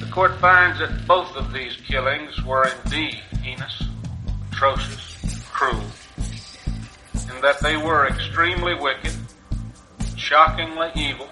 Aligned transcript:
The 0.00 0.08
court 0.12 0.38
finds 0.40 0.78
that 0.80 1.06
both 1.06 1.34
of 1.36 1.52
these 1.52 1.76
killings 1.88 2.42
were 2.44 2.68
indeed 2.84 3.20
heinous, 3.42 3.82
atrocious, 4.52 5.44
cruel, 5.50 5.84
and 7.28 7.42
that 7.42 7.60
they 7.62 7.76
were 7.76 8.06
extremely 8.06 8.74
wicked, 8.74 9.14
shockingly 10.16 10.90
evil, 10.94 11.28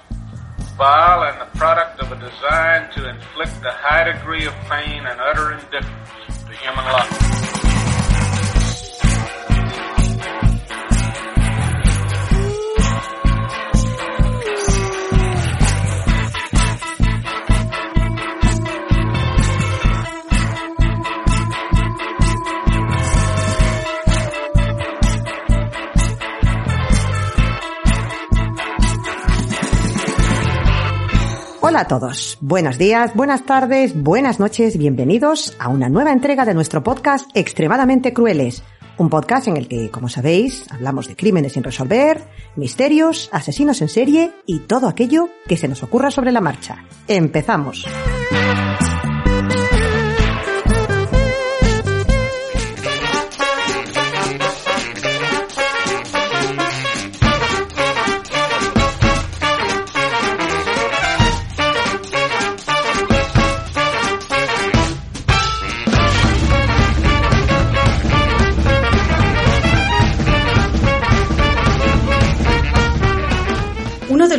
vile, 0.76 1.24
and 1.24 1.40
the 1.40 1.58
product 1.58 2.00
of 2.00 2.12
a 2.12 2.16
design 2.16 2.90
to 2.92 3.08
inflict 3.08 3.64
a 3.64 3.72
high 3.72 4.04
degree 4.10 4.46
of 4.46 4.54
pain 4.70 5.04
and 5.06 5.20
utter 5.20 5.52
indifference 5.52 6.42
to 6.44 6.52
human 6.56 6.84
life. 6.84 7.67
Hola 31.68 31.80
a 31.80 31.86
todos, 31.86 32.38
buenos 32.40 32.78
días, 32.78 33.14
buenas 33.14 33.44
tardes, 33.44 33.92
buenas 33.94 34.40
noches, 34.40 34.78
bienvenidos 34.78 35.54
a 35.58 35.68
una 35.68 35.90
nueva 35.90 36.12
entrega 36.12 36.46
de 36.46 36.54
nuestro 36.54 36.82
podcast 36.82 37.30
Extremadamente 37.34 38.14
Crueles, 38.14 38.62
un 38.96 39.10
podcast 39.10 39.48
en 39.48 39.58
el 39.58 39.68
que, 39.68 39.90
como 39.90 40.08
sabéis, 40.08 40.64
hablamos 40.70 41.08
de 41.08 41.16
crímenes 41.16 41.52
sin 41.52 41.62
resolver, 41.62 42.26
misterios, 42.56 43.28
asesinos 43.32 43.82
en 43.82 43.90
serie 43.90 44.32
y 44.46 44.60
todo 44.60 44.88
aquello 44.88 45.28
que 45.46 45.58
se 45.58 45.68
nos 45.68 45.82
ocurra 45.82 46.10
sobre 46.10 46.32
la 46.32 46.40
marcha. 46.40 46.86
Empezamos. 47.06 47.84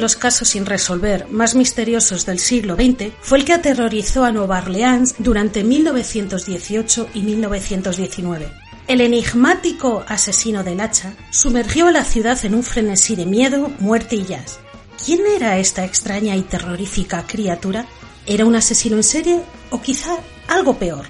Los 0.10 0.16
casos 0.16 0.50
sin 0.50 0.66
resolver 0.66 1.28
más 1.30 1.54
misteriosos 1.54 2.26
del 2.26 2.40
siglo 2.40 2.74
XX 2.74 3.14
fue 3.22 3.38
el 3.38 3.46
que 3.46 3.54
aterrorizó 3.54 4.24
a 4.24 4.32
Nueva 4.32 4.58
Orleans 4.58 5.14
durante 5.20 5.64
1918 5.64 7.10
y 7.14 7.22
1919. 7.22 8.52
El 8.88 9.02
enigmático 9.02 10.04
asesino 10.08 10.64
del 10.64 10.80
hacha 10.80 11.14
sumergió 11.30 11.86
a 11.86 11.92
la 11.92 12.04
ciudad 12.04 12.44
en 12.44 12.56
un 12.56 12.64
frenesí 12.64 13.16
de 13.16 13.28
miedo, 13.28 13.72
muerte 13.78 14.16
y 14.16 14.26
jazz. 14.26 14.58
¿Quién 15.06 15.20
era 15.28 15.60
esta 15.60 15.86
extraña 15.86 16.36
y 16.36 16.42
terrorífica 16.42 17.28
criatura? 17.28 17.86
¿Era 18.26 18.48
un 18.48 18.56
asesino 18.56 18.96
en 18.96 19.04
serie 19.04 19.42
o 19.70 19.80
quizá 19.80 20.18
algo 20.48 20.80
peor? 20.80 21.06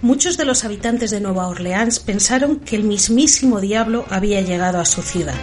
Muchos 0.00 0.36
de 0.36 0.44
los 0.44 0.64
habitantes 0.64 1.10
de 1.10 1.20
Nueva 1.20 1.48
Orleans 1.48 1.98
pensaron 1.98 2.60
que 2.60 2.76
el 2.76 2.84
mismísimo 2.84 3.60
diablo 3.60 4.04
había 4.10 4.42
llegado 4.42 4.78
a 4.78 4.84
su 4.84 5.02
ciudad. 5.02 5.34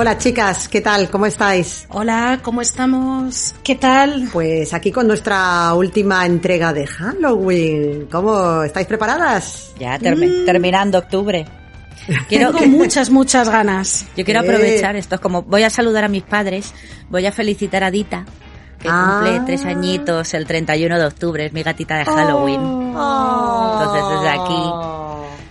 Hola 0.00 0.16
chicas, 0.16 0.66
¿qué 0.66 0.80
tal? 0.80 1.10
¿Cómo 1.10 1.26
estáis? 1.26 1.84
Hola, 1.90 2.38
¿cómo 2.42 2.62
estamos? 2.62 3.54
¿Qué 3.62 3.74
tal? 3.74 4.30
Pues 4.32 4.72
aquí 4.72 4.90
con 4.90 5.06
nuestra 5.06 5.74
última 5.74 6.24
entrega 6.24 6.72
de 6.72 6.86
Halloween. 6.86 8.08
¿Cómo 8.10 8.62
estáis 8.62 8.86
preparadas? 8.86 9.74
Ya 9.78 9.98
termi- 9.98 10.46
terminando 10.46 10.96
octubre. 10.96 11.44
Quiero, 12.30 12.50
Tengo 12.54 12.78
muchas, 12.78 13.10
muchas 13.10 13.50
ganas. 13.50 14.06
yo 14.16 14.24
quiero 14.24 14.40
aprovechar 14.40 14.96
esto. 14.96 15.16
Es 15.16 15.20
como 15.20 15.42
voy 15.42 15.64
a 15.64 15.70
saludar 15.70 16.04
a 16.04 16.08
mis 16.08 16.22
padres, 16.22 16.72
voy 17.10 17.26
a 17.26 17.32
felicitar 17.32 17.84
a 17.84 17.90
Dita, 17.90 18.24
que 18.78 18.88
Ah. 18.90 19.20
cumple 19.22 19.42
tres 19.44 19.66
añitos 19.66 20.32
el 20.32 20.46
31 20.46 20.98
de 20.98 21.04
octubre, 21.04 21.44
es 21.44 21.52
mi 21.52 21.62
gatita 21.62 21.98
de 21.98 22.06
Halloween. 22.06 22.62
Entonces 22.62 24.02
desde 24.14 24.28
aquí 24.30 24.62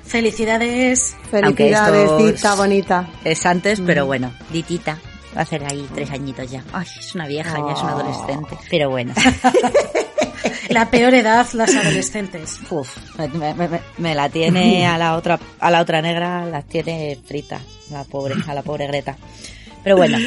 Felicidades. 0.09 1.15
Felicidades, 1.31 2.17
Dita 2.17 2.55
bonita. 2.55 3.07
es 3.23 3.45
antes, 3.45 3.79
pero 3.85 4.05
bueno, 4.05 4.33
Ditita. 4.51 4.97
Va 5.35 5.41
a 5.41 5.43
hacer 5.43 5.63
ahí 5.63 5.87
tres 5.93 6.09
añitos 6.09 6.49
ya. 6.49 6.63
Ay, 6.73 6.87
es 6.99 7.13
una 7.13 7.27
vieja, 7.27 7.53
ya 7.55 7.73
es 7.73 7.79
una 7.81 7.91
adolescente. 7.91 8.57
Pero 8.71 8.89
bueno, 8.89 9.13
La 10.69 10.89
peor 10.89 11.13
edad, 11.13 11.45
las 11.53 11.75
adolescentes. 11.75 12.59
uf, 12.69 12.89
me, 13.17 13.53
me- 13.53 13.67
me- 13.67 13.81
me 13.97 14.15
la 14.15 14.29
tiene 14.29 14.87
a 14.87 14.97
la 14.97 15.15
otra, 15.15 15.39
a 15.59 15.69
la 15.71 15.81
otra 15.81 16.01
negra, 16.01 16.45
la 16.45 16.61
tiene 16.63 17.17
frita, 17.27 17.59
la 17.91 18.03
pobre, 18.03 18.35
a 18.47 18.53
la 18.53 18.61
pobre 18.63 18.87
Greta. 18.87 19.15
Pero 19.83 19.97
bueno, 19.97 20.17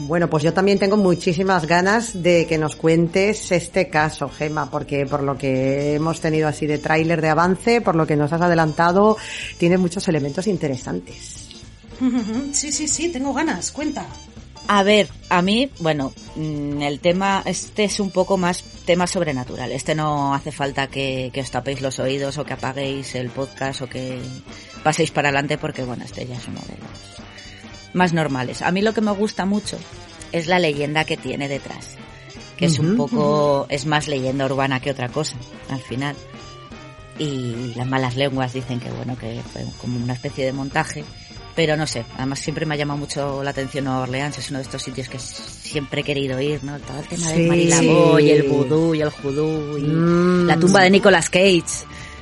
Bueno, 0.00 0.28
pues 0.28 0.42
yo 0.42 0.52
también 0.52 0.78
tengo 0.78 0.96
muchísimas 0.96 1.66
ganas 1.66 2.22
de 2.22 2.46
que 2.46 2.58
nos 2.58 2.74
cuentes 2.74 3.52
este 3.52 3.88
caso, 3.88 4.28
Gema, 4.28 4.70
porque 4.70 5.06
por 5.06 5.22
lo 5.22 5.38
que 5.38 5.94
hemos 5.94 6.20
tenido 6.20 6.48
así 6.48 6.66
de 6.66 6.78
tráiler 6.78 7.20
de 7.20 7.28
avance, 7.28 7.80
por 7.80 7.94
lo 7.94 8.06
que 8.06 8.16
nos 8.16 8.32
has 8.32 8.40
adelantado, 8.40 9.16
tiene 9.56 9.78
muchos 9.78 10.06
elementos 10.08 10.46
interesantes. 10.46 11.40
Sí, 12.52 12.72
sí, 12.72 12.88
sí, 12.88 13.08
tengo 13.10 13.32
ganas. 13.32 13.70
Cuenta. 13.70 14.04
A 14.66 14.82
ver, 14.82 15.08
a 15.28 15.42
mí, 15.42 15.70
bueno, 15.80 16.12
mm, 16.36 16.80
el 16.82 17.00
tema, 17.00 17.42
este 17.44 17.84
es 17.84 18.00
un 18.00 18.10
poco 18.10 18.36
más 18.36 18.64
tema 18.84 19.06
sobrenatural. 19.06 19.70
Este 19.72 19.94
no 19.94 20.34
hace 20.34 20.52
falta 20.52 20.86
que, 20.86 21.30
que 21.32 21.40
os 21.40 21.50
tapéis 21.50 21.82
los 21.82 21.98
oídos 21.98 22.38
o 22.38 22.44
que 22.44 22.54
apaguéis 22.54 23.14
el 23.14 23.28
podcast 23.28 23.82
o 23.82 23.88
que 23.88 24.18
paséis 24.82 25.10
para 25.10 25.28
adelante 25.28 25.58
porque, 25.58 25.84
bueno, 25.84 26.04
este 26.04 26.26
ya 26.26 26.36
es 26.36 26.48
uno 26.48 26.60
de 26.66 26.78
los 26.78 27.13
más 27.94 28.12
normales. 28.12 28.60
A 28.62 28.70
mí 28.70 28.82
lo 28.82 28.92
que 28.92 29.00
me 29.00 29.12
gusta 29.12 29.46
mucho 29.46 29.78
es 30.32 30.46
la 30.46 30.58
leyenda 30.58 31.04
que 31.04 31.16
tiene 31.16 31.48
detrás, 31.48 31.96
que 32.56 32.66
es 32.66 32.78
un 32.78 32.96
poco, 32.96 33.66
es 33.70 33.86
más 33.86 34.06
leyenda 34.08 34.44
urbana 34.46 34.80
que 34.80 34.90
otra 34.90 35.08
cosa, 35.08 35.36
al 35.70 35.80
final. 35.80 36.14
Y 37.18 37.72
las 37.76 37.86
malas 37.86 38.16
lenguas 38.16 38.52
dicen 38.52 38.80
que, 38.80 38.90
bueno, 38.90 39.16
que 39.16 39.40
fue 39.52 39.64
como 39.80 39.98
una 40.02 40.14
especie 40.14 40.44
de 40.44 40.52
montaje. 40.52 41.04
Pero 41.54 41.76
no 41.76 41.86
sé, 41.86 42.04
además 42.16 42.40
siempre 42.40 42.66
me 42.66 42.74
ha 42.74 42.76
llamado 42.76 42.98
mucho 42.98 43.40
la 43.44 43.50
atención 43.50 43.84
Nueva 43.84 44.00
Orleans, 44.00 44.36
es 44.38 44.50
uno 44.50 44.58
de 44.58 44.64
estos 44.64 44.82
sitios 44.82 45.08
que 45.08 45.20
siempre 45.20 46.00
he 46.00 46.04
querido 46.04 46.40
ir, 46.40 46.64
¿no? 46.64 46.76
Todo 46.80 46.98
el 46.98 47.06
tema 47.06 47.28
Sí. 47.28 47.34
del 47.38 47.46
Marilabo 47.48 48.18
y 48.18 48.30
el 48.30 48.42
vudú 48.48 48.92
y 48.96 49.00
el 49.02 49.10
judú 49.10 49.78
y 49.78 49.82
Mm. 49.82 50.46
la 50.48 50.56
tumba 50.58 50.80
de 50.82 50.90
Nicolas 50.90 51.30
Cage. 51.30 51.62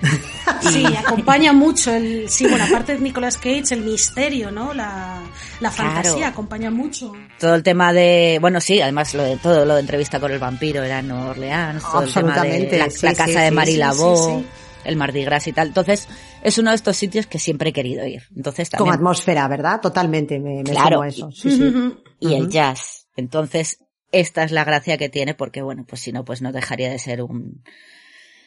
Sí, 0.60 0.84
acompaña 0.96 1.52
mucho 1.52 1.92
el, 1.92 2.28
sí, 2.28 2.46
bueno, 2.46 2.64
aparte 2.64 2.94
de 2.94 3.00
Nicolas 3.00 3.36
Cage, 3.36 3.72
el 3.74 3.82
misterio, 3.82 4.50
¿no? 4.52 4.72
La, 4.74 5.20
la 5.60 5.70
fantasía 5.72 6.12
Claro. 6.14 6.26
acompaña 6.32 6.70
mucho. 6.70 7.12
Todo 7.40 7.54
el 7.56 7.62
tema 7.64 7.92
de, 7.92 8.38
bueno, 8.40 8.60
sí, 8.60 8.80
además 8.80 9.12
lo 9.14 9.22
de 9.24 9.36
todo 9.38 9.64
lo 9.64 9.74
de 9.74 9.80
entrevista 9.80 10.20
con 10.20 10.30
el 10.30 10.38
vampiro 10.38 10.82
era 10.84 11.00
en 11.00 11.08
Nueva 11.08 11.30
Orleans, 11.30 11.82
todo 11.82 12.02
el 12.02 12.12
tema 12.12 12.34
de 12.34 12.38
Absolutamente, 12.40 12.78
la, 12.78 12.90
sí, 12.90 13.06
la 13.06 13.10
sí, 13.10 13.16
casa 13.16 13.32
sí, 13.32 13.38
de 13.40 13.48
sí, 13.48 13.54
Marilabo, 13.54 14.16
sí, 14.16 14.44
sí. 14.44 14.46
el 14.84 14.96
Mardi 14.96 15.24
Gras 15.24 15.46
y 15.48 15.52
tal. 15.52 15.68
Entonces, 15.68 16.08
es 16.42 16.58
uno 16.58 16.70
de 16.70 16.76
estos 16.76 16.96
sitios 16.96 17.26
que 17.26 17.38
siempre 17.40 17.70
he 17.70 17.72
querido 17.72 18.06
ir. 18.06 18.22
Entonces 18.36 18.70
Con 18.70 18.78
también 18.78 18.94
atmósfera, 18.96 19.48
¿verdad? 19.48 19.80
Totalmente, 19.80 20.38
me, 20.38 20.62
me 20.62 20.70
Claro. 20.70 20.96
sumo 20.98 21.02
a 21.02 21.08
eso. 21.08 21.32
Sí, 21.32 21.50
sí. 21.56 21.72
y 22.20 22.34
el 22.34 22.48
jazz. 22.48 23.06
Entonces, 23.16 23.78
esta 24.12 24.44
es 24.44 24.52
la 24.52 24.64
gracia 24.64 24.96
que 24.96 25.08
tiene 25.08 25.34
porque, 25.34 25.62
bueno, 25.62 25.84
pues 25.88 26.02
si 26.02 26.12
no, 26.12 26.24
pues 26.24 26.40
no 26.42 26.52
dejaría 26.52 26.90
de 26.90 26.98
ser 27.00 27.22
un, 27.22 27.64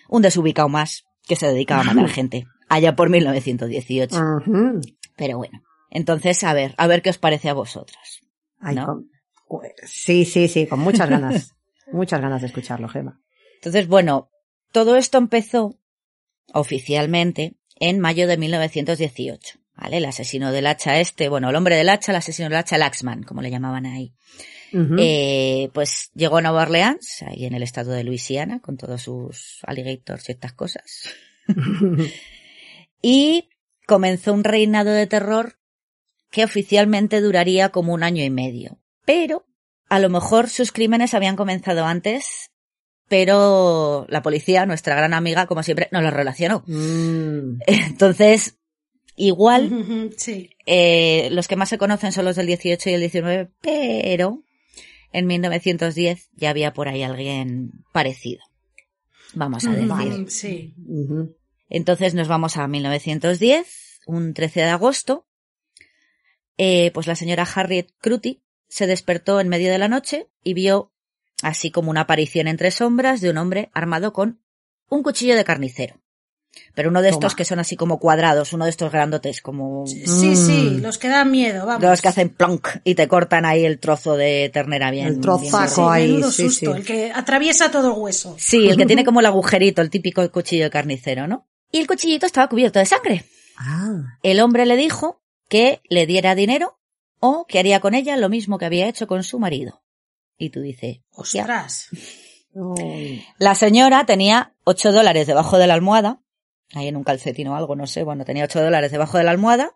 un 0.08 0.22
desubicado 0.22 0.70
más 0.70 1.04
que 1.28 1.36
se 1.36 1.48
dedicaba 1.48 1.82
a 1.82 1.86
matar 1.86 2.10
gente. 2.10 2.46
Allá 2.70 2.96
por 2.96 3.10
1918. 3.10 4.16
Ujú. 4.16 4.82
Pero 5.16 5.38
bueno. 5.38 5.62
Entonces, 5.92 6.44
a 6.44 6.54
ver, 6.54 6.74
a 6.78 6.88
ver 6.88 7.02
qué 7.02 7.10
os 7.10 7.18
parece 7.18 7.50
a 7.50 7.54
vosotros. 7.54 8.22
Ay, 8.60 8.76
¿No? 8.76 8.86
con- 8.86 9.10
pues, 9.48 9.72
sí, 9.86 10.26
sí, 10.26 10.48
sí, 10.48 10.66
con 10.68 10.80
muchas 10.80 11.10
ganas. 11.10 11.54
muchas 11.92 12.20
ganas 12.20 12.42
de 12.42 12.48
escucharlo, 12.48 12.88
Gema. 12.90 13.22
Entonces, 13.56 13.88
bueno, 13.88 14.30
todo 14.72 14.96
esto 14.98 15.18
empezó 15.18 15.78
oficialmente 16.54 17.56
en 17.80 18.00
mayo 18.00 18.28
de 18.28 18.38
1918. 18.38 19.60
¿Vale? 19.78 19.98
El 19.98 20.06
asesino 20.06 20.54
del 20.54 20.68
hacha 20.68 21.02
este, 21.02 21.28
bueno, 21.28 21.50
el 21.50 21.56
hombre 21.58 21.76
del 21.76 21.90
hacha, 21.90 22.14
el 22.14 22.16
asesino 22.18 22.48
del 22.48 22.58
hacha, 22.58 22.78
Laxman, 22.78 23.24
como 23.24 23.42
le 23.42 23.52
llamaban 23.52 23.86
ahí. 23.86 24.14
Eh, 24.98 25.70
pues 25.74 26.12
llegó 26.16 26.38
a 26.38 26.42
Nueva 26.42 26.64
Orleans, 26.64 27.24
ahí 27.26 27.46
en 27.46 27.54
el 27.54 27.64
estado 27.64 27.92
de 27.92 28.04
Luisiana, 28.04 28.60
con 28.60 28.78
todos 28.78 29.04
sus 29.04 29.60
alligators 29.64 30.28
y 30.28 30.34
estas 30.34 30.54
cosas. 30.54 31.10
y 33.02 33.50
comenzó 33.88 34.34
un 34.34 34.44
reinado 34.44 34.92
de 34.92 35.08
terror 35.08 35.58
que 36.32 36.44
oficialmente 36.44 37.22
duraría 37.22 37.70
como 37.70 37.94
un 37.94 38.04
año 38.04 38.24
y 38.24 38.30
medio. 38.30 38.80
Pero 39.06 39.46
a 39.88 40.00
lo 40.00 40.10
mejor 40.10 40.50
sus 40.50 40.72
crímenes 40.72 41.14
habían 41.14 41.36
comenzado 41.36 41.86
antes, 41.86 42.52
pero 43.08 44.06
la 44.10 44.22
policía, 44.22 44.66
nuestra 44.66 44.96
gran 44.96 45.14
amiga, 45.14 45.46
como 45.46 45.64
siempre, 45.64 45.88
no 45.92 46.02
los 46.02 46.14
relacionó. 46.14 46.64
Mm. 46.68 47.60
Entonces, 47.68 48.58
igual 49.16 50.12
Sí. 50.18 50.50
eh, 50.66 51.30
los 51.32 51.48
que 51.48 51.56
más 51.56 51.70
se 51.70 51.78
conocen 51.78 52.12
son 52.12 52.26
los 52.26 52.36
del 52.36 52.48
18 52.48 52.90
y 52.90 52.94
el 52.94 53.00
19, 53.02 53.52
pero 53.62 54.44
en 55.16 55.28
1910 55.28 56.30
ya 56.34 56.50
había 56.50 56.74
por 56.74 56.90
ahí 56.90 57.02
alguien 57.02 57.72
parecido. 57.94 58.44
Vamos 59.34 59.66
a 59.66 59.72
decir. 59.72 60.30
Sí. 60.30 60.76
Entonces 61.70 62.14
nos 62.14 62.28
vamos 62.28 62.58
a 62.58 62.68
1910, 62.68 64.02
un 64.08 64.34
13 64.34 64.60
de 64.60 64.70
agosto. 64.70 65.26
Eh, 66.58 66.92
pues 66.94 67.08
la 67.08 67.16
señora 67.16 67.48
Harriet 67.56 67.94
Cruty 68.00 68.44
se 68.68 68.88
despertó 68.88 69.40
en 69.40 69.48
medio 69.48 69.72
de 69.72 69.78
la 69.78 69.88
noche 69.88 70.28
y 70.44 70.54
vio 70.54 70.92
así 71.42 71.72
como 71.72 71.92
una 71.92 72.02
aparición 72.02 72.50
entre 72.50 72.72
sombras 72.72 73.22
de 73.22 73.30
un 73.30 73.38
hombre 73.38 73.70
armado 73.74 74.12
con 74.12 74.42
un 74.90 75.02
cuchillo 75.02 75.38
de 75.38 75.46
carnicero. 75.46 76.02
Pero 76.74 76.90
uno 76.90 77.02
de 77.02 77.10
estos 77.10 77.32
Toma. 77.32 77.36
que 77.36 77.46
son 77.46 77.60
así 77.60 77.76
como 77.76 78.00
cuadrados, 78.00 78.54
uno 78.54 78.66
de 78.66 78.72
estos 78.72 78.92
grandotes, 78.92 79.42
como 79.42 79.86
Sí, 79.88 80.36
sí, 80.36 80.78
los 80.82 80.98
que 80.98 81.08
dan 81.08 81.32
miedo, 81.32 81.66
vamos. 81.66 81.84
los 81.84 82.02
que 82.02 82.08
hacen 82.08 82.30
plonk 82.30 82.68
y 82.84 82.96
te 82.96 83.08
cortan 83.08 83.46
ahí 83.46 83.66
el 83.66 83.80
trozo 83.80 84.18
de 84.18 84.50
ternera 84.54 84.92
bien. 84.92 85.08
El 85.08 85.20
trozaco 85.22 85.90
ahí, 85.90 86.12
menudo 86.12 86.32
sí, 86.32 86.50
susto, 86.50 86.74
sí. 86.74 86.78
el 86.80 86.86
que 86.86 87.12
atraviesa 87.14 87.72
todo 87.72 87.94
el 87.94 88.00
hueso. 88.02 88.36
Sí, 88.38 88.68
el 88.68 88.78
que 88.78 88.86
tiene 88.86 89.06
como 89.06 89.20
el 89.22 89.26
agujerito, 89.26 89.82
el 89.82 89.90
típico 89.90 90.30
cuchillo 90.32 90.66
de 90.66 90.70
carnicero, 90.70 91.28
¿no? 91.28 91.48
Y 91.72 91.80
el 91.80 91.88
cuchillito 91.88 92.26
estaba 92.26 92.48
cubierto 92.48 92.80
de 92.80 92.86
sangre. 92.86 93.26
Ah. 93.58 94.18
El 94.24 94.40
hombre 94.42 94.66
le 94.66 94.76
dijo 94.76 95.22
que 95.50 95.82
le 95.90 96.06
diera 96.06 96.36
dinero 96.36 96.78
o 97.20 97.46
que 97.48 97.60
haría 97.60 97.80
con 97.80 97.96
ella 97.96 98.18
lo 98.18 98.30
mismo 98.30 98.58
que 98.58 98.66
había 98.66 98.88
hecho 98.88 99.08
con 99.08 99.24
su 99.24 99.40
marido. 99.40 99.82
Y 100.38 100.50
tú 100.50 100.62
dices. 100.62 101.00
Ostras. 101.12 101.90
La 103.38 103.56
señora 103.56 104.06
tenía 104.06 104.54
ocho 104.64 104.92
dólares 104.94 105.28
debajo 105.28 105.58
de 105.58 105.68
la 105.68 105.74
almohada, 105.74 106.22
ahí 106.74 106.88
en 106.88 106.98
un 106.98 107.04
calcetín 107.04 107.48
o 107.48 107.56
algo, 107.56 107.76
no 107.76 107.88
sé, 107.88 108.04
bueno, 108.04 108.26
tenía 108.26 108.46
ocho 108.46 108.62
dólares 108.62 108.92
debajo 108.92 109.18
de 109.18 109.24
la 109.24 109.32
almohada, 109.32 109.76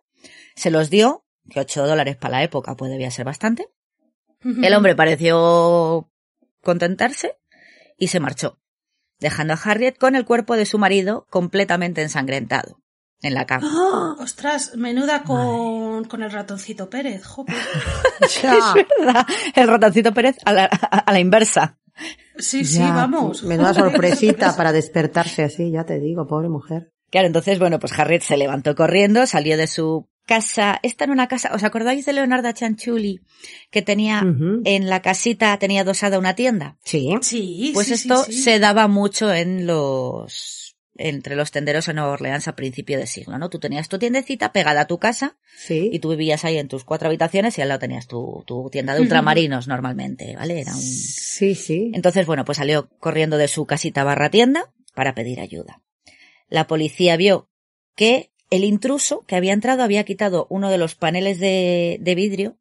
se 0.56 0.72
los 0.72 0.90
dio, 0.90 1.26
que 1.50 1.60
ocho 1.60 1.86
dólares 1.86 2.18
para 2.18 2.38
la 2.38 2.44
época 2.44 2.76
pues 2.76 2.92
debía 2.92 3.12
ser 3.12 3.26
bastante. 3.26 3.70
El 4.44 4.74
hombre 4.74 4.96
pareció 4.96 6.10
contentarse 6.62 7.38
y 7.98 8.08
se 8.08 8.22
marchó, 8.22 8.60
dejando 9.20 9.54
a 9.54 9.60
Harriet 9.62 9.98
con 9.98 10.16
el 10.16 10.26
cuerpo 10.26 10.56
de 10.56 10.66
su 10.66 10.78
marido 10.78 11.28
completamente 11.30 12.02
ensangrentado 12.02 12.80
en 13.22 13.34
la 13.34 13.46
cama. 13.46 13.68
¡Ah! 13.70 14.16
Ostras, 14.20 14.76
menuda 14.76 15.24
con, 15.24 16.06
con 16.06 16.24
el 16.24 16.32
ratoncito 16.32 16.90
Pérez, 16.90 17.26
jope. 17.26 17.54
Ya. 18.42 18.76
El 19.56 19.68
ratoncito 19.68 20.14
Pérez 20.14 20.38
a 20.46 20.54
la, 20.54 20.66
a 20.66 21.12
la 21.12 21.20
inversa. 21.20 21.78
Sí, 22.40 22.66
sí, 22.66 22.80
vamos. 22.80 23.44
Menuda 23.44 23.74
sorpresita 23.74 24.54
para 24.58 24.72
despertarse 24.72 25.44
así, 25.44 25.72
ya 25.72 25.86
te 25.86 26.00
digo, 26.00 26.28
pobre 26.28 26.50
mujer. 26.50 26.92
Claro, 27.12 27.28
entonces, 27.28 27.58
bueno, 27.60 27.80
pues 27.80 27.98
Harriet 27.98 28.22
se 28.22 28.38
levantó 28.38 28.76
corriendo, 28.76 29.26
salió 29.26 29.58
de 29.58 29.66
su 29.68 30.08
casa. 30.28 30.80
Esta 30.84 31.06
en 31.06 31.10
una 31.12 31.28
casa, 31.28 31.50
¿os 31.56 31.64
acordáis 31.64 32.06
de 32.06 32.14
Leonarda 32.14 32.54
Chanchuli? 32.54 33.22
Que 33.72 33.82
tenía 33.82 34.24
en 34.64 34.90
la 34.90 35.02
casita, 35.02 35.58
tenía 35.58 35.84
dosada 35.84 36.20
una 36.20 36.36
tienda. 36.36 36.78
Sí. 36.84 37.16
Sí, 37.22 37.72
Pues 37.74 37.88
sí, 37.88 37.94
esto 37.94 38.24
sí, 38.26 38.34
sí. 38.34 38.42
se 38.44 38.60
daba 38.60 38.88
mucho 38.88 39.34
en 39.34 39.66
los, 39.66 40.59
entre 41.02 41.36
los 41.36 41.52
tenderos 41.52 41.88
en 41.88 41.96
Nueva 41.96 42.12
Orleans 42.12 42.48
a 42.48 42.56
principio 42.56 42.98
de 43.00 43.08
siglo, 43.08 43.38
¿no? 43.38 43.50
Tú 43.50 43.58
tenías 43.60 43.88
tu 43.90 43.98
tiendecita 43.98 44.52
pegada 44.52 44.82
a 44.82 44.88
tu 44.88 45.00
casa 45.00 45.38
Sí. 45.58 45.90
y 45.94 46.00
tú 46.00 46.10
vivías 46.10 46.44
ahí 46.46 46.58
en 46.58 46.68
tus 46.68 46.84
cuatro 46.84 47.08
habitaciones 47.08 47.58
y 47.58 47.62
al 47.62 47.70
lado 47.70 47.80
tenías 47.80 48.08
tu, 48.08 48.44
tu 48.46 48.70
tienda 48.70 48.94
de 48.94 49.02
ultramarinos 49.02 49.68
normalmente, 49.68 50.36
¿vale? 50.36 50.60
Era 50.62 50.76
un, 50.76 50.82
Sí, 50.82 51.56
sí. 51.56 51.92
entonces, 51.94 52.26
bueno, 52.26 52.44
pues 52.46 52.58
salió 52.58 52.90
corriendo 53.00 53.38
de 53.38 53.48
su 53.48 53.66
casita 53.66 54.04
barra 54.04 54.30
tienda 54.30 54.72
para 54.94 55.16
pedir 55.16 55.40
ayuda. 55.40 55.82
La 56.50 56.68
policía 56.68 57.16
vio 57.16 57.50
que 57.96 58.32
el 58.50 58.64
intruso 58.64 59.24
que 59.28 59.36
había 59.36 59.54
entrado 59.54 59.84
había 59.84 60.04
quitado 60.04 60.48
uno 60.50 60.70
de 60.70 60.78
los 60.78 60.96
paneles 60.96 61.40
de, 61.40 61.98
de 62.02 62.16
vidrio 62.16 62.58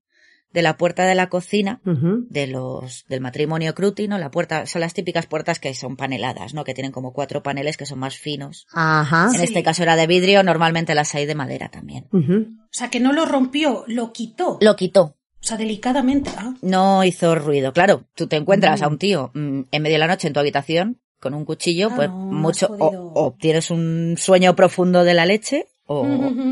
de 0.53 0.63
la 0.63 0.77
puerta 0.77 1.05
de 1.05 1.15
la 1.15 1.29
cocina 1.29 1.81
de 1.85 2.47
los 2.47 3.05
del 3.09 3.21
matrimonio 3.21 3.75
Cruti, 3.75 4.09
¿no? 4.09 4.19
La 4.19 4.31
puerta 4.31 4.67
son 4.67 4.81
las 4.81 4.95
típicas 4.95 5.27
puertas 5.27 5.61
que 5.61 5.75
son 5.75 5.97
paneladas, 5.97 6.55
¿no? 6.55 6.65
Que 6.65 6.75
tienen 6.75 6.93
como 6.93 7.13
cuatro 7.13 7.43
paneles 7.43 7.77
que 7.77 7.87
son 7.87 7.99
más 7.99 8.17
finos. 8.17 8.67
Ajá. 8.73 9.31
En 9.35 9.43
este 9.43 9.63
caso 9.63 9.83
era 9.83 9.97
de 9.97 10.07
vidrio, 10.07 10.43
normalmente 10.43 10.95
las 10.95 11.15
hay 11.15 11.27
de 11.27 11.35
madera 11.35 11.69
también. 11.69 12.07
Ujú. 12.13 12.47
O 12.63 12.73
sea, 12.73 12.89
que 12.89 13.01
no 13.01 13.13
lo 13.13 13.27
rompió, 13.27 13.85
lo 13.87 14.13
quitó. 14.13 14.59
Lo 14.61 14.77
quitó. 14.77 15.17
O 15.41 15.47
sea, 15.47 15.57
delicadamente. 15.57 16.31
Ah. 16.37 16.55
No 16.63 17.05
hizo 17.05 17.35
ruido. 17.35 17.73
Claro, 17.73 18.05
tú 18.15 18.27
te 18.27 18.37
encuentras 18.37 18.83
a 18.83 18.89
un 18.89 18.99
tío 18.99 19.31
mm, 19.35 19.61
en 19.71 19.83
medio 19.83 19.95
de 19.95 19.99
la 19.99 20.09
noche 20.09 20.27
en 20.27 20.35
tu 20.35 20.41
habitación 20.41 21.01
con 21.21 21.35
un 21.35 21.45
cuchillo, 21.45 21.89
Ah, 21.91 21.97
pues 21.97 22.09
no, 22.09 22.17
mucho, 22.17 22.69
o, 22.79 23.13
o 23.15 23.37
tienes 23.39 23.71
un 23.71 24.15
sueño 24.17 24.55
profundo 24.55 25.05
de 25.05 25.15
la 25.15 25.27
leche, 25.27 25.67
o, 25.89 26.07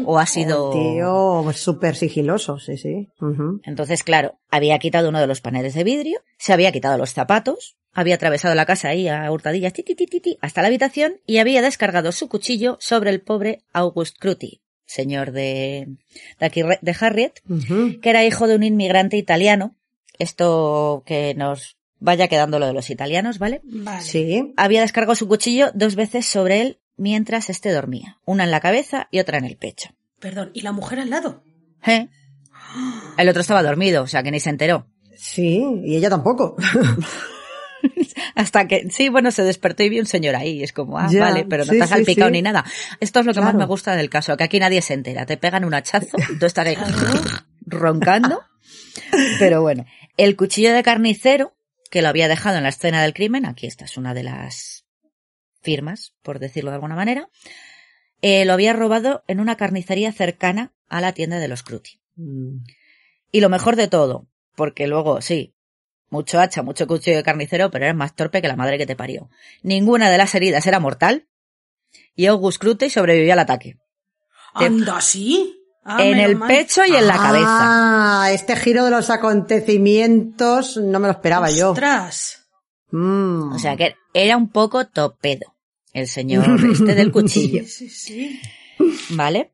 o 0.06 0.18
ha 0.18 0.26
sido... 0.26 0.70
Tío, 0.70 1.44
súper 1.52 1.94
sigiloso, 1.94 2.58
sí, 2.58 2.78
sí. 2.78 3.10
Entonces, 3.64 4.02
claro, 4.02 4.38
había 4.50 4.78
quitado 4.78 5.10
uno 5.10 5.20
de 5.20 5.26
los 5.26 5.42
paneles 5.42 5.74
de 5.74 5.84
vidrio, 5.84 6.20
se 6.38 6.54
había 6.54 6.72
quitado 6.72 6.96
los 6.96 7.12
zapatos, 7.12 7.76
había 7.92 8.14
atravesado 8.14 8.54
la 8.54 8.64
casa 8.64 8.88
ahí 8.88 9.08
a 9.08 9.30
hurtadillas, 9.30 9.74
ti, 9.74 9.82
ti, 9.82 9.94
ti, 9.94 10.06
ti, 10.06 10.20
ti, 10.20 10.38
hasta 10.40 10.62
la 10.62 10.68
habitación 10.68 11.20
y 11.26 11.36
había 11.38 11.60
descargado 11.60 12.12
su 12.12 12.28
cuchillo 12.28 12.78
sobre 12.80 13.10
el 13.10 13.20
pobre 13.20 13.60
August 13.74 14.16
Cruti, 14.18 14.62
señor 14.86 15.32
de, 15.32 15.88
de 16.40 16.46
aquí, 16.46 16.62
de 16.62 16.96
Harriet, 16.98 17.42
que 18.00 18.10
era 18.10 18.24
hijo 18.24 18.48
de 18.48 18.56
un 18.56 18.62
inmigrante 18.62 19.18
italiano. 19.18 19.76
Esto 20.18 21.02
que 21.04 21.34
nos 21.34 21.76
vaya 21.98 22.28
quedando 22.28 22.58
lo 22.58 22.66
de 22.66 22.72
los 22.72 22.88
italianos, 22.88 23.38
¿vale? 23.38 23.60
Vale. 23.64 24.00
Sí. 24.02 24.54
Había 24.56 24.80
descargado 24.80 25.14
su 25.14 25.28
cuchillo 25.28 25.72
dos 25.74 25.94
veces 25.94 26.24
sobre 26.24 26.62
él 26.62 26.78
mientras 26.96 27.50
éste 27.50 27.72
dormía, 27.72 28.18
una 28.24 28.44
en 28.44 28.50
la 28.50 28.60
cabeza 28.60 29.08
y 29.10 29.20
otra 29.20 29.38
en 29.38 29.44
el 29.44 29.56
pecho. 29.56 29.90
Perdón, 30.20 30.50
¿y 30.54 30.62
la 30.62 30.72
mujer 30.72 31.00
al 31.00 31.10
lado? 31.10 31.42
¿Eh? 31.86 32.08
El 33.16 33.28
otro 33.28 33.40
estaba 33.40 33.62
dormido, 33.62 34.02
o 34.02 34.06
sea 34.06 34.22
que 34.22 34.30
ni 34.30 34.40
se 34.40 34.50
enteró. 34.50 34.86
Sí, 35.16 35.64
y 35.84 35.96
ella 35.96 36.10
tampoco. 36.10 36.56
Hasta 38.34 38.68
que, 38.68 38.88
sí, 38.90 39.08
bueno, 39.08 39.30
se 39.30 39.42
despertó 39.42 39.82
y 39.82 39.88
vio 39.88 40.00
un 40.00 40.06
señor 40.06 40.36
ahí. 40.36 40.62
Es 40.62 40.72
como, 40.72 40.98
ah, 40.98 41.08
Ya, 41.10 41.20
vale, 41.20 41.46
pero 41.48 41.64
no 41.64 41.72
sí, 41.72 41.78
te 41.78 41.84
has 41.84 41.90
salpicado 41.90 42.28
sí. 42.28 42.32
ni 42.32 42.42
nada. 42.42 42.64
Esto 43.00 43.20
es 43.20 43.26
lo 43.26 43.32
que 43.32 43.40
más 43.40 43.54
me 43.54 43.64
gusta 43.64 43.96
del 43.96 44.10
caso, 44.10 44.36
que 44.36 44.44
aquí 44.44 44.58
nadie 44.58 44.82
se 44.82 44.94
entera. 44.94 45.24
Te 45.26 45.36
pegan 45.36 45.64
un 45.64 45.74
hachazo 45.74 46.16
y 46.30 46.38
tú 46.38 46.46
estás 46.46 46.66
ahí 46.66 46.76
roncando. 47.66 48.42
Pero 49.38 49.62
bueno, 49.62 49.86
el 50.16 50.36
cuchillo 50.36 50.72
de 50.72 50.82
carnicero, 50.82 51.54
que 51.90 52.02
lo 52.02 52.08
había 52.08 52.28
dejado 52.28 52.56
en 52.56 52.64
la 52.64 52.70
escena 52.70 53.02
del 53.02 53.14
crimen, 53.14 53.46
aquí 53.46 53.66
esta 53.66 53.84
es 53.84 53.96
una 53.96 54.12
de 54.12 54.24
las 54.24 54.75
firmas, 55.66 56.14
por 56.22 56.38
decirlo 56.38 56.70
de 56.70 56.76
alguna 56.76 56.94
manera, 56.94 57.28
eh, 58.22 58.44
lo 58.44 58.52
había 58.52 58.72
robado 58.72 59.24
en 59.26 59.40
una 59.40 59.56
carnicería 59.56 60.12
cercana 60.12 60.72
a 60.88 61.00
la 61.00 61.12
tienda 61.12 61.40
de 61.40 61.48
los 61.48 61.64
Cruti. 61.64 62.00
Mm. 62.14 62.58
Y 63.32 63.40
lo 63.40 63.48
mejor 63.48 63.74
de 63.74 63.88
todo, 63.88 64.28
porque 64.54 64.86
luego, 64.86 65.20
sí, 65.20 65.54
mucho 66.08 66.38
hacha, 66.38 66.62
mucho 66.62 66.86
cuchillo 66.86 67.16
de 67.16 67.24
carnicero, 67.24 67.72
pero 67.72 67.84
eres 67.84 67.96
más 67.96 68.14
torpe 68.14 68.40
que 68.40 68.46
la 68.46 68.54
madre 68.54 68.78
que 68.78 68.86
te 68.86 68.94
parió. 68.94 69.28
Ninguna 69.62 70.08
de 70.08 70.18
las 70.18 70.36
heridas 70.36 70.64
era 70.68 70.78
mortal 70.78 71.26
y 72.14 72.26
August 72.26 72.60
Crute 72.60 72.88
sobrevivió 72.88 73.32
al 73.32 73.40
ataque. 73.40 73.76
¿Anda, 74.54 75.00
sí? 75.00 75.52
Ah, 75.84 76.04
en 76.04 76.18
el 76.20 76.36
mal. 76.36 76.48
pecho 76.48 76.84
y 76.86 76.94
en 76.94 77.08
la 77.08 77.16
cabeza. 77.16 77.46
Ah, 77.48 78.30
este 78.30 78.54
giro 78.54 78.84
de 78.84 78.92
los 78.92 79.10
acontecimientos 79.10 80.76
no 80.76 81.00
me 81.00 81.08
lo 81.08 81.12
esperaba 81.12 81.50
yo. 81.50 81.72
Ostras. 81.72 82.46
Mm. 82.92 83.52
O 83.52 83.58
sea 83.58 83.76
que 83.76 83.96
era 84.14 84.36
un 84.36 84.48
poco 84.48 84.86
topedo 84.86 85.55
el 86.00 86.06
señor 86.08 86.60
este 86.72 86.94
del 86.94 87.10
cuchillo. 87.12 87.62
Sí, 87.66 87.88
sí, 87.88 87.90
sí. 87.90 88.40
¿Vale? 89.10 89.52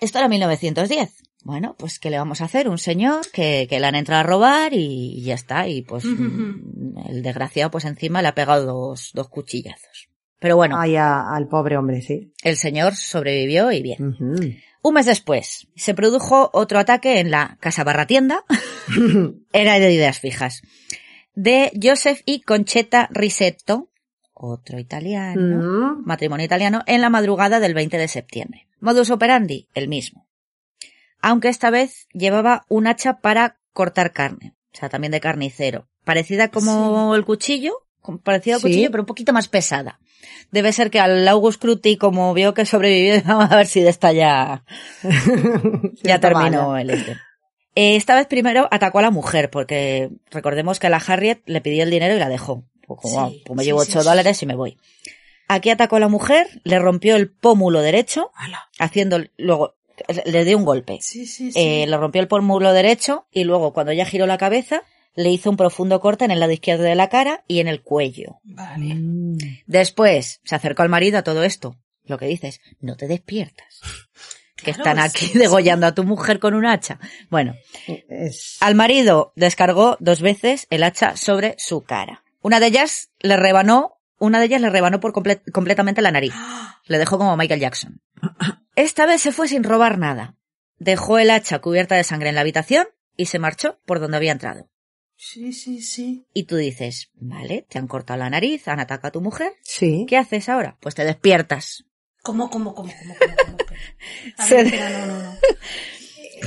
Esto 0.00 0.18
era 0.18 0.28
1910. 0.28 1.10
Bueno, 1.44 1.76
pues 1.78 1.98
¿qué 1.98 2.08
le 2.10 2.16
vamos 2.18 2.40
a 2.40 2.46
hacer? 2.46 2.68
Un 2.68 2.78
señor 2.78 3.30
que, 3.30 3.66
que 3.68 3.78
le 3.78 3.86
han 3.86 3.94
entrado 3.94 4.20
a 4.20 4.24
robar 4.24 4.72
y 4.72 5.22
ya 5.22 5.34
está. 5.34 5.68
Y 5.68 5.82
pues 5.82 6.04
mm, 6.06 6.96
el 7.10 7.22
desgraciado 7.22 7.70
pues 7.70 7.84
encima 7.84 8.22
le 8.22 8.28
ha 8.28 8.34
pegado 8.34 8.64
dos, 8.64 9.10
dos 9.12 9.28
cuchillazos. 9.28 10.08
Pero 10.40 10.56
bueno, 10.56 10.78
Ay, 10.78 10.96
a- 10.96 11.34
al 11.34 11.46
pobre 11.48 11.76
hombre, 11.76 12.00
sí. 12.02 12.32
el 12.42 12.56
señor 12.56 12.96
sobrevivió 12.96 13.70
y 13.72 13.82
bien. 13.82 14.16
Un 14.82 14.94
mes 14.94 15.06
después, 15.06 15.68
se 15.76 15.94
produjo 15.94 16.50
otro 16.52 16.78
ataque 16.78 17.20
en 17.20 17.30
la 17.30 17.56
casa 17.60 17.84
barra 17.84 18.06
tienda. 18.06 18.44
Era 19.52 19.78
de 19.78 19.92
ideas 19.92 20.18
fijas. 20.20 20.62
De 21.34 21.72
Joseph 21.82 22.20
y 22.26 22.40
Conchetta 22.42 23.08
Risetto, 23.10 23.90
otro 24.34 24.78
italiano, 24.78 25.96
Mm. 25.96 26.02
matrimonio 26.04 26.44
italiano, 26.44 26.82
en 26.86 27.00
la 27.00 27.08
madrugada 27.10 27.60
del 27.60 27.72
20 27.74 27.96
de 27.98 28.08
septiembre. 28.08 28.66
Modus 28.80 29.10
operandi, 29.10 29.68
el 29.74 29.88
mismo. 29.88 30.26
Aunque 31.22 31.48
esta 31.48 31.70
vez 31.70 32.06
llevaba 32.12 32.66
un 32.68 32.86
hacha 32.86 33.20
para 33.20 33.58
cortar 33.72 34.12
carne, 34.12 34.54
o 34.74 34.76
sea, 34.78 34.88
también 34.88 35.12
de 35.12 35.20
carnicero, 35.20 35.88
parecida 36.04 36.48
como 36.48 37.14
el 37.14 37.24
cuchillo, 37.24 37.86
parecida 38.22 38.56
al 38.56 38.60
Sí. 38.60 38.66
cuchillo, 38.68 38.90
pero 38.90 39.02
un 39.02 39.06
poquito 39.06 39.32
más 39.32 39.48
pesada. 39.48 39.98
Debe 40.50 40.72
ser 40.72 40.90
que 40.90 41.00
al 41.00 41.26
August 41.28 41.60
Cruti, 41.60 41.96
como 41.96 42.34
vio 42.34 42.52
que 42.54 42.66
sobrevivió, 42.66 43.14
vamos 43.26 43.50
a 43.50 43.56
ver 43.56 43.66
si 43.66 43.80
de 43.82 43.88
esta 43.90 44.12
ya, 44.12 44.64
ya 46.02 46.20
terminó 46.20 46.76
el 46.76 46.90
este. 46.90 47.12
Eh, 47.76 47.96
Esta 47.96 48.14
vez 48.14 48.26
primero 48.26 48.68
atacó 48.70 49.00
a 49.00 49.02
la 49.02 49.10
mujer, 49.10 49.50
porque 49.50 50.10
recordemos 50.30 50.78
que 50.78 50.86
a 50.86 50.90
la 50.90 50.98
Harriet 51.04 51.42
le 51.46 51.60
pidió 51.60 51.82
el 51.82 51.90
dinero 51.90 52.14
y 52.14 52.18
la 52.20 52.28
dejó. 52.28 52.64
Pues, 52.86 53.00
como, 53.00 53.28
Sí, 53.30 53.36
"Ah, 53.38 53.42
pues 53.46 53.56
me 53.56 53.64
llevo 53.64 53.84
sí, 53.84 53.90
ocho 53.90 54.00
sí. 54.02 54.08
dólares 54.08 54.42
y 54.42 54.46
me 54.46 54.54
voy. 54.54 54.78
Aquí 55.48 55.70
atacó 55.70 55.96
a 55.96 56.00
la 56.00 56.08
mujer, 56.08 56.46
le 56.64 56.78
rompió 56.78 57.16
el 57.16 57.30
pómulo 57.30 57.80
derecho, 57.82 58.30
Ala. 58.34 58.68
haciendo, 58.78 59.18
luego, 59.36 59.74
le 60.24 60.44
dio 60.44 60.56
un 60.56 60.64
golpe. 60.64 60.98
Sí, 61.02 61.26
sí, 61.26 61.52
sí. 61.52 61.58
Eh, 61.58 61.86
le 61.86 61.96
rompió 61.96 62.20
el 62.22 62.28
pómulo 62.28 62.72
derecho 62.72 63.26
y 63.30 63.44
luego 63.44 63.72
cuando 63.72 63.92
ya 63.92 64.06
giró 64.06 64.26
la 64.26 64.38
cabeza, 64.38 64.82
le 65.14 65.30
hizo 65.30 65.50
un 65.50 65.56
profundo 65.56 66.00
corte 66.00 66.24
en 66.24 66.30
el 66.32 66.40
lado 66.40 66.50
izquierdo 66.52 66.82
de 66.84 66.94
la 66.96 67.08
cara 67.08 67.44
y 67.46 67.60
en 67.60 67.68
el 67.68 67.82
cuello. 67.82 68.40
Vale. 68.42 68.94
Mm. 68.96 69.36
Después 69.66 70.40
se 70.44 70.54
acercó 70.56 70.82
al 70.82 70.88
marido 70.88 71.18
a 71.18 71.22
todo 71.22 71.44
esto. 71.44 71.76
Lo 72.06 72.18
que 72.18 72.26
dices, 72.26 72.60
no 72.80 72.96
te 72.96 73.06
despiertas. 73.06 73.80
Que 74.56 74.72
Claro, 74.72 74.78
están 74.90 74.98
aquí 74.98 75.26
sí, 75.26 75.32
sí. 75.34 75.38
degollando 75.38 75.86
a 75.86 75.94
tu 75.94 76.04
mujer 76.04 76.38
con 76.38 76.54
un 76.54 76.64
hacha. 76.66 76.98
Bueno, 77.30 77.54
Es- 78.08 78.56
al 78.60 78.74
marido 78.74 79.32
descargó 79.36 79.96
dos 80.00 80.20
veces 80.22 80.66
el 80.70 80.82
hacha 80.82 81.16
sobre 81.16 81.54
su 81.58 81.82
cara. 81.82 82.23
Una 82.44 82.60
de 82.60 82.66
ellas 82.66 83.10
le 83.20 83.36
rebanó, 83.36 83.98
una 84.18 84.38
de 84.38 84.44
ellas 84.46 84.60
le 84.60 84.68
rebanó 84.70 85.00
por 85.00 85.12
comple- 85.12 85.42
completamente 85.50 86.02
la 86.02 86.12
nariz. 86.12 86.32
Le 86.86 86.98
dejó 86.98 87.16
como 87.16 87.34
Michael 87.38 87.60
Jackson. 87.60 88.02
Esta 88.76 89.06
vez 89.06 89.22
se 89.22 89.32
fue 89.32 89.48
sin 89.48 89.64
robar 89.64 89.96
nada. 89.98 90.36
Dejó 90.78 91.18
el 91.18 91.30
hacha 91.30 91.60
cubierta 91.60 91.94
de 91.96 92.04
sangre 92.04 92.28
en 92.28 92.34
la 92.34 92.42
habitación 92.42 92.86
y 93.16 93.26
se 93.26 93.38
marchó 93.38 93.80
por 93.86 94.00
donde 94.00 94.18
había 94.18 94.32
entrado. 94.32 94.68
Sí, 95.16 95.54
sí, 95.54 95.80
sí. 95.80 96.26
Y 96.34 96.44
tú 96.44 96.56
dices, 96.56 97.10
vale, 97.14 97.64
te 97.70 97.78
han 97.78 97.86
cortado 97.86 98.18
la 98.18 98.28
nariz, 98.28 98.68
han 98.68 98.80
atacado 98.80 99.08
a 99.08 99.12
tu 99.12 99.20
mujer. 99.22 99.52
Sí. 99.62 100.04
¿Qué 100.06 100.18
haces 100.18 100.50
ahora? 100.50 100.76
Pues 100.80 100.94
te 100.94 101.04
despiertas. 101.04 101.84
¿Cómo, 102.22 102.50
cómo, 102.50 102.74
cómo, 102.74 102.92
cómo, 102.98 103.14
cómo? 103.18 103.34
cómo? 103.46 103.56
A 104.36 104.46
Se- 104.46 104.56
ver, 104.56 104.66
espera, 104.66 104.90
no, 104.90 105.06
no, 105.06 105.22
no. 105.22 105.38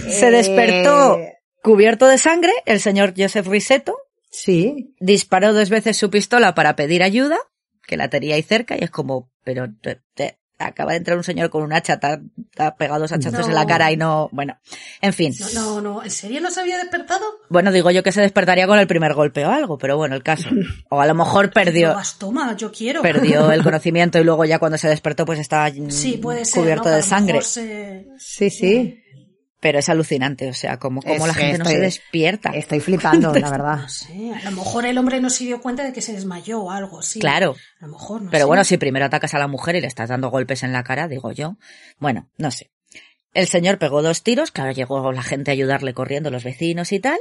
Se 0.11 0.29
despertó 0.29 1.17
Eh, 1.17 1.33
cubierto 1.63 2.07
de 2.07 2.19
sangre 2.19 2.51
el 2.67 2.79
señor 2.79 3.15
Joseph 3.17 3.47
Risetto, 3.47 3.97
Sí. 4.29 4.93
disparó 4.99 5.53
dos 5.53 5.69
veces 5.69 5.97
su 5.97 6.09
pistola 6.09 6.53
para 6.55 6.75
pedir 6.75 7.03
ayuda, 7.03 7.37
que 7.85 7.97
la 7.97 8.09
tenía 8.09 8.35
ahí 8.35 8.43
cerca, 8.43 8.75
y 8.77 8.83
es 8.83 8.91
como, 8.91 9.31
pero 9.43 9.67
te- 9.81 10.01
te- 10.13 10.39
acaba 10.59 10.93
de 10.93 10.97
entrar 10.97 11.15
un 11.15 11.23
señor 11.23 11.51
con 11.51 11.61
un 11.61 11.71
hacha, 11.71 11.99
te 11.99 12.07
ha, 12.57 12.75
pegado 12.75 13.01
dos 13.01 13.11
hachazos 13.11 13.41
No. 13.41 13.47
en 13.49 13.53
la 13.53 13.67
cara 13.67 13.91
y 13.91 13.95
no, 13.97 14.27
bueno, 14.31 14.57
en 15.01 15.13
fin. 15.13 15.31
No, 15.53 15.75
no, 15.75 15.81
no. 15.81 16.03
¿En 16.03 16.09
serio 16.09 16.41
no 16.41 16.49
se 16.49 16.61
había 16.61 16.79
despertado? 16.79 17.23
Bueno, 17.47 17.71
digo 17.71 17.91
yo 17.91 18.01
que 18.01 18.11
se 18.11 18.21
despertaría 18.21 18.65
con 18.65 18.79
el 18.79 18.87
primer 18.87 19.13
golpe 19.13 19.45
o 19.45 19.51
algo, 19.51 19.77
pero 19.77 19.97
bueno, 19.97 20.15
el 20.15 20.23
caso. 20.23 20.49
O 20.89 20.99
a 20.99 21.05
lo 21.05 21.13
mejor 21.13 21.51
perdió, 21.53 21.95
toma, 22.17 22.57
yo 22.57 22.71
quiero. 22.71 23.03
perdió 23.03 23.51
el 23.51 23.61
conocimiento 23.63 24.17
y 24.19 24.23
luego 24.23 24.45
ya 24.45 24.57
cuando 24.57 24.79
se 24.79 24.87
despertó 24.89 25.25
pues 25.25 25.37
estaba 25.37 25.69
Sí, 25.89 26.17
puede 26.17 26.43
ser. 26.43 26.63
cubierto 26.63 26.89
¿no? 26.89 26.95
De 26.95 27.03
sangre. 27.03 27.41
se- 27.43 28.07
Sí, 28.17 28.49
sí. 28.49 28.99
Pero 29.67 29.79
es 29.79 29.89
alucinante, 29.89 30.49
o 30.49 30.53
sea, 30.53 30.79
como, 30.79 31.01
como 31.01 31.13
Es 31.13 31.27
la 31.27 31.33
gente 31.33 31.57
no 31.57 31.65
se 31.65 31.77
despierta. 31.77 32.51
Estoy 32.51 32.79
flipando, 32.79 33.33
la 33.33 33.49
verdad. 33.51 33.79
No 33.79 33.89
sé, 33.89 34.31
a 34.33 34.49
lo 34.49 34.55
mejor 34.55 34.85
el 34.85 34.97
hombre 34.97 35.19
no 35.19 35.29
se 35.29 35.43
dio 35.43 35.59
cuenta 35.61 35.83
de 35.83 35.91
que 35.91 36.01
se 36.01 36.13
desmayó 36.13 36.61
o 36.61 36.71
algo, 36.71 37.01
sí. 37.01 37.19
Claro. 37.19 37.57
A 37.81 37.85
lo 37.85 37.91
mejor 37.91 38.21
no 38.21 38.31
Pero 38.31 38.43
sé. 38.43 38.47
bueno, 38.47 38.63
si 38.63 38.77
primero 38.77 39.05
atacas 39.05 39.33
a 39.33 39.39
la 39.39 39.47
mujer 39.47 39.75
y 39.75 39.81
le 39.81 39.87
estás 39.87 40.07
dando 40.07 40.29
golpes 40.29 40.63
en 40.63 40.71
la 40.71 40.85
cara, 40.85 41.09
digo 41.09 41.33
yo. 41.33 41.57
Bueno, 41.99 42.29
no 42.37 42.49
sé. 42.49 42.71
El 43.33 43.47
señor 43.49 43.77
pegó 43.77 44.01
dos 44.01 44.23
tiros, 44.23 44.51
claro, 44.51 44.71
llegó 44.71 45.11
la 45.11 45.21
gente 45.21 45.51
a 45.51 45.53
ayudarle 45.53 45.93
corriendo, 45.93 46.31
los 46.31 46.45
vecinos 46.45 46.93
y 46.93 47.01
tal. 47.01 47.19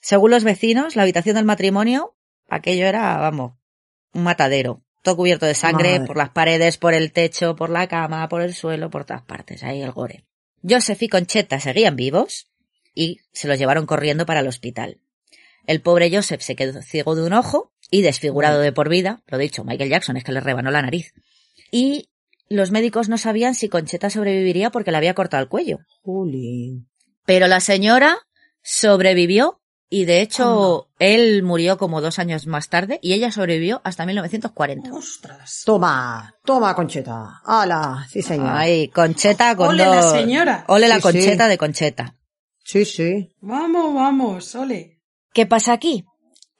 Según 0.00 0.30
los 0.30 0.42
vecinos, 0.42 0.96
la 0.96 1.02
habitación 1.02 1.36
del 1.36 1.44
matrimonio, 1.44 2.16
aquello 2.48 2.86
era, 2.86 3.18
vamos, 3.18 3.52
un 4.14 4.22
matadero. 4.22 4.80
Todo 5.02 5.16
cubierto 5.16 5.44
de 5.44 5.54
sangre, 5.54 5.92
Madre. 5.98 6.06
por 6.06 6.16
las 6.16 6.30
paredes, 6.30 6.78
por 6.78 6.94
el 6.94 7.12
techo, 7.12 7.54
por 7.54 7.68
la 7.68 7.86
cama, 7.86 8.26
por 8.30 8.40
el 8.40 8.54
suelo, 8.54 8.88
por 8.88 9.04
todas 9.04 9.20
partes. 9.22 9.62
Ahí 9.62 9.82
el 9.82 9.92
gore. 9.92 10.24
Joseph 10.68 11.02
y 11.02 11.08
Concheta 11.08 11.60
seguían 11.60 11.96
vivos 11.96 12.50
y 12.94 13.20
se 13.32 13.48
los 13.48 13.58
llevaron 13.58 13.86
corriendo 13.86 14.26
para 14.26 14.40
el 14.40 14.48
hospital. 14.48 15.00
El 15.66 15.80
pobre 15.80 16.10
Joseph 16.14 16.40
se 16.40 16.56
quedó 16.56 16.82
ciego 16.82 17.14
de 17.14 17.22
un 17.22 17.32
ojo 17.32 17.72
y 17.90 18.02
desfigurado 18.02 18.60
de 18.60 18.72
por 18.72 18.88
vida. 18.88 19.22
Lo 19.26 19.38
dicho, 19.38 19.64
Michael 19.64 19.90
Jackson 19.90 20.16
es 20.16 20.24
que 20.24 20.32
le 20.32 20.40
rebanó 20.40 20.70
la 20.70 20.82
nariz. 20.82 21.14
Y 21.70 22.10
los 22.48 22.70
médicos 22.70 23.08
no 23.08 23.18
sabían 23.18 23.54
si 23.54 23.68
Concheta 23.68 24.10
sobreviviría 24.10 24.70
porque 24.70 24.90
le 24.90 24.96
había 24.96 25.14
cortado 25.14 25.42
el 25.42 25.48
cuello. 25.48 25.78
Juli. 26.02 26.84
Pero 27.24 27.46
la 27.46 27.60
señora 27.60 28.18
sobrevivió 28.62 29.59
y 29.92 30.04
de 30.04 30.22
hecho 30.22 30.88
él 31.00 31.42
murió 31.42 31.76
como 31.76 32.00
dos 32.00 32.20
años 32.20 32.46
más 32.46 32.68
tarde 32.68 33.00
y 33.02 33.12
ella 33.12 33.32
sobrevivió 33.32 33.80
hasta 33.82 34.06
1940. 34.06 34.94
Ostras. 34.94 35.62
Toma, 35.66 36.36
toma, 36.44 36.76
Concheta. 36.76 37.40
¡Hala! 37.44 38.06
Sí, 38.08 38.22
señor. 38.22 38.50
Ay, 38.52 38.88
Concheta 38.88 39.56
con 39.56 39.70
Ole 39.70 39.84
la 39.84 40.02
señora. 40.02 40.64
Ole 40.68 40.86
la 40.86 41.00
Concheta 41.00 41.44
sí. 41.44 41.50
de 41.50 41.58
Concheta. 41.58 42.14
Sí, 42.64 42.84
sí. 42.84 43.34
Vamos, 43.40 43.92
vamos, 43.92 44.54
ole. 44.54 45.00
¿Qué 45.32 45.44
pasa 45.46 45.72
aquí? 45.72 46.04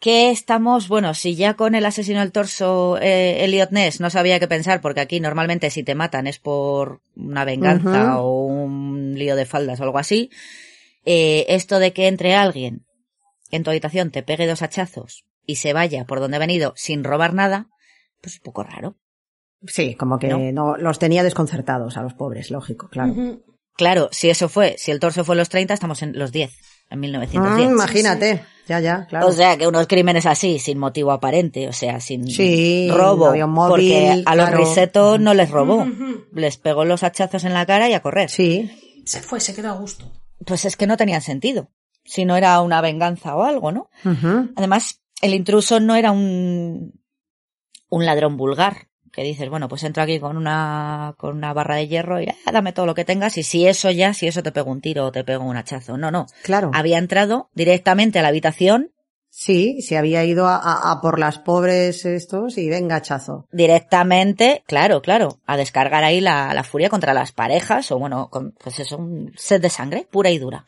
Que 0.01 0.33
estamos, 0.33 0.89
bueno, 0.89 1.15
si 1.15 1.37
ya 1.37 1.55
con 1.55 1.77
el 1.77 1.87
asesino 1.87 2.19
del 2.21 2.33
torso 2.33 2.99
eh, 3.01 3.45
Elliot 3.45 3.71
Ness 3.71 4.01
no 4.01 4.11
sabía 4.11 4.41
qué 4.41 4.49
pensar, 4.49 4.81
porque 4.81 5.01
aquí 5.01 5.21
normalmente 5.21 5.71
si 5.71 5.85
te 5.85 5.95
matan 5.95 6.27
es 6.27 6.41
por 6.41 7.01
una 7.15 7.45
venganza 7.45 8.19
o 8.21 8.45
un 8.45 9.15
lío 9.17 9.37
de 9.37 9.47
faldas 9.47 9.79
o 9.79 9.85
algo 9.85 9.99
así, 9.99 10.31
eh, 11.05 11.47
esto 11.49 11.79
de 11.79 11.93
que 11.93 12.09
entre 12.09 12.35
alguien 12.35 12.87
en 13.51 13.63
tu 13.65 13.71
habitación 13.71 14.11
te 14.11 14.23
pegue 14.23 14.47
dos 14.47 14.63
hachazos 14.63 15.25
y 15.47 15.57
se 15.57 15.73
vaya 15.73 16.05
por 16.05 16.21
donde 16.21 16.37
ha 16.37 16.41
venido 16.41 16.73
sin 16.77 17.05
robar 17.05 17.35
nada, 17.35 17.69
pues 18.21 18.35
es 18.35 18.41
un 18.41 18.45
poco 18.45 18.63
raro. 18.63 18.97
Sí, 19.67 19.95
como 19.95 20.19
que 20.19 20.29
¿No? 20.29 20.39
no, 20.53 20.77
los 20.77 20.99
tenía 20.99 21.23
desconcertados 21.23 21.97
a 21.97 22.03
los 22.03 22.15
pobres, 22.15 22.51
lógico, 22.51 22.89
claro. 22.89 23.15
Claro, 23.77 24.09
si 24.13 24.31
eso 24.31 24.49
fue, 24.49 24.77
si 24.79 24.91
el 24.91 25.01
torso 25.01 25.25
fue 25.25 25.35
en 25.35 25.39
los 25.39 25.49
30, 25.49 25.75
estamos 25.75 26.03
en 26.03 26.19
los 26.19 26.33
10, 26.33 26.51
en 26.91 27.01
1910. 27.01 27.69
Ah, 27.69 27.71
imagínate. 27.71 28.45
Ya, 28.69 28.79
ya, 28.81 29.07
claro. 29.07 29.27
O 29.27 29.33
sea, 29.33 29.57
que 29.57 29.67
unos 29.67 29.87
crímenes 29.87 30.27
así, 30.27 30.59
sin 30.59 30.79
motivo 30.79 31.13
aparente, 31.13 31.67
o 31.69 31.73
sea, 31.73 31.99
sin 32.01 32.27
Sí, 32.29 32.89
robo. 32.93 33.25
no 33.27 33.31
había 33.31 33.47
un 33.47 33.53
móvil, 33.53 33.71
porque 33.71 34.23
a 34.27 34.35
los 34.37 34.47
claro. 34.49 34.59
risetos 34.65 35.21
no 35.21 35.35
les 35.35 35.51
robó. 35.51 35.87
Les 36.33 36.57
pegó 36.57 36.85
los 36.85 37.03
hachazos 37.03 37.45
en 37.45 37.55
la 37.55 37.67
cara 37.67 37.89
y 37.89 37.95
a 37.95 38.01
correr. 38.01 38.31
sí. 38.31 38.71
Se 39.07 39.21
fue, 39.23 39.41
se 39.41 39.55
quedó 39.55 39.71
a 39.71 39.77
gusto. 39.77 40.13
Pues 40.47 40.65
es 40.67 40.77
que 40.77 40.87
no 40.87 40.97
tenían 40.97 41.21
sentido. 41.23 41.71
Si 42.11 42.25
no 42.25 42.37
era 42.37 42.61
una 42.61 42.81
venganza 42.81 43.37
o 43.37 43.45
algo, 43.45 43.71
¿no? 43.73 43.89
Además, 44.57 45.01
el 45.23 45.33
intruso 45.35 45.79
no 45.79 45.95
era 45.95 46.11
un, 46.11 46.93
un 47.89 48.05
ladrón 48.07 48.37
vulgar. 48.37 48.89
Que 49.13 49.25
dices, 49.25 49.49
bueno, 49.51 49.69
pues 49.69 49.83
entro 49.83 50.03
aquí 50.05 50.21
con 50.21 50.37
una, 50.37 51.15
con 51.19 51.37
una 51.37 51.53
barra 51.53 51.75
de 51.75 51.89
hierro 51.89 52.21
y 52.21 52.29
ah, 52.29 52.53
dame 52.53 52.73
todo 52.73 52.87
lo 52.87 52.95
que 52.95 53.05
tengas 53.05 53.37
y 53.39 53.43
si 53.43 53.67
eso 53.67 53.91
ya, 53.91 54.15
si 54.15 54.29
eso 54.29 54.43
te 54.45 54.53
pego 54.53 54.71
un 54.71 54.81
tiro 54.81 55.05
o 55.07 55.11
te 55.13 55.25
pego 55.25 55.45
un 55.45 55.57
hachazo. 55.57 55.97
No, 55.99 56.13
no. 56.13 56.27
Claro. 56.45 56.71
Había 56.75 56.99
entrado 56.99 57.51
directamente 57.55 58.19
a 58.19 58.23
la 58.23 58.29
habitación 58.29 58.93
Sí, 59.33 59.81
se 59.83 59.97
había 59.97 60.25
ido 60.25 60.47
a, 60.49 60.57
a- 60.57 60.91
a 60.91 61.01
por 61.01 61.21
las 61.21 61.39
pobres 61.39 62.05
estos 62.05 62.59
y 62.59 62.69
venga, 62.69 62.97
hachazo. 62.97 63.47
directamente, 63.53 64.63
claro, 64.67 65.03
claro, 65.03 65.39
a 65.47 65.57
descargar 65.57 66.03
ahí 66.05 66.21
la, 66.21 66.53
la 66.53 66.65
furia 66.65 66.89
contra 66.91 67.15
las 67.15 67.31
parejas 67.33 67.91
o 67.93 67.99
bueno, 67.99 68.29
con, 68.29 68.53
pues 68.63 68.81
eso, 68.81 68.97
un 68.99 69.33
set 69.37 69.63
de 69.63 69.71
sangre 69.71 70.07
pura 70.11 70.31
y 70.31 70.39
dura. 70.39 70.67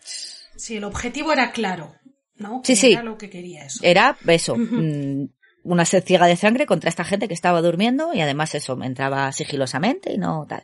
Sí, 0.62 0.76
el 0.76 0.84
objetivo 0.84 1.32
era 1.32 1.50
claro, 1.52 1.92
¿no? 2.36 2.60
Sí, 2.64 2.72
Que 2.74 2.76
sí. 2.76 2.92
Era 2.92 3.02
lo 3.02 3.18
que 3.18 3.28
quería 3.30 3.64
eso. 3.64 3.80
Era 3.82 4.16
eso, 4.28 4.54
mm, 4.56 5.28
una 5.64 5.84
sed 5.84 6.04
ciega 6.04 6.26
de 6.26 6.36
sangre 6.36 6.66
contra 6.66 6.88
esta 6.88 7.04
gente 7.04 7.26
que 7.28 7.34
estaba 7.34 7.60
durmiendo 7.62 8.14
y 8.14 8.20
además 8.20 8.54
eso, 8.54 8.80
entraba 8.82 9.30
sigilosamente 9.32 10.12
y 10.12 10.18
no 10.18 10.46
tal. 10.48 10.62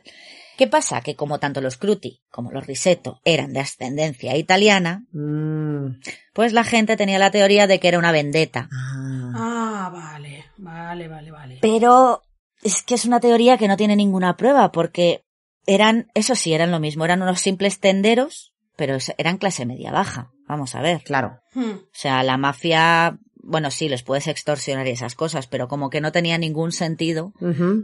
¿Qué 0.57 0.67
pasa? 0.67 1.01
Que 1.01 1.15
como 1.15 1.39
tanto 1.39 1.61
los 1.61 1.77
Cruti 1.77 2.21
como 2.29 2.51
los 2.51 2.65
Risetto 2.67 3.21
eran 3.23 3.53
de 3.53 3.59
ascendencia 3.61 4.35
italiana, 4.37 5.05
Mm. 5.11 5.99
pues 6.33 6.53
la 6.53 6.63
gente 6.63 6.95
tenía 6.97 7.19
la 7.19 7.31
teoría 7.31 7.67
de 7.67 7.79
que 7.79 7.87
era 7.89 7.99
una 7.99 8.11
vendetta. 8.11 8.69
Ah. 8.71 9.31
Ah, 9.35 9.89
vale, 9.93 10.45
vale, 10.57 11.07
vale, 11.07 11.31
vale. 11.31 11.57
Pero 11.61 12.21
es 12.63 12.83
que 12.83 12.95
es 12.95 13.05
una 13.05 13.19
teoría 13.19 13.57
que 13.57 13.67
no 13.67 13.77
tiene 13.77 13.95
ninguna 13.95 14.35
prueba, 14.37 14.71
porque 14.71 15.23
eran, 15.65 16.07
eso 16.13 16.35
sí, 16.35 16.53
eran 16.53 16.71
lo 16.71 16.79
mismo, 16.79 17.05
eran 17.05 17.21
unos 17.21 17.39
simples 17.41 17.79
tenderos, 17.79 18.48
pero 18.79 18.97
eran 19.17 19.37
clase 19.37 19.65
media 19.65 19.91
baja. 19.91 20.31
Vamos 20.47 20.73
a 20.73 20.81
ver. 20.81 21.03
Claro. 21.03 21.41
Hmm. 21.53 21.71
O 21.71 21.79
sea, 21.91 22.23
la 22.23 22.37
mafia, 22.37 23.19
bueno, 23.43 23.69
sí, 23.71 23.89
les 23.89 24.03
puedes 24.03 24.27
extorsionar 24.27 24.87
y 24.87 24.91
esas 24.91 25.15
cosas, 25.15 25.47
pero 25.47 25.67
como 25.67 25.89
que 25.89 25.99
no 25.99 26.13
tenía 26.13 26.37
ningún 26.37 26.71
sentido 26.71 27.33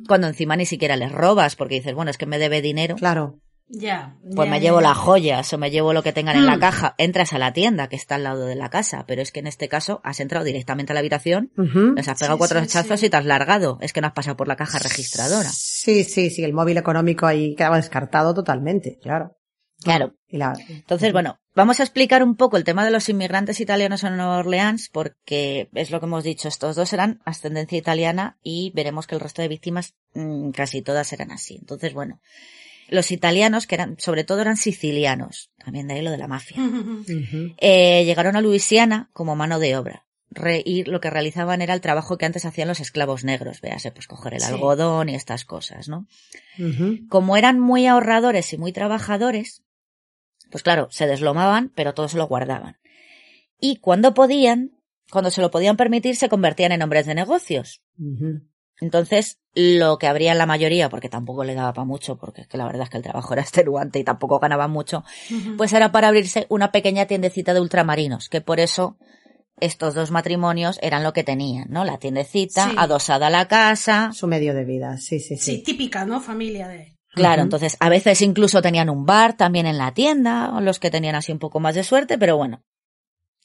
cuando 0.08 0.28
encima 0.28 0.56
ni 0.56 0.66
siquiera 0.66 0.96
les 0.96 1.12
robas, 1.12 1.56
porque 1.58 1.76
dices, 1.76 1.94
bueno, 1.94 2.10
es 2.12 2.18
que 2.18 2.26
me 2.26 2.40
debe 2.40 2.62
dinero. 2.62 2.96
Claro. 2.96 3.40
Ya. 3.68 4.16
Pues 4.36 4.46
ya, 4.48 4.52
me 4.52 4.60
ya, 4.60 4.68
llevo 4.68 4.80
ya. 4.80 4.90
las 4.90 4.98
joyas 4.98 5.52
o 5.52 5.58
me 5.58 5.72
llevo 5.72 5.92
lo 5.92 6.04
que 6.04 6.14
tengan 6.14 6.38
en 6.38 6.46
la 6.46 6.58
Mm. 6.58 6.60
caja. 6.60 6.96
Entras 7.00 7.34
a 7.34 7.40
la 7.40 7.52
tienda 7.52 7.90
que 7.90 7.96
está 7.96 8.14
al 8.16 8.24
lado 8.24 8.46
de 8.46 8.54
la 8.56 8.70
casa, 8.70 9.06
pero 9.08 9.24
es 9.24 9.32
que 9.32 9.40
en 9.40 9.48
este 9.48 9.68
caso 9.68 10.02
has 10.04 10.20
entrado 10.20 10.46
directamente 10.46 10.92
a 10.92 10.94
la 10.94 11.00
habitación, 11.00 11.52
les 11.96 12.08
has 12.08 12.20
pegado 12.20 12.36
Sí, 12.36 12.38
cuatro 12.38 12.60
sí, 12.60 12.66
hachazos 12.66 13.00
sí. 13.00 13.08
y 13.08 13.10
te 13.10 13.18
has 13.18 13.26
largado. 13.26 13.80
Es 13.82 13.92
que 13.92 14.02
no 14.02 14.08
has 14.08 14.14
pasado 14.14 14.38
por 14.38 14.48
la 14.48 14.56
caja 14.56 14.78
registradora. 14.78 15.50
Sí, 15.52 16.04
sí, 16.04 16.30
sí, 16.30 16.44
el 16.44 16.54
móvil 16.54 16.78
económico 16.78 17.26
ahí 17.26 17.56
quedaba 17.56 17.78
descartado 17.78 18.36
totalmente, 18.36 19.00
claro. 19.02 19.36
Claro. 19.86 20.14
Y 20.28 20.38
la... 20.38 20.54
Entonces, 20.68 21.14
bueno, 21.14 21.40
vamos 21.56 21.80
a 21.80 21.84
explicar 21.84 22.22
un 22.24 22.36
poco 22.36 22.58
el 22.58 22.64
tema 22.66 22.84
de 22.84 22.92
los 22.92 23.08
inmigrantes 23.08 23.62
italianos 23.62 24.04
en 24.04 24.18
Nueva 24.18 24.38
Orleans, 24.40 24.90
porque 24.92 25.70
es 25.74 25.92
lo 25.92 26.00
que 26.02 26.08
hemos 26.08 26.24
dicho, 26.26 26.50
estos 26.50 26.76
dos 26.76 26.92
eran 26.92 27.22
ascendencia 27.24 27.78
italiana 27.78 28.38
y 28.44 28.72
veremos 28.76 29.08
que 29.08 29.16
el 29.16 29.22
resto 29.22 29.42
de 29.42 29.48
víctimas 29.48 29.94
mm, 30.14 30.50
casi 30.52 30.82
todas 30.82 31.14
eran 31.14 31.32
así. 31.32 31.56
Entonces, 31.56 31.94
bueno, 31.94 32.20
los 32.90 33.12
italianos, 33.12 33.66
que 33.68 33.76
eran, 33.76 33.96
sobre 33.98 34.24
todo 34.26 34.42
eran 34.42 34.58
sicilianos, 34.58 35.52
también 35.64 35.88
de 35.88 35.94
ahí 35.96 36.02
lo 36.02 36.12
de 36.12 36.18
la 36.18 36.28
mafia, 36.28 36.58
eh, 37.58 38.04
llegaron 38.06 38.36
a 38.36 38.42
Luisiana 38.42 39.10
como 39.14 39.36
mano 39.36 39.60
de 39.60 39.78
obra. 39.78 40.02
Re- 40.32 40.64
y 40.66 40.84
lo 40.84 41.00
que 41.00 41.10
realizaban 41.10 41.62
era 41.62 41.74
el 41.74 41.80
trabajo 41.82 42.18
que 42.18 42.26
antes 42.26 42.44
hacían 42.46 42.68
los 42.68 42.82
esclavos 42.82 43.24
negros, 43.24 43.62
véase, 43.62 43.92
pues 43.92 44.08
coger 44.08 44.34
el 44.34 44.42
Sí. 44.42 44.52
algodón 44.52 45.08
y 45.08 45.16
estas 45.16 45.46
cosas, 45.46 45.88
¿no? 45.88 46.08
Como 47.10 47.38
eran 47.38 47.60
muy 47.60 47.86
ahorradores 47.88 48.52
y 48.52 48.58
muy 48.58 48.74
trabajadores, 48.74 49.62
pues 50.56 50.64
claro, 50.64 50.88
se 50.90 51.06
deslomaban, 51.06 51.70
pero 51.76 51.94
todo 51.94 52.08
se 52.08 52.16
lo 52.16 52.28
guardaban. 52.28 52.78
Y 53.60 53.76
cuando 53.76 54.14
podían, 54.14 54.72
cuando 55.12 55.30
se 55.30 55.42
lo 55.42 55.52
podían 55.52 55.76
permitir, 55.76 56.16
se 56.16 56.30
convertían 56.30 56.72
en 56.72 56.82
hombres 56.82 57.06
de 57.06 57.14
negocios. 57.14 57.82
Entonces, 58.80 59.38
lo 59.54 59.98
que 59.98 60.08
habría 60.08 60.32
en 60.32 60.38
la 60.38 60.46
mayoría, 60.46 60.88
porque 60.88 61.10
tampoco 61.10 61.44
le 61.44 61.56
daba 61.56 61.74
para 61.74 61.84
mucho, 61.84 62.18
porque 62.18 62.40
es 62.44 62.48
que 62.48 62.58
la 62.58 62.68
verdad 62.68 62.84
es 62.84 62.90
que 62.90 62.96
el 62.96 63.04
trabajo 63.04 63.34
era 63.34 63.42
extenuante 63.42 64.00
y 64.00 64.06
tampoco 64.06 64.40
ganaban 64.40 64.72
mucho, 64.72 65.04
pues 65.58 65.74
era 65.74 65.92
para 65.92 66.08
abrirse 66.08 66.46
una 66.48 66.72
pequeña 66.72 67.06
tiendecita 67.06 67.54
de 67.54 67.60
ultramarinos, 67.60 68.30
que 68.30 68.40
por 68.40 68.62
eso 68.62 68.98
estos 69.60 69.94
dos 69.94 70.10
matrimonios 70.10 70.80
eran 70.82 71.04
lo 71.04 71.12
que 71.12 71.26
tenían, 71.26 71.68
¿no? 71.70 71.84
La 71.84 71.98
tiendecita, 71.98 72.70
Sí. 72.70 72.76
adosada 72.78 73.28
a 73.28 73.30
la 73.30 73.50
casa, 73.50 74.12
Su 74.14 74.28
medio 74.28 74.54
de 74.54 74.64
vida, 74.64 74.98
sí, 75.00 75.20
sí, 75.20 75.36
sí. 75.36 75.58
Sí, 75.58 75.64
típica, 75.64 76.06
¿no? 76.06 76.22
Familia 76.22 76.70
de... 76.70 76.95
Claro, 77.16 77.42
entonces 77.42 77.78
a 77.80 77.90
veces 77.90 78.22
incluso 78.22 78.62
tenían 78.62 78.90
un 78.90 79.06
bar 79.06 79.36
también 79.38 79.66
en 79.66 79.78
la 79.78 79.94
tienda, 79.94 80.52
o 80.56 80.62
los 80.62 80.80
que 80.80 80.92
tenían 80.92 81.16
así 81.16 81.32
un 81.32 81.40
poco 81.40 81.60
más 81.60 81.76
de 81.76 81.84
suerte, 81.84 82.18
pero 82.18 82.38
bueno. 82.38 82.64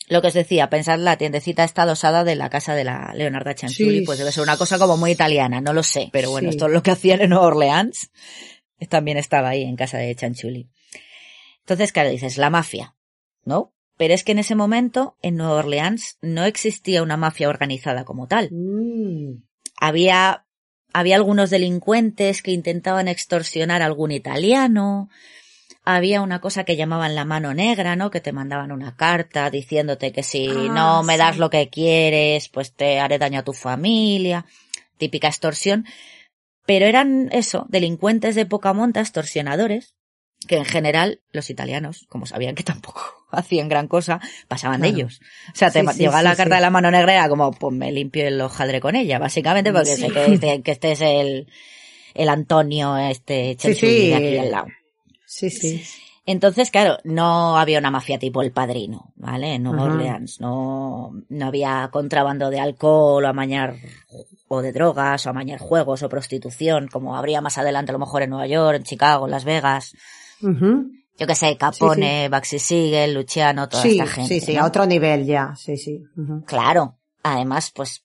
Lo 0.08 0.20
que 0.20 0.28
os 0.28 0.34
decía, 0.34 0.68
pensad 0.70 0.98
la 0.98 1.16
tiendecita 1.16 1.62
está 1.62 1.82
adosada 1.82 2.24
de 2.24 2.34
la 2.34 2.50
casa 2.50 2.74
de 2.74 2.82
la 2.84 3.12
Leonarda 3.14 3.54
Cianciulli, 3.54 4.00
Sí. 4.00 4.04
pues 4.04 4.18
debe 4.18 4.32
ser 4.32 4.42
una 4.42 4.56
cosa 4.56 4.76
como 4.78 4.96
muy 4.96 5.12
italiana, 5.12 5.60
no 5.60 5.72
lo 5.72 5.84
sé, 5.84 6.08
pero 6.12 6.30
bueno, 6.30 6.50
Sí. 6.50 6.56
esto 6.56 6.66
es 6.66 6.72
lo 6.72 6.82
que 6.82 6.90
hacían 6.90 7.20
en 7.20 7.30
Nueva 7.30 7.46
Orleans. 7.46 8.10
También 8.88 9.18
estaba 9.18 9.50
ahí 9.50 9.62
en 9.62 9.76
casa 9.76 9.98
de 9.98 10.14
Cianciulli. 10.16 10.68
Entonces, 11.60 11.92
claro, 11.92 12.10
dices, 12.10 12.38
la 12.38 12.50
mafia, 12.50 12.96
¿no? 13.44 13.72
Pero 13.96 14.14
es 14.14 14.24
que 14.24 14.32
en 14.32 14.38
ese 14.40 14.54
momento, 14.56 15.16
en 15.22 15.36
Nueva 15.36 15.56
Orleans, 15.56 16.16
no 16.22 16.44
existía 16.44 17.02
una 17.02 17.16
mafia 17.18 17.48
organizada 17.48 18.04
como 18.04 18.26
tal 18.26 18.48
Mm. 18.50 19.42
había, 19.80 20.44
había 20.92 21.16
algunos 21.16 21.50
delincuentes 21.50 22.42
que 22.42 22.52
intentaban 22.52 23.08
extorsionar 23.08 23.82
a 23.82 23.86
algún 23.86 24.10
italiano, 24.10 25.08
había 25.84 26.20
una 26.20 26.40
cosa 26.40 26.64
que 26.64 26.76
llamaban 26.76 27.14
la 27.14 27.24
mano 27.24 27.54
negra, 27.54 27.96
¿no? 27.96 28.10
Que 28.10 28.20
te 28.20 28.32
mandaban 28.32 28.72
una 28.72 28.96
carta 28.96 29.50
diciéndote 29.50 30.12
que 30.12 30.22
si 30.22 30.48
Ah, 30.48 30.72
no 30.74 31.02
me 31.02 31.16
das 31.16 31.34
sí. 31.34 31.40
lo 31.40 31.50
que 31.50 31.68
quieres, 31.68 32.48
pues 32.48 32.72
te 32.72 33.00
haré 33.00 33.18
daño 33.18 33.40
a 33.40 33.44
tu 33.44 33.52
familia, 33.52 34.44
típica 34.98 35.28
extorsión. 35.28 35.86
Pero 36.66 36.86
eran 36.86 37.28
eso, 37.32 37.66
delincuentes 37.68 38.34
de 38.34 38.46
poca 38.46 38.72
monta, 38.72 39.00
extorsionadores, 39.00 39.94
que 40.46 40.56
en 40.56 40.64
general 40.64 41.20
los 41.32 41.50
italianos, 41.50 42.06
como 42.08 42.26
sabían 42.26 42.54
que 42.54 42.62
tampoco 42.62 43.00
hacían 43.32 43.68
gran 43.68 43.88
cosa, 43.88 44.20
pasaban 44.48 44.80
de 44.80 44.88
ellos. 44.88 45.20
O 45.52 45.56
sea, 45.56 45.70
te 45.70 45.80
Sí, 45.80 45.98
llegaba 45.98 46.18
sí, 46.18 46.24
la 46.24 46.36
carta 46.36 46.56
de 46.56 46.60
la 46.60 46.70
mano 46.70 46.90
negra 46.90 47.14
era 47.14 47.28
como, 47.28 47.50
pues 47.50 47.74
me 47.74 47.92
limpio 47.92 48.26
el 48.26 48.40
hojaldre 48.40 48.80
con 48.80 48.96
ella, 48.96 49.18
básicamente, 49.18 49.72
porque 49.72 49.96
sé 49.96 50.08
que 50.08 50.34
este, 50.34 50.62
que 50.62 50.70
este 50.72 50.92
es 50.92 51.00
el, 51.00 51.48
el 52.14 52.28
Antonio, 52.28 52.96
este 52.96 53.56
de 53.56 54.14
aquí 54.14 54.38
al 54.38 54.50
lado. 54.50 54.66
Sí, 55.26 55.50
sí. 55.50 55.82
Entonces, 56.26 56.70
claro, 56.70 56.98
no 57.02 57.58
había 57.58 57.78
una 57.78 57.90
mafia 57.90 58.18
tipo 58.18 58.42
el 58.42 58.52
padrino, 58.52 59.12
¿vale? 59.16 59.54
En 59.54 59.64
Nueva. 59.64 59.84
Orleans. 59.84 60.40
No, 60.40 61.12
no 61.28 61.46
había 61.46 61.88
contrabando 61.90 62.50
de 62.50 62.60
alcohol 62.60 63.24
o 63.24 63.28
amañar 63.28 63.76
o 64.46 64.62
de 64.62 64.72
drogas 64.72 65.26
o 65.26 65.30
amañar 65.30 65.58
juegos 65.58 66.02
o 66.02 66.08
prostitución, 66.08 66.88
como 66.88 67.16
habría 67.16 67.40
más 67.40 67.58
adelante 67.58 67.90
a 67.90 67.94
lo 67.94 67.98
mejor 67.98 68.22
en 68.22 68.30
Nueva 68.30 68.46
York, 68.46 68.76
en 68.76 68.82
Chicago, 68.84 69.24
en 69.24 69.30
Las 69.32 69.44
Vegas. 69.44 69.96
Ujú. 70.42 70.92
Yo 71.20 71.26
que 71.26 71.34
sé, 71.34 71.56
Capone, 71.58 72.28
Baxi 72.30 72.58
Siegel, 72.58 73.12
Luciano, 73.14 73.68
toda 73.68 73.82
Sí, 73.82 73.90
esta 74.00 74.06
gente. 74.06 74.40
sí, 74.40 74.40
sí, 74.40 74.54
¿no? 74.54 74.62
a 74.62 74.66
otro 74.66 74.86
nivel 74.86 75.26
ya, 75.26 75.54
sí, 75.54 75.76
sí. 75.76 76.02
Claro. 76.46 76.98
Además, 77.22 77.70
pues, 77.74 78.04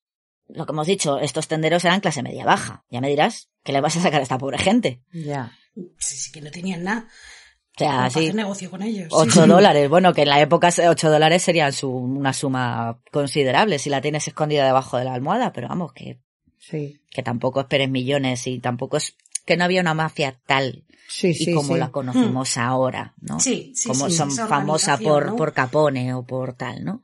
lo 0.50 0.66
que 0.66 0.74
hemos 0.74 0.86
dicho, 0.86 1.18
estos 1.20 1.48
tenderos 1.48 1.86
eran 1.86 2.02
clase 2.02 2.22
media 2.22 2.44
baja. 2.44 2.84
Ya 2.90 3.00
me 3.00 3.08
dirás, 3.08 3.50
¿qué 3.64 3.72
le 3.72 3.80
vas 3.80 3.96
a 3.96 4.02
sacar 4.02 4.20
a 4.20 4.24
esta 4.24 4.38
pobre 4.38 4.58
gente? 4.58 5.02
Ya. 5.14 5.54
Sí, 5.98 6.18
sí, 6.18 6.32
que 6.34 6.42
no 6.42 6.52
tenían 6.52 6.84
nada. 6.84 7.08
O 7.08 7.80
sea, 7.80 8.10
sí. 8.10 8.20
hacer 8.20 8.36
negocio 8.36 8.70
con 8.70 8.82
ellos. 8.84 9.08
Sí, 9.10 9.16
8 9.18 9.44
sí. 9.44 9.48
dólares, 9.50 9.90
bueno, 9.90 10.14
que 10.14 10.24
en 10.24 10.30
la 10.30 10.42
época 10.42 10.70
8 10.88 11.10
dólares 11.10 11.42
serían 11.42 11.72
su, 11.74 11.90
una 11.90 12.34
suma 12.34 13.00
considerable 13.14 13.80
si 13.80 13.90
la 13.90 14.02
tienes 14.02 14.28
escondida 14.28 14.66
debajo 14.66 14.98
de 14.98 15.06
la 15.06 15.14
almohada, 15.14 15.54
pero 15.54 15.70
vamos, 15.70 15.94
que, 15.94 16.20
Sí. 16.58 17.00
que 17.12 17.24
tampoco 17.24 17.62
esperes 17.62 17.90
millones 17.90 18.46
y 18.48 18.60
tampoco 18.60 18.98
es 18.98 19.16
que 19.46 19.56
no 19.58 19.64
había 19.66 19.82
una 19.82 19.94
mafia 19.94 20.40
tal 20.46 20.84
Sí, 21.08 21.30
y 21.30 21.36
sí, 21.36 21.54
como 21.54 21.74
sí. 21.74 21.80
la 21.80 21.92
conocemos 21.92 22.58
ahora, 22.58 23.14
¿no? 23.22 23.40
Sí, 23.40 23.74
sí, 23.76 23.90
como 23.90 24.10
sí, 24.10 24.16
son 24.16 24.32
famosa 24.32 24.98
por, 24.98 25.28
¿no? 25.28 25.36
por 25.36 25.54
Capone 25.54 26.14
o 26.14 26.24
por 26.24 26.54
tal, 26.54 26.84
¿no? 26.84 27.04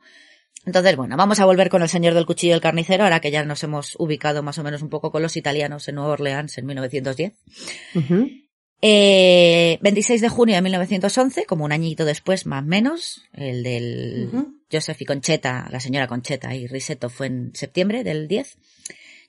Entonces, 0.65 0.95
bueno, 0.95 1.17
vamos 1.17 1.39
a 1.39 1.45
volver 1.45 1.69
con 1.69 1.81
el 1.81 1.89
señor 1.89 2.13
del 2.13 2.25
cuchillo 2.25 2.53
del 2.53 2.61
carnicero, 2.61 3.03
ahora 3.03 3.19
que 3.19 3.31
ya 3.31 3.43
nos 3.43 3.63
hemos 3.63 3.95
ubicado 3.97 4.43
más 4.43 4.57
o 4.59 4.63
menos 4.63 4.81
un 4.81 4.89
poco 4.89 5.11
con 5.11 5.21
los 5.21 5.35
italianos 5.37 5.87
en 5.87 5.95
Nueva 5.95 6.11
Orleans 6.11 6.57
en 6.57 6.65
1910. 6.65 7.33
Ujú. 7.95 8.29
Eh, 8.83 9.77
26 9.81 10.21
de 10.21 10.29
junio 10.29 10.55
de 10.55 10.61
1911, 10.61 11.45
como 11.45 11.65
un 11.65 11.71
añito 11.71 12.05
después, 12.05 12.45
más 12.45 12.63
o 12.63 12.67
menos, 12.67 13.21
el 13.33 13.63
del. 13.63 14.29
Joseph 14.71 15.01
y 15.01 15.05
Concheta, 15.05 15.67
la 15.69 15.79
señora 15.79 16.07
Concheta 16.07 16.55
y 16.55 16.65
Risetto 16.65 17.09
fue 17.09 17.27
en 17.27 17.51
septiembre 17.53 18.03
del 18.03 18.27
10. 18.27 18.57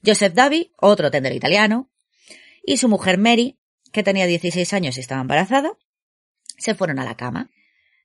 Joseph 0.04 0.34
Davi, 0.34 0.72
otro 0.76 1.10
tender 1.10 1.34
italiano, 1.34 1.90
y 2.64 2.76
su 2.76 2.88
mujer 2.88 3.18
Mary, 3.18 3.58
que 3.92 4.02
tenía 4.02 4.26
16 4.26 4.72
años 4.72 4.96
y 4.96 5.00
estaba 5.00 5.20
embarazada, 5.20 5.72
se 6.58 6.74
fueron 6.74 6.98
a 6.98 7.04
la 7.04 7.16
cama. 7.16 7.50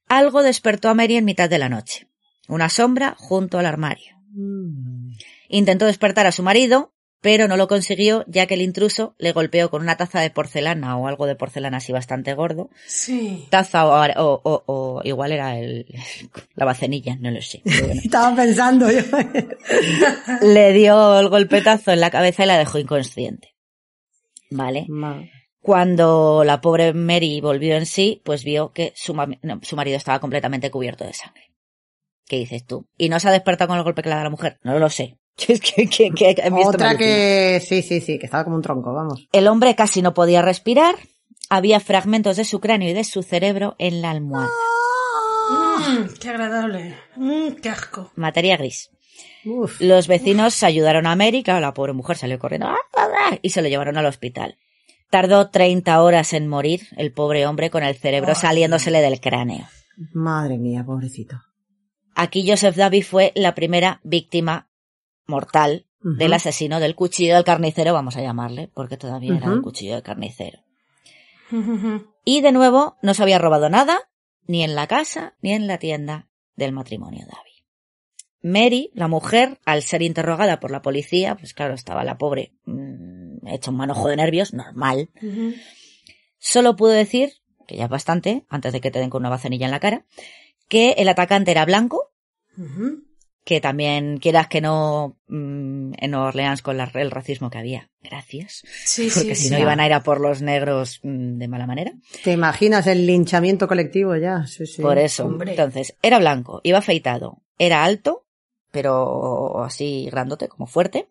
Algo 0.08 0.44
despertó 0.44 0.90
a 0.90 0.94
Mary 0.94 1.16
en 1.18 1.26
mitad 1.26 1.50
de 1.50 1.60
la 1.60 1.70
noche. 1.70 2.08
Una 2.48 2.70
sombra 2.70 3.16
junto 3.18 3.60
al 3.60 3.66
armario. 3.66 4.16
Mm. 4.32 5.14
Intentó 5.50 5.86
despertar 5.86 6.28
a 6.28 6.32
su 6.32 6.44
marido, 6.44 6.94
pero 7.20 7.48
no 7.48 7.58
lo 7.58 7.68
consiguió 7.68 8.24
ya 8.28 8.46
que 8.46 8.54
el 8.54 8.62
intruso 8.62 9.16
le 9.18 9.32
golpeó 9.32 9.70
con 9.70 9.82
una 9.82 9.98
taza 9.98 10.22
de 10.22 10.30
porcelana 10.30 10.98
o 10.98 11.08
algo 11.08 11.26
de 11.26 11.36
porcelana 11.36 11.78
así 11.78 11.92
bastante 11.92 12.34
gordo. 12.36 12.70
Sí. 12.86 13.48
Taza 13.50 13.86
o, 13.88 13.92
o- 14.24 14.42
o- 14.44 14.64
o 14.68 15.02
igual 15.04 15.32
era 15.32 15.58
el, 15.58 15.86
la 16.56 16.66
bacenilla, 16.66 17.16
no 17.20 17.32
lo 17.32 17.42
sé. 17.42 17.62
bueno. 17.66 18.02
Estaba 18.04 18.36
pensando 18.36 18.90
yo. 18.92 19.02
Le 20.42 20.74
dio 20.74 21.20
el 21.20 21.30
golpetazo 21.30 21.92
en 21.92 22.00
la 22.02 22.12
cabeza 22.12 22.44
y 22.44 22.48
la 22.48 22.58
dejó 22.58 22.78
inconsciente. 22.78 23.56
Vale. 24.52 24.86
Cuando 25.68 26.44
la 26.46 26.62
pobre 26.62 26.94
Mary 26.94 27.42
volvió 27.42 27.76
en 27.76 27.86
sí, 27.86 28.22
pues 28.24 28.46
vio 28.46 28.72
que 28.72 28.94
su, 28.96 29.14
no, 29.14 29.60
su 29.64 29.76
marido 29.76 29.98
estaba 29.98 30.22
completamente 30.22 30.72
cubierto 30.72 31.04
de 31.04 31.12
sangre. 31.12 31.52
¿Qué 32.26 32.38
dices 32.38 32.66
tú? 32.66 32.88
¿Y 32.98 33.10
no 33.10 33.20
se 33.20 33.28
ha 33.28 33.34
despertado 33.34 33.68
con 33.68 33.78
el 33.78 33.84
golpe 33.84 34.02
que 34.02 34.08
le 34.08 34.16
da 34.16 34.24
la 34.24 34.30
mujer? 34.30 34.60
No 34.64 34.80
lo 34.80 34.90
sé. 34.90 35.18
Es 35.50 35.60
que, 35.60 35.88
que- 35.90 36.12
que- 36.12 36.36
Otra 36.66 36.96
que, 36.96 37.62
sí, 37.62 37.82
sí, 37.82 38.00
sí, 38.00 38.18
que 38.18 38.28
estaba 38.28 38.46
como 38.46 38.56
un 38.56 38.62
tronco, 38.62 38.94
vamos. 38.94 39.28
El 39.34 39.46
hombre 39.50 39.76
casi 39.76 40.02
no 40.02 40.14
podía 40.14 40.42
respirar. 40.42 40.96
Había 41.50 41.82
fragmentos 41.82 42.38
de 42.38 42.46
su 42.46 42.62
cráneo 42.62 42.90
y 42.90 42.94
de 42.94 43.04
su 43.04 43.22
cerebro 43.22 43.76
en 43.78 44.02
la 44.02 44.12
almohada. 44.12 44.48
Mm, 45.50 46.14
qué 46.22 46.30
agradable. 46.30 46.96
Mm, 47.18 47.48
qué 47.62 47.68
asco. 47.70 48.10
Materia 48.16 48.56
gris. 48.56 48.90
Uf. 49.44 49.82
Los 49.82 50.08
vecinos 50.08 50.64
ayudaron 50.64 51.08
a 51.08 51.16
Mary, 51.18 51.44
claro, 51.44 51.60
la 51.60 51.74
pobre 51.74 51.92
mujer 51.92 52.16
salió 52.16 52.40
corriendo 52.40 52.68
¡ah, 52.68 53.38
y 53.42 53.50
se 53.50 53.62
lo 53.62 53.68
llevaron 53.68 53.98
al 53.98 54.06
hospital. 54.06 54.58
Tardó 55.10 55.50
30 55.50 56.02
horas 56.02 56.34
en 56.34 56.48
morir 56.48 56.88
el 56.98 57.12
pobre 57.14 57.48
hombre 57.48 57.70
con 57.70 57.84
el 57.84 57.96
cerebro 57.96 58.36
saliéndosele 58.36 59.02
del 59.02 59.22
cráneo. 59.22 59.66
Madre 60.14 60.58
mía, 60.58 60.84
pobrecito. 60.86 61.42
Aquí 62.14 62.48
Joseph 62.48 62.76
Davy 62.76 63.02
fue 63.02 63.32
la 63.36 63.56
primera 63.56 64.02
víctima 64.04 64.70
mortal 65.26 65.86
del 66.02 66.34
asesino 66.34 66.80
del 66.80 66.96
cuchillo 66.96 67.36
del 67.36 67.44
carnicero, 67.44 67.94
vamos 67.94 68.18
a 68.18 68.22
llamarle, 68.22 68.70
porque 68.74 68.98
todavía 68.98 69.36
era 69.36 69.52
un 69.52 69.62
cuchillo 69.62 69.94
del 69.94 70.04
carnicero. 70.04 70.60
Y 72.30 72.42
de 72.42 72.52
nuevo, 72.52 72.98
no 73.02 73.14
se 73.14 73.24
había 73.24 73.40
robado 73.40 73.70
nada, 73.70 74.10
ni 74.48 74.62
en 74.62 74.76
la 74.76 74.86
casa, 74.88 75.36
ni 75.42 75.54
en 75.54 75.66
la 75.66 75.78
tienda 75.78 76.28
del 76.58 76.74
matrimonio 76.74 77.26
Davy. 77.26 77.64
Mary, 78.42 78.92
la 78.94 79.08
mujer, 79.08 79.60
al 79.64 79.82
ser 79.82 80.02
interrogada 80.02 80.60
por 80.60 80.72
la 80.72 80.82
policía, 80.82 81.36
pues 81.36 81.54
claro, 81.54 81.74
estaba 81.74 82.04
la 82.04 82.18
pobre 82.18 82.54
mm, 83.48 83.54
hecha 83.54 83.72
un 83.72 83.78
manojo 83.78 84.08
de 84.08 84.16
nervios, 84.18 84.54
normal, 84.54 85.10
solo 86.38 86.76
pudo 86.76 86.92
decir 86.92 87.34
que 87.68 87.76
ya 87.76 87.86
es 87.86 87.90
bastante, 87.90 88.46
antes 88.50 88.72
de 88.74 88.80
que 88.82 88.92
te 88.92 89.00
den 89.00 89.10
con 89.10 89.22
una 89.22 89.30
bacenilla 89.30 89.66
en 89.66 89.72
la 89.72 89.80
cara, 89.80 90.06
que 90.70 90.92
el 90.94 91.10
atacante 91.10 91.52
era 91.52 91.66
blanco, 91.66 92.12
que 93.44 93.62
también 93.62 94.18
quieras 94.20 94.48
que 94.48 94.62
no 94.62 95.18
mm, 95.28 95.94
en 95.98 96.12
Nueva 96.12 96.28
Orleans 96.28 96.62
con 96.62 96.78
la- 96.78 96.92
el 96.96 97.12
racismo 97.12 97.50
que 97.50 97.58
había. 97.58 97.90
Gracias. 98.02 98.64
Sí, 98.86 99.10
Porque 99.14 99.36
sí, 99.36 99.44
si 99.44 99.48
sí. 99.50 99.54
no 99.54 99.60
iban 99.60 99.80
a 99.80 99.86
ir 99.86 99.94
a 99.94 100.04
por 100.04 100.20
los 100.22 100.42
negros 100.42 101.00
mm, 101.04 101.38
de 101.38 101.48
mala 101.48 101.68
manera. 101.68 101.94
¿Te 102.24 102.32
imaginas 102.34 102.88
el 102.88 103.06
linchamiento 103.06 103.68
colectivo 103.68 104.16
ya? 104.18 104.46
Sí, 104.48 104.66
sí. 104.66 104.82
Por 104.82 104.98
eso. 104.98 105.26
hombre. 105.26 105.52
Entonces, 105.52 105.96
era 106.02 106.20
blanco, 106.20 106.60
iba 106.64 106.80
afeitado, 106.80 107.42
era 107.58 107.84
alto, 107.86 108.26
pero 108.72 109.64
así 109.64 110.08
grandote, 110.12 110.48
como 110.50 110.68
fuerte, 110.68 111.08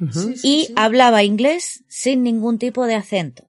Ujú. 0.00 0.12
Sí, 0.12 0.36
sí, 0.36 0.48
y 0.60 0.64
sí. 0.66 0.72
hablaba 0.76 1.22
inglés 1.22 1.84
sin 1.88 2.22
ningún 2.22 2.58
tipo 2.58 2.86
de 2.86 2.94
acento. 2.94 3.48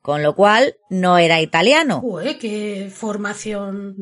Con 0.00 0.22
lo 0.22 0.34
cual, 0.34 0.76
no 0.88 1.18
era 1.18 1.40
italiano. 1.42 2.00
Ué, 2.02 2.38
qué 2.38 2.90
formación. 2.90 3.94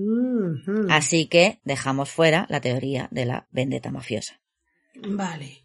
Así 0.88 1.26
que 1.26 1.61
dejamos 1.64 2.11
fuera 2.11 2.46
la 2.48 2.61
teoría 2.61 3.09
de 3.11 3.24
la 3.24 3.48
vendetta 3.50 3.90
mafiosa. 3.90 4.40
Vale. 4.94 5.64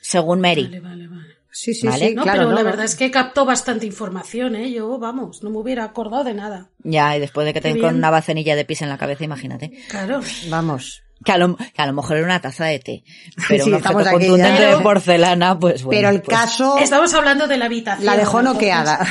Según 0.00 0.40
Mary. 0.40 0.64
Vale, 0.64 0.80
vale, 0.80 1.08
vale. 1.08 1.34
Sí, 1.52 1.72
sí, 1.72 1.86
Vale. 1.86 2.08
sí, 2.08 2.14
No, 2.16 2.24
claro. 2.24 2.38
pero 2.40 2.50
no, 2.50 2.56
la 2.56 2.62
no. 2.62 2.66
verdad 2.66 2.84
es 2.84 2.96
que 2.96 3.12
captó 3.12 3.44
bastante 3.44 3.86
información, 3.86 4.56
¿eh? 4.56 4.72
Yo, 4.72 4.98
vamos, 4.98 5.44
no 5.44 5.50
me 5.50 5.58
hubiera 5.58 5.84
acordado 5.84 6.24
de 6.24 6.34
nada. 6.34 6.72
Ya, 6.82 7.16
y 7.16 7.20
después 7.20 7.46
de 7.46 7.54
que 7.54 7.60
te 7.60 7.78
con 7.78 7.94
una 7.94 8.10
bacenilla 8.10 8.56
de 8.56 8.64
pis 8.64 8.82
en 8.82 8.88
la 8.88 8.98
cabeza, 8.98 9.22
imagínate. 9.22 9.70
Claro. 9.88 10.20
Vamos. 10.50 11.03
Que 11.24 11.32
a, 11.32 11.38
lo, 11.38 11.56
que 11.56 11.72
a 11.82 11.86
lo 11.86 11.92
mejor 11.94 12.16
era 12.18 12.26
una 12.26 12.40
taza 12.40 12.66
de 12.66 12.78
té. 12.80 13.04
Pero 13.48 13.64
Sí, 13.64 13.70
un 13.70 13.76
estamos 13.76 14.02
objeto 14.02 14.16
aquí 14.16 14.26
contundente 14.28 14.60
ya. 14.62 14.76
de 14.76 14.82
porcelana, 14.82 15.58
pues 15.58 15.82
bueno. 15.82 15.98
Pero 15.98 16.10
el 16.10 16.22
pues, 16.22 16.38
caso 16.38 16.76
Estamos 16.78 17.14
hablando 17.14 17.46
de 17.48 17.56
la 17.56 17.64
habitación. 17.64 18.04
la 18.06 18.16
dejó 18.16 18.42
noqueada. 18.42 19.06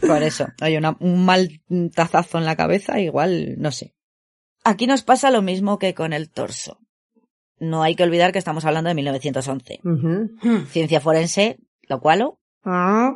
Por 0.00 0.22
eso. 0.22 0.46
Hay 0.60 0.76
una- 0.76 0.96
un 1.00 1.24
mal 1.24 1.60
tazazo 1.94 2.38
en 2.38 2.44
la 2.44 2.56
cabeza, 2.56 3.00
igual, 3.00 3.54
no 3.58 3.70
sé. 3.72 3.94
Aquí 4.64 4.86
nos 4.86 5.02
pasa 5.02 5.30
lo 5.30 5.42
mismo 5.42 5.78
que 5.78 5.94
con 5.94 6.12
el 6.12 6.30
torso. 6.30 6.78
No 7.58 7.82
hay 7.82 7.94
que 7.96 8.02
olvidar 8.04 8.32
que 8.32 8.38
estamos 8.38 8.64
hablando 8.64 8.88
de 8.88 8.94
1911. 8.94 9.80
Ujú. 9.84 10.30
Hmm. 10.42 10.66
Ciencia 10.66 11.00
forense, 11.00 11.58
lo 11.88 12.00
cual, 12.00 12.30
Ah, 12.64 13.12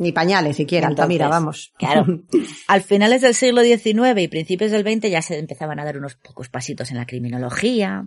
Ni 0.00 0.12
pañales 0.12 0.56
siquiera, 0.56 0.88
Entonces, 0.88 1.02
Altamira, 1.02 1.28
vamos. 1.28 1.74
Claro. 1.76 2.06
Al 2.68 2.80
finales 2.80 3.20
del 3.20 3.34
siglo 3.34 3.60
XIX 3.60 4.18
y 4.18 4.28
principios 4.28 4.70
del 4.70 4.82
XX 4.82 5.10
ya 5.10 5.20
se 5.20 5.38
empezaban 5.38 5.78
a 5.78 5.84
dar 5.84 5.98
unos 5.98 6.14
pocos 6.16 6.48
pasitos 6.48 6.90
en 6.90 6.96
la 6.96 7.04
criminología. 7.04 8.06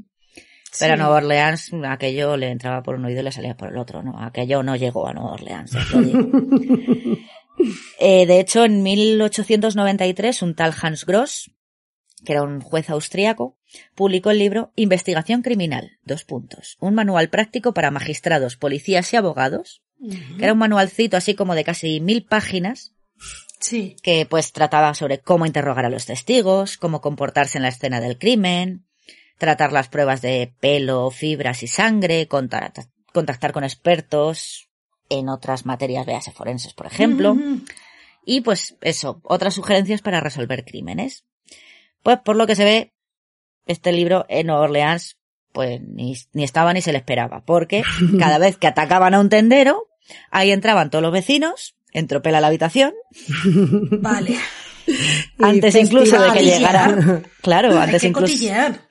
Pero 0.80 0.94
a. 0.96 0.98
Nueva 0.98 1.18
Orleans 1.18 1.72
aquello 1.88 2.36
le 2.36 2.50
entraba 2.50 2.82
por 2.82 2.96
un 2.96 3.06
oído 3.06 3.22
y 3.22 3.24
le 3.26 3.32
salía 3.32 3.56
por 3.56 3.70
el 3.70 3.78
otro, 3.78 4.02
¿no? 4.02 4.20
Aquello 4.20 4.64
no 4.64 4.76
llegó 4.76 5.08
a 5.08 5.14
Nueva 5.14 5.34
Orleans. 5.34 5.78
Eh, 8.00 8.26
de 8.26 8.40
hecho, 8.40 8.66
en 8.66 8.82
1893, 8.82 10.42
un 10.42 10.56
tal 10.56 10.74
Hans 10.82 11.06
Gross, 11.06 11.52
que 12.26 12.34
era 12.34 12.42
un 12.42 12.62
juez 12.62 12.90
austríaco, 12.90 13.60
publicó 13.94 14.32
el 14.32 14.40
libro 14.40 14.74
Investigación 14.76 15.44
Criminal, 15.44 16.00
dos 16.04 16.24
puntos, 16.24 16.78
un 16.80 16.96
manual 16.96 17.30
práctico 17.30 17.76
para 17.76 17.92
magistrados, 17.92 18.58
policías 18.58 19.14
y 19.14 19.18
abogados, 19.18 19.84
que 20.10 20.44
era 20.44 20.54
un 20.54 20.60
manualcito 20.60 21.18
así 21.18 21.36
como 21.36 21.56
de 21.56 21.64
casi 21.64 22.00
mil 22.00 22.26
páginas, 22.26 22.94
Sí. 23.60 23.96
que 24.04 24.26
pues 24.26 24.52
trataba 24.52 24.94
sobre 24.94 25.20
cómo 25.20 25.46
interrogar 25.46 25.86
a 25.86 25.90
los 25.90 26.06
testigos, 26.06 26.78
cómo 26.78 27.02
comportarse 27.02 27.58
en 27.58 27.64
la 27.64 27.70
escena 27.70 28.02
del 28.02 28.18
crimen, 28.18 28.86
tratar 29.38 29.72
las 29.72 29.88
pruebas 29.88 30.22
de 30.22 30.54
pelo, 30.60 31.10
fibras 31.12 31.64
y 31.64 31.68
sangre, 31.68 32.28
contactar 32.28 33.52
con 33.54 33.64
expertos 33.64 34.70
en 35.10 35.30
otras 35.30 35.66
materias, 35.66 36.06
véase 36.06 36.32
forenses, 36.32 36.74
por 36.74 36.88
ejemplo, 36.88 37.38
y 38.26 38.42
pues 38.42 38.78
eso, 38.82 39.22
otras 39.24 39.54
sugerencias 39.54 40.02
para 40.02 40.20
resolver 40.20 40.66
crímenes. 40.66 41.26
Pues 42.02 42.20
por 42.20 42.36
lo 42.36 42.48
que 42.48 42.56
se 42.56 42.66
ve, 42.66 42.94
este 43.66 43.92
libro 43.94 44.26
en 44.28 44.48
Nueva 44.48 44.64
Orleans 44.64 45.18
pues 45.54 45.80
ni, 45.82 46.16
ni 46.34 46.44
estaba 46.44 46.74
ni 46.74 46.82
se 46.82 46.92
le 46.92 46.98
esperaba, 46.98 47.46
porque 47.46 47.84
cada 48.20 48.40
vez 48.40 48.58
que 48.58 48.68
atacaban 48.68 49.14
a 49.14 49.20
un 49.20 49.30
tendero, 49.30 49.88
ahí 50.32 50.52
entraban 50.52 50.90
todos 50.90 51.02
los 51.02 51.12
vecinos, 51.12 51.76
entropela 51.92 52.42
la 52.42 52.48
habitación, 52.48 52.94
Vale. 54.02 54.38
antes 55.40 55.76
incluso 55.76 56.22
de 56.22 56.32
que 56.34 56.44
llegara, 56.44 57.22
claro, 57.42 57.72
Hay 57.72 57.78
antes 57.86 58.02
que 58.02 58.08
incluso, 58.10 58.34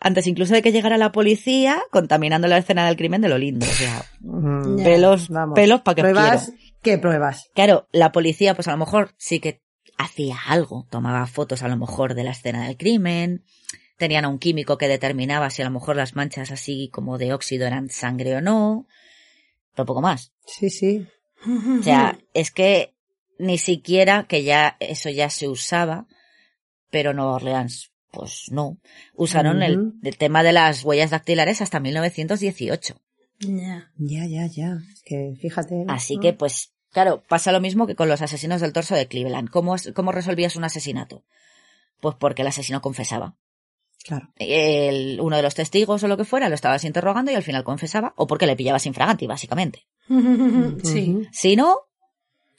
antes 0.01 0.27
incluso 0.27 0.55
de 0.55 0.63
que 0.63 0.73
llegara 0.73 0.97
la 0.97 1.13
policía, 1.13 1.83
contaminando 1.91 2.49
la 2.49 2.59
escena 2.59 2.87
del 2.87 2.97
crimen 2.97 3.21
de 3.21 3.29
lo 3.29 3.39
lindo, 3.39 3.67
o 3.67 3.73
sea, 3.73 4.05
Mm, 4.21 4.83
pelos, 4.83 5.29
Vamos. 5.29 5.55
pelos 5.55 5.83
para 5.83 5.95
que 5.97 6.03
¿Pruebas? 6.03 6.47
quiero. 6.47 6.63
¿Qué 6.83 6.99
pruebas? 6.99 7.51
Claro, 7.55 7.89
la 7.93 8.11
policía, 8.13 8.55
pues 8.55 8.67
a 8.69 8.73
lo 8.73 8.79
mejor 8.79 9.15
sí 9.19 9.39
que 9.41 9.63
hacía 9.99 10.37
algo, 10.49 10.87
tomaba 10.91 11.27
fotos 11.27 11.63
a 11.63 11.69
lo 11.69 11.77
mejor 11.77 12.15
de 12.15 12.25
la 12.25 12.31
escena 12.33 12.67
del 12.67 12.77
crimen, 12.77 13.45
tenían 13.99 14.25
a 14.25 14.29
un 14.29 14.39
químico 14.39 14.79
que 14.79 14.89
determinaba 14.89 15.51
si 15.51 15.63
a 15.63 15.65
lo 15.67 15.71
mejor 15.71 15.95
las 15.97 16.17
manchas 16.17 16.51
así 16.51 16.89
como 16.93 17.19
de 17.19 17.35
óxido 17.35 17.67
eran 17.67 17.89
sangre 17.91 18.35
o 18.37 18.41
no, 18.41 18.87
pero 19.75 19.87
poco 19.87 20.01
más. 20.01 20.33
Sí, 20.47 20.71
sí. 20.71 21.07
O 21.47 21.83
sea, 21.83 22.19
es 22.35 22.51
que 22.51 22.95
ni 23.39 23.59
siquiera 23.59 24.27
que 24.29 24.45
ya 24.45 24.77
eso 24.81 25.11
ya 25.11 25.29
se 25.31 25.49
usaba, 25.49 26.07
pero 26.91 27.13
Nueva 27.15 27.35
Orleans, 27.35 27.93
pues 28.11 28.45
no. 28.51 28.79
Usaron 29.15 29.63
el, 29.63 29.95
tema 30.19 30.43
de 30.43 30.53
las 30.53 30.85
huellas 30.85 31.11
dactilares 31.11 31.61
hasta 31.61 31.81
1918. 31.81 33.01
Ya. 33.41 33.91
Ya, 33.97 34.27
ya, 34.27 34.47
ya. 34.47 34.79
Es 34.93 35.03
que 35.03 35.35
fíjate. 35.41 35.85
Así 35.89 36.17
¿no? 36.17 36.23
que, 36.23 36.33
pues, 36.33 36.73
claro, 36.93 37.25
pasa 37.29 37.51
lo 37.51 37.61
mismo 37.61 37.87
que 37.87 37.97
con 37.97 38.09
los 38.09 38.23
asesinos 38.23 38.61
del 38.61 38.73
torso 38.73 38.95
de 38.95 39.09
Cleveland. 39.09 39.51
¿Cómo, 39.51 39.75
cómo 39.95 40.13
resolvías 40.13 40.55
un 40.55 40.65
asesinato? 40.65 41.25
Pues 42.01 42.15
porque 42.17 42.43
el 42.43 42.49
asesino 42.49 42.81
confesaba. 42.81 43.37
Claro. 44.05 44.29
El, 44.37 45.21
uno 45.21 45.37
de 45.37 45.43
los 45.43 45.55
testigos 45.55 46.03
o 46.03 46.09
lo 46.09 46.17
que 46.17 46.25
fuera 46.25 46.49
lo 46.49 46.55
estabas 46.55 46.85
interrogando 46.85 47.31
y 47.31 47.35
al 47.35 47.43
final 47.43 47.63
confesaba, 47.65 48.15
o 48.17 48.27
porque 48.27 48.47
le 48.47 48.57
pillabas 48.57 48.87
infraganti, 48.87 49.27
básicamente. 49.27 49.87
Sí. 50.83 51.29
Si 51.33 51.57
no, 51.57 51.77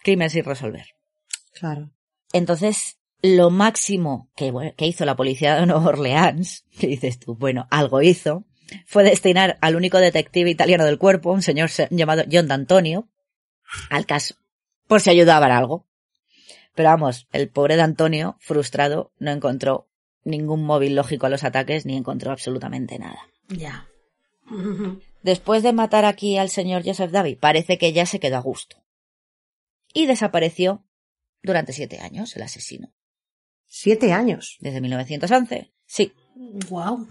crimen 0.03 0.29
sin 0.29 0.45
resolver. 0.45 0.85
Claro. 1.53 1.91
Entonces, 2.31 2.97
lo 3.21 3.49
máximo 3.49 4.29
que, 4.35 4.51
bueno, 4.51 4.73
que 4.75 4.87
hizo 4.87 5.05
la 5.05 5.15
policía 5.15 5.55
de 5.55 5.65
Nueva 5.65 5.85
Orleans, 5.87 6.65
que 6.79 6.87
dices 6.87 7.19
tú, 7.19 7.35
bueno, 7.35 7.67
algo 7.69 8.01
hizo, 8.01 8.45
fue 8.85 9.03
destinar 9.03 9.57
al 9.61 9.75
único 9.75 9.97
detective 9.99 10.49
italiano 10.49 10.85
del 10.85 10.97
cuerpo, 10.97 11.31
un 11.31 11.41
señor 11.41 11.69
se- 11.69 11.87
llamado 11.91 12.23
John 12.31 12.47
D'Antonio, 12.47 13.07
al 13.89 14.05
caso, 14.05 14.35
por 14.87 15.01
si 15.01 15.09
ayudaba 15.09 15.45
en 15.47 15.51
algo. 15.51 15.85
Pero 16.75 16.89
vamos, 16.89 17.27
el 17.31 17.49
pobre 17.49 17.75
D'Antonio, 17.75 18.35
frustrado, 18.39 19.11
no 19.19 19.31
encontró 19.31 19.87
ningún 20.25 20.63
móvil 20.63 20.95
lógico 20.95 21.25
a 21.25 21.29
los 21.29 21.43
ataques 21.43 21.85
ni 21.85 21.95
encontró 21.95 22.31
absolutamente 22.31 22.97
nada. 22.99 23.19
Ya. 23.49 23.87
Después 25.23 25.63
de 25.63 25.73
matar 25.73 26.05
aquí 26.05 26.37
al 26.37 26.49
señor 26.49 26.83
Joseph 26.85 27.11
Davy, 27.11 27.35
parece 27.35 27.77
que 27.77 27.93
ya 27.93 28.05
se 28.05 28.19
quedó 28.19 28.37
a 28.37 28.41
gusto. 28.41 28.77
Y 29.93 30.05
desapareció 30.05 30.83
durante 31.43 31.71
siete 31.73 31.99
años 31.99 32.35
el 32.35 32.41
asesino. 32.43 32.91
Siete 33.65 34.11
años. 34.13 34.57
Desde 34.59 34.81
1911. 34.81 35.71
Sí, 35.85 36.13
Wow. 36.69 37.07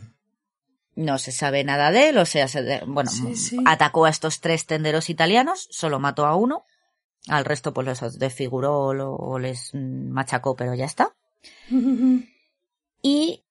no 0.95 1.19
se 1.19 1.33
sabe 1.33 1.65
nada 1.65 1.91
de 1.91 2.11
él, 2.11 2.19
o 2.19 2.27
sea, 2.27 2.49
se 2.49 2.63
de- 2.63 2.83
bueno, 2.87 3.11
Sí, 3.11 3.35
sí. 3.37 3.57
atacó 3.67 4.05
a 4.05 4.11
estos 4.11 4.41
tres 4.41 4.67
tenderos 4.67 5.09
italianos, 5.11 5.69
solo 5.71 5.99
mató 6.01 6.27
a 6.27 6.37
uno, 6.37 6.65
al 7.29 7.45
resto 7.45 7.73
pues 7.73 7.87
les 7.87 8.19
desfiguró 8.19 8.89
o 8.89 9.39
les 9.39 9.73
mm, 9.75 10.11
machacó, 10.11 10.55
pero 10.57 10.75
ya 10.75 10.85
está. 10.85 11.15
Y 13.03 13.45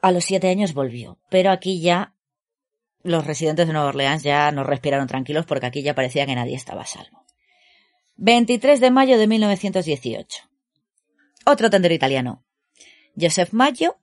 a 0.00 0.12
los 0.12 0.24
siete 0.24 0.48
años 0.48 0.72
volvió, 0.72 1.18
pero 1.28 1.50
aquí 1.50 1.80
ya 1.80 2.14
los 3.02 3.26
residentes 3.26 3.66
de 3.66 3.72
Nueva 3.72 3.88
Orleans 3.88 4.22
ya 4.22 4.50
no 4.50 4.64
respiraron 4.64 5.06
tranquilos 5.06 5.46
porque 5.46 5.66
aquí 5.66 5.82
ya 5.82 5.94
parecía 5.94 6.26
que 6.26 6.34
nadie 6.34 6.56
estaba 6.56 6.82
a 6.82 6.86
salvo. 6.86 7.24
23 8.16 8.80
de 8.80 8.90
mayo 8.90 9.18
de 9.18 9.26
1918. 9.26 10.42
Otro 11.44 11.70
tendero 11.70 11.94
italiano. 11.94 12.44
Joseph 13.18 13.52
Maggio 13.52 13.98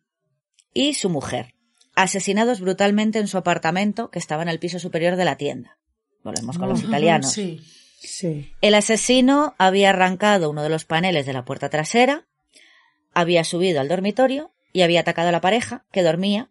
y 0.73 0.93
su 0.93 1.09
mujer, 1.09 1.53
asesinados 1.95 2.61
brutalmente 2.61 3.19
en 3.19 3.27
su 3.27 3.37
apartamento 3.37 4.09
que 4.09 4.19
estaba 4.19 4.43
en 4.43 4.49
el 4.49 4.59
piso 4.59 4.79
superior 4.79 5.15
de 5.15 5.25
la 5.25 5.37
tienda. 5.37 5.77
Volvemos 6.23 6.57
con 6.57 6.69
los 6.69 6.83
italianos. 6.83 7.31
Sí. 7.31 7.61
Sí. 7.99 8.53
El 8.61 8.75
asesino 8.75 9.55
había 9.57 9.91
arrancado 9.91 10.49
uno 10.49 10.63
de 10.63 10.69
los 10.69 10.83
paneles 10.85 11.25
de 11.25 11.33
la 11.33 11.45
puerta 11.45 11.69
trasera, 11.69 12.27
había 13.13 13.43
subido 13.43 13.79
al 13.79 13.87
dormitorio 13.87 14.51
y 14.73 14.81
había 14.81 15.01
atacado 15.01 15.29
a 15.29 15.31
la 15.31 15.39
pareja 15.41 15.85
que 15.91 16.03
dormía, 16.03 16.49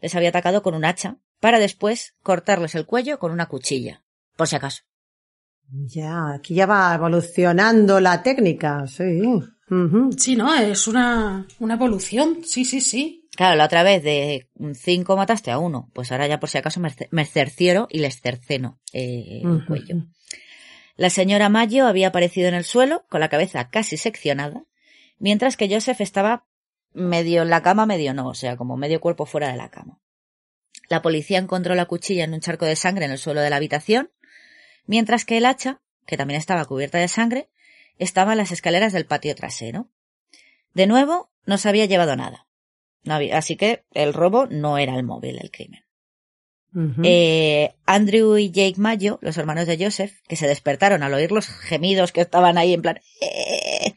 les 0.00 0.14
había 0.16 0.30
atacado 0.30 0.62
con 0.62 0.74
un 0.74 0.84
hacha, 0.84 1.18
para 1.38 1.58
después 1.60 2.14
cortarles 2.22 2.74
el 2.74 2.86
cuello 2.86 3.18
con 3.20 3.30
una 3.30 3.46
cuchilla, 3.46 4.02
por 4.36 4.48
si 4.48 4.56
acaso. 4.56 4.82
Ya, 5.70 6.32
aquí 6.34 6.54
ya 6.54 6.66
va 6.66 6.94
evolucionando 6.94 8.00
la 8.00 8.22
técnica, 8.22 8.86
sí. 8.86 9.20
Sí, 10.16 10.34
no, 10.34 10.54
es 10.54 10.88
una, 10.88 11.46
una 11.58 11.74
evolución. 11.74 12.38
Sí, 12.44 12.64
sí, 12.64 12.80
sí. 12.80 13.28
Claro, 13.36 13.54
la 13.56 13.66
otra 13.66 13.82
vez 13.82 14.02
de 14.02 14.48
cinco 14.74 15.16
mataste 15.16 15.50
a 15.50 15.58
uno, 15.58 15.90
pues 15.92 16.10
ahora 16.10 16.26
ya 16.26 16.40
por 16.40 16.48
si 16.48 16.56
acaso 16.58 16.80
me, 16.80 16.88
ce- 16.90 17.08
me 17.12 17.26
cercioro 17.26 17.86
y 17.90 17.98
les 17.98 18.20
cerceno 18.20 18.80
eh, 18.94 19.42
el 19.44 19.64
cuello. 19.66 20.06
La 20.96 21.10
señora 21.10 21.48
Mayo 21.50 21.86
había 21.86 22.08
aparecido 22.08 22.48
en 22.48 22.54
el 22.54 22.64
suelo 22.64 23.04
con 23.10 23.20
la 23.20 23.28
cabeza 23.28 23.68
casi 23.68 23.96
seccionada 23.98 24.64
mientras 25.20 25.56
que 25.56 25.68
Joseph 25.72 26.00
estaba 26.00 26.46
medio 26.92 27.42
en 27.42 27.50
la 27.50 27.62
cama, 27.62 27.86
medio 27.86 28.14
no, 28.14 28.28
o 28.28 28.34
sea, 28.34 28.56
como 28.56 28.76
medio 28.76 29.00
cuerpo 29.00 29.26
fuera 29.26 29.50
de 29.50 29.56
la 29.56 29.70
cama. 29.70 30.00
La 30.88 31.02
policía 31.02 31.38
encontró 31.38 31.74
la 31.74 31.86
cuchilla 31.86 32.24
en 32.24 32.34
un 32.34 32.40
charco 32.40 32.64
de 32.64 32.76
sangre 32.76 33.04
en 33.04 33.10
el 33.10 33.18
suelo 33.18 33.40
de 33.40 33.50
la 33.50 33.56
habitación, 33.56 34.10
mientras 34.86 35.24
que 35.24 35.36
el 35.36 35.46
hacha, 35.46 35.80
que 36.06 36.16
también 36.16 36.38
estaba 36.38 36.64
cubierta 36.64 36.98
de 36.98 37.08
sangre, 37.08 37.50
estaba 37.98 38.32
en 38.32 38.38
las 38.38 38.52
escaleras 38.52 38.92
del 38.92 39.06
patio 39.06 39.34
trasero. 39.34 39.88
De 40.74 40.86
nuevo, 40.86 41.30
no 41.44 41.58
se 41.58 41.68
había 41.68 41.86
llevado 41.86 42.16
nada. 42.16 42.46
No 43.04 43.14
había, 43.14 43.38
así 43.38 43.56
que 43.56 43.84
el 43.92 44.14
robo 44.14 44.46
no 44.46 44.78
era 44.78 44.96
el 44.96 45.02
móvil 45.02 45.36
del 45.36 45.50
crimen. 45.50 45.84
Eh, 47.02 47.74
Andrew 47.86 48.36
y 48.36 48.50
Jake 48.50 48.74
Mayo, 48.76 49.18
los 49.22 49.38
hermanos 49.38 49.66
de 49.66 49.82
Joseph, 49.82 50.20
que 50.28 50.36
se 50.36 50.46
despertaron 50.46 51.02
al 51.02 51.14
oír 51.14 51.32
los 51.32 51.48
gemidos 51.48 52.12
que 52.12 52.20
estaban 52.20 52.58
ahí 52.58 52.74
en 52.74 52.82
plan, 52.82 53.00
"Eh", 53.20 53.94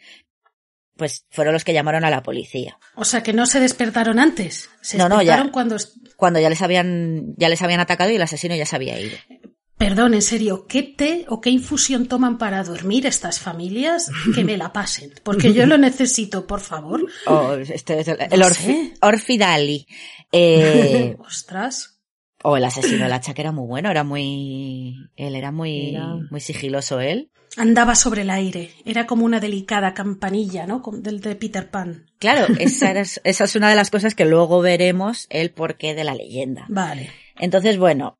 pues 1.02 1.26
fueron 1.32 1.54
los 1.56 1.64
que 1.64 1.74
llamaron 1.74 2.06
a 2.06 2.12
la 2.12 2.22
policía. 2.22 2.78
O 2.94 3.06
sea, 3.06 3.24
que 3.24 3.34
no 3.34 3.48
se 3.48 3.60
despertaron 3.60 4.20
antes. 4.20 4.70
Se 4.82 5.00
No, 5.00 5.10
no, 5.10 5.16
ya. 5.16 5.32
despertaron 5.32 5.52
cuando... 5.52 5.78
Cuando 6.16 6.40
ya 6.40 6.48
les 6.48 6.62
habían, 6.62 7.34
ya 7.38 7.50
les 7.50 7.60
habían 7.64 7.80
atacado 7.80 8.12
y 8.12 8.18
el 8.18 8.22
asesino 8.22 8.56
ya 8.56 8.68
se 8.68 8.76
había 8.76 9.00
ido. 9.00 9.18
Perdón, 9.80 10.14
en 10.14 10.22
serio, 10.22 10.68
¿qué 10.70 10.84
té 10.84 11.26
o 11.28 11.42
qué 11.42 11.50
infusión 11.50 12.06
toman 12.08 12.38
para 12.38 12.64
dormir 12.64 13.08
estas 13.08 13.40
familias? 13.40 14.12
Que 14.36 14.44
me 14.44 14.56
la 14.58 14.72
pasen, 14.72 15.12
porque 15.24 15.54
yo 15.54 15.66
lo 15.66 15.80
necesito, 15.80 16.46
por 16.46 16.60
favor. 16.60 17.04
O 17.26 17.54
este 17.54 18.00
es 18.02 18.08
el, 18.08 18.18
el 18.22 18.40
No 18.40 18.46
Orfi- 18.46 18.52
sé. 18.54 18.94
Orfidali. 19.02 19.88
Eh, 20.32 21.16
Ostras. 21.26 22.00
o 22.44 22.58
el 22.58 22.64
asesino 22.64 23.04
del 23.06 23.14
hacha 23.14 23.34
que 23.34 23.42
era 23.42 23.52
muy 23.52 23.66
bueno, 23.66 23.90
era 23.90 24.04
muy, 24.04 24.96
él 25.16 25.36
era 25.36 25.52
muy, 25.52 25.96
Era- 25.96 26.16
muy 26.30 26.40
sigiloso 26.42 27.00
él. 27.00 27.32
Andaba 27.58 27.96
sobre 27.96 28.22
el 28.22 28.30
aire. 28.30 28.72
Era 28.86 29.06
como 29.06 29.26
una 29.26 29.40
delicada 29.40 29.94
campanilla, 29.94 30.66
¿no? 30.66 30.82
Como 30.82 31.00
Del 31.00 31.20
de 31.20 31.36
Peter 31.36 31.70
Pan. 31.70 32.06
Claro, 32.20 32.48
esa, 32.60 32.92
era- 32.92 33.02
esa 33.02 33.44
es 33.44 33.56
una 33.56 33.70
de 33.70 33.76
las 33.76 33.90
cosas 33.92 34.16
que 34.16 34.26
luego 34.26 34.62
veremos 34.62 35.28
el 35.30 35.52
porqué 35.52 35.94
de 35.94 36.04
la 36.04 36.16
leyenda. 36.16 36.66
Vale. 36.70 37.10
Entonces, 37.40 37.78
bueno, 37.78 38.18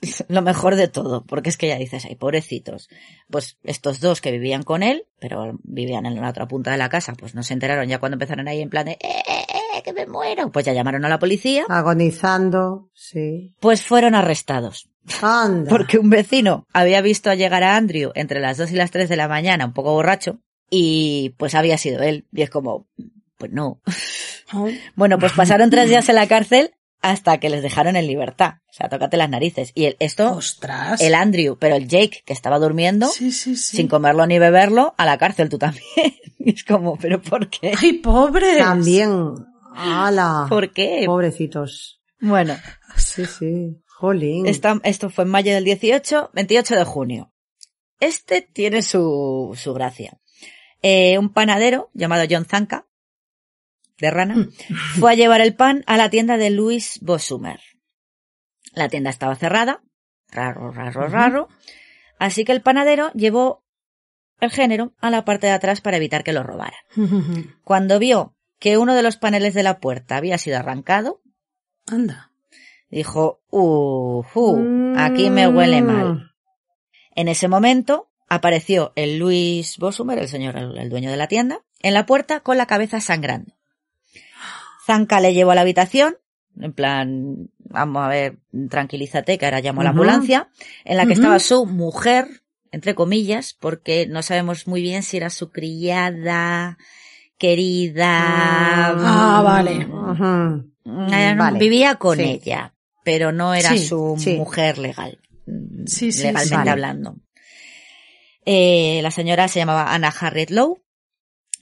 lo 0.28 0.42
mejor 0.42 0.74
de 0.76 0.88
todo, 0.88 1.24
porque 1.24 1.50
es 1.50 1.56
que 1.56 1.68
ya 1.68 1.76
dices, 1.78 2.04
ay, 2.04 2.16
pobrecitos. 2.16 2.88
Pues 3.30 3.58
estos 3.62 4.00
dos 4.00 4.20
que 4.20 4.32
vivían 4.32 4.64
con 4.64 4.82
él, 4.82 5.06
pero 5.20 5.58
vivían 5.62 6.04
en 6.06 6.20
la 6.20 6.28
otra 6.30 6.48
punta 6.48 6.72
de 6.72 6.78
la 6.78 6.88
casa, 6.88 7.12
pues 7.14 7.34
no 7.34 7.42
se 7.44 7.54
enteraron 7.54 7.88
ya 7.88 7.98
cuando 8.00 8.16
empezaron 8.16 8.48
ahí 8.48 8.60
en 8.60 8.70
plan 8.70 8.86
de, 8.86 8.92
eh, 8.92 8.98
eh, 9.02 9.44
eh, 9.76 9.82
que 9.84 9.92
me 9.92 10.06
muero. 10.06 10.50
Pues 10.50 10.64
ya 10.66 10.72
llamaron 10.72 11.04
a 11.04 11.08
la 11.08 11.18
policía, 11.20 11.64
Agonizando, 11.68 12.90
sí. 12.92 13.54
pues 13.60 13.82
fueron 13.82 14.14
arrestados. 14.14 14.88
Anda. 15.22 15.68
Porque 15.70 15.98
un 15.98 16.10
vecino 16.10 16.66
había 16.72 17.00
visto 17.00 17.32
llegar 17.34 17.62
a 17.62 17.76
Andrew 17.76 18.12
entre 18.14 18.40
las 18.40 18.56
2 18.58 18.72
y 18.72 18.74
las 18.76 18.90
3 18.90 19.08
de 19.08 19.16
la 19.16 19.28
mañana, 19.28 19.66
un 19.66 19.72
poco 19.72 19.92
borracho, 19.92 20.40
y 20.70 21.34
pues 21.38 21.54
había 21.54 21.78
sido 21.78 22.02
él. 22.02 22.26
Y 22.32 22.42
es 22.42 22.50
como, 22.50 22.88
pues 23.38 23.52
no. 23.52 23.80
Oh, 24.52 24.68
Bueno, 24.94 25.18
pues 25.18 25.32
pasaron 25.32 25.70
tres 25.70 25.88
días 25.88 26.08
en 26.08 26.14
la 26.16 26.26
cárcel 26.28 26.72
hasta 27.02 27.38
que 27.38 27.50
les 27.50 27.62
dejaron 27.62 27.96
en 27.96 28.06
libertad. 28.06 28.54
O 28.68 28.72
sea, 28.72 28.88
tócate 28.88 29.16
las 29.18 29.28
narices. 29.28 29.72
Y 29.74 29.84
el, 29.86 29.96
esto, 30.00 30.32
Ostras. 30.32 31.00
el 31.02 31.14
Andrew, 31.14 31.56
pero 31.58 31.76
el 31.76 31.86
Jake, 31.86 32.22
que 32.24 32.32
estaba 32.32 32.58
durmiendo, 32.58 33.06
Sí, 33.08 33.30
sí, 33.30 33.56
sí. 33.56 33.76
sin 33.76 33.88
comerlo 33.88 34.26
ni 34.26 34.38
beberlo, 34.38 34.94
a 34.96 35.04
la 35.04 35.18
cárcel 35.18 35.48
tú 35.50 35.58
también. 35.58 35.84
Y 36.38 36.50
es 36.54 36.64
como, 36.64 36.96
¿pero 36.96 37.20
por 37.20 37.48
qué? 37.50 37.72
¡Ay, 37.78 37.94
pobres! 37.94 38.58
También. 38.58 39.34
¡Hala! 39.74 40.46
¿Por 40.48 40.72
qué? 40.72 41.02
Pobrecitos. 41.06 42.00
Bueno, 42.20 42.56
Sí, 42.96 43.26
sí. 43.26 43.76
Jolín. 44.04 44.46
esta- 44.46 44.80
esto 44.84 45.10
fue 45.10 45.24
en 45.24 45.30
mayo 45.30 45.52
del 45.54 45.64
18, 45.64 46.30
28 46.34 46.76
de 46.76 46.84
junio. 46.84 47.32
Este 48.00 48.42
tiene 48.42 48.82
su, 48.82 49.52
su 49.60 49.72
gracia. 49.74 50.18
Eh, 50.82 51.16
un 51.18 51.32
panadero 51.32 51.90
llamado 51.94 52.24
John 52.28 52.44
Zanka, 52.44 52.86
de 53.98 54.10
rana, 54.10 54.48
fue 54.98 55.12
a 55.12 55.14
llevar 55.14 55.40
el 55.40 55.54
pan 55.54 55.82
a 55.86 55.96
la 55.96 56.10
tienda 56.10 56.36
de 56.36 56.50
Louis 56.50 56.98
Bosumer. 57.00 57.60
La 58.74 58.88
tienda 58.88 59.10
estaba 59.10 59.36
cerrada, 59.36 59.82
raro, 60.30 60.70
raro, 60.72 61.06
raro, 61.08 61.48
así 62.18 62.44
que 62.44 62.52
el 62.52 62.60
panadero 62.60 63.10
llevó 63.12 63.64
el 64.40 64.50
género 64.50 64.92
a 65.00 65.10
la 65.10 65.24
parte 65.24 65.46
de 65.46 65.52
atrás 65.52 65.80
para 65.80 65.96
evitar 65.96 66.24
que 66.24 66.32
lo 66.32 66.42
robaran. 66.42 66.80
Cuando 67.64 67.98
vio 67.98 68.34
que 68.58 68.76
uno 68.78 68.94
de 68.94 69.02
los 69.02 69.16
paneles 69.16 69.54
de 69.54 69.62
la 69.62 69.78
puerta 69.78 70.16
había 70.16 70.36
sido 70.38 70.58
arrancado, 70.58 71.22
Anda. 71.86 72.32
Dijo, 72.90 73.40
uh, 73.50 74.22
aquí 74.96 75.30
me 75.30 75.48
huele 75.48 75.82
Mm. 75.82 75.86
mal. 75.86 76.30
En 77.14 77.28
ese 77.28 77.48
momento 77.48 78.08
apareció 78.28 78.92
el 78.96 79.18
Luis 79.18 79.78
Bosumer, 79.78 80.18
el 80.18 80.28
señor, 80.28 80.56
el, 80.56 80.88
dueño 80.90 81.10
de 81.10 81.16
la 81.16 81.28
tienda, 81.28 81.60
en 81.80 81.94
la 81.94 82.06
puerta 82.06 82.40
con 82.40 82.56
la 82.56 82.66
cabeza 82.66 83.00
sangrando. 83.00 83.52
Zanca 84.86 85.20
le 85.20 85.32
llevó 85.34 85.52
a 85.52 85.54
la 85.54 85.60
habitación, 85.62 86.16
en 86.60 86.72
plan, 86.72 87.50
vamos 87.58 88.02
a 88.04 88.08
ver, 88.08 88.36
tranquilízate, 88.70 89.38
que 89.38 89.44
ahora 89.44 89.60
llamo 89.60 89.80
a 89.80 89.84
la 89.84 89.90
ambulancia, 89.90 90.48
en 90.84 90.96
la 90.96 91.06
que 91.06 91.14
estaba 91.14 91.38
su 91.38 91.66
mujer, 91.66 92.26
entre 92.70 92.94
comillas, 92.94 93.54
porque 93.58 94.06
no 94.06 94.22
sabemos 94.22 94.66
muy 94.66 94.82
bien 94.82 95.02
si 95.02 95.16
era 95.16 95.30
su 95.30 95.50
criada, 95.50 96.76
querida. 97.38 98.08
Ah, 98.90 99.42
vale. 99.42 99.86
Ujú. 99.86 100.70
Eh, 101.12 101.34
Vale. 101.36 101.58
Vivía 101.58 101.94
con 101.96 102.18
Sí. 102.18 102.22
ella, 102.24 102.73
pero 103.04 103.30
no 103.30 103.54
era 103.54 103.70
Sí, 103.70 103.86
su 103.86 104.16
sí. 104.18 104.34
mujer 104.34 104.78
legal, 104.78 105.20
Sí, 105.86 106.10
sí, 106.10 106.24
legalmente. 106.24 106.56
Vale. 106.56 106.70
hablando. 106.70 107.16
Eh, 108.46 109.00
la 109.02 109.10
señora 109.10 109.48
se 109.48 109.60
llamaba 109.60 109.94
Anna 109.94 110.08
Harriet 110.08 110.50
Lowe 110.50 110.82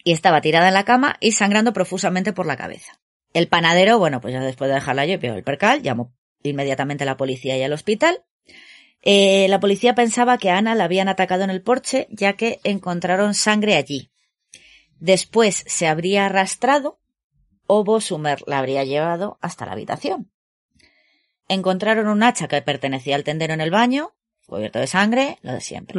y 0.05 0.13
estaba 0.13 0.41
tirada 0.41 0.69
en 0.69 0.75
la 0.75 0.85
cama 0.85 1.17
y 1.21 1.33
sangrando 1.33 1.73
profusamente 1.73 2.33
por 2.33 2.47
la 2.47 2.57
cabeza. 2.57 2.99
El 3.35 3.49
panadero, 3.49 3.99
bueno, 3.99 4.21
pues 4.21 4.35
ya 4.35 4.41
después 4.41 4.69
de 4.69 4.75
dejarla 4.75 5.07
yo, 5.07 5.19
vio 5.19 5.35
el 5.35 5.45
percal, 5.45 5.83
llamó 5.83 6.13
inmediatamente 6.43 7.05
a 7.05 7.07
la 7.07 7.17
policía 7.17 7.57
y 7.57 7.63
al 7.63 7.73
hospital. 7.73 8.25
Eh, 9.03 9.47
la 9.49 9.61
policía 9.61 9.95
pensaba 9.95 10.39
que 10.39 10.51
a 10.51 10.59
Ana 10.59 10.75
la 10.75 10.85
habían 10.85 11.09
atacado 11.09 11.45
en 11.45 11.51
el 11.51 11.63
porche, 11.63 12.09
ya 12.11 12.33
que 12.35 12.61
encontraron 12.65 13.35
sangre 13.35 13.77
allí. 13.77 14.11
Después 14.99 15.65
se 15.67 15.87
habría 15.87 16.27
arrastrado 16.27 17.01
o 17.67 17.85
Bosumer 17.85 18.43
la 18.47 18.59
habría 18.59 18.83
llevado 18.85 19.39
hasta 19.41 19.67
la 19.67 19.73
habitación. 19.73 20.32
Encontraron 21.49 22.09
un 22.09 22.23
hacha 22.23 22.49
que 22.49 22.63
pertenecía 22.63 23.17
al 23.17 23.25
tendero 23.25 23.55
en 23.55 23.61
el 23.61 23.71
baño, 23.71 24.15
cubierto 24.47 24.79
de 24.79 24.87
sangre, 24.87 25.39
lo 25.43 25.53
de 25.53 25.61
siempre. 25.61 25.99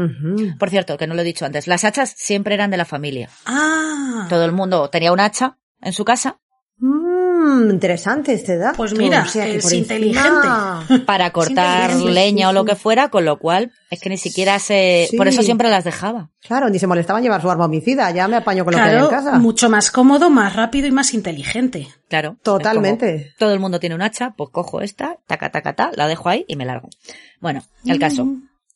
Por 0.60 0.70
cierto, 0.70 0.98
que 0.98 1.08
no 1.08 1.16
lo 1.16 1.22
he 1.22 1.26
dicho 1.26 1.46
antes, 1.46 1.68
las 1.68 1.84
hachas 1.84 2.14
siempre 2.16 2.56
eran 2.56 2.72
de 2.72 2.78
la 2.78 2.86
familia. 2.86 3.30
Ah. 3.46 4.28
Todo 4.30 4.46
el 4.46 4.52
mundo 4.52 4.90
tenía 4.90 5.12
un 5.12 5.20
hacha 5.20 5.58
en 5.82 5.94
su 5.94 6.06
casa 6.06 6.40
Mm, 7.44 7.72
interesante 7.72 8.34
este 8.34 8.58
dato. 8.58 8.78
Pues 8.78 8.94
mira, 8.98 9.24
O 9.24 9.26
sea, 9.26 9.48
es 9.48 9.64
por 9.64 9.74
inteligente. 9.74 10.30
encima- 10.30 10.86
para 11.06 11.32
cortar 11.32 11.92
inteligente, 11.92 12.12
leña 12.14 12.46
sí, 12.48 12.50
o 12.50 12.54
lo 12.54 12.66
que 12.66 12.76
fuera, 12.76 13.10
con 13.10 13.26
lo 13.26 13.38
cual 13.40 13.72
es 13.90 14.00
que 14.00 14.10
ni 14.10 14.18
siquiera 14.18 14.58
se... 14.60 15.08
Sí. 15.10 15.18
Por 15.18 15.28
eso 15.28 15.44
siempre 15.44 15.70
las 15.70 15.84
dejaba. 15.84 16.30
Claro, 16.42 16.70
ni 16.70 16.80
se 16.80 16.88
molestaban 16.88 17.22
llevar 17.24 17.42
su 17.42 17.50
arma 17.52 17.66
homicida. 17.66 18.10
Ya 18.12 18.28
me 18.28 18.38
apaño 18.38 18.64
con 18.66 18.74
lo 18.74 18.78
que 18.80 18.84
hay 18.90 18.98
en 18.98 19.08
casa. 19.08 19.40
mucho 19.40 19.70
más 19.70 19.92
cómodo, 19.92 20.30
más 20.30 20.56
rápido 20.56 20.88
y 20.88 20.92
más 20.92 21.14
inteligente. 21.14 21.88
Claro. 22.10 22.38
Totalmente. 22.44 23.34
Todo 23.38 23.54
el 23.54 23.60
mundo 23.60 23.80
tiene 23.80 23.96
un 23.96 24.02
hacha, 24.02 24.34
pues 24.38 24.50
cojo 24.52 24.82
esta, 24.82 25.18
taca, 25.28 25.52
taca, 25.52 25.74
ta, 25.76 25.92
la 25.96 26.08
dejo 26.08 26.30
ahí 26.30 26.46
y 26.48 26.56
me 26.56 26.66
largo. 26.66 26.90
Bueno, 27.40 27.64
el 27.86 28.00
caso. 28.00 28.28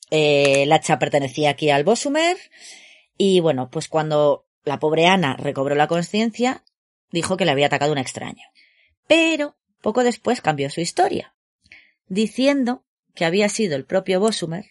Eh, 0.09 0.63
el 0.63 0.71
hacha 0.71 0.99
pertenecía 0.99 1.49
aquí 1.51 1.69
al 1.69 1.83
Bosumer 1.83 2.37
y 3.17 3.39
bueno, 3.39 3.69
pues 3.69 3.87
cuando 3.89 4.45
la 4.63 4.79
pobre 4.79 5.07
Ana 5.07 5.35
recobró 5.37 5.75
la 5.75 5.87
conciencia, 5.87 6.63
dijo 7.11 7.37
que 7.37 7.45
le 7.45 7.51
había 7.51 7.67
atacado 7.67 7.91
un 7.91 7.97
extraño. 7.97 8.43
Pero 9.07 9.57
poco 9.81 10.03
después 10.03 10.41
cambió 10.41 10.69
su 10.69 10.81
historia, 10.81 11.33
diciendo 12.07 12.83
que 13.15 13.25
había 13.25 13.49
sido 13.49 13.75
el 13.75 13.85
propio 13.85 14.19
Bosumer, 14.19 14.65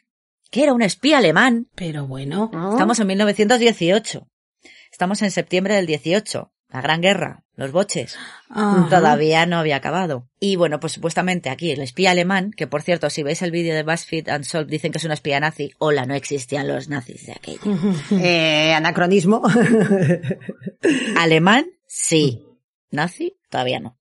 que 0.51 0.63
era 0.63 0.73
un 0.73 0.83
espía 0.83 1.19
alemán. 1.19 1.69
Pero 1.75 2.07
bueno. 2.07 2.51
Ah. 2.55 2.71
Estamos 2.73 2.99
en 3.01 3.07
1918. 3.09 4.29
Estamos 4.91 5.23
en 5.23 5.31
septiembre 5.31 5.75
del 5.75 5.87
18. 5.87 6.53
La 6.69 6.81
Gran 6.81 7.01
Guerra, 7.01 7.45
los 7.55 7.71
boches. 7.71 8.17
Ajá. 8.51 8.89
Todavía 8.91 9.47
no 9.47 9.57
había 9.57 9.77
acabado. 9.77 10.29
Y 10.41 10.57
bueno, 10.57 10.81
pues 10.81 10.95
supuestamente 10.95 11.49
aquí 11.49 11.71
el 11.71 11.81
espía 11.81 12.11
alemán, 12.11 12.51
que 12.51 12.67
por 12.67 12.83
cierto, 12.83 13.09
si 13.09 13.23
veis 13.23 13.41
el 13.43 13.53
vídeo 13.53 13.75
de 13.75 13.85
BuzzFeed 13.85 14.29
Unsolved, 14.35 14.69
dicen 14.69 14.91
que 14.91 14.99
es 14.99 15.05
un 15.05 15.13
espía 15.13 15.39
nazi. 15.39 15.73
Hola, 15.79 16.07
no 16.07 16.15
existían 16.15 16.67
los 16.67 16.89
nazis 16.89 17.27
de 17.27 17.33
aquella. 17.33 17.61
Eh, 18.11 18.75
anacronismo. 18.75 19.43
Alemán, 21.17 21.67
sí. 21.87 22.43
Nazi, 22.91 23.37
todavía 23.51 23.81
no. 23.81 23.99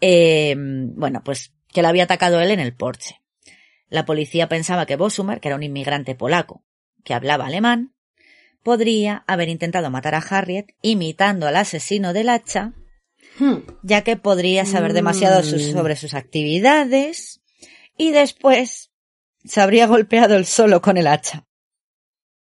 Eh, 0.00 0.54
bueno, 0.56 1.22
pues 1.24 1.52
que 1.72 1.82
lo 1.82 1.88
había 1.88 2.04
atacado 2.04 2.40
él 2.40 2.50
en 2.50 2.60
el 2.60 2.74
porche. 2.74 3.20
La 3.88 4.04
policía 4.04 4.48
pensaba 4.48 4.86
que 4.86 4.96
Bosumer, 4.96 5.40
que 5.40 5.48
era 5.48 5.56
un 5.56 5.62
inmigrante 5.62 6.14
polaco, 6.14 6.64
que 7.04 7.14
hablaba 7.14 7.46
alemán, 7.46 7.94
podría 8.62 9.24
haber 9.26 9.48
intentado 9.48 9.90
matar 9.90 10.14
a 10.14 10.18
Harriet 10.18 10.74
imitando 10.82 11.46
al 11.46 11.56
asesino 11.56 12.12
del 12.12 12.28
hacha, 12.28 12.72
Hmm. 13.38 13.58
ya 13.82 14.02
que 14.02 14.16
podría 14.16 14.64
saber 14.64 14.92
demasiado 14.94 15.42
sus- 15.42 15.70
sobre 15.70 15.96
sus 15.96 16.14
actividades 16.14 17.40
y 17.96 18.10
después 18.10 18.90
se 19.44 19.60
habría 19.60 19.86
golpeado 19.86 20.36
él 20.36 20.44
solo 20.46 20.80
con 20.82 20.96
el 20.96 21.06
hacha. 21.06 21.46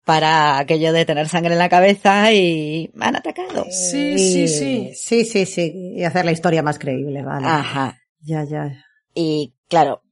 Para 0.04 0.58
aquello 0.58 0.92
de 0.92 1.04
tener 1.04 1.28
sangre 1.28 1.52
en 1.52 1.58
la 1.58 1.68
cabeza 1.68 2.32
y 2.32 2.90
me 2.94 3.06
han 3.06 3.16
atacado. 3.16 3.64
Sí, 3.70 4.18
sí, 4.18 4.48
sí. 4.48 4.92
Sí, 4.96 5.24
sí, 5.24 5.46
sí. 5.46 5.94
Y 5.96 6.04
hacer 6.04 6.24
la 6.24 6.32
historia 6.32 6.62
más 6.62 6.78
creíble, 6.78 7.22
vale. 7.22 7.46
Ajá. 7.46 7.98
Ya, 8.20 8.44
ya. 8.44 8.84
Y 9.14 9.54
claro, 9.68 10.02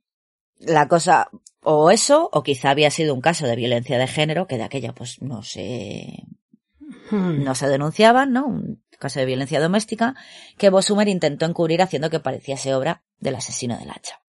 la 0.59 0.87
cosa, 0.89 1.29
o 1.63 1.91
eso, 1.91 2.29
o 2.33 2.43
quizá 2.43 2.71
había 2.71 2.91
sido 2.91 3.15
un 3.15 3.21
caso 3.21 3.47
de 3.47 3.57
violencia 3.57 3.99
de 3.99 4.07
género, 4.07 4.47
que 4.47 4.57
de 4.59 4.65
aquella 4.65 4.93
pues 4.93 5.21
no 5.23 5.43
se, 5.43 6.25
Hmm. 7.11 7.43
no 7.45 7.55
se 7.55 7.69
denunciaban, 7.69 8.33
¿no? 8.33 8.47
Un 8.47 8.83
caso 8.99 9.21
de 9.21 9.27
violencia 9.27 9.61
doméstica 9.61 10.15
que 10.59 10.71
Bosumer 10.71 11.09
intentó 11.09 11.47
encubrir 11.47 11.83
haciendo 11.83 12.11
que 12.11 12.21
pareciese 12.21 12.75
obra 12.75 13.03
del 13.21 13.35
asesino 13.37 13.77
del 13.79 13.91
hacha. 13.91 14.21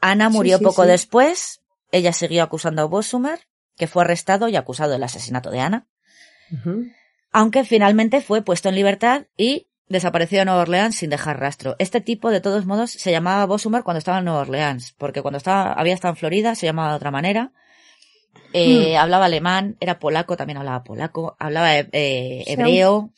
Ana 0.00 0.28
Sí, 0.30 0.36
murió 0.36 0.58
sí, 0.58 0.64
poco 0.64 0.82
sí. 0.84 0.88
después, 0.88 1.60
ella 1.92 2.12
siguió 2.12 2.42
acusando 2.42 2.82
a 2.82 2.86
Bosumer, 2.86 3.40
que 3.80 3.88
fue 3.88 4.04
arrestado 4.04 4.46
y 4.48 4.54
acusado 4.54 4.92
del 4.92 5.02
asesinato 5.02 5.50
de 5.50 5.58
Ana, 5.58 5.86
aunque 7.32 7.64
finalmente 7.64 8.20
fue 8.20 8.42
puesto 8.42 8.68
en 8.68 8.74
libertad 8.74 9.22
y 9.36 9.68
desapareció 9.88 10.38
de 10.38 10.44
Nueva 10.44 10.60
Orleans 10.62 10.94
sin 10.94 11.10
dejar 11.10 11.40
rastro. 11.40 11.74
Este 11.78 12.00
tipo, 12.00 12.30
de 12.30 12.40
todos 12.40 12.66
modos, 12.66 12.90
se 12.92 13.10
llamaba 13.10 13.46
Bosumer 13.46 13.82
cuando 13.82 13.98
estaba 13.98 14.18
en 14.18 14.26
Nueva 14.26 14.40
Orleans, 14.42 14.94
porque 14.98 15.22
cuando 15.22 15.38
estaba, 15.38 15.72
había 15.72 15.94
estado 15.94 16.12
en 16.12 16.16
Florida 16.16 16.54
se 16.54 16.66
llamaba 16.66 16.90
de 16.90 16.96
otra 16.96 17.10
manera. 17.10 17.52
Eh, 18.52 18.96
Hablaba 18.96 19.24
alemán, 19.24 19.76
era 19.80 19.98
polaco, 19.98 20.36
también 20.36 20.58
hablaba 20.58 20.84
polaco, 20.84 21.36
hablaba 21.38 21.76
eh, 21.76 21.88
eh, 21.92 22.42
sea, 22.46 22.54
hebreo, 22.54 23.10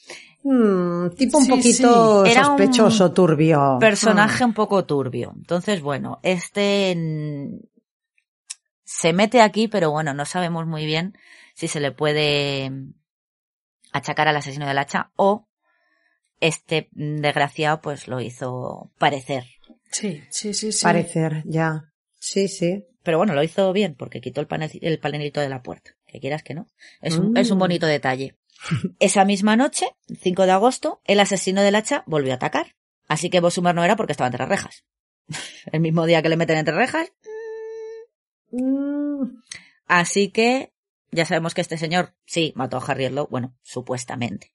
Mm, 0.44 1.10
tipo 1.10 1.38
un 1.38 1.44
Sí, 1.44 1.50
poquito 1.52 2.24
sí. 2.24 2.30
Era 2.32 2.40
un 2.40 2.46
sospechoso, 2.58 3.12
turbio. 3.12 3.76
personaje 3.78 4.44
un 4.44 4.52
poco 4.54 4.84
turbio. 4.84 5.32
Entonces, 5.36 5.80
bueno, 5.80 6.18
este 6.24 6.96
se 8.94 9.12
mete 9.12 9.40
aquí, 9.40 9.68
pero 9.68 9.90
bueno, 9.90 10.12
no 10.14 10.24
sabemos 10.26 10.66
muy 10.66 10.84
bien 10.86 11.16
si 11.54 11.68
se 11.68 11.80
le 11.80 11.92
puede 11.92 12.70
mm, 12.70 12.94
achacar 13.92 14.28
al 14.28 14.36
asesino 14.36 14.66
del 14.66 14.78
hacha 14.78 15.10
o 15.16 15.48
este 16.40 16.88
mm, 16.92 17.16
desgraciado 17.20 17.80
pues 17.80 18.08
lo 18.08 18.20
hizo 18.20 18.90
parecer. 18.98 19.44
Sí, 19.90 20.22
sí, 20.30 20.54
sí, 20.54 20.72
sí. 20.72 20.82
Parecer, 20.84 21.42
ya. 21.46 21.92
Sí, 22.18 22.48
sí. 22.48 22.84
Pero 23.02 23.18
bueno, 23.18 23.34
lo 23.34 23.42
hizo 23.42 23.72
bien 23.72 23.94
porque 23.94 24.20
quitó 24.20 24.40
el, 24.40 24.46
panel, 24.46 24.70
el 24.80 24.98
panelito 24.98 25.40
de 25.40 25.48
la 25.48 25.62
puerta. 25.62 25.92
Que 26.06 26.20
quieras 26.20 26.42
que 26.42 26.54
no. 26.54 26.68
Es 27.00 27.16
un, 27.16 27.32
Mm. 27.32 27.36
es 27.38 27.50
un 27.50 27.58
bonito 27.58 27.86
detalle. 27.86 28.36
Esa 29.00 29.24
misma 29.24 29.56
noche, 29.56 29.86
5 30.20 30.44
de 30.46 30.52
agosto, 30.52 31.00
el 31.04 31.18
asesino 31.20 31.62
del 31.62 31.74
hacha 31.74 32.04
volvió 32.06 32.32
a 32.32 32.36
atacar. 32.36 32.76
Así 33.08 33.30
que 33.30 33.40
Bosumer 33.40 33.74
no 33.74 33.84
era 33.84 33.96
porque 33.96 34.12
estaba 34.12 34.28
entre 34.28 34.46
rejas. 34.46 34.84
El 35.72 35.80
mismo 35.80 36.06
día 36.06 36.22
que 36.22 36.28
le 36.28 36.36
meten 36.36 36.58
entre 36.58 36.74
rejas. 36.74 37.12
Mm, 38.52 39.40
Así 39.86 40.28
que 40.28 40.72
ya 41.10 41.26
sabemos 41.26 41.54
que 41.54 41.60
este 41.60 41.76
señor 41.76 42.14
sí 42.24 42.52
mató 42.54 42.76
a 42.78 42.84
Harriet 42.84 43.12
Lowe. 43.12 43.28
Bueno, 43.30 43.54
supuestamente. 43.62 44.52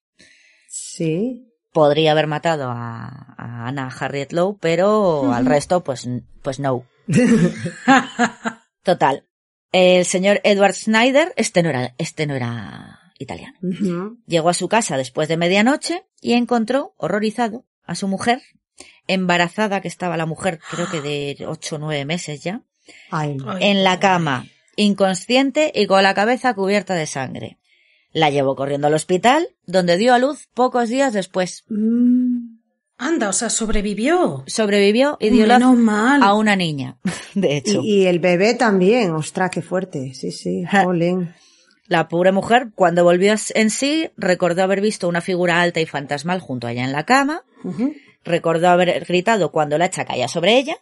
sí. 0.67 1.43
Podría 1.73 2.13
haber 2.13 2.25
matado 2.25 2.71
a, 2.71 3.35
a 3.37 3.67
Ana 3.67 3.89
Harriet 3.89 4.31
Lowe, 4.31 4.57
pero 4.59 5.31
al 5.31 5.45
resto, 5.45 5.83
pues, 5.83 6.09
pues 6.41 6.59
no. 6.59 6.87
Total. 8.83 9.27
El 9.71 10.05
señor 10.05 10.39
Edward 10.43 10.73
Snyder, 10.73 11.33
este 11.35 11.61
no 11.61 11.69
era, 11.69 11.93
este 11.99 12.25
no 12.25 12.33
era 12.33 12.99
italiano. 13.19 13.57
Llegó 14.25 14.49
a 14.49 14.53
su 14.55 14.69
casa 14.69 14.97
después 14.97 15.27
de 15.27 15.37
medianoche 15.37 16.05
y 16.19 16.33
encontró, 16.33 16.93
horrorizado, 16.97 17.65
a 17.83 17.93
su 17.93 18.07
mujer, 18.07 18.41
embarazada 19.07 19.81
que 19.81 19.87
estaba 19.87 20.17
la 20.17 20.25
mujer, 20.25 20.59
creo 20.71 20.89
que 20.89 21.01
de 21.01 21.45
ocho 21.45 21.75
o 21.75 21.79
nueve 21.79 22.05
meses 22.05 22.41
ya, 22.43 22.63
Ay, 23.11 23.37
en 23.59 23.83
la 23.83 23.99
cama, 23.99 24.45
inconsciente 24.75 25.71
y 25.75 25.87
con 25.87 26.03
la 26.03 26.13
cabeza 26.13 26.53
cubierta 26.53 26.93
de 26.95 27.05
sangre. 27.07 27.57
La 28.11 28.29
llevó 28.29 28.55
corriendo 28.55 28.87
al 28.87 28.93
hospital, 28.93 29.47
donde 29.65 29.97
dio 29.97 30.13
a 30.13 30.19
luz 30.19 30.47
pocos 30.53 30.89
días 30.89 31.13
después. 31.13 31.65
Mm, 31.69 32.57
Anda, 32.97 33.29
o 33.29 33.33
sea, 33.33 33.49
sobrevivió. 33.49 34.43
Sobrevivió 34.47 35.17
y 35.19 35.29
dio 35.29 35.45
Menos 35.45 35.71
luz 35.71 35.79
mal. 35.79 36.23
a 36.23 36.33
una 36.33 36.55
niña, 36.55 36.97
de 37.35 37.57
hecho. 37.57 37.81
Y, 37.83 38.03
y 38.03 38.05
el 38.07 38.19
bebé 38.19 38.55
también, 38.55 39.11
ostras, 39.11 39.51
qué 39.51 39.61
fuerte. 39.61 40.13
Sí, 40.15 40.31
sí, 40.31 40.63
jolín. 40.83 41.33
La 41.85 42.07
pobre 42.09 42.31
mujer, 42.31 42.71
cuando 42.75 43.03
volvió 43.03 43.33
en 43.53 43.69
sí, 43.69 44.09
recordó 44.17 44.63
haber 44.63 44.81
visto 44.81 45.07
una 45.07 45.21
figura 45.21 45.61
alta 45.61 45.79
y 45.79 45.85
fantasmal 45.85 46.41
junto 46.41 46.67
a 46.67 46.73
ella 46.73 46.83
en 46.83 46.91
la 46.91 47.05
cama, 47.05 47.43
recordó 48.25 48.67
haber 48.67 49.05
gritado 49.05 49.53
cuando 49.53 49.77
el 49.77 49.81
hacha 49.81 50.03
caía 50.03 50.27
sobre 50.27 50.57
ella, 50.57 50.75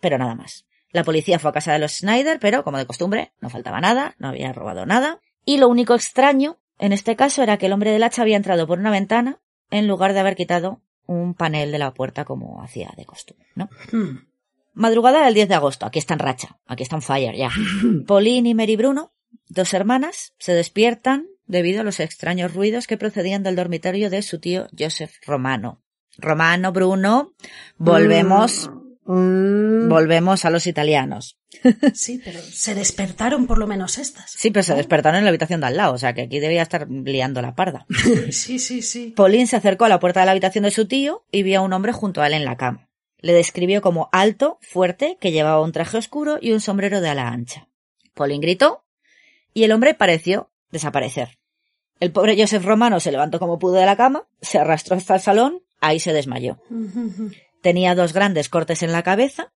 pero 0.00 0.16
nada 0.16 0.34
más. 0.34 0.64
La 0.92 1.04
policía 1.04 1.38
fue 1.38 1.50
a 1.50 1.54
casa 1.54 1.72
de 1.72 1.78
los 1.78 1.98
Snyder, 1.98 2.38
pero 2.40 2.64
como 2.64 2.78
de 2.78 2.86
costumbre, 2.86 3.32
no 3.40 3.50
faltaba 3.50 3.80
nada, 3.80 4.16
no 4.18 4.28
había 4.28 4.52
robado 4.52 4.86
nada. 4.86 5.20
Y 5.44 5.58
lo 5.58 5.68
único 5.68 5.94
extraño, 5.94 6.58
en 6.78 6.92
este 6.92 7.16
caso, 7.16 7.42
era 7.42 7.58
que 7.58 7.66
el 7.66 7.72
hombre 7.72 7.92
del 7.92 8.02
hacha 8.02 8.22
había 8.22 8.36
entrado 8.36 8.66
por 8.66 8.78
una 8.78 8.90
ventana 8.90 9.40
en 9.70 9.86
lugar 9.86 10.12
de 10.12 10.20
haber 10.20 10.36
quitado 10.36 10.82
un 11.06 11.34
panel 11.34 11.72
de 11.72 11.78
la 11.78 11.92
puerta 11.94 12.24
como 12.24 12.62
hacía 12.62 12.92
de 12.96 13.04
costumbre, 13.04 13.48
¿no? 13.54 13.68
Hmm. 13.92 14.28
Madrugada 14.72 15.24
del 15.24 15.34
10 15.34 15.48
de 15.48 15.54
agosto, 15.54 15.86
aquí 15.86 15.98
está 15.98 16.14
en 16.14 16.20
racha, 16.20 16.58
aquí 16.66 16.82
está 16.82 16.96
en 16.96 17.02
fire 17.02 17.36
ya. 17.36 17.50
Pauline 18.06 18.50
y 18.50 18.54
Mary 18.54 18.76
Bruno, 18.76 19.12
dos 19.48 19.74
hermanas, 19.74 20.34
se 20.38 20.54
despiertan 20.54 21.26
debido 21.46 21.80
a 21.80 21.84
los 21.84 21.98
extraños 21.98 22.54
ruidos 22.54 22.86
que 22.86 22.96
procedían 22.96 23.42
del 23.42 23.56
dormitorio 23.56 24.08
de 24.08 24.22
su 24.22 24.38
tío 24.38 24.68
Joseph 24.78 25.12
Romano. 25.26 25.82
Romano, 26.16 26.72
Bruno, 26.72 27.32
volvemos, 27.76 28.70
Mm, 29.12 29.88
volvemos 29.88 30.44
a 30.44 30.50
los 30.50 30.68
italianos. 30.68 31.36
Sí, 31.94 32.20
pero 32.24 32.38
se 32.40 32.76
despertaron 32.76 33.48
por 33.48 33.58
lo 33.58 33.66
menos 33.66 33.98
estas. 33.98 34.30
Sí, 34.30 34.52
pero 34.52 34.62
se 34.62 34.74
despertaron 34.74 35.18
en 35.18 35.24
la 35.24 35.30
habitación 35.30 35.60
de 35.60 35.66
al 35.66 35.76
lado, 35.76 35.94
o 35.94 35.98
sea 35.98 36.14
que 36.14 36.22
aquí 36.22 36.38
debía 36.38 36.62
estar 36.62 36.88
liando 36.88 37.42
la 37.42 37.56
parda. 37.56 37.86
Sí, 38.30 38.60
sí, 38.60 38.82
sí. 38.82 39.12
Pauline 39.16 39.48
se 39.48 39.56
acercó 39.56 39.84
a 39.84 39.88
la 39.88 39.98
puerta 39.98 40.20
de 40.20 40.26
la 40.26 40.32
habitación 40.32 40.62
de 40.62 40.70
su 40.70 40.86
tío 40.86 41.24
y 41.32 41.42
vio 41.42 41.58
a 41.58 41.62
un 41.62 41.72
hombre 41.72 41.92
junto 41.92 42.22
a 42.22 42.28
él 42.28 42.34
en 42.34 42.44
la 42.44 42.56
cama. 42.56 42.88
Le 43.18 43.32
describió 43.32 43.82
como 43.82 44.08
alto, 44.12 44.58
fuerte, 44.62 45.18
que 45.20 45.32
llevaba 45.32 45.60
un 45.60 45.72
traje 45.72 45.98
oscuro 45.98 46.38
y 46.40 46.52
un 46.52 46.60
sombrero 46.60 47.00
de 47.00 47.08
ala 47.08 47.28
ancha. 47.28 47.68
Pauline 48.14 48.40
gritó 48.40 48.84
y 49.52 49.64
el 49.64 49.72
hombre 49.72 49.94
pareció 49.94 50.50
desaparecer. 50.70 51.38
El 51.98 52.12
pobre 52.12 52.36
Joseph 52.38 52.64
Romano 52.64 53.00
se 53.00 53.10
levantó 53.10 53.40
como 53.40 53.58
pudo 53.58 53.74
de 53.74 53.86
la 53.86 53.96
cama, 53.96 54.26
se 54.40 54.58
arrastró 54.58 54.96
hasta 54.96 55.16
el 55.16 55.20
salón, 55.20 55.62
ahí 55.80 55.98
se 55.98 56.12
desmayó. 56.12 56.58
Tenía 57.62 57.94
dos 57.94 58.12
grandes 58.12 58.48
cortes 58.48 58.82
en 58.82 58.92
la 58.92 59.02
cabeza, 59.02 59.52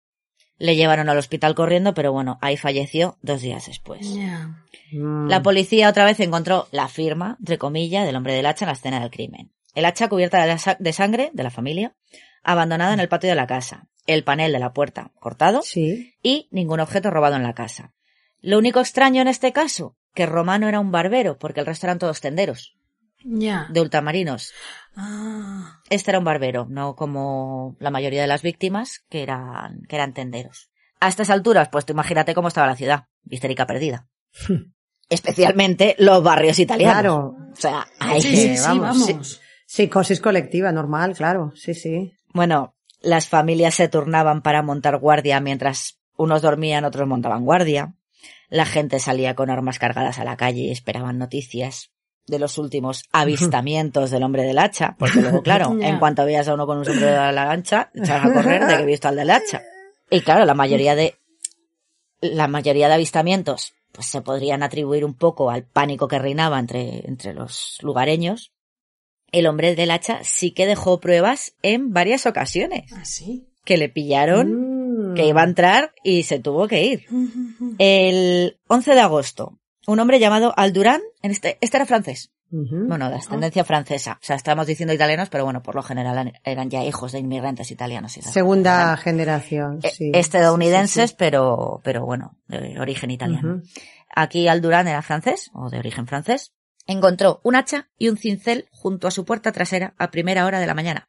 le 0.57 0.75
llevaron 0.75 1.09
al 1.09 1.17
hospital 1.17 1.55
corriendo, 1.55 1.93
pero 1.93 2.11
bueno, 2.11 2.37
ahí 2.41 2.57
falleció 2.57 3.17
dos 3.21 3.41
días 3.41 3.65
después. 3.67 4.07
Mm. 4.91 5.27
La 5.27 5.41
policía 5.41 5.89
otra 5.89 6.05
vez 6.05 6.19
encontró 6.19 6.67
la 6.71 6.87
firma, 6.87 7.37
entre 7.39 7.57
comillas, 7.57 8.05
del 8.05 8.15
hombre 8.15 8.33
del 8.33 8.45
hacha 8.45 8.65
en 8.65 8.67
la 8.67 8.73
escena 8.73 8.99
del 8.99 9.09
crimen. 9.11 9.51
El 9.73 9.85
hacha 9.85 10.09
cubierta 10.09 10.41
de, 10.41 10.47
la 10.47 10.57
sa- 10.57 10.77
de 10.79 10.93
sangre 10.93 11.31
de 11.33 11.43
la 11.43 11.49
familia, 11.51 11.95
abandonada 12.43 12.93
en 12.93 12.99
el 12.99 13.07
patio 13.09 13.29
de 13.29 13.35
la 13.35 13.47
casa, 13.47 13.87
el 14.07 14.23
panel 14.23 14.51
de 14.51 14.59
la 14.59 14.73
puerta 14.73 15.11
cortado 15.19 15.61
Sí. 15.63 16.13
y 16.21 16.47
ningún 16.51 16.79
objeto 16.79 17.09
robado 17.11 17.35
en 17.35 17.43
la 17.43 17.53
casa. 17.53 17.93
Lo 18.41 18.57
único 18.57 18.79
extraño 18.79 19.21
en 19.21 19.27
este 19.27 19.53
caso, 19.53 19.95
que 20.13 20.25
Romano 20.25 20.67
era 20.67 20.79
un 20.79 20.91
barbero, 20.91 21.37
porque 21.37 21.59
el 21.61 21.65
resto 21.67 21.85
eran 21.85 21.99
todos 21.99 22.19
tenderos, 22.19 22.75
Ya. 23.23 23.67
de 23.69 23.79
ultramarinos. 23.81 24.51
Ah. 24.95 25.81
Este 25.89 26.11
era 26.11 26.19
un 26.19 26.25
barbero, 26.25 26.67
no 26.69 26.95
como 26.95 27.75
la 27.79 27.91
mayoría 27.91 28.21
de 28.21 28.27
las 28.27 28.41
víctimas, 28.41 29.03
que 29.09 29.23
eran, 29.23 29.83
que 29.87 29.95
eran 29.95 30.13
tenderos. 30.13 30.69
A 30.99 31.07
estas 31.07 31.29
alturas, 31.29 31.69
pues 31.69 31.85
tú 31.85 31.93
imagínate 31.93 32.33
cómo 32.33 32.47
estaba 32.47 32.67
la 32.67 32.75
ciudad, 32.75 33.07
histérica 33.29 33.65
perdida. 33.65 34.07
Especialmente 35.09 35.95
los 35.97 36.23
barrios 36.23 36.59
italianos. 36.59 36.93
Claro. 37.01 37.35
O 37.51 37.55
sea, 37.55 37.87
ahí 37.99 38.21
Sí, 38.21 38.35
sí, 38.35 38.57
sí, 38.57 38.63
vamos, 38.63 39.07
vamos. 39.07 39.41
Psicosis 39.65 40.21
colectiva, 40.21 40.71
normal, 40.71 41.15
claro. 41.15 41.51
Sí, 41.55 41.73
sí. 41.73 42.13
Bueno, 42.33 42.75
las 43.01 43.27
familias 43.27 43.75
se 43.75 43.87
turnaban 43.87 44.41
para 44.41 44.61
montar 44.61 44.99
guardia 44.99 45.39
mientras 45.39 45.99
unos 46.15 46.41
dormían, 46.41 46.85
otros 46.85 47.07
montaban 47.07 47.43
guardia. 47.43 47.95
La 48.49 48.65
gente 48.65 48.99
salía 48.99 49.33
con 49.35 49.49
armas 49.49 49.79
cargadas 49.79 50.19
a 50.19 50.23
la 50.23 50.37
calle 50.37 50.61
y 50.61 50.71
esperaban 50.71 51.17
noticias 51.17 51.91
de 52.31 52.39
los 52.39 52.57
últimos 52.57 53.03
avistamientos 53.11 54.09
del 54.09 54.23
hombre 54.23 54.41
del 54.43 54.57
hacha, 54.57 54.95
porque 54.97 55.21
luego, 55.21 55.41
claro, 55.43 55.77
en 55.79 55.99
cuanto 55.99 56.25
veías 56.25 56.47
a 56.47 56.55
uno 56.55 56.65
con 56.65 56.79
un 56.79 56.85
sombrero 56.85 57.21
de 57.21 57.31
la 57.31 57.51
ancha, 57.51 57.91
echabas 57.93 58.25
a 58.25 58.33
correr 58.33 58.65
de 58.65 58.77
que 58.77 58.81
he 58.83 58.85
visto 58.87 59.07
al 59.07 59.15
del 59.15 59.29
hacha. 59.29 59.61
Y 60.09 60.21
claro, 60.21 60.45
la 60.45 60.55
mayoría 60.55 60.95
de 60.95 61.15
la 62.21 62.47
mayoría 62.47 62.87
de 62.87 62.93
avistamientos 62.95 63.73
pues 63.91 64.07
se 64.07 64.21
podrían 64.21 64.63
atribuir 64.63 65.03
un 65.05 65.13
poco 65.15 65.49
al 65.49 65.63
pánico 65.63 66.07
que 66.07 66.17
reinaba 66.19 66.59
entre, 66.59 67.07
entre 67.07 67.33
los 67.33 67.77
lugareños. 67.81 68.51
El 69.31 69.47
hombre 69.47 69.75
del 69.75 69.91
hacha 69.91 70.19
sí 70.23 70.51
que 70.51 70.65
dejó 70.65 70.99
pruebas 70.99 71.53
en 71.61 71.91
varias 71.93 72.25
ocasiones 72.25 72.91
Ah, 72.93 73.03
sí. 73.05 73.47
que 73.65 73.77
le 73.77 73.89
pillaron, 73.89 74.81
Mm. 75.11 75.13
que 75.15 75.25
iba 75.25 75.41
a 75.41 75.45
entrar 75.45 75.93
y 76.03 76.23
se 76.23 76.39
tuvo 76.39 76.67
que 76.67 76.83
ir. 76.85 77.05
El 77.79 78.57
11 78.67 78.93
de 78.93 78.99
agosto, 78.99 79.57
un 79.87 79.99
hombre 79.99 80.19
llamado 80.19 80.53
Aldurán, 80.57 81.01
en 81.21 81.31
este, 81.31 81.57
este 81.61 81.77
era 81.77 81.85
francés. 81.85 82.31
Bueno, 82.53 83.09
de 83.09 83.15
ascendencia 83.15 83.63
francesa. 83.63 84.19
O 84.21 84.25
sea, 84.25 84.35
estamos 84.35 84.67
diciendo 84.67 84.93
italianos, 84.93 85.29
pero 85.29 85.45
bueno, 85.45 85.63
por 85.63 85.73
lo 85.75 85.83
general 85.83 86.33
eran 86.43 86.69
ya 86.69 86.83
hijos 86.83 87.13
de 87.13 87.19
inmigrantes 87.19 87.71
italianos. 87.71 88.17
y. 88.17 88.21
Segunda 88.23 88.97
generación, 88.97 89.79
Eh, 89.83 89.89
sí. 89.89 90.11
estadounidenses, 90.13 91.11
Sí, 91.11 91.15
pero, 91.17 91.79
pero 91.85 92.05
bueno, 92.05 92.37
de 92.47 92.77
origen 92.77 93.09
italiano. 93.09 93.61
Aquí 94.13 94.49
Aldurán 94.49 94.89
era 94.89 95.01
francés, 95.01 95.49
o 95.53 95.69
de 95.69 95.79
origen 95.79 96.07
francés. 96.07 96.51
Encontró 96.87 97.39
un 97.45 97.55
hacha 97.55 97.89
y 97.97 98.09
un 98.09 98.17
cincel 98.17 98.67
junto 98.71 99.07
a 99.07 99.11
su 99.11 99.23
puerta 99.23 99.53
trasera 99.53 99.93
a 99.97 100.11
primera 100.11 100.45
hora 100.45 100.59
de 100.59 100.67
la 100.67 100.73
mañana. 100.73 101.07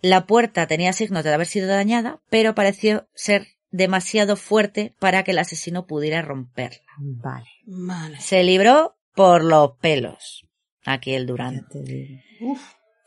La 0.00 0.26
puerta 0.26 0.66
tenía 0.66 0.92
signos 0.92 1.22
de 1.22 1.32
haber 1.32 1.46
sido 1.46 1.68
dañada, 1.68 2.20
pero 2.28 2.56
pareció 2.56 3.06
ser 3.14 3.46
demasiado 3.72 4.36
fuerte 4.36 4.94
para 5.00 5.24
que 5.24 5.32
el 5.32 5.38
asesino 5.38 5.86
pudiera 5.86 6.22
romperla. 6.22 6.82
Vale, 6.98 7.48
Vale. 7.66 8.20
Se 8.20 8.44
libró 8.44 8.96
por 9.14 9.42
los 9.42 9.72
pelos. 9.78 10.46
Aquí 10.84 11.14
el 11.14 11.26
Durán. 11.26 11.66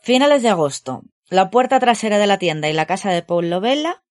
Finales 0.02 0.42
de 0.42 0.48
agosto. 0.48 1.02
La 1.28 1.50
puerta 1.50 1.80
trasera 1.80 2.18
de 2.18 2.26
la 2.26 2.38
tienda 2.38 2.68
y 2.68 2.72
la 2.72 2.86
casa 2.86 3.10
de 3.10 3.22
Paul 3.22 3.50
Lovella 3.50 4.02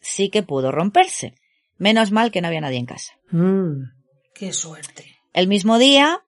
sí 0.00 0.30
que 0.30 0.42
pudo 0.42 0.72
romperse. 0.72 1.34
Menos 1.78 2.10
mal 2.10 2.30
que 2.30 2.40
no 2.40 2.48
había 2.48 2.60
nadie 2.60 2.78
en 2.78 2.86
casa. 2.86 3.12
Mm. 3.30 3.82
Qué 4.34 4.52
suerte. 4.52 5.16
El 5.32 5.46
mismo 5.48 5.78
día, 5.78 6.24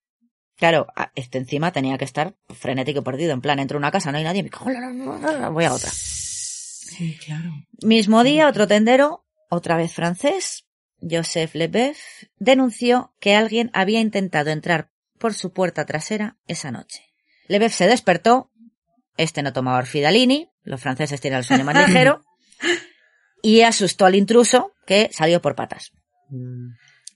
claro, 0.57 0.87
a- 0.95 1.11
este 1.15 1.39
encima 1.39 1.73
tenía 1.73 1.99
que 1.99 2.05
estar 2.05 2.37
frenético 2.49 3.01
y 3.01 3.03
perdido. 3.03 3.33
En 3.33 3.41
plan, 3.41 3.59
entro 3.59 3.77
a 3.79 3.81
una 3.81 3.91
casa, 3.91 4.13
no 4.13 4.19
hay 4.19 4.25
nadie, 4.25 4.43
me 4.43 4.51
cago 4.51 4.67
voy 5.53 5.65
a 5.65 5.73
otra. 5.73 5.91
Sí, 5.91 7.19
claro. 7.25 7.51
Mismo 7.83 8.23
día, 8.25 8.49
otro 8.49 8.67
tendero, 8.69 9.25
otra 9.49 9.77
vez 9.77 9.93
francés, 9.93 10.65
Joseph 11.01 11.55
Lebeuf, 11.55 11.99
denunció 12.39 13.15
que 13.21 13.35
alguien 13.35 13.71
había 13.73 14.01
intentado 14.01 14.51
entrar 14.51 14.91
por 15.19 15.35
su 15.35 15.53
puerta 15.53 15.87
trasera 15.87 16.37
esa 16.47 16.71
noche. 16.71 17.03
Lebeuf 17.49 17.73
se 17.75 17.87
despertó, 17.87 18.51
este 19.17 19.43
no 19.43 19.53
tomaba 19.53 19.79
orfidalini, 19.79 20.51
los 20.63 20.81
franceses 20.81 21.21
tienen 21.21 21.39
el 21.39 21.45
sueño 21.45 21.65
más 21.65 21.77
ligero, 21.89 22.23
y 23.43 23.63
asustó 23.63 24.07
al 24.07 24.15
intruso, 24.17 24.73
que 24.87 25.11
salió 25.13 25.41
por 25.41 25.55
patas. 25.55 25.93
Mm. 26.31 26.71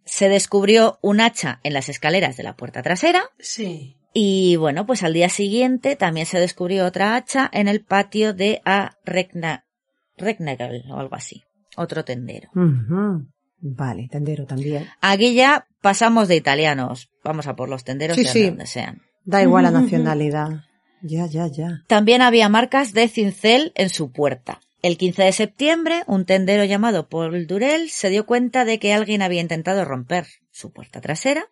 Se 0.05 0.29
descubrió 0.29 0.99
un 1.03 1.21
hacha 1.21 1.61
en 1.63 1.75
las 1.75 1.89
escaleras 1.89 2.37
de 2.37 2.43
la 2.43 2.57
puerta 2.57 2.83
trasera, 2.83 3.31
Sí. 3.39 3.97
y 4.13 4.57
bueno, 4.57 4.87
pues 4.87 5.03
al 5.03 5.13
día 5.13 5.29
siguiente 5.29 5.97
también 5.97 6.27
se 6.27 6.39
descubrió 6.41 6.87
otra 6.87 7.15
hacha 7.17 7.49
en 7.53 7.69
el 7.69 7.85
patio 7.85 8.33
de 8.35 8.63
A. 8.65 8.97
Regna, 9.05 9.65
Regnagel 10.17 10.85
o 10.91 10.99
algo 10.99 11.15
así. 11.15 11.45
Otro 11.77 12.05
tendero. 12.05 12.49
Ujú. 12.55 13.27
Vale, 13.65 14.09
tendero 14.11 14.45
también. 14.45 14.89
Aquí 15.01 15.35
ya 15.35 15.67
pasamos 15.81 16.29
de 16.29 16.37
italianos. 16.37 17.09
Vamos 17.23 17.47
a 17.47 17.55
por 17.55 17.69
los 17.69 17.85
tenderos 17.85 18.17
Sí, 18.17 18.25
de 18.25 18.29
sí. 18.29 18.47
donde 18.47 18.67
sean. 18.67 19.03
Da 19.25 19.41
igual 19.43 19.65
la 19.65 19.71
nacionalidad. 19.71 20.65
Ya, 21.01 21.27
ya, 21.27 21.47
ya. 21.47 21.83
También 21.87 22.23
había 22.23 22.49
marcas 22.49 22.93
de 22.93 23.09
cincel 23.09 23.73
en 23.77 23.89
su 23.89 24.11
puerta. 24.13 24.61
El 24.83 24.97
15 24.99 25.23
de 25.23 25.33
septiembre, 25.33 26.03
un 26.09 26.25
tendero 26.25 26.65
llamado 26.65 27.09
Paul 27.09 27.47
Durel 27.47 27.89
se 27.91 28.11
dio 28.11 28.27
cuenta 28.27 28.65
de 28.65 28.81
que 28.81 28.93
alguien 28.93 29.23
había 29.23 29.41
intentado 29.41 29.85
romper 29.85 30.27
su 30.51 30.73
puerta 30.73 31.01
trasera. 31.01 31.47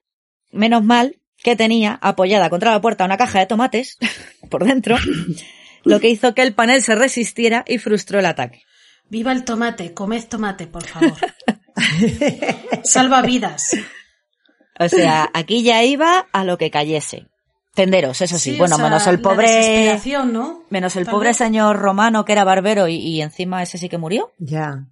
Menos 0.50 0.82
mal 0.84 1.16
que 1.36 1.54
tenía 1.54 1.96
apoyada 2.02 2.50
contra 2.50 2.72
la 2.72 2.80
puerta 2.80 3.04
una 3.04 3.16
caja 3.16 3.38
de 3.38 3.46
tomates 3.46 3.98
por 4.50 4.64
dentro, 4.64 4.96
lo 5.84 6.00
que 6.00 6.08
hizo 6.10 6.34
que 6.34 6.42
el 6.42 6.54
panel 6.54 6.82
se 6.82 6.96
resistiera 6.96 7.64
y 7.68 7.78
frustró 7.78 8.18
el 8.18 8.26
ataque. 8.26 8.62
Viva 9.10 9.32
el 9.32 9.44
tomate, 9.44 9.92
comed 9.92 10.24
tomate, 10.28 10.66
por 10.66 10.84
favor. 10.86 11.12
Salva 12.84 13.22
vidas. 13.22 13.76
O 14.78 14.88
sea, 14.88 15.28
aquí 15.34 15.62
ya 15.62 15.82
iba 15.84 16.26
a 16.32 16.44
lo 16.44 16.56
que 16.58 16.70
cayese. 16.70 17.26
Tenderos, 17.74 18.20
eso 18.20 18.38
sí. 18.38 18.56
bueno, 18.56 18.76
sea, 18.76 18.84
menos 18.84 19.06
el 19.06 19.20
pobre, 19.20 19.98
¿no? 20.24 20.64
menos 20.70 20.96
el 20.96 21.06
pobre 21.06 21.34
señor 21.34 21.76
romano 21.78 22.24
que 22.24 22.32
era 22.32 22.44
barbero 22.44 22.88
y, 22.88 22.96
y 22.96 23.22
encima 23.22 23.62
ese 23.62 23.78
sí 23.78 23.88
que 23.88 23.98
murió. 23.98 24.32
Ya. 24.38 24.86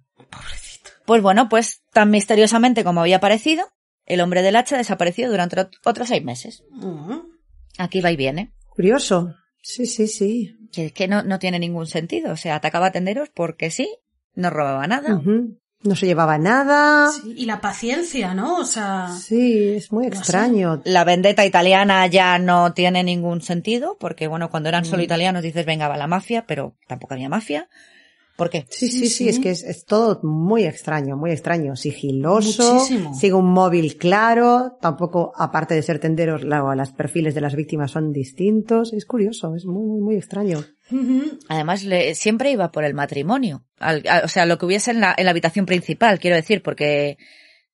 Pues 1.05 1.21
bueno, 1.21 1.49
pues 1.49 1.81
tan 1.91 2.09
misteriosamente 2.09 2.83
como 2.83 3.01
había 3.01 3.17
aparecido, 3.17 3.67
el 4.05 4.21
hombre 4.21 4.41
del 4.41 4.55
hacha 4.55 4.77
desapareció 4.77 5.29
durante 5.29 5.57
ot- 5.57 5.77
otros 5.83 6.07
seis 6.07 6.23
meses. 6.23 6.63
Ujú. 6.71 7.29
Aquí 7.77 7.99
va 8.01 8.11
y 8.11 8.15
viene. 8.15 8.53
Curioso. 8.69 9.35
Sí, 9.61 9.85
sí, 9.85 10.07
sí. 10.07 10.55
Que 10.71 10.85
es 10.87 10.93
que 10.93 11.07
no, 11.07 11.23
no 11.23 11.37
tiene 11.39 11.59
ningún 11.59 11.87
sentido. 11.87 12.31
O 12.31 12.37
sea, 12.37 12.55
atacaba 12.55 12.87
a 12.87 12.91
tenderos 12.91 13.29
porque 13.29 13.71
sí, 13.71 13.89
no 14.35 14.49
robaba 14.49 14.85
nada. 14.87 15.21
No 15.81 15.95
se 15.95 16.07
llevaba 16.07 16.37
nada. 16.37 17.09
Sí, 17.09 17.33
y 17.37 17.45
la 17.45 17.61
paciencia, 17.61 18.33
¿no? 18.33 18.57
O 18.57 18.65
sea, 18.65 19.07
Sí, 19.17 19.75
es 19.77 19.93
muy 19.93 20.05
sé. 20.09 20.17
extraño. 20.17 20.81
La 20.83 21.05
vendetta 21.05 21.45
italiana 21.45 22.05
ya 22.07 22.37
no 22.37 22.73
tiene 22.73 23.01
ningún 23.03 23.41
sentido, 23.41 23.95
porque 23.97 24.27
bueno, 24.27 24.49
cuando 24.49 24.67
eran 24.67 24.81
Mm. 24.83 24.87
solo 24.87 25.03
italianos 25.03 25.41
dices 25.41 25.65
venga 25.65 25.87
va 25.87 25.95
la 25.95 26.07
mafia, 26.07 26.45
pero 26.45 26.75
tampoco 26.87 27.13
había 27.13 27.29
mafia. 27.29 27.69
¿Por 28.39 28.49
qué? 28.49 28.65
Sí, 28.69 28.87
sí, 28.89 29.07
Sí, 29.07 29.29
es 29.29 29.37
que 29.39 29.51
es, 29.51 29.61
es 29.63 29.85
todo 29.85 30.19
muy 30.23 30.63
extraño, 30.63 31.15
muy 31.15 31.29
extraño. 31.31 31.75
Sigiloso, 31.75 32.73
Muchísimo. 32.75 33.13
sigue 33.13 33.33
un 33.33 33.51
móvil 33.51 33.97
claro, 33.97 34.77
tampoco, 34.81 35.31
aparte 35.35 35.75
de 35.75 35.83
ser 35.83 35.99
tenderos, 35.99 36.43
la, 36.43 36.73
las 36.75 36.91
perfiles 36.91 37.35
de 37.35 37.41
las 37.41 37.53
víctimas 37.55 37.91
son 37.91 38.11
distintos. 38.11 38.93
Es 38.93 39.05
curioso, 39.05 39.55
es 39.55 39.65
muy, 39.65 39.85
muy, 39.85 40.01
muy 40.01 40.15
extraño. 40.15 40.63
Además, 41.49 41.83
le- 41.83 42.15
siempre 42.15 42.49
iba 42.51 42.71
por 42.71 42.83
el 42.83 42.93
matrimonio. 42.95 43.65
Al- 43.77 44.03
a- 44.07 44.21
o 44.25 44.27
sea, 44.27 44.45
lo 44.47 44.57
que 44.57 44.65
hubiese 44.65 44.91
en 44.91 45.01
la, 45.01 45.13
en 45.17 45.25
la 45.25 45.31
habitación 45.31 45.65
principal, 45.65 46.17
quiero 46.19 46.35
decir, 46.35 46.63
porque 46.63 47.17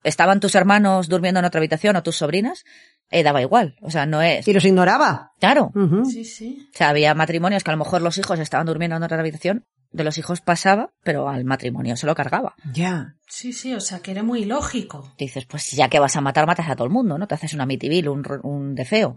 estaban 0.03 0.39
tus 0.39 0.55
hermanos 0.55 1.07
durmiendo 1.09 1.39
en 1.39 1.45
otra 1.45 1.59
habitación 1.59 1.95
o 1.95 2.03
tus 2.03 2.17
sobrinas, 2.17 2.63
eh, 3.11 3.23
daba 3.23 3.41
igual. 3.41 3.75
O 3.81 3.89
sea, 3.91 4.05
no 4.05 4.21
es. 4.21 4.47
Y 4.47 4.53
los 4.53 4.65
ignoraba. 4.65 5.31
Claro. 5.39 5.71
Sí, 6.05 6.25
sí. 6.25 6.67
O 6.73 6.77
sea, 6.77 6.89
había 6.89 7.13
matrimonios 7.13 7.63
que 7.63 7.71
a 7.71 7.73
lo 7.75 7.77
mejor 7.83 8.01
los 8.01 8.17
hijos 8.17 8.39
estaban 8.39 8.65
durmiendo 8.65 8.97
en 8.97 9.03
otra 9.03 9.19
habitación, 9.19 9.63
de 9.95 10.03
los 10.03 10.17
hijos 10.17 10.41
pasaba, 10.41 10.91
pero 11.03 11.29
al 11.29 11.45
matrimonio 11.45 11.95
se 11.95 12.05
lo 12.05 12.13
cargaba. 12.15 12.55
Ya. 12.73 13.15
Sí, 13.27 13.53
sí, 13.53 13.73
o 13.73 13.79
sea, 13.79 13.99
que 13.99 14.11
era 14.11 14.23
muy 14.23 14.45
lógico. 14.45 15.13
Dices, 15.17 15.45
pues 15.45 15.71
ya 15.71 15.89
que 15.89 15.99
vas 15.99 16.15
a 16.15 16.21
matar, 16.21 16.45
matas 16.45 16.69
a 16.69 16.75
todo 16.75 16.85
el 16.85 16.93
mundo, 16.93 17.17
¿no? 17.17 17.27
Te 17.27 17.35
haces 17.35 17.53
una 17.53 17.65
mitivil, 17.65 18.07
un, 18.09 18.23
r- 18.23 18.39
un 18.43 18.75
defeo. 18.75 19.15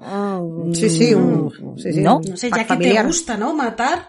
Sí, 0.73 0.89
sí, 0.89 1.15
un, 1.15 1.53
sí, 1.77 1.93
sí, 1.93 2.01
No. 2.01 2.17
un 2.19 2.31
No 2.31 2.37
sé, 2.37 2.51
ya 2.51 2.67
que 2.67 2.77
te 2.77 3.03
gusta, 3.03 3.37
¿no? 3.37 3.55
Matar. 3.55 4.09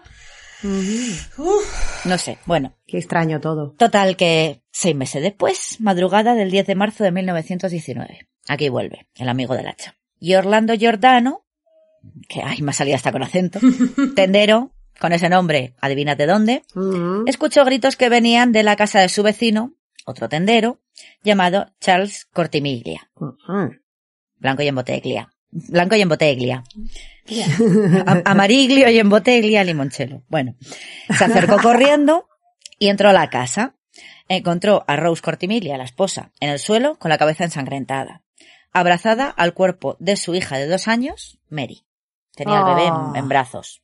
Uf, 1.38 2.06
No 2.06 2.18
sé, 2.18 2.38
bueno. 2.46 2.74
Qué 2.86 2.98
extraño 2.98 3.40
todo. 3.40 3.72
Total 3.78 4.16
que 4.16 4.62
seis 4.70 4.94
meses 4.94 5.22
después, 5.22 5.80
madrugada 5.80 6.34
del 6.34 6.50
10 6.50 6.66
de 6.66 6.74
marzo 6.74 7.04
de 7.04 7.12
1919. 7.12 8.28
Aquí 8.48 8.68
vuelve, 8.68 9.06
el 9.16 9.28
amigo 9.28 9.54
del 9.54 9.68
hacha. 9.68 9.96
Y 10.18 10.34
Orlando 10.34 10.74
Giordano, 10.74 11.46
que 12.28 12.42
ay, 12.42 12.62
me 12.62 12.70
ha 12.70 12.74
salido 12.74 12.96
hasta 12.96 13.12
con 13.12 13.22
acento, 13.22 13.58
tendero, 14.16 14.72
con 15.00 15.12
ese 15.12 15.28
nombre, 15.28 15.74
adivínate 15.80 16.26
de 16.26 16.32
dónde, 16.32 16.62
escuchó 17.26 17.64
gritos 17.64 17.96
que 17.96 18.08
venían 18.08 18.52
de 18.52 18.62
la 18.62 18.76
casa 18.76 19.00
de 19.00 19.08
su 19.08 19.22
vecino, 19.22 19.74
otro 20.04 20.28
tendero, 20.28 20.78
llamado 21.22 21.72
Charles 21.80 22.26
Cortimiglia. 22.32 23.10
Blanco 24.36 24.62
y 24.62 24.68
en 24.68 24.74
bottiglia. 24.74 25.32
Blanco 25.50 25.96
y 25.96 26.00
en 26.02 26.08
bottiglia. 26.08 26.62
A- 28.06 28.22
Amariglio 28.30 28.88
y 28.90 28.98
en 28.98 29.08
bottiglia 29.08 29.64
limoncello. 29.64 30.22
Bueno, 30.28 30.54
se 31.16 31.24
acercó 31.24 31.56
corriendo 31.62 32.28
y 32.78 32.88
entró 32.88 33.08
a 33.08 33.12
la 33.12 33.28
casa. 33.30 33.74
Encontró 34.28 34.84
a 34.86 34.94
Rose 34.96 35.22
Cortimiglia, 35.22 35.76
la 35.76 35.84
esposa, 35.84 36.30
en 36.40 36.50
el 36.50 36.58
suelo 36.60 36.96
con 36.98 37.08
la 37.08 37.18
cabeza 37.18 37.42
ensangrentada, 37.44 38.22
abrazada 38.72 39.28
al 39.28 39.54
cuerpo 39.54 39.96
de 39.98 40.16
su 40.16 40.34
hija 40.36 40.56
de 40.56 40.68
dos 40.68 40.86
años, 40.86 41.38
Mary. 41.48 41.84
Tenía 42.36 42.60
al 42.60 42.64
bebé 42.76 42.86
en- 42.86 42.94
Ah. 42.94 43.12
en 43.16 43.28
brazos. 43.28 43.82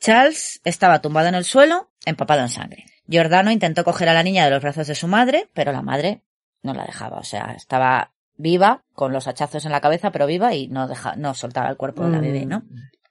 Charles 0.00 0.60
estaba 0.64 1.00
tumbado 1.00 1.28
en 1.28 1.34
el 1.34 1.44
suelo, 1.44 1.90
empapado 2.04 2.40
en 2.42 2.48
sangre. 2.48 2.84
Giordano 3.08 3.50
intentó 3.50 3.84
coger 3.84 4.08
a 4.08 4.14
la 4.14 4.22
niña 4.22 4.44
de 4.44 4.50
los 4.50 4.62
brazos 4.62 4.86
de 4.86 4.94
su 4.94 5.06
madre, 5.08 5.48
pero 5.54 5.72
la 5.72 5.82
madre 5.82 6.22
no 6.62 6.74
la 6.74 6.84
dejaba. 6.84 7.18
O 7.18 7.24
sea, 7.24 7.54
estaba 7.56 8.12
viva, 8.36 8.82
con 8.92 9.12
los 9.12 9.26
hachazos 9.28 9.64
en 9.64 9.72
la 9.72 9.80
cabeza, 9.80 10.10
pero 10.10 10.26
viva 10.26 10.54
y 10.54 10.68
no 10.68 10.88
deja, 10.88 11.16
no 11.16 11.32
soltaba 11.34 11.68
el 11.70 11.76
cuerpo 11.76 12.04
de 12.04 12.10
la 12.10 12.18
Mm. 12.18 12.22
bebé, 12.22 12.46
¿no? 12.46 12.62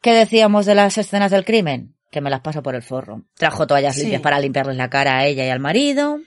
¿Qué 0.01 0.13
decíamos 0.13 0.65
de 0.65 0.75
las 0.75 0.97
escenas 0.97 1.31
del 1.31 1.45
crimen? 1.45 1.95
Que 2.11 2.21
me 2.21 2.29
las 2.29 2.41
paso 2.41 2.61
por 2.61 2.75
el 2.75 2.83
forro. 2.83 3.23
Trajo 3.35 3.65
toallas 3.65 3.95
Sí. 3.95 4.01
limpias 4.01 4.21
para 4.21 4.39
limpiarles 4.39 4.77
la 4.77 4.89
cara 4.89 5.17
a 5.17 5.25
ella 5.25 5.45
y 5.45 5.49
al 5.49 5.59
marido. 5.59 6.19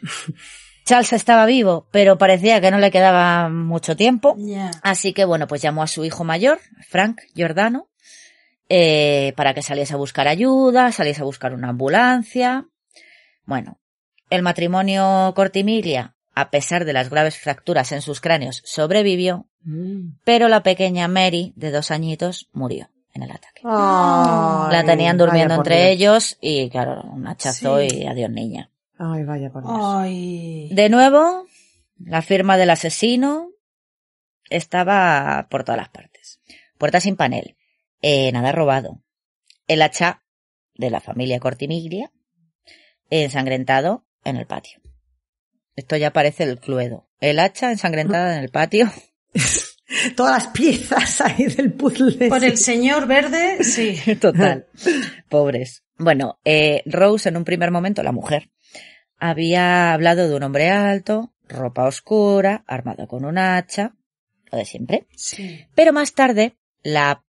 Charles 0.85 1.13
estaba 1.13 1.45
vivo, 1.47 1.87
pero 1.93 2.17
parecía 2.19 2.61
que 2.61 2.71
no 2.71 2.79
le 2.79 2.91
quedaba 2.91 3.49
mucho 3.51 3.95
tiempo. 3.95 4.37
Así 4.83 5.13
que 5.13 5.25
bueno, 5.27 5.47
pues 5.47 5.61
llamó 5.63 5.83
a 5.83 5.87
su 5.87 6.05
hijo 6.05 6.25
mayor, 6.25 6.59
Frank 6.89 7.21
Giordano, 7.35 7.89
eh, 8.69 9.33
para 9.37 9.55
que 9.55 9.63
saliese 9.63 9.95
a 9.95 9.99
buscar 9.99 10.29
ayuda, 10.29 10.93
saliese 10.93 11.23
a 11.23 11.25
buscar 11.25 11.55
una 11.55 11.69
ambulancia. 11.71 12.67
Bueno, 13.45 13.79
el 14.31 14.43
matrimonio 14.43 15.33
Cortimiglia, 15.35 16.15
a 16.35 16.51
pesar 16.51 16.85
de 16.85 16.93
las 16.93 17.09
graves 17.11 17.39
fracturas 17.39 17.93
en 17.93 18.03
sus 18.03 18.21
cráneos, 18.21 18.63
sobrevivió, 18.65 19.47
Mm. 19.65 20.19
pero 20.25 20.49
la 20.49 20.63
pequeña 20.63 21.09
Mary, 21.09 21.53
de 21.57 21.71
dos 21.73 21.91
añitos, 21.91 22.49
murió 22.53 22.89
en 23.13 23.25
el 23.25 23.31
ataque. 23.31 23.61
Ay, 23.65 24.73
la 24.73 24.85
tenían 24.87 25.19
durmiendo 25.19 25.55
entre 25.55 25.77
Dios. 25.97 26.37
ellos 26.37 26.39
y 26.41 26.71
claro, 26.71 27.03
un 27.03 27.27
hachazo 27.27 27.81
Sí. 27.81 27.89
y 28.03 28.07
adiós 28.07 28.31
niña. 28.31 28.71
Ay, 28.99 29.25
vaya 29.25 29.51
por 29.51 29.63
Dios. 29.65 29.75
Ay. 29.77 30.69
De 30.73 30.89
nuevo, 30.89 31.47
la 31.99 32.23
firma 32.23 32.57
del 32.57 32.71
asesino 32.71 33.51
estaba 34.51 35.49
por 35.51 35.65
todas 35.65 35.79
las 35.81 35.89
partes. 35.89 36.41
Puerta 36.79 37.01
sin 37.01 37.17
panel. 37.17 37.57
Eh, 38.03 38.31
nada 38.33 38.53
robado. 38.53 39.03
El 39.67 39.83
hacha 39.83 40.23
de 40.75 40.91
la 40.91 41.01
familia 41.01 41.41
Cortimiglia, 41.41 42.13
ensangrentado 43.11 44.07
en 44.25 44.37
el 44.37 44.47
patio. 44.47 44.81
Esto 45.77 45.97
ya 45.97 46.13
parece 46.13 46.45
el 46.45 46.59
cluedo. 46.59 47.09
El 47.21 47.39
hacha 47.39 47.71
ensangrentada 47.71 48.37
en 48.37 48.43
el 48.43 48.51
patio. 48.51 48.91
Todas 50.17 50.45
las 50.45 50.53
piezas 50.53 51.21
ahí 51.21 51.47
del 51.47 51.73
puzzle. 51.73 52.29
Por 52.29 52.45
el 52.45 52.59
señor 52.59 53.07
verde, 53.07 53.65
sí. 53.65 53.99
Total. 54.21 54.67
Pobres. 55.29 55.85
Bueno, 55.97 56.39
eh, 56.45 56.83
Rose 56.87 57.29
en 57.29 57.37
un 57.37 57.45
primer 57.45 57.71
momento, 57.71 58.03
la 58.03 58.13
mujer, 58.13 58.51
había 59.19 59.93
hablado 59.93 60.29
de 60.29 60.35
un 60.35 60.43
hombre 60.43 60.71
alto, 60.71 61.35
ropa 61.49 61.87
oscura, 61.87 62.65
armado 62.67 63.09
con 63.09 63.25
un 63.25 63.39
hacha, 63.39 63.95
lo 64.53 64.59
de 64.59 64.65
siempre. 64.65 65.07
Sí. 65.17 65.67
Pero 65.75 65.93
más 65.93 66.13
tarde, 66.13 66.57
la 66.83 67.25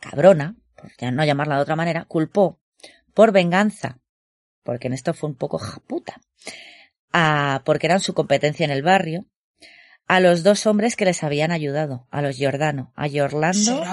cabrona, 0.00 0.56
por 0.76 0.90
ya 0.98 1.10
no 1.10 1.24
llamarla 1.24 1.56
de 1.56 1.62
otra 1.62 1.76
manera, 1.76 2.04
culpó 2.04 2.60
por 3.14 3.32
venganza, 3.32 3.98
porque 4.62 4.88
en 4.88 4.92
esto 4.94 5.14
fue 5.14 5.28
un 5.30 5.36
poco 5.36 5.58
japuta, 5.58 6.20
a, 7.12 7.62
porque 7.64 7.86
eran 7.86 8.00
su 8.00 8.14
competencia 8.14 8.64
en 8.64 8.70
el 8.70 8.82
barrio, 8.82 9.24
a 10.06 10.20
los 10.20 10.42
dos 10.42 10.66
hombres 10.66 10.94
que 10.96 11.04
les 11.04 11.24
habían 11.24 11.50
ayudado, 11.50 12.06
a 12.10 12.22
los 12.22 12.36
Giordano, 12.36 12.92
a 12.94 13.08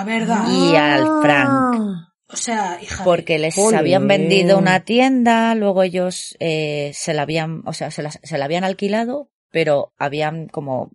verdad. 0.04 0.44
y 0.50 0.76
al 0.76 1.04
Frank. 1.22 2.10
O 2.28 2.36
sea, 2.36 2.80
hija. 2.82 2.98
de- 2.98 3.04
Porque 3.04 3.40
les 3.40 3.56
habían 3.80 4.08
vendido 4.08 4.58
una 4.58 4.80
tienda, 4.82 5.54
luego 5.56 5.84
ellos 5.84 6.36
eh, 6.40 6.92
se 6.94 7.14
la 7.14 7.24
habían, 7.24 7.62
o 7.66 7.74
sea, 7.74 7.92
se 7.92 8.02
la, 8.04 8.12
se 8.12 8.38
la 8.38 8.46
habían 8.46 8.64
alquilado, 8.64 9.30
pero 9.52 9.94
habían 9.98 10.48
como, 10.48 10.92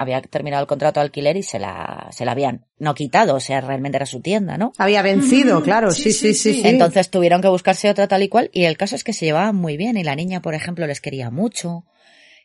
había 0.00 0.22
terminado 0.22 0.62
el 0.62 0.66
contrato 0.66 0.98
de 0.98 1.04
alquiler 1.04 1.36
y 1.36 1.42
se 1.42 1.58
la, 1.58 2.08
se 2.10 2.24
la 2.24 2.32
habían 2.32 2.64
no 2.78 2.94
quitado, 2.94 3.34
o 3.34 3.40
sea, 3.40 3.60
realmente 3.60 3.96
era 3.96 4.06
su 4.06 4.20
tienda, 4.20 4.56
¿no? 4.56 4.72
Había 4.78 5.02
vencido, 5.02 5.62
claro, 5.62 5.90
Sí, 5.90 6.04
sí, 6.04 6.12
sí, 6.12 6.18
sí, 6.18 6.34
sí. 6.34 6.54
sí. 6.54 6.62
sí. 6.62 6.68
Entonces 6.68 7.10
tuvieron 7.10 7.42
que 7.42 7.48
buscarse 7.48 7.90
otra 7.90 8.08
tal 8.08 8.22
y 8.22 8.28
cual, 8.28 8.48
y 8.54 8.64
el 8.64 8.78
caso 8.78 8.96
es 8.96 9.04
que 9.04 9.12
se 9.12 9.26
llevaban 9.26 9.56
muy 9.56 9.76
bien, 9.76 9.98
y 9.98 10.02
la 10.02 10.16
niña, 10.16 10.40
por 10.40 10.54
ejemplo, 10.54 10.86
les 10.86 11.02
quería 11.02 11.30
mucho, 11.30 11.84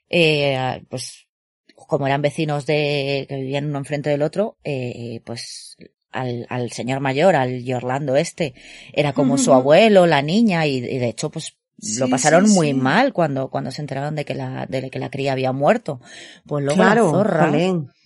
eh, 0.10 0.84
pues, 0.89 1.28
como 1.76 2.08
eran 2.08 2.22
vecinos 2.22 2.66
de, 2.66 3.26
que 3.30 3.38
vivían 3.38 3.68
uno 3.68 3.78
enfrente 3.80 4.10
del 4.10 4.22
otro, 4.22 4.58
eh, 4.66 5.22
pues, 5.24 5.78
al, 6.12 6.45
al 6.49 6.72
señor 6.74 6.99
mayor, 6.99 7.38
al 7.38 7.64
Orlando 7.74 8.18
este, 8.18 8.53
era 8.91 9.14
como 9.14 9.38
su 9.38 9.53
abuelo, 9.53 10.08
la 10.08 10.22
niña, 10.22 10.66
y, 10.66 10.78
y 10.78 10.97
de 10.97 11.08
hecho, 11.08 11.30
pues, 11.30 11.56
lo 11.99 12.09
pasaron 12.09 12.47
sí, 12.47 12.53
muy 12.53 12.67
sí. 12.67 12.73
mal 12.73 13.13
cuando, 13.13 13.49
cuando 13.49 13.71
se 13.71 13.82
enteraron 13.82 14.15
de 14.15 14.26
que 14.26 14.34
la, 14.36 14.65
de 14.67 14.89
que 14.89 14.99
la 14.99 15.09
cría 15.09 15.34
había 15.34 15.51
muerto. 15.51 15.99
Pues 16.45 16.63
luego 16.63 16.82
claro, 16.82 17.05
la 17.05 17.11
zorra. 17.11 17.51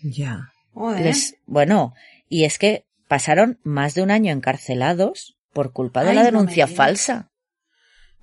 Ya. 0.04 0.52
Les- 1.00 1.36
bueno, 1.46 1.94
y 2.28 2.46
es 2.46 2.58
que 2.58 2.86
pasaron 3.08 3.60
más 3.64 3.94
de 3.96 4.02
un 4.02 4.12
año 4.12 4.32
encarcelados 4.32 5.38
por 5.54 5.72
culpa 5.74 6.04
de 6.04 6.12
Ay, 6.12 6.16
la 6.16 6.22
no 6.24 6.26
me 6.26 6.32
denuncia 6.32 6.68
falsa. 6.68 7.32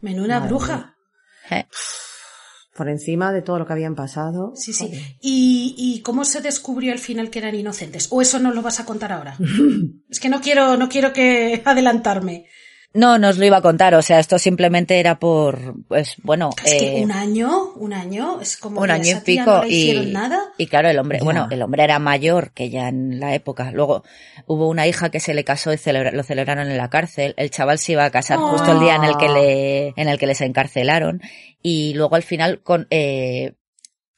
Menuda 0.01 0.39
Madre 0.41 0.49
bruja. 0.49 0.97
Eh, 1.51 1.67
Por 2.77 2.89
encima 2.89 3.33
de 3.33 3.41
todo 3.43 3.59
lo 3.59 3.67
que 3.67 3.73
habían 3.73 3.95
pasado. 3.95 4.53
Sí, 4.55 4.73
sí. 4.73 4.87
Joder. 4.89 5.03
¿Y, 5.21 5.75
¿Y 5.79 6.03
cómo 6.03 6.25
se 6.25 6.41
descubrió 6.41 6.93
al 6.93 6.99
final 6.99 7.31
que 7.31 7.39
eran 7.39 7.55
inocentes? 7.55 8.09
¿O 8.11 8.21
eso 8.21 8.39
no 8.39 8.53
lo 8.53 8.63
vas 8.63 8.81
a 8.81 8.85
contar 8.85 9.13
ahora? 9.13 9.37
es 10.11 10.21
que 10.21 10.29
no 10.29 10.41
quiero, 10.41 10.77
no 10.77 10.89
quiero 10.89 11.13
que 11.13 11.63
adelantarme. 11.65 12.47
No, 12.97 13.19
no 13.19 13.29
os 13.29 13.39
lo 13.39 13.45
iba 13.45 13.59
a 13.59 13.63
contar, 13.63 13.95
o 13.95 14.03
sea, 14.03 14.19
esto 14.19 14.39
simplemente 14.39 14.99
era 14.99 15.19
por, 15.19 15.75
pues 15.87 16.17
bueno, 16.23 16.51
Es 16.65 16.75
que 16.75 16.99
eh, 16.99 17.05
un 17.05 17.13
año, 17.13 17.73
un 17.75 17.93
año, 17.93 18.41
es 18.41 18.57
como 18.57 18.81
un 18.81 18.91
año 18.91 19.19
y 19.19 19.21
pico 19.21 19.45
no 19.63 19.67
y, 19.67 20.11
nada. 20.13 20.41
y 20.57 20.67
claro, 20.67 20.89
el 20.89 20.99
hombre, 20.99 21.19
Ya. 21.19 21.25
bueno, 21.25 21.49
el 21.51 21.61
hombre 21.63 21.85
era 21.85 21.99
mayor 21.99 22.53
que 22.53 22.71
ya 22.71 22.89
en 22.89 23.21
la 23.21 23.35
época. 23.35 23.71
Luego 23.71 24.03
hubo 24.47 24.69
una 24.69 24.87
hija 24.87 25.11
que 25.11 25.21
se 25.21 25.35
le 25.35 25.45
casó 25.45 25.73
y 25.73 25.77
celebra- 25.77 26.13
lo 26.13 26.23
celebraron 26.23 26.71
en 26.71 26.77
la 26.79 26.89
cárcel. 26.89 27.35
El 27.37 27.51
chaval 27.51 27.79
se 27.79 27.93
iba 27.93 28.05
a 28.05 28.11
casar 28.11 28.39
justo 28.39 28.73
el 28.73 28.81
día 28.81 28.95
en 28.97 29.05
el 29.05 29.17
que 29.19 29.29
le, 29.29 29.89
en 29.97 30.09
el 30.09 30.19
que 30.19 30.27
les 30.27 30.41
encarcelaron 30.41 31.21
y 31.63 31.93
luego 31.95 32.17
al 32.17 32.23
final 32.23 32.63
con, 32.63 32.87
eh, 32.91 33.53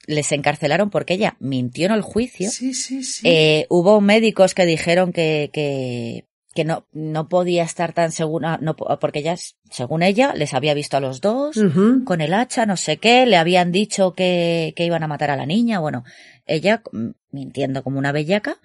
les 0.07 0.31
encarcelaron 0.33 0.89
porque 0.89 1.14
ella 1.14 1.37
mintió 1.41 1.87
en 1.87 1.93
el 1.93 2.03
juicio. 2.03 2.49
Sí, 2.51 2.72
sí, 2.74 3.03
sí. 3.03 3.29
Eh, 3.29 3.66
hubo 3.70 4.01
médicos 4.01 4.55
que 4.55 4.64
dijeron 4.66 5.12
que, 5.12 5.51
que, 5.53 6.28
que 6.59 6.65
no, 6.65 6.85
no 6.93 7.29
podía 7.29 7.63
estar 7.63 7.93
tan 7.93 8.11
segura, 8.11 8.59
no, 8.61 8.75
po- 8.75 8.99
porque 8.99 9.21
ella, 9.21 9.37
según 9.71 10.03
ella, 10.03 10.35
les 10.35 10.55
había 10.55 10.75
visto 10.75 10.97
a 10.97 11.01
los 11.01 11.21
dos 11.21 11.57
con 12.05 12.21
el 12.21 12.35
hacha, 12.35 12.67
no 12.67 12.77
sé 12.77 12.97
qué, 12.97 13.27
le 13.27 13.37
habían 13.37 13.71
dicho 13.71 14.13
que, 14.15 14.73
que 14.75 14.85
iban 14.85 15.05
a 15.05 15.07
matar 15.07 15.31
a 15.31 15.37
la 15.37 15.47
niña, 15.47 15.79
bueno, 15.79 16.03
ella 16.47 16.83
mm, 16.91 17.11
mintiendo 17.31 17.85
como 17.85 18.01
una 18.01 18.11
bellaca, 18.11 18.57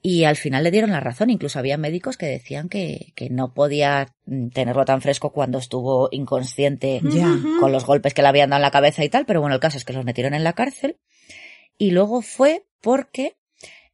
y 0.00 0.24
al 0.24 0.36
final 0.36 0.64
le 0.64 0.70
dieron 0.70 0.90
la 0.92 1.00
razón, 1.00 1.28
incluso 1.28 1.58
había 1.58 1.76
médicos 1.76 2.16
que 2.16 2.24
decían 2.24 2.70
que, 2.70 3.12
que 3.14 3.28
no 3.28 3.52
podía 3.52 4.14
mm, 4.24 4.48
tenerlo 4.48 4.86
tan 4.86 5.02
fresco 5.02 5.30
cuando 5.30 5.58
estuvo 5.58 6.08
inconsciente 6.10 7.00
Ya. 7.02 7.26
Con 7.60 7.72
los 7.72 7.84
golpes 7.84 8.14
que 8.14 8.22
le 8.22 8.28
habían 8.28 8.48
dado 8.48 8.60
en 8.60 8.62
la 8.62 8.70
cabeza 8.70 9.04
y 9.04 9.10
tal, 9.10 9.26
pero 9.26 9.40
bueno, 9.42 9.54
el 9.54 9.60
caso 9.60 9.76
es 9.76 9.84
que 9.84 9.92
los 9.92 10.06
metieron 10.06 10.32
en 10.32 10.44
la 10.44 10.54
cárcel, 10.54 10.96
y 11.76 11.90
luego 11.90 12.22
fue 12.22 12.64
porque, 12.80 13.36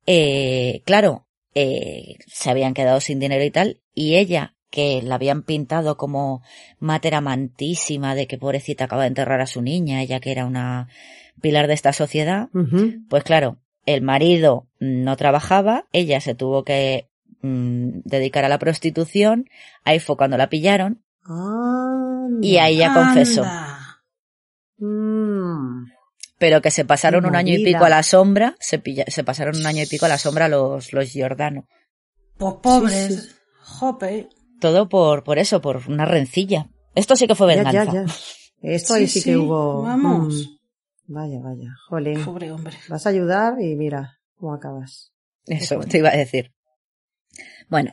eh, 0.07 0.83
claro, 0.85 1.27
eh, 1.55 2.17
se 2.27 2.51
habían 2.51 2.75
quedado 2.75 3.01
sin 3.01 3.19
dinero 3.21 3.45
y 3.45 3.51
tal, 3.51 3.81
y 3.95 4.17
ella, 4.17 4.55
que 4.71 5.03
la 5.03 5.15
habían 5.15 5.45
pintado 5.45 5.97
como 5.97 6.43
mater 6.81 7.15
amantísima 7.15 8.17
de 8.17 8.27
que 8.27 8.39
pobrecita 8.39 8.85
acaba 8.85 9.03
de 9.03 9.09
enterrar 9.09 9.41
a 9.41 9.47
su 9.47 9.63
niña, 9.63 10.03
ella 10.03 10.19
que 10.19 10.33
era 10.33 10.47
una 10.47 10.89
pilar 11.41 11.69
de 11.69 11.75
esta 11.75 11.93
sociedad, 11.93 12.49
pues 13.09 13.23
claro, 13.23 13.59
el 13.87 14.03
marido 14.03 14.67
no 14.81 15.17
trabajaba, 15.17 15.87
ella 15.93 16.21
se 16.21 16.35
tuvo 16.35 16.65
que 16.65 17.09
mm, 17.43 18.01
dedicar 18.05 18.45
a 18.45 18.49
la 18.49 18.59
prostitución, 18.59 19.49
ahí 19.85 20.01
fue 20.01 20.17
cuando 20.17 20.37
la 20.37 20.49
pillaron, 20.49 21.05
Anda. 21.25 22.47
y 22.47 22.57
ahí 22.57 22.77
ella 22.77 22.95
confesó, 22.95 23.45
Anda. 23.45 23.74
Pero 26.39 26.61
que 26.61 26.71
se 26.71 26.85
pasaron 26.85 27.27
un 27.27 27.37
año 27.37 27.55
y 27.55 27.65
pico 27.65 27.85
a 27.85 27.89
la 27.89 28.03
sombra, 28.03 28.57
se, 28.61 28.79
pilla- 28.79 29.05
se 29.09 29.23
pasaron 29.25 29.57
un 29.57 29.67
año 29.67 29.83
y 29.83 29.87
pico 29.87 30.07
a 30.07 30.09
la 30.09 30.19
sombra 30.19 30.49
los, 30.49 30.93
los 30.93 31.11
Giordano. 31.11 31.67
Pues 32.37 32.55
pobres. 32.63 33.07
Sí, 33.07 33.17
sí. 33.21 33.29
Jope. 33.61 34.29
Todo 34.61 34.89
por, 34.89 35.23
por 35.25 35.39
eso, 35.39 35.61
por 35.61 35.83
una 35.89 36.05
rencilla. 36.05 36.69
Esto 36.95 37.15
sí 37.17 37.27
que 37.27 37.35
fue 37.35 37.47
venganza. 37.47 37.85
ya, 37.85 38.05
ya. 38.07 38.07
Esto 38.63 38.95
ahí 38.95 39.07
Sí, 39.07 39.21
sí, 39.21 39.25
que 39.25 39.31
sí, 39.33 39.37
hubo. 39.37 39.83
vamos. 39.83 40.35
Mm. 41.07 41.13
Vaya, 41.15 41.39
vaya. 41.41 41.69
Jolín. 41.89 42.25
Pobre 42.25 42.51
hombre. 42.51 42.77
Vas 42.89 43.07
a 43.07 43.11
ayudar 43.11 43.61
y 43.61 43.77
mira 43.77 44.19
cómo 44.37 44.55
acabas. 44.55 45.13
Eso 45.47 45.79
te 45.81 45.99
iba 45.99 46.09
a 46.09 46.17
decir. 46.17 46.53
Bueno, 47.69 47.91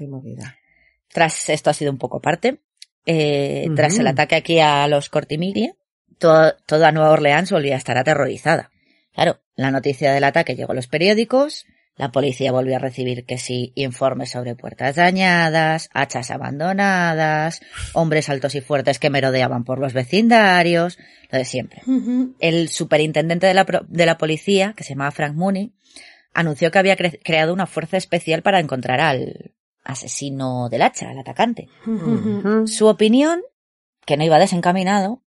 tras 1.09 1.49
esto 1.49 1.69
ha 1.69 1.73
sido 1.73 1.91
un 1.91 1.97
poco 1.97 2.17
aparte. 2.17 2.61
eh. 3.05 3.67
Tras 3.75 3.97
el 3.99 4.07
ataque 4.07 4.35
aquí 4.35 4.59
a 4.59 4.87
los 4.87 5.09
Cortimiglia, 5.09 5.75
to- 6.21 6.55
toda 6.65 6.91
Nueva 6.93 7.09
Orleans 7.11 7.51
volvía 7.51 7.75
a 7.75 7.77
estar 7.77 7.97
aterrorizada. 7.97 8.71
Claro, 9.13 9.41
la 9.55 9.71
noticia 9.71 10.13
del 10.13 10.23
ataque 10.23 10.55
llegó 10.55 10.71
a 10.71 10.75
los 10.75 10.87
periódicos, 10.87 11.65
la 11.97 12.11
policía 12.13 12.53
volvió 12.53 12.77
a 12.77 12.79
recibir 12.79 13.25
que 13.25 13.37
sí 13.37 13.73
informes 13.75 14.31
sobre 14.31 14.55
puertas 14.55 14.95
dañadas, 14.95 15.89
hachas 15.93 16.31
abandonadas, 16.31 17.59
hombres 17.93 18.29
altos 18.29 18.55
y 18.55 18.61
fuertes 18.61 18.97
que 18.99 19.09
merodeaban 19.09 19.65
por 19.65 19.79
los 19.79 19.91
vecindarios, 19.93 20.97
lo 21.29 21.37
de 21.37 21.45
siempre. 21.45 21.81
El 22.39 22.69
superintendente 22.69 23.45
de 23.47 23.53
la, 23.53 23.65
de 23.87 24.05
la 24.05 24.17
policía, 24.17 24.73
que 24.77 24.83
se 24.85 24.91
llamaba 24.91 25.11
Frank 25.11 25.35
Mooney, 25.35 25.73
anunció 26.33 26.71
que 26.71 26.79
había 26.79 26.95
cre- 26.97 27.19
creado 27.23 27.53
una 27.53 27.67
fuerza 27.67 27.97
especial 27.97 28.41
para 28.41 28.59
encontrar 28.59 29.01
al 29.01 29.51
asesino 29.83 30.69
del 30.69 30.83
hacha, 30.83 31.09
al 31.09 31.19
atacante. 31.19 31.67
Su 32.67 32.87
opinión, 32.87 33.41
que 34.05 34.15
no 34.15 34.23
iba 34.23 34.39
desencaminado, 34.39 35.21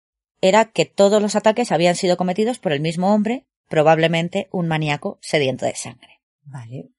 era 0.43 0.65
que 0.65 0.83
todos 0.83 1.21
los 1.21 1.37
ataques 1.37 1.71
habían 1.71 1.95
sido 1.95 2.17
cometidos 2.17 2.59
por 2.59 2.73
el 2.73 2.81
mismo 2.81 3.13
hombre, 3.13 3.45
probablemente 3.69 4.49
un 4.51 4.67
maníaco 4.67 5.17
sediento 5.21 5.65
de 5.65 5.73
sangre. 5.73 6.19
Vale, 6.43 6.89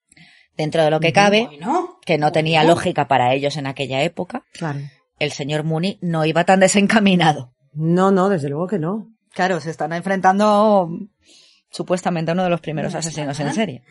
Dentro 0.57 0.83
de 0.83 0.91
lo 0.91 0.99
que 0.99 1.13
cabe, 1.13 1.45
Bueno, 1.45 1.99
que 2.07 2.17
no 2.17 2.33
tenía 2.33 2.65
lógica 2.65 3.07
para 3.07 3.35
ellos 3.35 3.59
en 3.59 3.67
aquella 3.67 4.03
época, 4.03 4.47
claro. 4.55 4.81
el 5.19 5.31
señor 5.31 5.63
Mooney 5.63 5.99
no 6.01 6.25
iba 6.25 6.45
tan 6.45 6.61
desencaminado. 6.61 7.53
No, 7.75 8.11
no, 8.11 8.31
desde 8.31 8.49
luego 8.49 8.67
que 8.67 8.79
no. 8.79 9.13
Claro, 9.35 9.61
se 9.61 9.71
están 9.71 9.93
enfrentando 9.93 10.89
supuestamente 11.71 12.31
a 12.31 12.35
uno 12.35 12.45
de 12.45 12.51
los 12.51 12.63
primeros 12.63 12.95
asesinos 12.95 13.39
en 13.41 13.53
serie. 13.53 13.83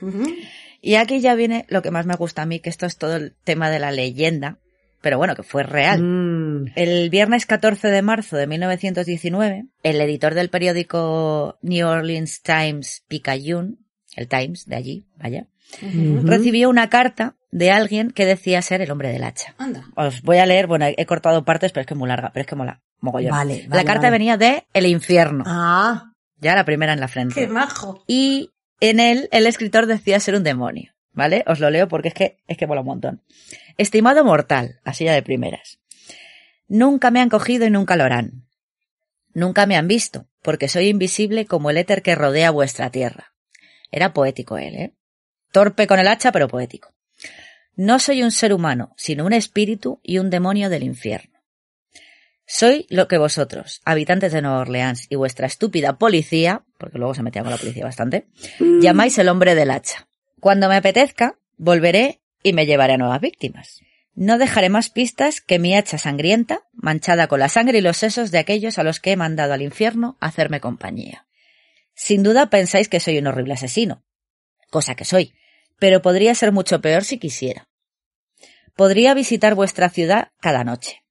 Y 0.81 0.95
aquí 0.95 1.19
ya 1.19 1.35
viene 1.35 1.65
lo 1.69 1.83
que 1.83 1.91
más 1.91 2.07
me 2.07 2.15
gusta 2.15 2.41
a 2.41 2.45
mí, 2.47 2.59
que 2.59 2.71
esto 2.71 2.87
es 2.87 2.97
todo 2.97 3.17
el 3.17 3.35
tema 3.43 3.69
de 3.69 3.77
la 3.77 3.91
leyenda, 3.91 4.57
pero 5.03 5.17
bueno, 5.17 5.35
que 5.35 5.43
fue 5.43 5.63
real. 5.63 6.01
Mm. 6.01 6.71
El 6.75 7.09
viernes 7.09 7.45
14 7.45 7.89
de 7.89 8.01
marzo 8.01 8.37
de 8.37 8.47
1919, 8.47 9.65
el 9.83 10.01
editor 10.01 10.33
del 10.33 10.49
periódico 10.49 11.59
New 11.61 11.85
Orleans 11.85 12.41
Times 12.41 13.03
Picayune, 13.09 13.75
el 14.15 14.29
Times 14.29 14.65
de 14.65 14.75
allí, 14.77 15.05
vaya, 15.17 15.47
recibió 16.23 16.69
una 16.69 16.89
carta 16.89 17.35
de 17.51 17.69
alguien 17.69 18.11
que 18.11 18.25
decía 18.25 18.61
ser 18.61 18.81
el 18.81 18.91
hombre 18.91 19.11
del 19.11 19.25
hacha. 19.25 19.53
Anda. 19.57 19.85
Os 19.95 20.21
voy 20.21 20.37
a 20.37 20.45
leer, 20.45 20.67
bueno, 20.67 20.85
he 20.87 21.05
cortado 21.05 21.43
partes, 21.43 21.73
pero 21.73 21.81
es 21.81 21.87
que 21.87 21.95
es 21.95 21.99
muy 21.99 22.07
larga, 22.07 22.31
pero 22.33 22.41
es 22.41 22.47
que 22.47 22.55
mola, 22.55 22.81
mogollón. 23.01 23.31
Vale, 23.31 23.63
la 23.63 23.75
vale, 23.75 23.85
carta 23.85 24.03
vale. 24.03 24.11
venía 24.11 24.37
de 24.37 24.65
El 24.73 24.85
infierno, 24.85 25.43
Ah, 25.45 26.13
ya 26.37 26.55
la 26.55 26.63
primera 26.63 26.93
en 26.93 27.01
la 27.01 27.09
frente. 27.09 27.35
Qué 27.35 27.47
majo. 27.49 28.05
Y 28.07 28.51
en 28.79 29.01
él, 29.01 29.27
el 29.33 29.47
escritor 29.47 29.85
decía 29.85 30.19
ser 30.21 30.35
un 30.35 30.43
demonio. 30.43 30.92
¿Vale? 31.13 31.43
Os 31.47 31.59
lo 31.59 31.69
leo 31.69 31.87
porque 31.87 32.09
es 32.09 32.13
que, 32.13 32.37
es 32.47 32.57
que 32.57 32.67
mola 32.67 32.81
un 32.81 32.87
montón. 32.87 33.21
Estimado 33.77 34.23
mortal, 34.25 34.79
así 34.83 35.05
ya 35.05 35.13
de 35.13 35.23
primeras. 35.23 35.79
Nunca 36.67 37.11
me 37.11 37.21
han 37.21 37.29
cogido 37.29 37.65
y 37.65 37.69
nunca 37.69 37.95
lo 37.95 38.03
harán. 38.03 38.45
Nunca 39.33 39.65
me 39.65 39.77
han 39.77 39.87
visto, 39.87 40.27
porque 40.41 40.67
soy 40.67 40.89
invisible 40.89 41.45
como 41.45 41.69
el 41.69 41.77
éter 41.77 42.01
que 42.01 42.15
rodea 42.15 42.51
vuestra 42.51 42.89
tierra. 42.89 43.33
Era 43.91 44.13
poético 44.13 44.57
él, 44.57 44.75
¿eh? 44.75 44.93
Torpe 45.51 45.87
con 45.87 45.99
el 45.99 46.07
hacha, 46.07 46.31
pero 46.31 46.47
poético. 46.47 46.93
No 47.75 47.99
soy 47.99 48.23
un 48.23 48.31
ser 48.31 48.53
humano, 48.53 48.93
sino 48.97 49.25
un 49.25 49.33
espíritu 49.33 49.99
y 50.03 50.19
un 50.19 50.29
demonio 50.29 50.69
del 50.69 50.83
infierno. 50.83 51.33
Soy 52.45 52.85
lo 52.89 53.07
que 53.07 53.17
vosotros, 53.17 53.81
habitantes 53.85 54.33
de 54.33 54.41
Nueva 54.41 54.59
Orleans 54.59 55.07
y 55.09 55.15
vuestra 55.15 55.47
estúpida 55.47 55.97
policía, 55.97 56.63
porque 56.77 56.97
luego 56.97 57.15
se 57.15 57.23
metía 57.23 57.41
con 57.41 57.51
la 57.51 57.57
policía 57.57 57.85
bastante, 57.85 58.27
llamáis 58.59 59.17
el 59.17 59.29
hombre 59.29 59.55
del 59.55 59.71
hacha. 59.71 60.07
Cuando 60.43 60.67
me 60.67 60.75
apetezca, 60.75 61.39
volveré 61.55 62.19
y 62.43 62.51
me 62.51 62.65
llevaré 62.65 62.95
a 62.95 62.97
nuevas 62.97 63.21
víctimas. 63.21 63.79
No 64.13 64.37
dejaré 64.37 64.67
más 64.67 64.89
pistas 64.89 65.39
que 65.39 65.57
mi 65.57 65.73
hacha 65.73 65.97
sangrienta, 65.97 66.63
manchada 66.73 67.27
con 67.27 67.39
la 67.39 67.47
sangre 67.47 67.77
y 67.77 67.81
los 67.81 67.95
sesos 67.95 68.29
de 68.29 68.39
aquellos 68.39 68.77
a 68.77 68.83
los 68.83 68.99
que 68.99 69.13
he 69.13 69.15
mandado 69.15 69.53
al 69.53 69.61
infierno 69.61 70.17
a 70.19 70.25
hacerme 70.25 70.59
compañía. 70.59 71.25
Sin 71.95 72.23
duda 72.23 72.49
pensáis 72.49 72.89
que 72.89 72.99
soy 72.99 73.19
un 73.19 73.27
horrible 73.27 73.53
asesino, 73.53 74.03
cosa 74.69 74.95
que 74.95 75.05
soy, 75.05 75.33
pero 75.79 76.01
podría 76.01 76.35
ser 76.35 76.51
mucho 76.51 76.81
peor 76.81 77.05
si 77.05 77.19
quisiera. 77.19 77.69
Podría 78.75 79.13
visitar 79.13 79.55
vuestra 79.55 79.87
ciudad 79.87 80.33
cada 80.41 80.65
noche. 80.65 81.05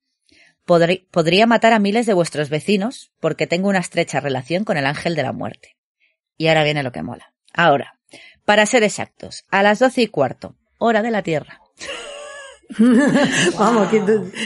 Podrí- 0.66 1.08
podría 1.10 1.46
matar 1.46 1.72
a 1.72 1.78
miles 1.78 2.04
de 2.04 2.12
vuestros 2.12 2.50
vecinos 2.50 3.14
porque 3.18 3.46
tengo 3.46 3.70
una 3.70 3.78
estrecha 3.78 4.20
relación 4.20 4.64
con 4.64 4.76
el 4.76 4.84
ángel 4.84 5.14
de 5.14 5.22
la 5.22 5.32
muerte. 5.32 5.78
Y 6.36 6.48
ahora 6.48 6.64
viene 6.64 6.82
lo 6.82 6.92
que 6.92 7.02
mola. 7.02 7.32
Ahora, 7.54 7.98
para 8.44 8.66
ser 8.66 8.82
exactos, 8.82 9.44
a 9.50 9.62
las 9.62 9.78
doce 9.78 10.02
y 10.02 10.06
cuarto, 10.08 10.56
hora 10.78 11.02
de 11.02 11.10
la 11.10 11.22
Tierra. 11.22 11.60
Vamos, 13.58 13.88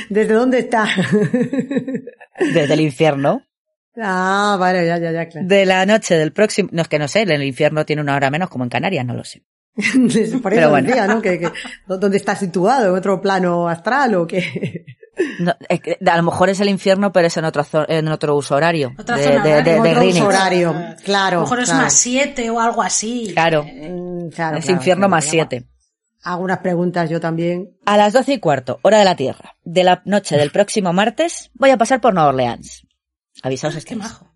¿desde 0.09 0.35
dónde 0.35 0.59
está? 0.61 0.87
Desde 2.39 2.75
el 2.75 2.81
infierno. 2.81 3.43
ah, 4.01 4.57
vale, 4.59 4.87
ya, 4.87 4.99
ya, 4.99 5.13
ya, 5.13 5.29
claro. 5.29 5.47
De 5.47 5.65
la 5.65 5.87
noche 5.87 6.17
del 6.17 6.33
próximo. 6.33 6.69
No 6.73 6.83
es 6.83 6.89
que 6.89 6.99
no 6.99 7.09
sé, 7.09 7.23
el 7.23 7.43
infierno 7.43 7.87
tiene 7.87 8.03
una 8.03 8.17
hora 8.17 8.31
menos 8.31 8.51
como 8.51 8.65
en 8.65 8.71
Canarias, 8.71 9.07
no 9.07 9.15
lo 9.15 9.25
sé. 9.25 9.43
Por 10.43 10.51
Pero 10.53 10.61
eso 10.63 10.71
bueno. 10.71 10.89
decía, 10.89 11.07
¿no? 11.07 11.23
Que, 11.23 11.39
que- 11.39 11.51
¿Dónde 11.87 12.17
está 12.17 12.35
situado? 12.35 12.89
¿En 12.91 12.95
otro 12.99 13.21
plano 13.21 13.69
astral 13.69 14.15
o 14.17 14.27
qué? 14.27 14.85
No, 15.39 15.55
es 15.69 15.81
que 15.81 15.99
a 16.07 16.17
lo 16.17 16.23
mejor 16.23 16.51
es 16.51 16.61
el 16.61 16.69
infierno, 16.69 17.11
pero 17.13 17.27
es 17.29 17.37
en 17.37 17.45
otro, 17.47 17.65
en 17.89 18.09
otro 18.09 18.37
uso 18.37 18.55
horario. 18.55 18.93
Otra 18.99 19.17
de, 19.17 19.25
zona 19.25 19.43
de, 19.43 19.49
de- 19.49 19.55
horaria. 19.55 19.73
de 19.73 19.79
Otro 19.81 19.93
Greenwich. 19.95 20.15
uso 20.17 20.27
horario, 20.27 20.75
claro. 21.05 21.37
A 21.37 21.41
lo 21.41 21.47
mejor 21.47 21.61
es 21.61 21.65
claro. 21.67 21.83
más 21.85 21.93
siete 21.95 22.51
o 22.51 22.61
algo 22.61 22.83
así. 22.83 23.31
Claro, 23.33 23.65
Mm, 23.65 24.29
claro, 24.31 24.57
es 24.59 24.65
claro, 24.65 24.79
infierno 24.79 25.01
claro, 25.03 25.11
más 25.11 25.25
claro. 25.27 25.49
siete. 25.51 25.69
Hago 26.23 26.43
unas 26.45 26.59
preguntas 26.59 27.09
yo 27.09 27.21
también. 27.21 27.77
A 27.87 27.97
las 27.97 28.13
doce 28.13 28.33
y 28.35 28.39
cuarto, 28.41 28.79
hora 28.83 28.99
de 28.99 29.05
la 29.05 29.15
Tierra, 29.17 29.57
de 29.65 29.85
la 29.85 30.03
noche 30.05 30.37
del 30.37 30.51
próximo 30.51 30.93
martes, 30.93 31.51
voy 31.55 31.71
a 31.71 31.77
pasar 31.79 32.01
por 32.01 32.13
Nueva 32.15 32.31
Orleans. 32.31 32.87
Avisaos 33.43 33.77
estéis. 33.77 33.99
majo. 33.99 34.33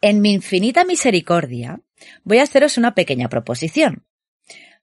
En 0.00 0.20
mi 0.20 0.32
infinita 0.32 0.84
misericordia, 0.84 1.80
voy 2.24 2.38
a 2.38 2.42
haceros 2.42 2.78
una 2.78 2.94
pequeña 2.94 3.28
proposición. 3.28 4.04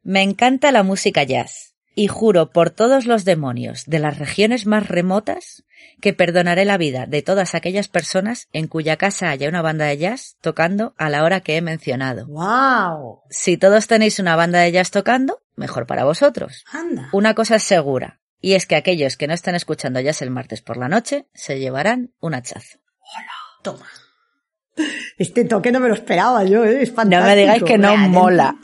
Me 0.03 0.21
encanta 0.21 0.71
la 0.71 0.83
música 0.83 1.23
jazz, 1.23 1.66
y 1.99 2.07
juro 2.07 2.51
por 2.51 2.69
todos 2.69 3.07
los 3.07 3.25
demonios 3.25 3.85
de 3.87 3.97
las 3.97 4.19
regiones 4.19 4.67
más 4.67 4.87
remotas 4.87 5.63
que 5.99 6.13
perdonaré 6.13 6.63
la 6.63 6.77
vida 6.77 7.07
de 7.07 7.23
todas 7.23 7.55
aquellas 7.55 7.87
personas 7.87 8.49
en 8.53 8.67
cuya 8.67 8.97
casa 8.97 9.31
haya 9.31 9.49
una 9.49 9.63
banda 9.63 9.85
de 9.85 9.97
jazz 9.97 10.37
tocando 10.39 10.93
a 10.99 11.09
la 11.09 11.23
hora 11.23 11.41
que 11.41 11.57
he 11.57 11.61
mencionado. 11.63 12.27
¡Wow! 12.27 13.21
Si 13.31 13.57
todos 13.57 13.87
tenéis 13.87 14.19
una 14.19 14.35
banda 14.35 14.59
de 14.59 14.71
jazz 14.71 14.91
tocando, 14.91 15.41
mejor 15.55 15.87
para 15.87 16.03
vosotros. 16.03 16.65
Anda. 16.71 17.09
Una 17.13 17.33
cosa 17.33 17.55
es 17.55 17.63
segura, 17.63 18.19
y 18.39 18.53
es 18.53 18.67
que 18.67 18.75
aquellos 18.75 19.17
que 19.17 19.25
no 19.25 19.33
estén 19.33 19.55
escuchando 19.55 19.99
jazz 19.99 20.21
el 20.21 20.29
martes 20.29 20.61
por 20.61 20.77
la 20.77 20.89
noche 20.89 21.25
se 21.33 21.57
llevarán 21.59 22.13
un 22.19 22.35
hachazo. 22.35 22.77
Toma. 23.63 23.87
Este 25.17 25.45
toque 25.45 25.71
no 25.71 25.79
me 25.79 25.87
lo 25.87 25.95
esperaba 25.95 26.43
yo, 26.43 26.63
¿eh? 26.63 26.83
es 26.83 26.89
No 26.89 26.95
fantástico. 26.97 27.27
me 27.27 27.35
digáis 27.35 27.63
que 27.63 27.77
no 27.79 27.87
Realmente. 27.89 28.19
mola. 28.19 28.55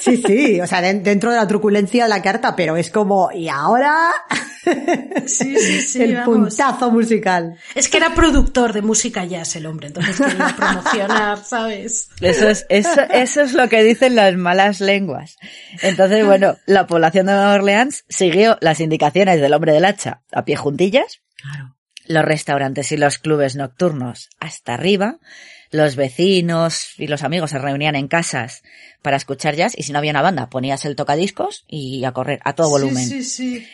Sí, 0.00 0.22
sí, 0.24 0.60
o 0.60 0.66
sea, 0.66 0.80
den- 0.80 1.02
dentro 1.02 1.30
de 1.30 1.36
la 1.36 1.46
truculencia 1.46 2.04
de 2.04 2.08
la 2.10 2.22
carta, 2.22 2.54
pero 2.56 2.76
es 2.76 2.90
como, 2.90 3.30
y 3.32 3.48
ahora 3.48 4.10
Sí, 5.26 5.56
sí, 5.58 5.80
sí. 5.82 6.02
el 6.02 6.14
vamos. 6.16 6.48
puntazo 6.56 6.90
musical. 6.90 7.56
Es 7.74 7.88
que 7.88 7.98
era 7.98 8.14
productor 8.14 8.72
de 8.72 8.82
música 8.82 9.24
jazz 9.24 9.56
el 9.56 9.66
hombre, 9.66 9.88
entonces 9.88 10.16
quería 10.18 10.54
promocionar, 10.56 11.38
¿sabes? 11.44 12.08
Eso 12.20 12.48
es, 12.48 12.64
eso, 12.68 13.02
eso 13.10 13.42
es 13.42 13.52
lo 13.52 13.68
que 13.68 13.82
dicen 13.82 14.14
las 14.14 14.34
malas 14.36 14.80
lenguas. 14.80 15.36
Entonces, 15.82 16.24
bueno, 16.24 16.56
la 16.66 16.86
población 16.86 17.26
de 17.26 17.32
Nueva 17.32 17.54
Orleans 17.54 18.04
siguió 18.08 18.56
las 18.60 18.80
indicaciones 18.80 19.40
del 19.40 19.52
hombre 19.52 19.72
del 19.72 19.84
hacha 19.84 20.22
a 20.32 20.44
pie 20.44 20.56
juntillas. 20.56 21.20
Los 22.06 22.24
restaurantes 22.24 22.92
y 22.92 22.96
los 22.96 23.18
clubes 23.18 23.56
nocturnos 23.56 24.28
hasta 24.40 24.74
arriba. 24.74 25.18
Los 25.74 25.96
vecinos 25.96 26.90
y 26.98 27.08
los 27.08 27.24
amigos 27.24 27.50
se 27.50 27.58
reunían 27.58 27.96
en 27.96 28.06
casas 28.06 28.62
para 29.02 29.16
escuchar 29.16 29.56
jazz 29.56 29.72
y 29.76 29.82
si 29.82 29.90
no 29.90 29.98
había 29.98 30.12
una 30.12 30.22
banda 30.22 30.48
ponías 30.48 30.84
el 30.84 30.94
tocadiscos 30.94 31.64
y 31.66 32.04
a 32.04 32.12
correr 32.12 32.38
a 32.44 32.52
todo 32.52 32.68
volumen. 32.68 33.08
Sí, 33.08 33.24
sí, 33.24 33.58
sí. 33.58 33.68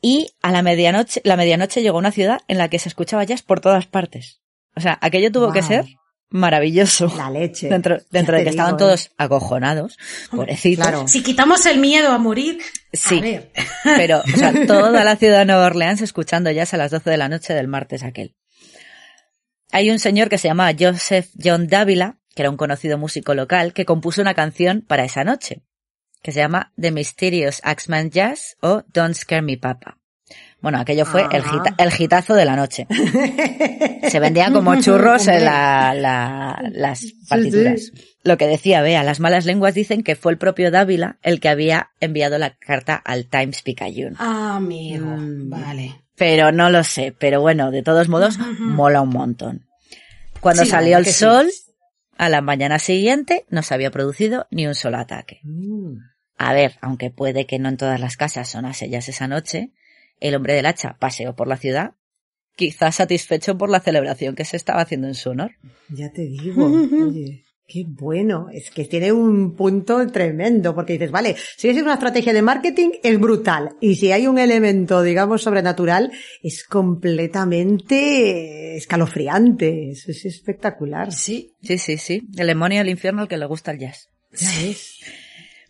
Y 0.00 0.30
a 0.42 0.52
la 0.52 0.62
medianoche, 0.62 1.20
la 1.24 1.36
medianoche 1.36 1.82
llegó 1.82 1.96
a 1.96 1.98
una 1.98 2.12
ciudad 2.12 2.42
en 2.46 2.56
la 2.56 2.68
que 2.68 2.78
se 2.78 2.88
escuchaba 2.88 3.24
jazz 3.24 3.42
por 3.42 3.60
todas 3.60 3.86
partes. 3.86 4.40
O 4.76 4.80
sea, 4.80 4.96
aquello 5.02 5.32
tuvo 5.32 5.52
que 5.52 5.62
ser 5.62 5.86
maravilloso. 6.30 7.12
La 7.16 7.30
leche. 7.30 7.68
Dentro, 7.70 7.98
dentro 8.12 8.36
de 8.36 8.44
que 8.44 8.50
estaban 8.50 8.74
¿eh? 8.74 8.78
todos 8.78 9.10
acojonados, 9.18 9.98
pobrecitos. 10.30 10.86
Claro. 10.86 11.08
Si 11.08 11.24
quitamos 11.24 11.66
el 11.66 11.80
miedo 11.80 12.12
a 12.12 12.18
morir, 12.18 12.60
Sí. 12.92 13.18
a 13.18 13.22
ver. 13.22 13.52
Pero, 13.82 14.20
o 14.20 14.38
sea, 14.38 14.52
toda 14.68 15.02
la 15.02 15.16
ciudad 15.16 15.40
de 15.40 15.46
Nueva 15.46 15.66
Orleans 15.66 16.00
escuchando 16.00 16.52
jazz 16.52 16.74
a 16.74 16.76
las 16.76 16.92
12 16.92 17.10
de 17.10 17.16
la 17.16 17.28
noche 17.28 17.54
del 17.54 17.66
martes 17.66 18.04
aquel. 18.04 18.36
Hay 19.72 19.90
un 19.90 19.98
señor 19.98 20.28
que 20.28 20.38
se 20.38 20.48
llama 20.48 20.72
Joseph 20.78 21.28
John 21.42 21.68
Dávila, 21.68 22.18
que 22.34 22.42
era 22.42 22.50
un 22.50 22.56
conocido 22.56 22.98
músico 22.98 23.34
local, 23.34 23.72
que 23.72 23.84
compuso 23.84 24.22
una 24.22 24.34
canción 24.34 24.82
para 24.86 25.04
esa 25.04 25.24
noche, 25.24 25.62
que 26.22 26.32
se 26.32 26.40
llama 26.40 26.72
The 26.80 26.90
Mysterious 26.90 27.60
Axeman 27.64 28.10
Jazz 28.10 28.56
o 28.60 28.82
Don't 28.92 29.14
Scare 29.14 29.42
Me 29.42 29.58
Papa. 29.58 29.98
Bueno, 30.60 30.78
aquello 30.80 31.06
fue 31.06 31.22
el, 31.30 31.42
Ajá. 31.42 31.52
gita- 31.52 31.74
el 31.78 31.92
gitazo 31.92 32.34
de 32.34 32.44
la 32.44 32.56
noche. 32.56 32.86
Se 34.10 34.18
vendía 34.20 34.50
como 34.52 34.74
churros 34.80 35.26
en 35.28 35.34
Hombre. 35.34 35.44
la- 35.44 35.94
la- 35.94 36.62
las 36.72 37.04
partituras. 37.28 37.92
Lo 38.24 38.36
que 38.36 38.46
decía, 38.48 38.82
vea, 38.82 39.04
las 39.04 39.20
malas 39.20 39.44
lenguas 39.46 39.74
dicen 39.74 40.02
que 40.02 40.16
fue 40.16 40.32
el 40.32 40.38
propio 40.38 40.70
Dávila 40.72 41.18
el 41.22 41.38
que 41.40 41.48
había 41.48 41.90
enviado 42.00 42.38
la 42.38 42.56
carta 42.56 42.96
al 42.96 43.26
Times 43.26 43.62
Picayune. 43.62 44.16
Ah, 44.18 44.56
amigo, 44.56 45.06
Mm. 45.06 45.48
vale. 45.48 46.02
Pero 46.18 46.52
no 46.52 46.68
lo 46.70 46.82
sé, 46.84 47.14
pero 47.18 47.40
bueno, 47.40 47.70
de 47.70 47.82
todos 47.82 48.08
modos, 48.08 48.38
mola 48.58 49.00
un 49.00 49.10
montón. 49.10 49.66
Cuando 50.40 50.64
Sí, 50.64 50.70
salió 50.70 50.98
el 50.98 51.04
sí. 51.06 51.12
sol, 51.12 51.48
a 52.16 52.28
la 52.28 52.40
mañana 52.40 52.78
siguiente 52.78 53.44
no 53.48 53.62
se 53.62 53.74
había 53.74 53.90
producido 53.90 54.46
ni 54.50 54.66
un 54.66 54.74
solo 54.74 54.98
ataque. 54.98 55.40
Mm. 55.44 55.98
A 56.36 56.52
ver, 56.52 56.74
aunque 56.80 57.10
puede 57.10 57.46
que 57.46 57.58
no 57.58 57.68
en 57.68 57.76
todas 57.76 58.00
las 58.00 58.16
casas 58.16 58.48
sonase 58.48 58.88
jazz 58.88 59.08
esa 59.08 59.26
noche, 59.28 59.72
el 60.20 60.34
hombre 60.34 60.54
del 60.54 60.66
hacha 60.66 60.96
paseó 60.98 61.34
por 61.34 61.48
la 61.48 61.56
ciudad, 61.56 61.94
quizás 62.56 62.96
satisfecho 62.96 63.56
por 63.58 63.70
la 63.70 63.80
celebración 63.80 64.34
que 64.34 64.44
se 64.44 64.56
estaba 64.56 64.80
haciendo 64.82 65.06
en 65.08 65.14
su 65.14 65.30
honor. 65.30 65.52
Ya 65.88 66.12
te 66.12 66.22
digo, 66.22 66.66
oye, 67.06 67.44
qué 67.68 67.84
bueno. 67.86 68.48
Es 68.50 68.70
que 68.70 68.86
tiene 68.86 69.12
un 69.12 69.54
punto 69.54 70.04
tremendo, 70.08 70.74
porque 70.74 70.94
dices, 70.94 71.10
vale, 71.10 71.36
si 71.56 71.68
es 71.68 71.80
una 71.80 71.94
estrategia 71.94 72.32
de 72.32 72.42
marketing, 72.42 72.90
es 73.02 73.20
brutal. 73.20 73.76
Y 73.80 73.96
si 73.96 74.10
hay 74.10 74.26
un 74.26 74.38
elemento, 74.38 75.02
digamos, 75.02 75.42
sobrenatural, 75.42 76.10
es 76.42 76.64
completamente 76.64 78.76
escalofriante. 78.76 79.90
Eso 79.90 80.10
es 80.10 80.24
espectacular. 80.24 81.12
Sí, 81.12 81.52
Sí, 81.62 81.78
sí, 81.78 81.98
sí. 81.98 82.22
El 82.36 82.46
demonio 82.46 82.78
del 82.78 82.88
infierno 82.88 83.22
al 83.22 83.28
que 83.28 83.36
le 83.36 83.46
gusta 83.46 83.72
el 83.72 83.78
jazz. 83.78 84.08
Ya 84.32 84.50
ves. 84.62 85.00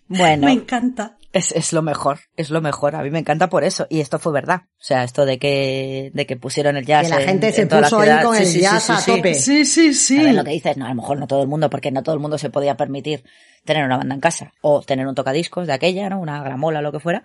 Bueno. 0.07 0.47
me 0.47 0.53
encanta. 0.53 1.18
Es, 1.33 1.53
es 1.53 1.75
lo 1.75 1.83
mejor, 1.83 2.21
es 2.37 2.49
lo 2.49 2.63
mejor. 2.63 2.97
A 2.97 3.03
mí 3.03 3.11
me 3.11 3.19
encanta 3.19 3.49
por 3.51 3.63
eso. 3.63 3.87
Y 3.91 4.01
esto 4.01 4.19
fue 4.19 4.33
verdad. 4.33 4.63
O 4.65 4.71
sea, 4.83 5.05
esto 5.05 5.27
de 5.27 5.39
que, 5.39 6.11
de 6.15 6.27
que 6.27 6.37
pusieron 6.37 6.77
el 6.79 6.87
jazz. 6.87 7.03
Que 7.07 7.11
la 7.15 7.21
en- 7.21 7.29
gente 7.29 7.53
se 7.53 7.63
en 7.63 7.69
puso 7.69 7.99
ahí 8.01 8.25
con 8.25 8.35
Sí, 8.37 8.43
el 8.43 8.49
sí, 8.49 8.61
jazz 8.61 8.83
sí, 8.85 8.93
a 8.93 8.97
sí. 8.97 9.11
tope. 9.17 9.35
Sí, 9.35 9.65
sí, 9.67 9.93
sí. 9.95 10.19
A 10.21 10.23
ver 10.25 10.35
lo 10.35 10.45
que 10.45 10.53
dices, 10.53 10.77
no, 10.79 10.87
a 10.87 10.89
lo 10.89 10.95
mejor 10.95 11.19
no 11.19 11.27
todo 11.27 11.43
el 11.43 11.49
mundo, 11.49 11.69
porque 11.69 11.91
no 11.91 12.03
todo 12.03 12.15
el 12.15 12.21
mundo 12.21 12.39
se 12.39 12.49
podía 12.49 12.77
permitir 12.79 13.25
tener 13.65 13.85
una 13.85 13.99
banda 13.99 14.15
en 14.15 14.21
casa 14.23 14.55
o 14.63 14.81
tener 14.81 15.07
un 15.07 15.15
tocadiscos 15.15 15.67
de 15.67 15.75
aquella, 15.75 16.09
¿no? 16.09 16.19
Una 16.21 16.43
gramola 16.43 16.79
o 16.79 16.83
lo 16.83 16.93
que 16.93 17.01
fuera. 17.01 17.23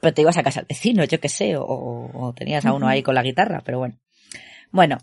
Pero 0.00 0.14
te 0.14 0.22
ibas 0.22 0.36
a 0.38 0.42
casa 0.44 0.60
al 0.60 0.66
vecino, 0.68 1.02
yo 1.04 1.18
qué 1.18 1.28
sé, 1.28 1.56
o, 1.56 1.64
o 1.66 2.32
tenías 2.34 2.64
a 2.64 2.72
uno 2.72 2.86
ahí 2.86 3.02
con 3.02 3.14
la 3.16 3.22
guitarra, 3.22 3.60
pero 3.64 3.78
bueno. 3.78 3.98
Bueno, 4.70 4.98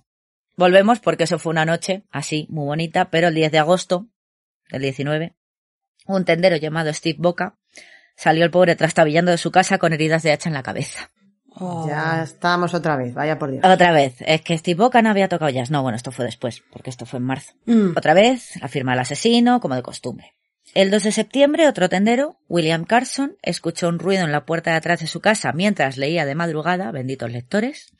volvemos 0.56 1.00
porque 1.02 1.26
eso 1.26 1.40
fue 1.40 1.52
una 1.52 1.66
noche 1.66 2.04
así, 2.10 2.48
muy 2.50 2.66
bonita, 2.66 3.10
pero 3.12 3.28
el 3.28 3.36
10 3.36 3.52
de 3.52 3.60
agosto 3.60 4.08
del 4.72 4.82
19, 4.84 5.36
un 6.08 6.24
tendero 6.26 6.56
llamado 6.56 6.92
Steve 6.94 7.18
Boca 7.20 7.57
salió 8.18 8.44
el 8.44 8.52
pobre 8.52 8.76
trastabillando 8.76 9.32
de 9.32 9.38
su 9.38 9.52
casa 9.52 9.78
con 9.78 9.94
heridas 9.94 10.24
de 10.24 10.34
hacha 10.34 10.50
en 10.50 10.54
la 10.54 10.64
cabeza. 10.64 11.10
Oh. 11.60 11.88
Ya 11.88 12.22
estamos 12.24 12.74
otra 12.74 12.98
vez, 12.98 13.14
vaya 13.14 13.40
por 13.40 13.52
Dios. 13.52 13.64
Otra 13.66 13.92
vez, 13.92 14.16
es 14.20 14.42
que 14.42 14.58
Steve 14.58 14.78
Boca 14.78 15.02
no 15.02 15.10
había 15.10 15.28
tocado 15.28 15.50
jazz. 15.50 15.72
No, 15.72 15.82
bueno, 15.82 15.96
esto 15.96 16.12
fue 16.12 16.26
después, 16.26 16.62
porque 16.72 16.90
esto 16.90 17.06
fue 17.06 17.18
en 17.18 17.26
marzo. 17.26 17.54
Mm. 17.66 17.92
Otra 17.96 18.14
vez, 18.14 18.60
la 18.62 18.68
firma 18.68 18.92
del 18.92 19.00
asesino, 19.00 19.60
como 19.60 19.76
de 19.76 19.82
costumbre. 19.82 20.34
El 20.74 20.92
2 20.92 21.04
de 21.04 21.12
septiembre, 21.12 21.68
otro 21.68 21.90
tendero, 21.90 22.38
William 22.48 22.84
Carson, 22.84 23.38
escuchó 23.42 23.88
un 23.88 24.00
ruido 24.00 24.24
en 24.24 24.32
la 24.32 24.46
puerta 24.46 24.72
de 24.72 24.78
atrás 24.78 25.00
de 25.00 25.08
su 25.08 25.22
casa 25.22 25.54
mientras 25.54 25.98
leía 25.98 26.26
de 26.26 26.36
madrugada, 26.36 26.92
benditos 26.92 27.32
lectores. 27.32 27.94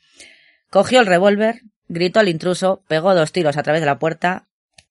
Cogió 0.70 1.00
el 1.00 1.06
revólver, 1.06 1.62
gritó 1.88 2.20
al 2.20 2.28
intruso, 2.28 2.82
pegó 2.86 3.14
dos 3.14 3.32
tiros 3.32 3.56
a 3.56 3.62
través 3.62 3.80
de 3.80 3.86
la 3.86 3.98
puerta 3.98 4.47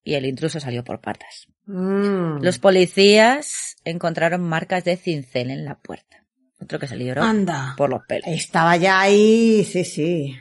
y 0.08 0.16
el 0.16 0.26
intruso 0.26 0.62
salió 0.62 0.86
por 0.86 1.02
patas. 1.02 1.48
Mm. 1.66 2.42
Los 2.42 2.60
policías 2.60 3.76
encontraron 3.84 4.42
marcas 4.42 4.86
de 4.86 4.96
cincel 4.96 5.52
en 5.52 5.66
la 5.66 5.76
puerta. 5.76 6.24
Otro 6.62 6.80
que 6.80 6.88
se 6.88 6.96
libró 6.96 7.22
Anda. 7.24 7.74
por 7.76 7.90
los 7.90 8.06
pelos. 8.08 8.30
Estaba 8.30 8.78
ya 8.78 9.02
ahí, 9.02 9.66
sí, 9.66 9.84
sí. 9.84 10.38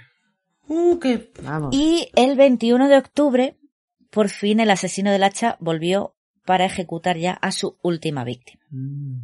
Uh, 0.68 1.00
qué... 1.00 1.32
Vamos. 1.42 1.74
Y 1.74 2.12
el 2.14 2.36
21 2.36 2.88
de 2.88 2.96
octubre, 2.96 3.56
por 4.10 4.28
fin 4.28 4.60
el 4.60 4.70
asesino 4.70 5.10
del 5.10 5.24
hacha 5.24 5.56
volvió 5.58 6.14
para 6.44 6.64
ejecutar 6.64 7.16
ya 7.16 7.32
a 7.32 7.50
su 7.50 7.76
última 7.82 8.22
víctima. 8.22 8.62
Mm. 8.70 9.16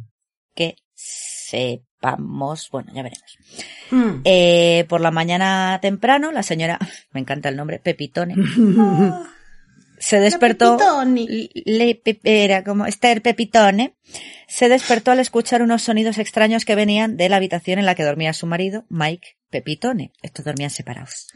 Que 0.53 0.75
sepamos, 0.93 2.69
bueno, 2.69 2.91
ya 2.93 3.01
veremos. 3.01 3.37
Mm. 3.91 4.21
Eh, 4.25 4.85
por 4.89 4.99
la 4.99 5.11
mañana 5.11 5.79
temprano, 5.81 6.33
la 6.33 6.43
señora, 6.43 6.79
me 7.13 7.21
encanta 7.21 7.47
el 7.47 7.55
nombre, 7.55 7.79
Pepitone, 7.79 8.35
se 10.03 10.19
despertó. 10.19 10.75
Pepitone. 10.77 11.49
Le, 11.65 12.01
era 12.23 12.63
como 12.63 12.85
Esther 12.85 13.21
Pepitone, 13.21 13.95
se 14.47 14.67
despertó 14.67 15.11
al 15.11 15.19
escuchar 15.19 15.61
unos 15.61 15.81
sonidos 15.83 16.17
extraños 16.17 16.65
que 16.65 16.75
venían 16.75 17.15
de 17.15 17.29
la 17.29 17.37
habitación 17.37 17.79
en 17.79 17.85
la 17.85 17.95
que 17.95 18.03
dormía 18.03 18.33
su 18.33 18.45
marido, 18.45 18.85
Mike 18.89 19.37
Pepitone. 19.49 20.11
Estos 20.21 20.43
dormían 20.43 20.69
separados. 20.71 21.27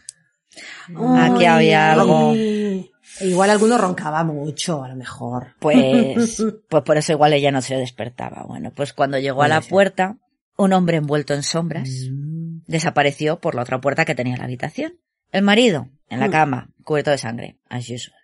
Aquí 1.17 1.45
había 1.45 1.93
algo. 1.93 2.31
Ay. 2.31 2.91
Igual 3.21 3.49
alguno 3.49 3.77
roncaba 3.77 4.23
mucho, 4.23 4.83
a 4.83 4.89
lo 4.89 4.95
mejor. 4.95 5.55
Pues, 5.59 6.43
pues 6.69 6.83
por 6.83 6.97
eso 6.97 7.13
igual 7.13 7.33
ella 7.33 7.51
no 7.51 7.61
se 7.61 7.75
despertaba. 7.75 8.43
Bueno, 8.43 8.71
pues 8.75 8.93
cuando 8.93 9.17
llegó 9.17 9.43
a 9.43 9.47
la 9.47 9.61
puerta, 9.61 10.17
un 10.57 10.73
hombre 10.73 10.97
envuelto 10.97 11.33
en 11.33 11.43
sombras 11.43 11.89
Mm. 12.11 12.63
desapareció 12.67 13.39
por 13.39 13.55
la 13.55 13.61
otra 13.61 13.79
puerta 13.79 14.03
que 14.05 14.15
tenía 14.15 14.35
la 14.37 14.43
habitación. 14.43 14.95
El 15.31 15.43
marido, 15.43 15.87
en 16.09 16.19
la 16.19 16.27
Mm. 16.27 16.31
cama, 16.31 16.69
cubierto 16.83 17.11
de 17.11 17.17
sangre, 17.17 17.57
as 17.69 17.89
usual. 17.89 18.16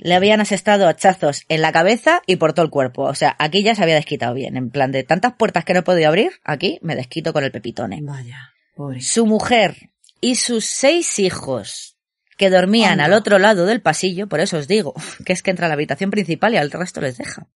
Le 0.00 0.14
habían 0.14 0.40
asestado 0.40 0.86
hachazos 0.88 1.44
en 1.48 1.62
la 1.62 1.72
cabeza 1.72 2.22
y 2.26 2.36
por 2.36 2.52
todo 2.52 2.64
el 2.64 2.70
cuerpo. 2.70 3.02
O 3.04 3.14
sea, 3.14 3.34
aquí 3.38 3.62
ya 3.62 3.74
se 3.74 3.82
había 3.82 3.94
desquitado 3.96 4.34
bien. 4.34 4.56
En 4.56 4.70
plan 4.70 4.92
de 4.92 5.02
tantas 5.04 5.32
puertas 5.34 5.64
que 5.64 5.72
no 5.72 5.80
he 5.80 5.82
podido 5.82 6.08
abrir, 6.08 6.32
aquí 6.44 6.78
me 6.82 6.94
desquito 6.94 7.32
con 7.32 7.42
el 7.44 7.50
pepitone. 7.50 8.00
Vaya, 8.02 8.52
pobre. 8.76 9.00
Su 9.00 9.26
mujer 9.26 9.90
y 10.20 10.36
sus 10.36 10.64
seis 10.66 11.18
hijos 11.18 11.96
que 12.36 12.50
dormían 12.50 13.00
al 13.00 13.12
otro 13.14 13.38
lado 13.40 13.66
del 13.66 13.80
pasillo, 13.82 14.28
por 14.28 14.38
eso 14.40 14.58
os 14.58 14.68
digo, 14.68 14.94
que 15.24 15.32
es 15.32 15.42
que 15.42 15.50
entra 15.50 15.66
a 15.66 15.68
la 15.68 15.74
habitación 15.74 16.10
principal 16.10 16.54
y 16.54 16.56
al 16.56 16.70
resto 16.70 17.00
les 17.00 17.18
deja. 17.18 17.48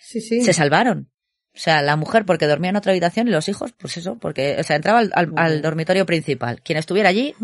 Sí, 0.00 0.20
sí. 0.20 0.42
Se 0.42 0.52
salvaron. 0.52 1.10
O 1.54 1.58
sea, 1.58 1.82
la 1.82 1.96
mujer 1.96 2.24
porque 2.24 2.46
dormía 2.46 2.70
en 2.70 2.76
otra 2.76 2.92
habitación 2.92 3.26
y 3.28 3.32
los 3.32 3.48
hijos, 3.48 3.72
pues 3.76 3.96
eso, 3.96 4.16
porque, 4.18 4.56
o 4.58 4.62
sea, 4.62 4.76
entraba 4.76 5.00
al, 5.00 5.10
al- 5.14 5.32
al 5.36 5.62
dormitorio 5.62 6.06
principal. 6.06 6.62
Quien 6.62 6.78
estuviera 6.78 7.08
allí, 7.08 7.34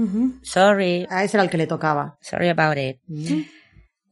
sorry, 0.42 1.06
A 1.10 1.24
ese 1.24 1.36
era 1.36 1.44
el 1.44 1.50
que 1.50 1.56
le 1.58 1.66
tocaba. 1.66 2.16
sorry 2.20 2.48
about 2.48 2.78
it. 2.78 2.98
Mm. 3.08 3.42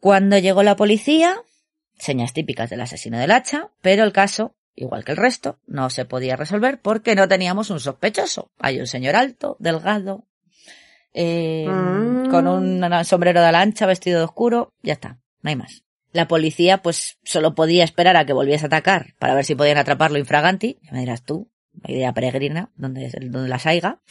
Cuando 0.04 0.36
llegó 0.36 0.62
la 0.62 0.76
policía, 0.76 1.34
señas 1.96 2.34
típicas 2.34 2.68
del 2.68 2.82
asesino 2.82 3.18
del 3.18 3.30
hacha, 3.30 3.70
pero 3.80 4.04
el 4.04 4.12
caso, 4.12 4.54
igual 4.74 5.02
que 5.02 5.12
el 5.12 5.16
resto, 5.16 5.60
no 5.66 5.88
se 5.88 6.04
podía 6.04 6.36
resolver 6.36 6.78
porque 6.82 7.14
no 7.14 7.26
teníamos 7.26 7.70
un 7.70 7.80
sospechoso. 7.80 8.50
Hay 8.58 8.78
un 8.78 8.86
señor 8.86 9.16
alto, 9.16 9.56
delgado, 9.60 10.26
eh, 11.14 11.64
Mm. 11.66 12.28
con 12.28 12.46
un 12.46 12.84
sombrero 13.06 13.40
de 13.40 13.46
ala 13.46 13.62
ancha, 13.62 13.86
vestido 13.86 14.18
de 14.18 14.26
oscuro, 14.26 14.74
ya 14.82 14.92
está, 14.92 15.20
no 15.40 15.48
hay 15.48 15.56
más. 15.56 15.84
La 16.12 16.28
policía, 16.28 16.82
pues, 16.82 17.16
solo 17.24 17.54
podía 17.54 17.82
esperar 17.82 18.18
a 18.18 18.26
que 18.26 18.34
volviese 18.34 18.66
a 18.66 18.68
atacar 18.68 19.14
para 19.18 19.34
ver 19.34 19.46
si 19.46 19.54
podían 19.54 19.78
atraparlo 19.78 20.18
infraganti. 20.18 20.80
Ya 20.82 20.92
me 20.92 21.00
dirás 21.00 21.24
tú, 21.24 21.50
idea 21.86 22.12
peregrina, 22.12 22.70
donde, 22.76 23.10
donde 23.22 23.48
las 23.48 23.64
haiga. 23.64 24.02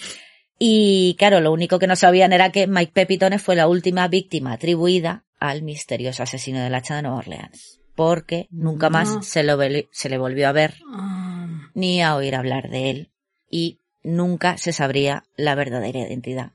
Y 0.58 1.16
claro, 1.20 1.40
lo 1.40 1.52
único 1.52 1.78
que 1.78 1.86
no 1.86 1.96
sabían 1.96 2.34
era 2.34 2.52
que 2.52 2.66
Mike 2.66 2.94
Pepitone 2.96 3.38
fue 3.38 3.56
la 3.56 3.68
última 3.68 4.08
víctima 4.08 4.54
atribuida 4.54 5.26
al 5.44 5.62
misterioso 5.62 6.24
asesino 6.24 6.62
del 6.64 6.74
hacha 6.74 6.96
de 6.96 7.02
Nueva 7.02 7.18
Orleans. 7.18 7.82
Porque 7.96 8.48
nunca 8.50 8.90
más 8.90 9.26
se, 9.28 9.44
lo 9.44 9.58
se 9.92 10.10
le 10.10 10.18
volvió 10.18 10.48
a 10.48 10.54
ver 10.54 10.76
Ah. 10.90 11.70
ni 11.74 12.02
a 12.02 12.16
oír 12.16 12.34
hablar 12.36 12.70
de 12.70 12.90
él. 12.90 13.12
Y 13.52 13.80
nunca 14.04 14.58
se 14.58 14.72
sabría 14.72 15.26
la 15.36 15.54
verdadera 15.56 16.00
identidad 16.00 16.54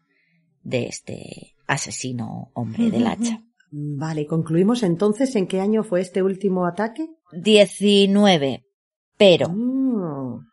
de 0.63 0.87
este 0.87 1.55
asesino 1.67 2.51
hombre 2.55 2.91
del 2.91 3.07
hacha. 3.07 3.43
Vale, 3.71 4.27
concluimos 4.27 4.83
entonces 4.83 5.37
en 5.37 5.47
qué 5.47 5.61
año 5.61 5.85
fue 5.85 6.01
este 6.01 6.23
último 6.23 6.67
ataque. 6.67 7.09
19. 7.33 8.65
Pero 9.19 9.51
Mm. 9.51 10.47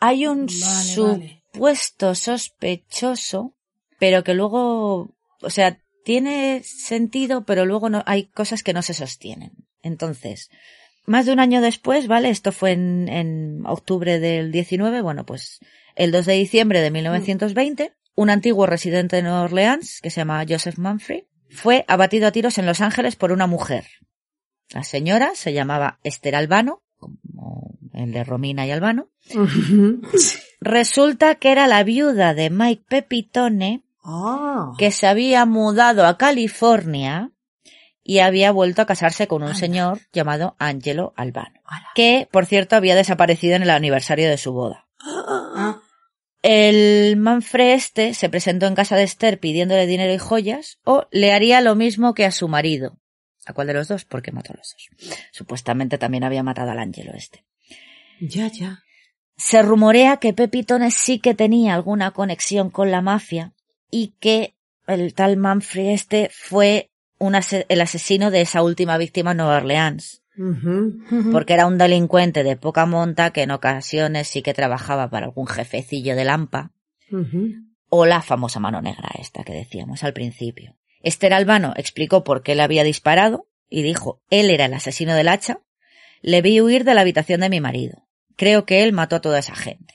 hay 0.00 0.26
un 0.26 0.46
Vale, 0.46 0.96
vale. 1.02 1.42
supuesto 1.52 2.14
sospechoso, 2.14 3.54
pero 3.98 4.24
que 4.24 4.32
luego, 4.32 5.14
o 5.42 5.50
sea, 5.50 5.78
tiene 6.04 6.62
sentido, 6.64 7.44
pero 7.44 7.64
luego 7.64 7.88
no, 7.88 8.02
hay 8.06 8.26
cosas 8.26 8.62
que 8.62 8.72
no 8.72 8.82
se 8.82 8.94
sostienen. 8.94 9.52
Entonces, 9.82 10.50
más 11.06 11.26
de 11.26 11.32
un 11.32 11.40
año 11.40 11.60
después, 11.60 12.06
¿vale? 12.06 12.30
Esto 12.30 12.52
fue 12.52 12.72
en, 12.72 13.08
en 13.08 13.62
octubre 13.66 14.20
del 14.20 14.52
19, 14.52 15.00
bueno, 15.02 15.26
pues 15.26 15.60
el 15.96 16.12
2 16.12 16.26
de 16.26 16.32
diciembre 16.34 16.80
de 16.80 16.90
1920, 16.90 17.92
un 18.14 18.30
antiguo 18.30 18.66
residente 18.66 19.16
de 19.16 19.22
Nueva 19.22 19.42
Orleans, 19.42 20.00
que 20.00 20.10
se 20.10 20.20
llama 20.20 20.44
Joseph 20.48 20.78
Manfrey, 20.78 21.26
fue 21.50 21.84
abatido 21.88 22.26
a 22.26 22.32
tiros 22.32 22.58
en 22.58 22.66
Los 22.66 22.80
Ángeles 22.80 23.16
por 23.16 23.32
una 23.32 23.46
mujer. 23.46 23.86
La 24.70 24.84
señora 24.84 25.32
se 25.34 25.52
llamaba 25.52 25.98
Esther 26.02 26.34
Albano, 26.34 26.82
como 26.96 27.76
el 27.92 28.12
de 28.12 28.24
Romina 28.24 28.66
y 28.66 28.70
Albano, 28.70 29.10
Resulta 30.60 31.34
que 31.36 31.50
era 31.50 31.66
la 31.66 31.82
viuda 31.82 32.34
de 32.34 32.50
Mike 32.50 32.84
Pepitone 32.88 33.82
Ah. 34.04 34.72
que 34.78 34.90
se 34.90 35.06
había 35.06 35.46
mudado 35.46 36.06
a 36.06 36.18
California 36.18 37.30
y 38.02 38.18
había 38.18 38.50
vuelto 38.50 38.82
a 38.82 38.86
casarse 38.86 39.28
con 39.28 39.42
un 39.42 39.48
Anda. 39.48 39.60
señor 39.60 40.00
llamado 40.12 40.56
Angelo 40.58 41.12
Albano, 41.16 41.60
que 41.94 42.28
por 42.32 42.46
cierto 42.46 42.74
había 42.74 42.96
desaparecido 42.96 43.54
en 43.54 43.62
el 43.62 43.70
aniversario 43.70 44.28
de 44.28 44.38
su 44.38 44.52
boda. 44.52 44.88
Ah. 45.00 45.80
El 46.42 47.16
Manfred 47.16 47.74
este 47.74 48.14
se 48.14 48.28
presentó 48.28 48.66
en 48.66 48.74
casa 48.74 48.96
de 48.96 49.04
Esther 49.04 49.38
pidiéndole 49.38 49.86
dinero 49.86 50.12
y 50.12 50.18
joyas 50.18 50.78
o 50.84 51.06
le 51.12 51.32
haría 51.32 51.60
lo 51.60 51.76
mismo 51.76 52.14
que 52.14 52.26
a 52.26 52.32
su 52.32 52.48
marido. 52.48 52.98
¿A 53.46 53.52
cuál 53.52 53.68
de 53.68 53.74
los 53.74 53.86
dos? 53.86 54.04
Porque 54.04 54.32
mató 54.32 54.52
a 54.52 54.56
los 54.56 54.74
dos. 54.74 55.16
Supuestamente 55.32 55.98
también 55.98 56.24
había 56.24 56.42
matado 56.42 56.72
al 56.72 56.78
Angelo 56.80 57.12
este. 57.14 57.44
Ya, 58.20 58.48
ya. 58.48 58.82
Se 59.36 59.62
rumorea 59.62 60.16
que 60.18 60.32
Pepitone 60.32 60.90
sí 60.90 61.20
que 61.20 61.34
tenía 61.34 61.74
alguna 61.74 62.10
conexión 62.10 62.70
con 62.70 62.90
la 62.90 63.00
mafia 63.00 63.52
y 63.92 64.14
que 64.18 64.56
el 64.88 65.14
tal 65.14 65.36
Manfred 65.36 65.90
este 65.90 66.28
fue 66.32 66.90
un 67.18 67.36
ase- 67.36 67.66
el 67.68 67.80
asesino 67.80 68.32
de 68.32 68.40
esa 68.40 68.62
última 68.62 68.98
víctima 68.98 69.30
en 69.30 69.36
Nueva 69.36 69.58
Orleans, 69.58 70.22
porque 71.30 71.52
era 71.52 71.66
un 71.66 71.76
delincuente 71.78 72.42
de 72.42 72.56
poca 72.56 72.86
monta 72.86 73.30
que 73.32 73.42
en 73.42 73.50
ocasiones 73.52 74.26
sí 74.26 74.40
que 74.42 74.54
trabajaba 74.54 75.08
para 75.10 75.26
algún 75.26 75.46
jefecillo 75.46 76.16
de 76.16 76.24
Lampa 76.24 76.72
o 77.90 78.06
la 78.06 78.22
famosa 78.22 78.58
mano 78.58 78.80
negra 78.80 79.10
esta 79.20 79.44
que 79.44 79.52
decíamos 79.52 80.02
al 80.02 80.14
principio. 80.14 80.74
Esther 81.02 81.34
Albano 81.34 81.74
explicó 81.76 82.24
por 82.24 82.42
qué 82.42 82.54
le 82.54 82.62
había 82.62 82.82
disparado 82.84 83.46
y 83.68 83.82
dijo, 83.82 84.22
él 84.30 84.48
era 84.50 84.64
el 84.64 84.74
asesino 84.74 85.14
del 85.14 85.28
hacha, 85.28 85.60
le 86.22 86.40
vi 86.40 86.60
huir 86.60 86.84
de 86.84 86.94
la 86.94 87.02
habitación 87.02 87.40
de 87.40 87.50
mi 87.50 87.60
marido. 87.60 88.08
Creo 88.36 88.64
que 88.64 88.82
él 88.84 88.92
mató 88.94 89.16
a 89.16 89.20
toda 89.20 89.38
esa 89.40 89.54
gente. 89.54 89.94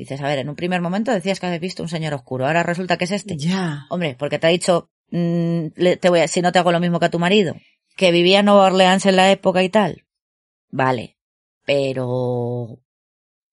Dices, 0.00 0.20
a 0.20 0.26
ver, 0.28 0.38
en 0.38 0.48
un 0.48 0.56
primer 0.56 0.80
momento 0.80 1.12
decías 1.12 1.38
que 1.40 1.46
habías 1.46 1.60
visto 1.60 1.82
un 1.82 1.88
señor 1.88 2.14
oscuro, 2.14 2.46
ahora 2.46 2.62
resulta 2.62 2.96
que 2.96 3.04
es 3.04 3.10
este. 3.12 3.36
Ya. 3.36 3.86
Hombre, 3.90 4.16
porque 4.18 4.38
te 4.38 4.46
ha 4.46 4.50
dicho, 4.50 4.90
mm, 5.10 5.66
le- 5.76 5.96
te 5.96 6.08
voy 6.08 6.20
a, 6.20 6.28
si 6.28 6.40
no 6.42 6.52
te 6.52 6.58
hago 6.58 6.72
lo 6.72 6.80
mismo 6.80 6.98
que 6.98 7.06
a 7.06 7.10
tu 7.10 7.18
marido, 7.18 7.54
que 7.96 8.10
vivía 8.10 8.40
en 8.40 8.46
Nueva 8.46 8.66
Orleans 8.66 9.04
en 9.06 9.16
la 9.16 9.30
época 9.30 9.62
y 9.62 9.68
tal. 9.68 10.04
Vale, 10.70 11.16
pero 11.64 12.78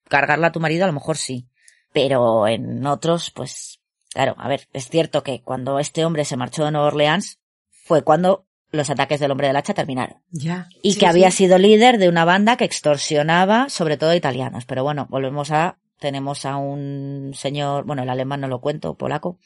cargarla 0.07 0.47
a 0.47 0.51
tu 0.51 0.59
marido 0.59 0.83
a 0.85 0.87
lo 0.87 0.93
mejor 0.93 1.17
sí, 1.17 1.47
pero 1.93 2.47
en 2.47 2.85
otros, 2.85 3.31
pues, 3.31 3.79
claro, 4.13 4.35
a 4.37 4.47
ver, 4.47 4.67
es 4.73 4.89
cierto 4.89 5.23
que 5.23 5.41
cuando 5.41 5.79
este 5.79 6.05
hombre 6.05 6.25
se 6.25 6.37
marchó 6.37 6.65
de 6.65 6.71
Nueva 6.71 6.87
Orleans 6.87 7.39
fue 7.69 8.03
cuando 8.03 8.45
los 8.71 8.89
ataques 8.89 9.19
del 9.19 9.31
hombre 9.31 9.47
del 9.47 9.55
hacha 9.55 9.73
terminaron 9.73 10.21
Ya. 10.29 10.67
y 10.83 10.93
Sí, 10.93 10.99
que 10.99 11.07
había 11.07 11.31
sí. 11.31 11.37
sido 11.37 11.57
líder 11.57 11.97
de 11.99 12.09
una 12.09 12.25
banda 12.25 12.57
que 12.57 12.65
extorsionaba 12.65 13.69
sobre 13.69 13.95
todo 13.97 14.13
italianos. 14.13 14.65
Pero 14.65 14.83
bueno, 14.83 15.07
volvemos 15.09 15.51
a, 15.51 15.77
tenemos 15.99 16.45
a 16.45 16.57
un 16.57 17.31
señor, 17.35 17.85
bueno, 17.85 18.03
el 18.03 18.09
alemán 18.09 18.41
no 18.41 18.47
lo 18.47 18.61
cuento, 18.61 18.95
polaco. 18.95 19.39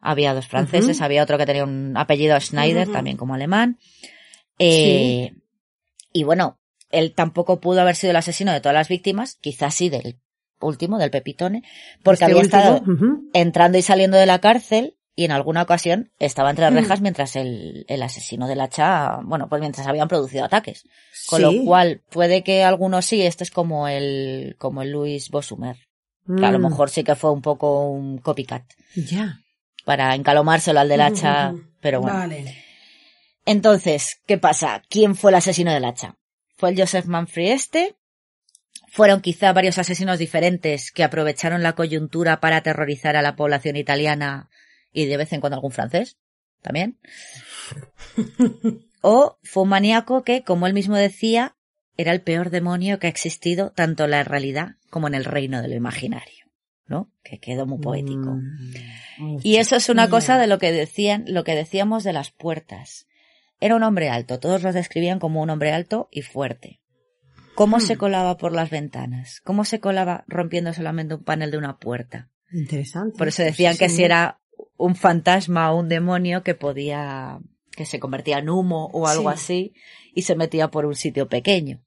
Había 0.00 0.34
dos 0.34 0.48
franceses, 0.48 1.00
había 1.00 1.22
otro 1.22 1.38
que 1.38 1.46
tenía 1.46 1.64
un 1.64 1.96
apellido 1.96 2.38
Schneider, 2.40 2.90
también 2.90 3.16
como 3.16 3.34
alemán. 3.34 3.78
Eh, 4.58 5.32
Y 6.12 6.24
bueno, 6.24 6.58
él 6.90 7.14
tampoco 7.14 7.60
pudo 7.60 7.80
haber 7.80 7.96
sido 7.96 8.10
el 8.10 8.16
asesino 8.16 8.52
de 8.52 8.60
todas 8.60 8.74
las 8.74 8.88
víctimas, 8.88 9.36
quizás 9.40 9.74
sí 9.74 9.88
del 9.88 10.18
último, 10.60 10.98
del 10.98 11.10
Pepitone, 11.10 11.62
porque 12.02 12.24
Este 12.24 12.24
había 12.26 12.42
último, 12.42 12.60
estado 12.76 12.84
entrando 13.32 13.78
y 13.78 13.82
saliendo 13.82 14.16
de 14.18 14.26
la 14.26 14.40
cárcel 14.40 14.96
y 15.16 15.24
en 15.24 15.30
alguna 15.32 15.62
ocasión 15.62 16.10
estaba 16.18 16.50
entre 16.50 16.64
las 16.64 16.74
rejas 16.74 17.00
mientras 17.00 17.36
el, 17.36 17.84
el 17.88 18.02
asesino 18.02 18.46
del 18.48 18.60
hacha, 18.60 19.20
bueno, 19.24 19.48
pues 19.48 19.60
mientras 19.60 19.86
habían 19.86 20.08
producido 20.08 20.44
ataques. 20.44 20.84
Con 21.28 21.40
Sí. 21.40 21.44
lo 21.44 21.64
cual, 21.64 22.02
puede 22.10 22.42
que 22.44 22.62
algunos 22.64 23.04
sí, 23.06 23.22
este 23.22 23.44
es 23.44 23.50
como 23.50 23.88
el, 23.88 24.56
como 24.58 24.82
el 24.82 24.90
Luis 24.90 25.30
Bosumer. 25.30 25.76
Que 26.26 26.46
a 26.46 26.52
lo 26.52 26.58
Mm, 26.58 26.62
mejor 26.62 26.88
sí 26.90 27.02
que 27.04 27.16
fue 27.16 27.32
un 27.32 27.42
poco 27.42 27.88
un 27.90 28.18
copycat. 28.18 28.64
Ya. 28.94 29.40
Para 29.84 30.14
encalomárselo 30.14 30.78
al 30.80 30.88
del 30.88 31.00
hacha, 31.00 31.50
Ujú. 31.50 31.64
pero 31.80 32.00
bueno. 32.00 32.16
Vale. 32.18 32.62
Entonces, 33.44 34.20
¿qué 34.26 34.38
pasa? 34.38 34.82
¿Quién 34.88 35.16
fue 35.16 35.32
el 35.32 35.36
asesino 35.36 35.72
del 35.72 35.84
hacha? 35.84 36.16
¿Fue 36.56 36.70
el 36.70 36.78
Joseph 36.78 37.06
Manfrey 37.06 37.48
este? 37.50 37.96
¿Fueron 38.88 39.20
quizá 39.20 39.52
varios 39.52 39.78
asesinos 39.78 40.18
diferentes 40.18 40.92
que 40.92 41.02
aprovecharon 41.02 41.62
la 41.62 41.74
coyuntura 41.74 42.38
para 42.40 42.58
aterrorizar 42.58 43.16
a 43.16 43.22
la 43.22 43.34
población 43.34 43.76
italiana 43.76 44.48
y 44.92 45.06
de 45.06 45.16
vez 45.16 45.32
en 45.32 45.40
cuando 45.40 45.56
algún 45.56 45.72
francés? 45.72 46.18
¿También? 46.60 46.98
¿O 49.00 49.38
fue 49.42 49.64
un 49.64 49.68
maníaco 49.70 50.22
que, 50.22 50.44
como 50.44 50.66
él 50.68 50.74
mismo 50.74 50.94
decía, 50.96 51.56
era 51.96 52.12
el 52.12 52.22
peor 52.22 52.50
demonio 52.50 52.98
que 52.98 53.06
ha 53.06 53.10
existido 53.10 53.70
tanto 53.72 54.04
en 54.04 54.10
la 54.12 54.24
realidad 54.24 54.76
como 54.90 55.06
en 55.08 55.14
el 55.14 55.24
reino 55.24 55.62
de 55.62 55.68
lo 55.68 55.74
imaginario? 55.74 56.46
¿No? 56.86 57.10
Que 57.22 57.38
quedó 57.38 57.64
muy 57.66 57.78
poético. 57.78 58.34
Mm, 59.18 59.38
Y 59.42 59.56
eso 59.56 59.76
es 59.76 59.88
una 59.88 60.08
cosa 60.10 60.38
de 60.38 60.46
lo 60.46 60.58
que 60.58 60.72
decían, 60.72 61.24
lo 61.28 61.44
que 61.44 61.54
decíamos 61.54 62.04
de 62.04 62.12
las 62.12 62.30
puertas. 62.30 63.06
Era 63.60 63.76
un 63.76 63.82
hombre 63.82 64.10
alto, 64.10 64.40
todos 64.40 64.62
lo 64.62 64.72
describían 64.72 65.18
como 65.20 65.40
un 65.40 65.48
hombre 65.50 65.72
alto 65.72 66.08
y 66.10 66.22
fuerte. 66.22 66.80
¿Cómo 67.54 67.80
se 67.80 67.96
colaba 67.96 68.36
por 68.36 68.52
las 68.52 68.70
ventanas? 68.70 69.40
¿Cómo 69.44 69.64
se 69.64 69.78
colaba 69.78 70.24
rompiendo 70.26 70.72
solamente 70.72 71.14
un 71.14 71.22
panel 71.22 71.50
de 71.50 71.58
una 71.58 71.78
puerta? 71.78 72.30
Interesante. 72.50 73.16
Por 73.16 73.28
eso 73.28 73.42
Pues 73.42 73.52
decían 73.52 73.74
sí, 73.74 73.78
que 73.78 73.88
sí, 73.88 73.96
si 73.96 74.04
era 74.04 74.40
un 74.76 74.96
fantasma 74.96 75.70
o 75.72 75.78
un 75.78 75.88
demonio 75.88 76.42
que 76.42 76.54
podía, 76.54 77.38
que 77.70 77.84
se 77.86 78.00
convertía 78.00 78.38
en 78.38 78.48
humo 78.50 78.86
o 78.92 79.06
algo 79.06 79.30
Sí. 79.30 79.34
así 79.34 79.74
y 80.14 80.22
se 80.22 80.34
metía 80.36 80.68
por 80.68 80.84
un 80.86 80.94
sitio 80.94 81.28
pequeño. 81.28 81.82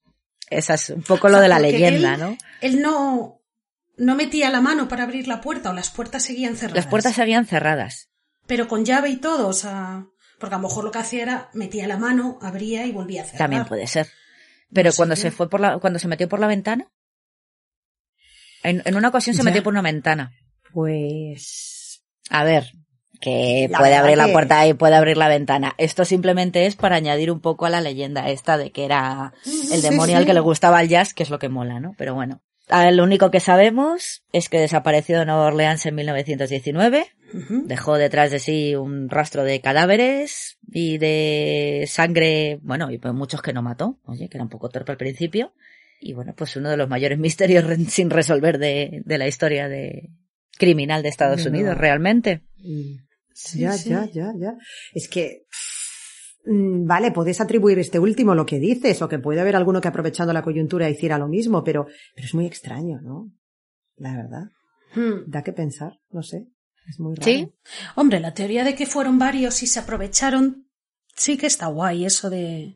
Esa 0.50 0.76
es 0.76 0.90
un 0.90 1.02
poco 1.04 1.30
lo 1.30 1.40
de 1.40 1.48
la 1.48 1.60
leyenda, 1.60 2.14
él- 2.16 2.20
¿no? 2.20 2.38
Él 2.62 2.82
no, 2.82 3.42
no 3.98 4.16
metía 4.16 4.50
la 4.50 4.62
mano 4.62 4.88
para 4.88 5.04
abrir 5.04 5.28
la 5.28 5.42
puerta 5.42 5.70
o 5.72 5.74
las 5.74 5.90
puertas 5.90 6.24
seguían 6.24 6.56
cerradas. 6.56 6.84
Las 6.86 6.88
puertas 6.88 7.16
se 7.16 7.22
habían 7.22 7.46
cerradas. 7.46 8.10
Pero 8.48 8.68
con 8.68 8.86
llave 8.86 9.10
y 9.10 9.18
todo, 9.18 9.48
o 9.48 9.54
sea, 9.54 10.06
porque 10.40 10.56
a 10.56 10.60
lo 10.60 10.68
mejor 10.68 10.84
lo 10.84 10.92
que 10.92 11.00
hacía 11.00 11.24
era 11.24 11.50
metía 11.54 11.88
la 11.88 11.98
mano, 11.98 12.38
abría 12.42 12.86
y 12.86 12.92
volvía 12.92 13.22
a 13.24 13.26
cerrar. 13.26 13.40
También 13.40 13.66
puede 13.66 13.88
ser. 13.88 14.08
Pero 14.72 14.90
No 14.92 14.96
cuando 14.96 15.16
se 15.16 15.32
fue 15.32 15.50
por 15.50 15.60
la, 15.60 15.80
cuando 15.80 15.98
se 16.00 16.08
metió 16.08 16.28
por 16.30 16.40
la 16.40 16.48
ventana, 16.48 16.88
en, 18.64 18.82
en 18.86 18.96
una 18.96 19.10
ocasión 19.10 19.36
se 19.36 19.42
Ya. 19.42 19.46
metió 19.46 19.64
por 19.64 19.74
una 19.74 19.82
ventana. 19.82 20.32
Pues. 20.74 22.04
A 22.30 22.44
ver, 22.44 22.72
que 23.22 23.68
La 23.72 23.78
puede 23.80 23.96
abrir 23.96 24.18
la 24.18 24.28
que- 24.28 24.32
puerta 24.34 24.68
y 24.68 24.74
puede 24.74 24.96
abrir 24.96 25.18
la 25.18 25.28
ventana. 25.28 25.74
Esto 25.78 26.06
simplemente 26.06 26.66
es 26.66 26.76
para 26.76 26.96
añadir 26.96 27.32
un 27.32 27.40
poco 27.40 27.66
a 27.66 27.70
la 27.70 27.82
leyenda 27.82 28.30
esta 28.30 28.58
de 28.58 28.72
que 28.72 28.86
era 28.86 29.34
el 29.72 29.82
demonio 29.82 30.16
sí. 30.16 30.20
al 30.22 30.26
que 30.26 30.34
le 30.34 30.40
gustaba 30.40 30.82
el 30.82 30.90
jazz, 30.90 31.14
que 31.14 31.24
es 31.24 31.30
lo 31.30 31.40
que 31.40 31.50
mola, 31.50 31.80
¿no? 31.80 31.94
Pero 31.98 32.14
bueno. 32.16 32.42
A 32.68 32.84
ver, 32.86 32.96
lo 32.96 33.04
único 33.04 33.30
que 33.30 33.40
sabemos 33.40 34.24
es 34.32 34.50
que 34.50 34.58
desapareció 34.60 35.20
de 35.20 35.26
Nueva 35.28 35.46
Orleans 35.46 35.86
en 35.86 35.94
1919. 35.94 37.06
Ujú. 37.34 37.64
Dejó 37.68 37.96
detrás 37.98 38.32
de 38.32 38.40
sí 38.40 38.76
un 38.76 39.08
rastro 39.10 39.44
de 39.44 39.62
cadáveres 39.62 40.58
y 40.72 40.98
de 40.98 41.86
sangre, 41.88 42.60
bueno, 42.64 42.90
y 42.92 42.98
pues 42.98 43.14
muchos 43.14 43.42
que 43.44 43.54
no 43.54 43.62
mató, 43.62 44.00
oye, 44.06 44.30
que 44.30 44.38
era 44.38 44.44
un 44.44 44.50
poco 44.50 44.70
torpe 44.70 44.92
al 44.92 44.98
principio. 44.98 45.54
Y 46.02 46.14
bueno, 46.14 46.34
pues 46.36 46.56
uno 46.56 46.70
de 46.72 46.78
los 46.78 46.90
mayores 46.90 47.20
misterios 47.20 47.66
sin 47.90 48.10
resolver 48.10 48.58
de, 48.58 49.02
de 49.06 49.18
la 49.20 49.28
historia 49.28 49.68
de 49.68 50.10
criminal 50.58 51.04
de 51.04 51.10
Estados 51.10 51.44
No. 51.46 51.52
Unidos, 51.52 51.78
realmente. 51.78 52.42
Sí, 53.34 53.60
ya, 53.60 53.74
sí. 53.74 53.90
ya, 53.90 54.06
ya, 54.06 54.34
ya. 54.38 54.54
Es 54.94 55.08
que. 55.08 55.46
mm, 56.46 56.86
Vale, 56.86 57.12
puedes 57.12 57.42
atribuir 57.42 57.80
este 57.80 58.00
último 58.00 58.34
lo 58.34 58.46
que 58.46 58.60
dices, 58.60 59.02
o 59.02 59.10
que 59.10 59.20
puede 59.20 59.42
haber 59.42 59.56
alguno 59.56 59.82
que 59.82 59.88
aprovechando 59.88 60.34
la 60.34 60.42
coyuntura 60.42 60.90
hiciera 60.90 61.18
lo 61.18 61.28
mismo, 61.28 61.64
pero, 61.64 61.86
pero 62.16 62.28
es 62.28 62.34
muy 62.34 62.46
extraño, 62.46 63.02
¿no? 63.02 63.32
La 63.98 64.16
verdad. 64.16 64.52
Hmm. 64.96 65.30
Da 65.30 65.44
que 65.44 65.54
pensar, 65.54 66.00
no 66.12 66.24
sé. 66.24 66.48
Es 66.88 67.00
muy 67.00 67.16
raro. 67.16 67.26
Sí. 67.26 67.52
Hombre, 67.96 68.20
la 68.20 68.34
teoría 68.34 68.64
de 68.64 68.76
que 68.76 68.86
fueron 68.86 69.18
varios 69.18 69.62
y 69.64 69.68
se 69.68 69.80
aprovecharon, 69.80 70.68
sí 71.16 71.38
que 71.38 71.48
está 71.48 71.68
guay, 71.68 72.06
eso 72.06 72.30
de... 72.30 72.76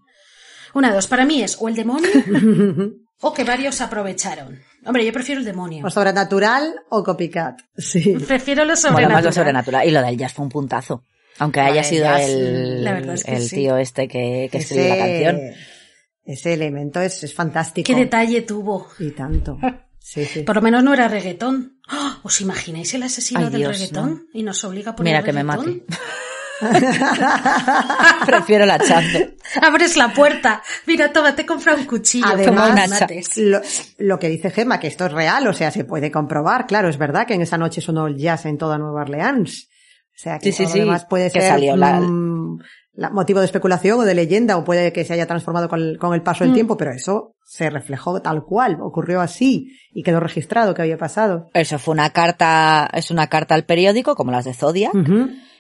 Una 0.74 0.94
dos, 0.94 1.08
para 1.08 1.26
mí 1.26 1.42
es 1.42 1.58
o 1.60 1.68
el 1.68 1.76
demonio 1.76 2.10
o 3.22 3.34
que 3.34 3.44
varios 3.44 3.82
aprovecharon. 3.82 4.60
Hombre, 4.86 5.06
yo 5.06 5.12
prefiero 5.14 5.40
el 5.40 5.46
demonio. 5.46 5.86
o 5.86 5.90
sobrenatural 5.90 6.76
o 6.90 7.04
copycat. 7.04 7.60
Sí. 7.78 8.16
Prefiero 8.28 8.66
lo 8.66 8.76
sobrenatural. 8.76 9.12
más 9.14 9.24
lo 9.26 9.32
sobrenatural. 9.32 9.88
Y 9.88 9.92
lo 9.92 10.02
del 10.02 10.18
jazz 10.18 10.34
fue 10.34 10.46
un 10.46 10.50
puntazo. 10.52 11.06
Aunque 11.40 11.62
haya 11.62 11.84
sido 11.84 12.06
jazz, 12.06 12.22
el, 12.30 12.88
es 13.14 13.24
que 13.24 13.36
el 13.36 13.42
sí. 13.44 13.56
tío 13.58 13.78
este 13.78 14.08
que, 14.08 14.50
que 14.52 14.58
escribió 14.58 14.90
la 14.90 14.98
canción. 14.98 15.40
ese 16.26 16.54
elemento 16.54 17.00
es, 17.02 17.24
es 17.24 17.34
fantástico. 17.34 17.86
Qué 17.86 17.96
detalle 17.96 18.42
tuvo. 18.42 18.88
Y 19.00 19.12
tanto. 19.12 19.58
Sí, 20.02 20.24
sí. 20.26 20.42
Por 20.42 20.56
lo 20.56 20.62
menos 20.64 20.82
no 20.82 20.94
era 20.94 21.08
reggaetón. 21.10 21.82
¡Ah! 21.88 22.20
¿Os 22.24 22.40
imagináis 22.42 22.92
el 22.96 23.04
asesino 23.04 23.42
Ay, 23.42 23.50
del 23.50 23.60
Dios, 23.60 23.74
reggaetón? 23.78 24.28
Y 24.34 24.42
nos 24.44 24.64
obliga 24.64 24.92
a 24.92 24.96
poner 24.96 25.14
Mira 25.14 25.24
que 25.24 25.34
me 25.34 25.44
reggaetón? 25.44 25.84
mate. 25.88 25.98
Prefiero 28.26 28.66
la 28.66 28.80
chanza. 28.80 29.20
Abres 29.62 29.98
la 29.98 30.14
puerta. 30.14 30.62
Mira, 30.86 31.12
toma, 31.12 31.36
te 31.36 31.44
he 31.44 31.46
comprado 31.46 31.80
un 31.80 31.86
cuchillo. 31.86 32.26
Además. 32.28 32.70
Lo, 33.38 33.62
lo 33.98 34.20
que 34.20 34.30
dice 34.30 34.52
Gemma, 34.52 34.80
que 34.80 34.88
esto 34.88 35.06
es 35.06 35.12
real, 35.12 35.48
o 35.48 35.54
sea, 35.54 35.72
se 35.72 35.84
puede 35.86 36.12
comprobar, 36.12 36.68
claro, 36.68 36.90
es 36.90 36.98
verdad 36.98 37.26
que 37.26 37.34
en 37.34 37.42
esa 37.42 37.58
noche 37.58 37.82
sonó 37.82 38.08
el 38.08 38.18
jazz 38.18 38.46
en 38.46 38.58
toda 38.58 38.78
Nueva 38.78 39.02
Orleans. 39.02 39.68
O 40.16 40.22
sea, 40.22 40.38
que 40.38 40.52
Sí, 40.52 40.66
sí, 40.66 40.80
todo 40.82 40.98
sí, 40.98 41.06
puede 41.10 41.32
que 41.32 41.40
ser 41.40 41.52
salió 41.52 41.78
la- 41.78 42.02
mm, 42.02 42.60
la- 42.96 43.10
motivo 43.10 43.40
de 43.40 43.46
especulación 43.46 44.00
o 44.02 44.04
de 44.04 44.14
leyenda, 44.14 44.58
o 44.58 44.66
puede 44.66 44.92
que 44.92 45.06
se 45.06 45.14
haya 45.14 45.26
transformado 45.26 45.70
con 45.70 45.80
el, 45.80 45.98
con 45.98 46.14
el 46.14 46.22
paso 46.22 46.44
del 46.44 46.52
Mm. 46.52 46.56
tiempo, 46.56 46.76
pero 46.76 46.92
eso 46.92 47.36
se 47.46 47.70
reflejó 47.70 48.22
tal 48.22 48.44
cual, 48.44 48.78
ocurrió 48.82 49.22
así, 49.22 49.70
y 49.94 50.04
quedó 50.04 50.20
registrado 50.20 50.74
que 50.74 50.82
había 50.82 50.98
pasado. 50.98 51.48
Eso 51.54 51.80
fue 51.80 51.94
una 51.94 52.10
carta, 52.10 52.90
es 52.94 53.12
una 53.12 53.28
carta 53.28 53.56
al 53.56 53.64
periódico, 53.64 54.14
como 54.16 54.32
las 54.32 54.44
de 54.44 54.54
Zodiac. 54.54 54.92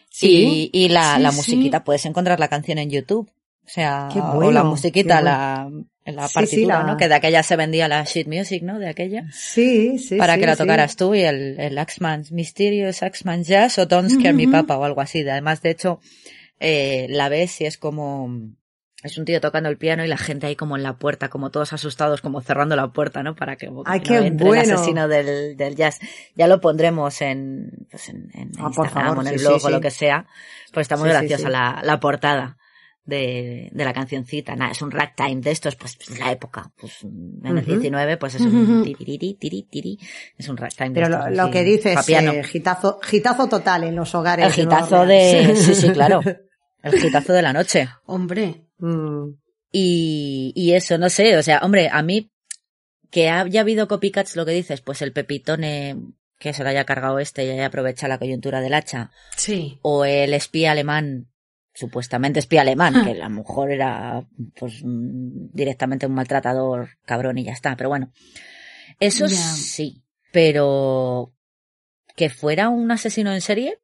Sí. 0.10 0.70
Y, 0.74 0.86
y 0.86 0.90
la, 0.90 1.16
Sí, 1.18 1.22
la 1.22 1.32
sí. 1.32 1.38
musiquita, 1.38 1.84
puedes 1.84 2.06
encontrar 2.06 2.40
la 2.40 2.48
canción 2.48 2.78
en 2.78 2.90
YouTube. 2.90 3.30
O 3.66 3.72
sea, 3.72 4.10
o 4.34 4.52
la 4.52 4.64
musiquita, 4.64 5.22
la, 5.22 5.70
la 6.04 6.28
sí, 6.28 6.34
partitura, 6.34 6.80
la- 6.80 6.84
¿no? 6.86 6.98
Que 6.98 7.08
de 7.08 7.14
aquella 7.14 7.44
se 7.44 7.56
vendía 7.56 7.88
la 7.88 8.04
sheet 8.04 8.28
music, 8.28 8.64
¿no? 8.64 8.80
De 8.80 8.90
aquella. 8.90 9.26
Sí, 9.32 10.00
sí. 10.00 10.16
para 10.18 10.40
que 10.40 10.48
la 10.48 10.56
tocaras 10.56 10.96
tú 10.96 11.14
y 11.14 11.22
el, 11.22 11.60
el 11.60 11.78
Axman's 11.78 12.32
Mysterious 12.32 13.04
Axman 13.04 13.44
Jazz 13.44 13.78
o 13.78 13.86
Don't 13.86 14.10
Scare 14.10 14.34
Me 14.34 14.44
Ujú. 14.46 14.54
Papa 14.54 14.78
o 14.80 14.84
algo 14.86 15.02
así. 15.02 15.20
Además, 15.22 15.62
de 15.62 15.70
hecho, 15.70 16.00
eh, 16.60 17.06
la 17.12 17.30
ves 17.30 17.62
y 17.62 17.66
es 17.66 17.78
como, 17.78 18.28
es 19.04 19.18
un 19.18 19.26
tío 19.26 19.40
tocando 19.40 19.70
el 19.70 19.78
piano 19.78 20.04
y 20.04 20.08
la 20.08 20.18
gente 20.18 20.48
ahí 20.48 20.56
como 20.56 20.76
en 20.76 20.84
la 20.84 20.98
puerta, 20.98 21.30
como 21.30 21.52
todos 21.52 21.72
asustados, 21.74 22.22
como 22.22 22.42
cerrando 22.42 22.76
la 22.76 22.90
puerta, 22.92 23.24
¿no? 23.24 23.36
Para 23.36 23.56
que, 23.56 23.68
como 23.68 23.84
que 23.84 23.92
Ay, 23.92 24.00
no 24.00 24.06
qué 24.06 24.18
entre 24.18 24.48
bueno. 24.48 24.64
el 24.64 24.72
asesino 24.72 25.08
del, 25.08 25.56
del 25.56 25.76
jazz. 25.76 26.00
Ya 26.36 26.48
lo 26.48 26.60
pondremos 26.60 27.22
en, 27.22 27.88
pues 27.90 28.10
en, 28.10 28.30
en 28.34 28.52
Ah, 28.60 28.66
Instagram 28.68 28.90
favor, 29.06 29.18
o 29.18 29.22
en 29.22 29.28
el 29.28 29.40
sí, 29.40 29.46
blog 29.46 29.62
sí, 29.62 29.68
o 29.68 29.70
lo 29.70 29.78
sí. 29.78 29.82
que 29.82 29.92
sea. 29.92 30.26
Pues 30.74 30.86
está 30.86 30.98
muy 30.98 31.10
graciosa 31.10 31.46
sí. 31.48 31.52
La, 31.52 31.82
la 31.84 32.00
portada. 32.00 32.58
De, 33.06 33.70
de 33.72 33.86
la 33.86 33.94
cancioncita, 33.94 34.56
nada, 34.56 34.72
es 34.72 34.84
un 34.84 34.92
ragtime 34.92 35.38
de 35.42 35.50
estos, 35.50 35.76
pues, 35.76 35.96
pues, 35.96 36.20
la 36.20 36.32
época, 36.32 36.72
pues 36.80 37.02
en 37.02 37.40
el 37.44 37.58
Ujú. 37.64 37.66
19, 37.72 38.18
pues 38.18 38.36
es 38.36 38.42
un 38.42 38.84
tiririri, 38.84 39.34
tiri, 39.34 39.64
tiri, 39.64 39.98
es 40.38 40.48
un 40.48 40.56
ragtime 40.58 40.90
de 40.90 40.94
Pero 40.94 41.10
lo, 41.10 41.18
estos 41.18 41.36
lo 41.38 41.44
así, 41.44 41.52
que 41.52 41.64
dices, 41.64 42.08
eh, 42.10 42.44
gitazo, 42.44 43.00
gitazo 43.02 43.48
total 43.50 43.86
en 43.86 43.96
los 43.96 44.14
hogares. 44.14 44.46
El 44.46 44.52
de 44.52 44.62
gitazo 44.62 45.00
Orleans. 45.00 45.48
de... 45.48 45.56
Sí, 45.56 45.74
sí, 45.74 45.90
claro. 45.92 46.22
El 46.84 47.00
gitazo 47.00 47.34
de 47.34 47.42
la 47.42 47.52
noche. 47.52 47.90
Hombre, 48.06 48.68
Mm. 48.80 49.36
Y, 49.72 50.52
y 50.56 50.74
eso, 50.74 50.98
no 50.98 51.10
sé, 51.10 51.38
o 51.38 51.44
sea, 51.44 51.60
hombre, 51.60 51.90
a 51.92 52.02
mí, 52.02 52.32
que 53.12 53.30
haya 53.30 53.62
habido 53.62 53.88
copycats, 53.88 54.36
lo 54.36 54.46
que 54.46 54.52
dices, 54.52 54.82
pues 54.82 55.02
el 55.02 55.14
pepitone 55.14 55.98
que 56.40 56.54
se 56.54 56.64
lo 56.64 56.70
haya 56.70 56.86
cargado 56.86 57.20
este 57.20 57.46
y 57.46 57.50
haya 57.50 57.68
aprovechado 57.68 58.10
la 58.10 58.18
coyuntura 58.18 58.62
del 58.62 58.74
hacha, 58.74 59.12
sí. 59.36 59.78
o 59.82 60.06
el 60.06 60.34
espía 60.34 60.72
alemán, 60.72 61.28
supuestamente 61.74 62.40
espía 62.40 62.62
alemán, 62.62 63.04
que 63.04 63.12
a 63.12 63.28
lo 63.28 63.30
mejor 63.30 63.72
era, 63.72 64.26
pues, 64.56 64.82
mm, 64.84 65.50
directamente 65.54 66.06
un 66.06 66.14
maltratador 66.14 66.90
cabrón 67.06 67.38
y 67.38 67.44
ya 67.44 67.52
está, 67.52 67.76
pero 67.76 67.90
bueno. 67.90 68.12
Eso 69.00 69.28
sí, 69.28 70.04
pero 70.32 71.34
que 72.16 72.30
fuera 72.30 72.70
un 72.70 72.90
asesino 72.92 73.34
en 73.34 73.42
serie, 73.42 73.80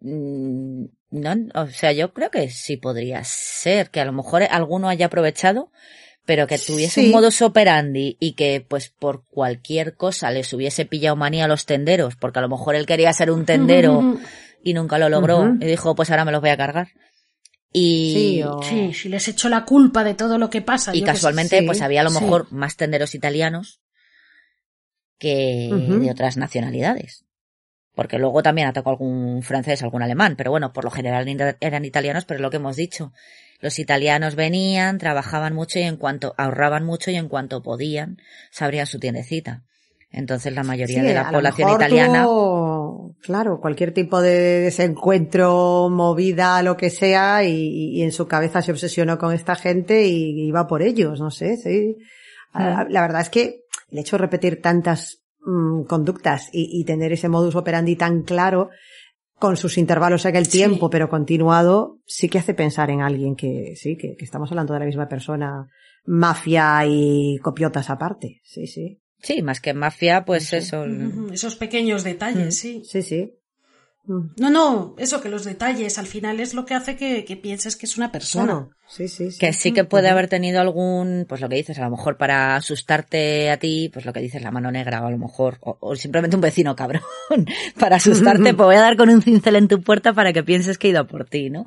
mm, 0.00 0.84
no, 1.10 1.34
o 1.54 1.66
sea, 1.68 1.92
yo 1.92 2.12
creo 2.12 2.30
que 2.30 2.50
sí 2.50 2.76
podría 2.76 3.22
ser, 3.24 3.90
que 3.90 4.00
a 4.00 4.04
lo 4.04 4.12
mejor 4.12 4.42
alguno 4.44 4.88
haya 4.88 5.06
aprovechado, 5.06 5.70
pero 6.24 6.46
que 6.48 6.58
tuviese 6.58 7.00
Sí. 7.00 7.06
un 7.06 7.12
modus 7.12 7.40
operandi 7.42 8.16
y 8.18 8.32
que 8.32 8.60
pues 8.66 8.88
por 8.90 9.24
cualquier 9.26 9.94
cosa 9.96 10.30
les 10.32 10.52
hubiese 10.52 10.84
pillado 10.84 11.14
manía 11.16 11.44
a 11.44 11.48
los 11.48 11.66
tenderos, 11.66 12.16
porque 12.16 12.40
a 12.40 12.42
lo 12.42 12.48
mejor 12.48 12.74
él 12.74 12.86
quería 12.86 13.12
ser 13.12 13.30
un 13.30 13.44
tendero 13.46 14.18
y 14.64 14.74
nunca 14.74 14.98
lo 14.98 15.08
logró 15.08 15.54
y 15.60 15.66
dijo 15.66 15.94
pues 15.94 16.10
ahora 16.10 16.24
me 16.24 16.32
los 16.32 16.40
voy 16.40 16.50
a 16.50 16.56
cargar. 16.56 16.88
Y, 17.72 18.12
Sí, 18.14 18.42
o- 18.42 18.60
Sí, 18.62 18.92
si 18.94 19.08
les 19.08 19.28
echo 19.28 19.48
la 19.48 19.64
culpa 19.64 20.02
de 20.02 20.14
todo 20.14 20.38
lo 20.38 20.50
que 20.50 20.62
pasa. 20.62 20.94
y 20.96 21.00
yo 21.00 21.06
casualmente 21.06 21.60
sí, 21.60 21.66
pues 21.66 21.80
había 21.82 22.00
a 22.00 22.04
lo 22.04 22.10
sí. 22.10 22.20
mejor 22.20 22.50
más 22.52 22.76
tenderos 22.76 23.14
italianos 23.14 23.80
que 25.18 25.68
de 26.00 26.10
otras 26.10 26.36
nacionalidades. 26.36 27.24
Porque 27.96 28.18
luego 28.18 28.42
también 28.42 28.68
atacó 28.68 28.90
algún 28.90 29.42
francés, 29.42 29.82
algún 29.82 30.02
alemán, 30.02 30.34
pero 30.36 30.50
bueno, 30.50 30.74
por 30.74 30.84
lo 30.84 30.90
general 30.90 31.26
eran 31.60 31.84
italianos, 31.86 32.26
pero 32.26 32.36
es 32.36 32.42
lo 32.42 32.50
que 32.50 32.58
hemos 32.58 32.76
dicho. 32.76 33.12
Los 33.58 33.78
italianos 33.78 34.34
venían, 34.34 34.98
trabajaban 34.98 35.54
mucho 35.54 35.78
y 35.78 35.82
en 35.82 35.96
cuanto 35.96 36.34
ahorraban 36.36 36.84
mucho 36.84 37.10
y 37.10 37.16
en 37.16 37.28
cuanto 37.28 37.62
podían, 37.62 38.18
se 38.50 38.66
abrían 38.66 38.86
su 38.86 39.00
tiendecita. 39.00 39.62
Entonces 40.10 40.52
la 40.54 40.62
mayoría 40.62 41.02
de 41.02 41.14
la 41.14 41.30
población 41.30 41.70
italiana. 41.70 42.26
claro, 43.22 43.60
cualquier 43.62 43.94
tipo 43.94 44.20
de 44.20 44.60
desencuentro, 44.60 45.88
movida, 45.90 46.62
lo 46.62 46.76
que 46.76 46.90
sea, 46.90 47.44
y, 47.44 48.02
en 48.02 48.12
su 48.12 48.28
cabeza 48.28 48.60
se 48.60 48.72
obsesionó 48.72 49.16
con 49.16 49.32
esta 49.32 49.54
gente 49.54 50.06
y 50.06 50.46
iba 50.46 50.66
por 50.66 50.82
ellos, 50.82 51.18
no 51.18 51.30
sé, 51.30 51.56
sí. 51.56 51.96
Mm. 52.52 52.90
La, 52.90 53.00
verdad 53.00 53.22
es 53.22 53.30
que 53.30 53.64
el 53.90 53.98
hecho 53.98 54.16
de 54.16 54.22
repetir 54.22 54.60
tantas 54.60 55.22
mm, 55.46 55.84
conductas 55.84 56.50
y, 56.52 56.84
tener 56.84 57.12
ese 57.12 57.28
modus 57.28 57.54
operandi 57.54 57.96
tan 57.96 58.22
claro, 58.22 58.68
con 59.38 59.56
sus 59.56 59.78
intervalos 59.78 60.24
en 60.26 60.36
el 60.36 60.48
tiempo, 60.48 60.90
pero 60.90 61.08
continuado, 61.08 61.98
sí 62.06 62.28
que 62.28 62.38
hace 62.38 62.54
pensar 62.54 62.90
en 62.90 63.00
alguien 63.00 63.36
que, 63.36 63.74
sí, 63.76 63.96
que, 63.96 64.16
que 64.16 64.24
estamos 64.24 64.50
hablando 64.50 64.74
de 64.74 64.80
la 64.80 64.86
misma 64.86 65.08
persona, 65.08 65.68
mafia 66.04 66.84
y 66.86 67.38
copiotas 67.42 67.88
aparte, 67.90 68.40
sí, 68.44 68.66
sí. 68.66 69.00
Sí, 69.22 69.42
más 69.42 69.60
que 69.60 69.74
mafia, 69.74 70.24
pues 70.24 70.52
eso. 70.52 70.84
Esos 71.32 71.56
pequeños 71.56 72.04
detalles, 72.04 72.48
mm. 72.48 72.50
sí. 72.50 72.82
Sí, 72.84 73.02
sí. 73.02 73.34
Mm. 74.06 74.20
No, 74.38 74.50
no, 74.50 74.94
eso 74.98 75.20
que 75.20 75.28
los 75.28 75.44
detalles 75.44 75.98
al 75.98 76.06
final 76.06 76.38
es 76.40 76.54
lo 76.54 76.64
que 76.64 76.74
hace 76.74 76.96
que, 76.96 77.36
pienses 77.36 77.76
que 77.76 77.86
es 77.86 77.96
una 77.96 78.12
persona. 78.12 78.68
sí, 78.88 79.08
sí, 79.08 79.28
Que 79.38 79.52
sí 79.52 79.72
que 79.72 79.84
puede 79.84 80.08
haber 80.08 80.28
tenido 80.28 80.60
algún, 80.60 81.26
pues 81.28 81.40
lo 81.40 81.48
que 81.48 81.56
dices, 81.56 81.78
a 81.78 81.84
lo 81.84 81.90
mejor 81.90 82.16
para 82.16 82.56
asustarte 82.56 83.50
a 83.50 83.58
ti, 83.58 83.90
pues 83.92 84.04
lo 84.04 84.12
que 84.12 84.20
dices, 84.20 84.42
la 84.42 84.52
mano 84.52 84.70
negra, 84.70 85.02
o 85.02 85.06
a 85.06 85.10
lo 85.10 85.18
mejor, 85.18 85.58
o, 85.60 85.96
simplemente 85.96 86.36
un 86.36 86.42
vecino 86.42 86.76
cabrón, 86.76 87.02
para 87.78 87.96
asustarte, 87.96 88.54
pues 88.54 88.66
voy 88.66 88.76
a 88.76 88.80
dar 88.80 88.96
con 88.96 89.10
un 89.10 89.22
cincel 89.22 89.56
en 89.56 89.68
tu 89.68 89.82
puerta 89.82 90.12
para 90.12 90.32
que 90.32 90.44
pienses 90.44 90.78
que 90.78 90.88
he 90.88 90.90
ido 90.90 91.06
por 91.06 91.24
ti, 91.24 91.50
¿no? 91.50 91.66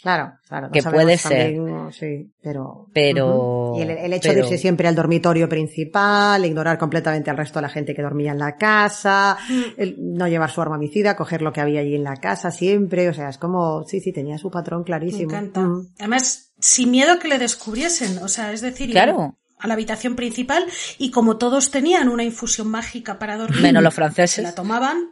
Claro, 0.00 0.34
claro. 0.46 0.70
Que 0.70 0.80
puede 0.80 1.18
ser. 1.18 1.56
sí, 1.90 2.30
pero. 2.40 2.86
Pero. 2.92 3.72
Y 3.76 3.82
el, 3.82 4.12
hecho 4.12 4.32
de 4.32 4.40
irse 4.40 4.56
siempre 4.56 4.86
al 4.86 4.94
dormitorio 4.94 5.48
principal, 5.48 6.44
ignorar 6.44 6.78
completamente 6.78 7.30
al 7.30 7.36
resto 7.36 7.58
de 7.58 7.62
la 7.62 7.68
gente 7.68 7.94
que 7.94 8.02
dormía 8.02 8.30
en 8.30 8.38
la 8.38 8.56
casa, 8.56 9.36
mm. 9.48 9.94
no 9.98 10.28
llevar 10.28 10.50
su 10.50 10.62
arma 10.62 10.76
homicida, 10.76 11.16
coger 11.16 11.42
lo 11.42 11.52
que 11.52 11.60
había 11.60 11.80
allí 11.80 11.96
en 11.96 12.04
la 12.04 12.16
casa 12.16 12.52
siempre, 12.52 13.08
o 13.08 13.14
sea, 13.14 13.28
es 13.28 13.38
como, 13.38 13.84
sí, 13.88 14.00
sí, 14.00 14.12
tenía 14.12 14.38
su 14.38 14.52
patrón 14.52 14.84
clarísimo. 14.84 15.32
Me 15.32 15.38
encanta. 15.38 15.62
Mm. 15.62 15.88
Además, 15.98 16.52
sin 16.60 16.92
miedo 16.92 17.14
a 17.14 17.18
que 17.18 17.26
le 17.26 17.38
descubriesen, 17.38 18.18
o 18.18 18.28
sea, 18.28 18.52
es 18.52 18.60
decir, 18.60 18.90
claro. 18.90 19.36
a 19.58 19.66
la 19.66 19.74
habitación 19.74 20.14
principal 20.14 20.64
y 20.98 21.10
como 21.10 21.38
todos 21.38 21.72
tenían 21.72 22.08
una 22.08 22.22
infusión 22.22 22.68
mágica 22.68 23.18
para 23.18 23.36
dormir. 23.36 23.62
Menos 23.62 23.82
los 23.82 23.94
franceses. 23.94 24.44
La 24.44 24.54
tomaban. 24.54 25.10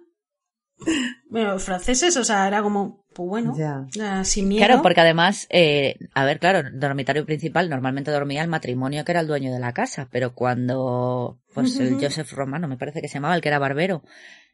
Bueno, 1.29 1.55
los 1.55 1.65
franceses, 1.65 2.17
o 2.17 2.25
sea, 2.25 2.47
era 2.47 2.63
como, 2.63 3.06
pues 3.17 3.29
bueno, 3.31 3.55
ya. 3.57 4.25
sin 4.25 4.49
miedo. 4.49 4.67
Claro, 4.67 4.83
porque 4.83 5.01
además, 5.01 5.47
eh, 5.49 5.97
a 6.13 6.27
ver, 6.27 6.39
claro, 6.39 6.59
el 6.59 6.79
dormitorio 6.79 7.25
principal 7.25 7.71
normalmente 7.71 8.11
dormía 8.11 8.43
el 8.43 8.49
matrimonio 8.49 9.07
que 9.07 9.13
era 9.13 9.23
el 9.23 9.27
dueño 9.27 9.51
de 9.51 9.59
la 9.59 9.73
casa, 9.73 10.09
pero 10.13 10.35
cuando, 10.35 11.41
pues 11.55 11.81
el 11.81 11.95
Joseph 11.95 12.31
Romano, 12.33 12.69
me 12.69 12.77
parece 12.77 13.01
que 13.01 13.09
se 13.09 13.15
llamaba, 13.15 13.35
el 13.35 13.41
que 13.41 13.49
era 13.49 13.59
barbero, 13.59 14.03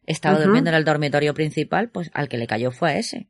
estaba 0.06 0.38
durmiendo 0.38 0.70
en 0.70 0.76
el 0.76 0.84
dormitorio 0.84 1.34
principal, 1.34 1.90
pues 1.90 2.08
al 2.14 2.28
que 2.28 2.38
le 2.38 2.46
cayó 2.46 2.70
fue 2.70 2.90
a 2.90 2.98
ese. 2.98 3.28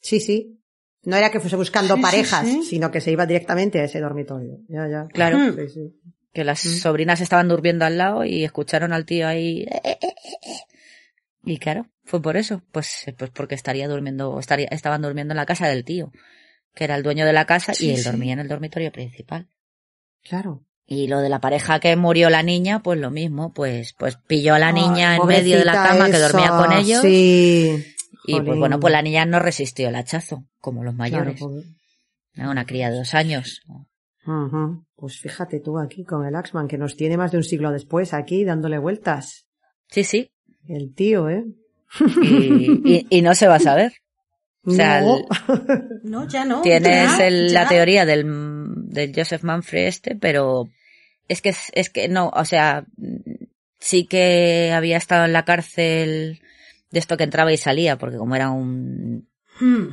Sí, 0.00 0.20
sí. 0.20 0.58
No 1.02 1.16
era 1.16 1.30
que 1.30 1.38
fuese 1.38 1.56
buscando 1.56 2.00
parejas, 2.00 2.48
sino 2.66 2.90
que 2.90 3.02
se 3.02 3.12
iba 3.12 3.26
directamente 3.26 3.80
a 3.80 3.84
ese 3.84 4.00
dormitorio. 4.00 4.60
Ya, 4.68 4.88
ya. 4.88 5.06
Claro. 5.12 5.54
Que 6.32 6.44
las 6.44 6.60
sobrinas 6.60 7.20
estaban 7.20 7.48
durmiendo 7.48 7.84
al 7.84 7.98
lado 7.98 8.24
y 8.24 8.42
escucharon 8.42 8.94
al 8.94 9.04
tío 9.04 9.28
ahí. 9.28 9.66
Eh, 9.70 9.98
eh, 10.00 10.14
y 11.44 11.58
claro, 11.58 11.88
fue 12.06 12.22
por 12.22 12.36
eso, 12.36 12.62
pues, 12.72 13.04
pues 13.18 13.30
porque 13.30 13.54
estaría 13.54 13.88
durmiendo, 13.88 14.38
estaría, 14.38 14.68
estaban 14.70 15.02
durmiendo 15.02 15.32
en 15.32 15.36
la 15.36 15.46
casa 15.46 15.66
del 15.66 15.84
tío, 15.84 16.12
que 16.74 16.84
era 16.84 16.94
el 16.94 17.02
dueño 17.02 17.26
de 17.26 17.32
la 17.32 17.44
casa 17.44 17.72
y 17.78 17.90
él 17.90 18.02
dormía 18.02 18.32
en 18.32 18.38
el 18.38 18.48
dormitorio 18.48 18.92
principal. 18.92 19.48
Claro. 20.22 20.64
Y 20.86 21.08
lo 21.08 21.20
de 21.20 21.28
la 21.28 21.40
pareja 21.40 21.80
que 21.80 21.96
murió 21.96 22.30
la 22.30 22.44
niña, 22.44 22.80
pues 22.80 23.00
lo 23.00 23.10
mismo, 23.10 23.52
pues, 23.52 23.92
pues 23.98 24.16
pilló 24.28 24.54
a 24.54 24.60
la 24.60 24.70
niña 24.70 25.16
en 25.16 25.26
medio 25.26 25.58
de 25.58 25.64
la 25.64 25.72
cama 25.72 26.06
que 26.08 26.18
dormía 26.18 26.50
con 26.50 26.72
ellos. 26.72 27.02
Sí. 27.02 27.84
Y 28.28 28.40
pues 28.40 28.58
bueno, 28.58 28.78
pues 28.78 28.92
la 28.92 29.02
niña 29.02 29.24
no 29.24 29.40
resistió 29.40 29.88
el 29.88 29.96
hachazo, 29.96 30.44
como 30.60 30.84
los 30.84 30.94
mayores. 30.94 31.40
Una 32.36 32.66
cría 32.66 32.90
de 32.90 32.98
dos 32.98 33.14
años. 33.14 33.62
Pues 34.94 35.18
fíjate 35.18 35.58
tú 35.58 35.78
aquí 35.78 36.04
con 36.04 36.24
el 36.24 36.36
Axman, 36.36 36.68
que 36.68 36.78
nos 36.78 36.96
tiene 36.96 37.16
más 37.16 37.32
de 37.32 37.38
un 37.38 37.44
siglo 37.44 37.72
después 37.72 38.14
aquí 38.14 38.44
dándole 38.44 38.78
vueltas. 38.78 39.46
Sí, 39.88 40.04
sí. 40.04 40.30
El 40.68 40.94
tío, 40.94 41.28
¿eh? 41.28 41.44
Y, 43.10 43.22
no 43.22 43.34
se 43.34 43.46
va 43.48 43.56
a 43.56 43.60
saber. 43.60 43.92
O 44.64 44.70
sea, 44.70 45.00
no. 46.02 46.28
ya 46.28 46.44
no. 46.44 46.62
Tienes 46.62 47.52
la 47.52 47.68
teoría 47.68 48.04
del, 48.04 48.26
del 48.88 49.12
Joseph 49.14 49.42
Manfred 49.42 49.86
este, 49.86 50.16
pero 50.16 50.68
es 51.28 51.40
que, 51.40 51.54
es 51.72 51.90
que 51.90 52.08
no, 52.08 52.30
o 52.34 52.44
sea, 52.44 52.84
sí 53.78 54.06
que 54.06 54.72
había 54.74 54.96
estado 54.96 55.24
en 55.24 55.32
la 55.32 55.44
cárcel 55.44 56.40
de 56.90 56.98
esto 56.98 57.16
que 57.16 57.24
entraba 57.24 57.52
y 57.52 57.56
salía, 57.56 57.98
porque 57.98 58.16
como 58.16 58.34
era 58.36 58.50
un, 58.50 59.28
hmm. 59.60 59.86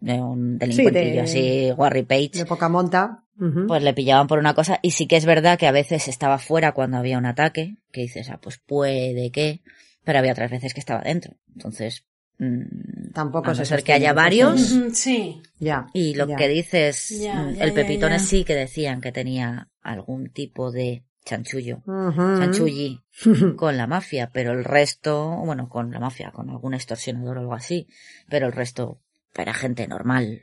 un 0.00 0.58
delincuentillo 0.58 1.22
así, 1.22 1.72
Warry 1.76 2.02
Page. 2.02 2.30
De 2.34 2.46
poca 2.46 2.68
monta. 2.68 3.24
Pues 3.68 3.84
le 3.84 3.94
pillaban 3.94 4.26
por 4.26 4.40
una 4.40 4.52
cosa, 4.54 4.80
y 4.82 4.90
sí 4.90 5.06
que 5.06 5.16
es 5.16 5.24
verdad 5.24 5.60
que 5.60 5.68
a 5.68 5.72
veces 5.72 6.08
estaba 6.08 6.38
fuera 6.38 6.72
cuando 6.72 6.96
había 6.96 7.18
un 7.18 7.26
ataque, 7.26 7.76
que 7.92 8.00
dices, 8.00 8.30
ah, 8.30 8.40
pues 8.42 8.58
puede 8.58 9.30
que, 9.30 9.60
pero 10.08 10.20
había 10.20 10.32
otras 10.32 10.50
veces 10.50 10.72
que 10.72 10.80
estaba 10.80 11.02
dentro. 11.02 11.34
Entonces, 11.54 12.06
mmm, 12.38 13.10
tampoco 13.12 13.50
es 13.50 13.68
ser 13.68 13.82
que 13.82 13.92
haya 13.92 14.14
varios. 14.14 14.74
Sí. 14.94 15.42
Ya. 15.58 15.86
Y 15.92 16.14
lo 16.14 16.26
que 16.26 16.48
dices, 16.48 17.12
mm, 17.20 17.60
el 17.60 17.74
pepitone 17.74 18.18
sí 18.18 18.42
que 18.42 18.54
decían 18.54 19.02
que 19.02 19.12
tenía 19.12 19.68
algún 19.82 20.30
tipo 20.30 20.72
de 20.72 21.04
chanchullo, 21.26 21.82
chanchulli 21.84 23.02
con 23.58 23.76
la 23.76 23.86
mafia, 23.86 24.30
pero 24.32 24.52
el 24.52 24.64
resto, 24.64 25.42
bueno, 25.44 25.68
con 25.68 25.90
la 25.90 26.00
mafia, 26.00 26.30
con 26.32 26.48
algún 26.48 26.72
extorsionador 26.72 27.36
o 27.36 27.40
algo 27.40 27.52
así, 27.54 27.86
pero 28.30 28.46
el 28.46 28.52
resto 28.52 29.02
era 29.36 29.52
gente 29.52 29.86
normal. 29.86 30.40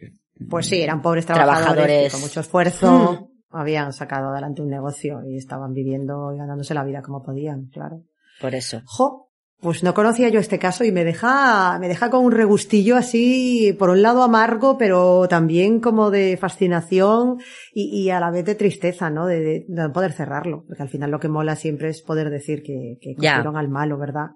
Pues 0.48 0.68
sí, 0.68 0.80
eran 0.80 1.02
pobres 1.02 1.26
trabajadores, 1.26 2.12
con 2.12 2.22
mucho 2.22 2.42
esfuerzo 2.42 3.32
mm. 3.50 3.56
habían 3.56 3.94
sacado 3.94 4.30
adelante 4.30 4.62
un 4.62 4.70
negocio 4.70 5.24
y 5.28 5.38
estaban 5.38 5.74
viviendo 5.74 6.32
y 6.36 6.38
ganándose 6.38 6.76
la 6.76 6.84
vida 6.84 7.02
como 7.02 7.24
podían, 7.24 7.66
claro. 7.74 8.04
Por 8.40 8.54
eso. 8.54 8.84
Jo, 8.86 9.26
pues 9.62 9.84
no 9.84 9.94
conocía 9.94 10.30
yo 10.30 10.40
este 10.40 10.60
caso 10.60 10.84
y 10.84 10.92
me 10.92 11.04
deja, 11.04 11.80
me 11.80 11.88
deja 11.88 12.10
con 12.10 12.24
un 12.24 12.32
regustillo 12.32 12.98
así, 12.98 13.76
por 13.80 13.90
un 13.90 14.02
lado 14.02 14.22
amargo, 14.22 14.78
pero 14.78 15.28
también 15.28 15.80
como 15.80 16.12
de 16.12 16.38
fascinación 16.38 17.40
y, 17.74 18.10
a 18.10 18.20
la 18.20 18.32
vez 18.32 18.46
de 18.46 18.56
tristeza, 18.56 19.10
¿no? 19.10 19.26
De, 19.26 19.66
poder 19.94 20.14
cerrarlo, 20.14 20.66
porque 20.68 20.84
al 20.84 20.90
final 20.90 21.12
lo 21.12 21.20
que 21.20 21.30
mola 21.30 21.56
siempre 21.56 21.90
es 21.90 22.02
poder 22.02 22.30
decir 22.30 22.64
que, 22.64 22.98
que 23.02 23.16
cogieron 23.16 23.58
al 23.58 23.70
malo, 23.70 23.98
¿verdad? 23.98 24.28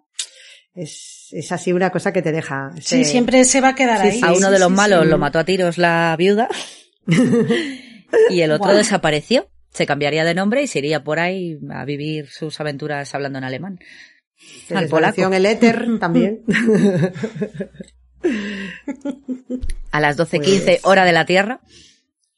Es, 0.74 1.28
es 1.32 1.51
así 1.51 1.74
una 1.74 1.89
cosa 1.89 2.13
que 2.13 2.22
te 2.22 2.32
deja. 2.32 2.72
Sí, 2.80 3.03
siempre 3.03 3.43
se 3.45 3.61
va 3.61 3.70
a 3.70 3.76
quedar 3.76 4.01
ahí. 4.01 4.22
a 4.24 4.34
uno 4.34 4.49
de 4.49 4.59
los 4.59 4.72
malos 4.72 5.05
lo 5.05 5.17
mató 5.17 5.39
a 5.39 5.43
tiros 5.43 5.78
la 5.78 6.15
viuda 6.17 6.47
y 8.30 8.41
el 8.41 8.51
otro 8.51 8.74
desapareció. 8.74 9.49
Se 9.72 9.86
cambiaría 9.86 10.24
de 10.24 10.34
nombre 10.34 10.63
y 10.63 10.67
se 10.67 10.80
iría 10.80 11.03
por 11.03 11.20
ahí 11.20 11.59
a 11.70 11.86
vivir 11.86 12.28
sus 12.28 12.59
aventuras 12.59 13.13
hablando 13.13 13.38
en 13.38 13.43
alemán. 13.43 13.80
Al 14.74 14.88
polaco. 14.88 15.34
el 15.34 15.46
éter 15.46 15.88
también. 16.00 16.44
A 19.92 20.00
las 20.00 20.18
12.15 20.18 20.64
pues... 20.64 20.80
hora 20.84 21.06
de 21.06 21.12
la 21.12 21.26
Tierra. 21.26 21.62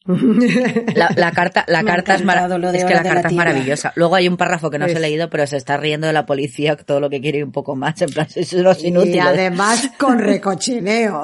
La, 0.05 1.31
carta, 1.31 1.63
la 1.67 1.83
carta 1.83 2.15
es, 2.15 2.21
es 2.21 2.85
que 2.85 2.93
la 2.95 3.03
carta 3.03 3.27
es 3.27 3.33
maravillosa. 3.33 3.93
Luego 3.95 4.15
hay 4.15 4.27
un 4.27 4.37
párrafo 4.37 4.69
que 4.71 4.79
no 4.79 4.85
se 4.85 4.91
he 4.91 4.95
pues 4.95 5.01
leído, 5.01 5.29
pero 5.29 5.45
se 5.45 5.57
está 5.57 5.77
riendo 5.77 6.07
de 6.07 6.13
la 6.13 6.25
policía 6.25 6.75
todo 6.75 6.99
lo 6.99 7.09
que 7.09 7.21
quiere 7.21 7.39
y 7.39 7.43
un 7.43 7.51
poco 7.51 7.75
más. 7.75 8.01
En 8.01 8.09
plan, 8.09 8.27
inútiles. 8.35 9.15
Y 9.15 9.19
además 9.19 9.91
con 9.97 10.19
recochineo. 10.19 11.23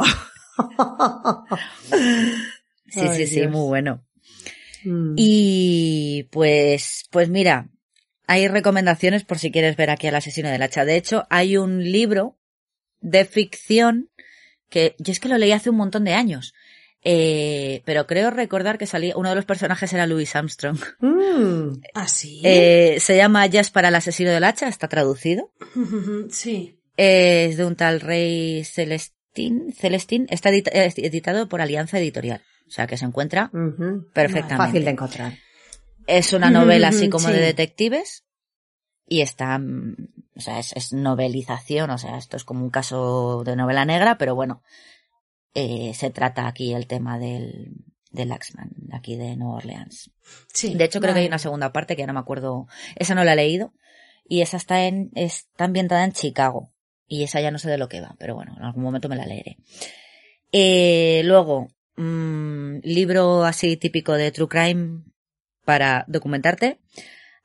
sí, 2.87 3.07
sí, 3.15 3.27
sí, 3.27 3.47
muy 3.47 3.67
bueno. 3.67 4.03
Mm. 4.83 5.13
Y 5.17 6.27
pues, 6.31 7.07
pues 7.11 7.29
mira, 7.29 7.69
hay 8.27 8.47
recomendaciones 8.49 9.23
por 9.23 9.39
si 9.39 9.51
quieres 9.51 9.77
ver 9.77 9.89
aquí 9.89 10.07
al 10.07 10.15
asesino 10.15 10.49
del 10.49 10.61
hacha. 10.61 10.85
De 10.85 10.97
hecho, 10.97 11.25
hay 11.29 11.57
un 11.57 11.83
libro 11.83 12.37
de 12.99 13.25
ficción 13.25 14.09
que 14.69 14.95
yo 14.99 15.13
es 15.13 15.19
que 15.19 15.29
lo 15.29 15.37
leí 15.37 15.53
hace 15.53 15.69
un 15.69 15.77
montón 15.77 16.03
de 16.03 16.13
años. 16.13 16.53
Eh, 17.03 17.83
pero 17.85 18.05
creo 18.05 18.31
recordar 18.31 18.77
que 18.77 18.85
salía, 18.85 19.15
uno 19.15 19.29
de 19.29 19.35
los 19.35 19.45
personajes 19.45 19.93
era 19.93 20.07
Louis 20.07 20.35
Armstrong. 20.35 20.77
Mm. 21.37 21.81
¿Ah? 21.93 22.07
Eh, 22.43 22.97
se 22.99 23.15
llama 23.15 23.45
Jazz 23.45 23.69
para 23.69 23.89
el 23.89 23.95
asesino 23.95 24.31
del 24.31 24.43
hacha, 24.43 24.67
está 24.67 24.87
traducido. 24.87 25.51
sí. 26.31 26.79
es 26.97 27.57
de 27.57 27.63
un 27.65 27.75
tal 27.75 28.01
rey 28.01 28.63
Celestín. 28.63 29.71
Celestín 29.71 30.25
está 30.31 30.49
editado 30.49 31.47
por 31.47 31.61
Alianza 31.61 31.99
Editorial. 31.99 32.41
O 32.67 32.71
sea 32.71 32.87
que 32.87 32.97
se 32.97 33.05
encuentra 33.05 33.51
perfectamente. 34.13 34.57
Fácil 34.57 34.83
de 34.83 34.91
encontrar. 34.91 35.33
Es 36.07 36.33
una 36.33 36.49
novela 36.49 36.87
así 36.87 37.09
como 37.09 37.27
de 37.27 37.39
detectives 37.39 38.23
y 39.05 39.21
está, 39.21 39.61
o 40.35 40.39
sea, 40.39 40.59
es, 40.59 40.73
es 40.73 40.93
novelización, 40.93 41.89
o 41.89 41.97
sea, 41.97 42.17
esto 42.17 42.37
es 42.37 42.43
como 42.43 42.63
un 42.63 42.69
caso 42.69 43.43
de 43.43 43.55
novela 43.55 43.85
negra, 43.85 44.17
pero 44.17 44.33
bueno, 44.33 44.63
eh, 45.53 45.93
se 45.93 46.09
trata 46.09 46.47
aquí 46.47 46.73
el 46.73 46.87
tema 46.87 47.17
del, 47.17 47.73
del 48.11 48.31
Axman, 48.31 48.71
aquí 48.91 49.15
de 49.15 49.35
Nueva 49.35 49.55
Orleans. 49.55 50.11
Sí. 50.53 50.75
De 50.75 50.85
hecho, 50.85 50.99
creo 50.99 51.13
que 51.13 51.21
hay 51.21 51.27
una 51.27 51.39
segunda 51.39 51.71
parte 51.73 51.95
que 51.95 52.01
ya 52.01 52.07
no 52.07 52.13
me 52.13 52.19
acuerdo. 52.19 52.67
Esa 52.95 53.15
no 53.15 53.23
la 53.23 53.33
he 53.33 53.37
leído. 53.37 53.73
Y 54.29 54.41
esa 54.41 54.57
está 54.57 54.85
en, 54.85 55.11
está 55.15 55.65
ambientada 55.65 56.03
en 56.03 56.11
Chicago. 56.11 56.71
Y 57.07 57.23
esa 57.23 57.39
ya 57.39 57.51
no 57.51 57.57
sé 57.57 57.69
de 57.69 57.77
lo 57.77 57.87
que 57.87 58.01
va, 58.01 58.15
pero 58.19 58.35
bueno, 58.35 58.53
en 58.57 58.63
algún 58.63 58.83
momento 58.83 59.07
me 59.07 59.15
la 59.15 59.25
leeré. 59.25 59.57
Eh, 60.51 61.21
luego, 61.23 61.69
mm, 61.95 62.79
libro 62.83 63.45
así 63.45 63.77
típico 63.77 64.13
de 64.13 64.31
True 64.31 64.49
Crime 64.49 65.03
para 65.67 66.05
documentarte. 66.07 66.79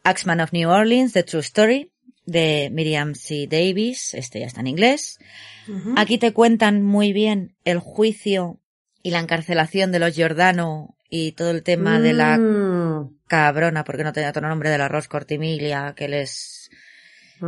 Axman 0.05 0.41
of 0.41 0.53
New 0.53 0.71
Orleans, 0.71 1.13
The 1.13 1.25
True 1.25 1.41
Story, 1.41 1.91
de 2.25 2.71
Miriam 2.73 3.17
C. 3.17 3.49
Davis. 3.51 4.15
Este 4.15 4.39
ya 4.39 4.47
está 4.47 4.61
en 4.61 4.69
inglés. 4.69 5.19
Aquí 5.97 6.19
te 6.19 6.33
cuentan 6.33 6.83
muy 6.85 7.13
bien 7.13 7.57
el 7.65 7.81
juicio 7.81 8.61
y 9.03 9.11
la 9.11 9.19
encarcelación 9.19 9.91
de 9.91 9.99
los 9.99 10.15
Giordano 10.15 10.97
y 11.11 11.33
todo 11.33 11.51
el 11.51 11.65
tema 11.65 12.01
de 12.01 12.13
la 12.13 12.39
Mm, 12.39 13.19
cabrona, 13.27 13.83
porque 13.83 14.05
no 14.05 14.13
tenía 14.13 14.31
otro 14.31 14.47
nombre, 14.49 14.71
de 14.71 14.79
la 14.79 14.87
Ros 14.87 15.09
Cortimilia, 15.09 15.95
que 15.97 16.07
les, 16.07 16.71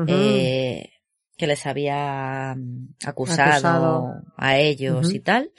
eh, 0.08 0.90
que 1.36 1.46
les 1.46 1.66
había 1.66 2.56
mm, 2.56 2.96
acusado, 3.06 3.52
Acusado. 3.52 4.22
a 4.36 4.58
ellos 4.58 5.14
y 5.14 5.20
tal. 5.20 5.52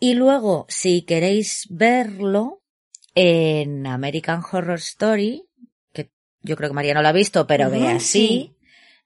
Y 0.00 0.14
luego, 0.14 0.66
si 0.68 1.02
queréis 1.02 1.68
verlo, 1.70 2.63
en 3.14 3.86
American 3.86 4.42
Horror 4.50 4.78
Story, 4.78 5.44
que 5.92 6.10
yo 6.42 6.56
creo 6.56 6.70
que 6.70 6.74
María 6.74 6.94
no 6.94 7.02
la 7.02 7.10
ha 7.10 7.12
visto, 7.12 7.46
pero 7.46 7.70
ve 7.70 7.88
así, 7.88 8.02
sí. 8.02 8.56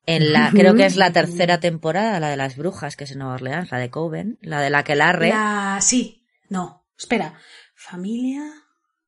en 0.07 0.33
la, 0.33 0.51
creo 0.53 0.75
que 0.75 0.87
es 0.87 0.97
la 0.97 1.13
tercera 1.13 1.61
temporada, 1.61 2.19
la 2.21 2.31
de 2.31 2.37
las 2.37 2.57
brujas, 2.57 2.97
que 2.97 3.05
es 3.05 3.13
en 3.13 3.19
Nueva 3.19 3.35
Orleans, 3.35 3.71
la 3.71 3.79
de 3.79 3.91
Coven, 3.91 4.39
la 4.41 4.61
de 4.61 4.71
la 4.71 4.85
que 4.85 4.95
larre, 4.97 5.29
La... 5.31 5.79
Sí, 5.83 6.25
no, 6.49 6.85
espera. 6.99 7.35
Familia. 7.75 8.43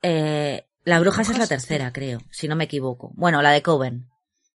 eh, 0.03 0.65
la 0.85 0.99
brujas 1.01 1.29
es 1.29 1.39
la 1.39 1.47
tercera, 1.47 1.93
creo, 1.93 2.21
si 2.31 2.49
no 2.49 2.57
me 2.57 2.65
equivoco. 2.65 3.13
Bueno, 3.15 3.43
la 3.43 3.51
de 3.51 3.63
Coven. 3.63 4.07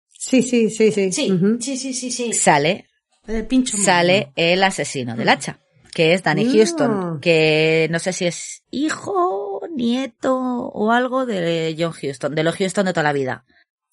Sí, 0.08 0.42
sí, 0.42 0.70
sí, 0.70 0.92
sí. 0.92 1.10
Sí, 1.12 1.30
sí, 1.60 1.76
sí, 1.76 1.92
sí, 1.94 2.10
sí. 2.12 2.32
Sale 2.32 2.86
El 3.26 3.44
pincho 3.46 3.76
sale 3.76 4.32
el 4.36 4.62
asesino 4.62 5.16
del 5.16 5.28
hacha, 5.28 5.58
que 5.92 6.14
es 6.14 6.22
Danny 6.22 6.44
Mm. 6.44 6.52
Houston, 6.52 7.20
que 7.20 7.88
no 7.90 7.98
sé 7.98 8.12
si 8.12 8.26
es 8.26 8.62
hijo, 8.70 9.51
nieto 9.74 10.36
o 10.36 10.92
algo 10.92 11.26
de 11.26 11.74
John 11.78 11.92
Houston, 11.92 12.34
de 12.34 12.42
los 12.44 12.56
Houston 12.56 12.86
de 12.86 12.92
toda 12.92 13.04
la 13.04 13.12
vida. 13.12 13.44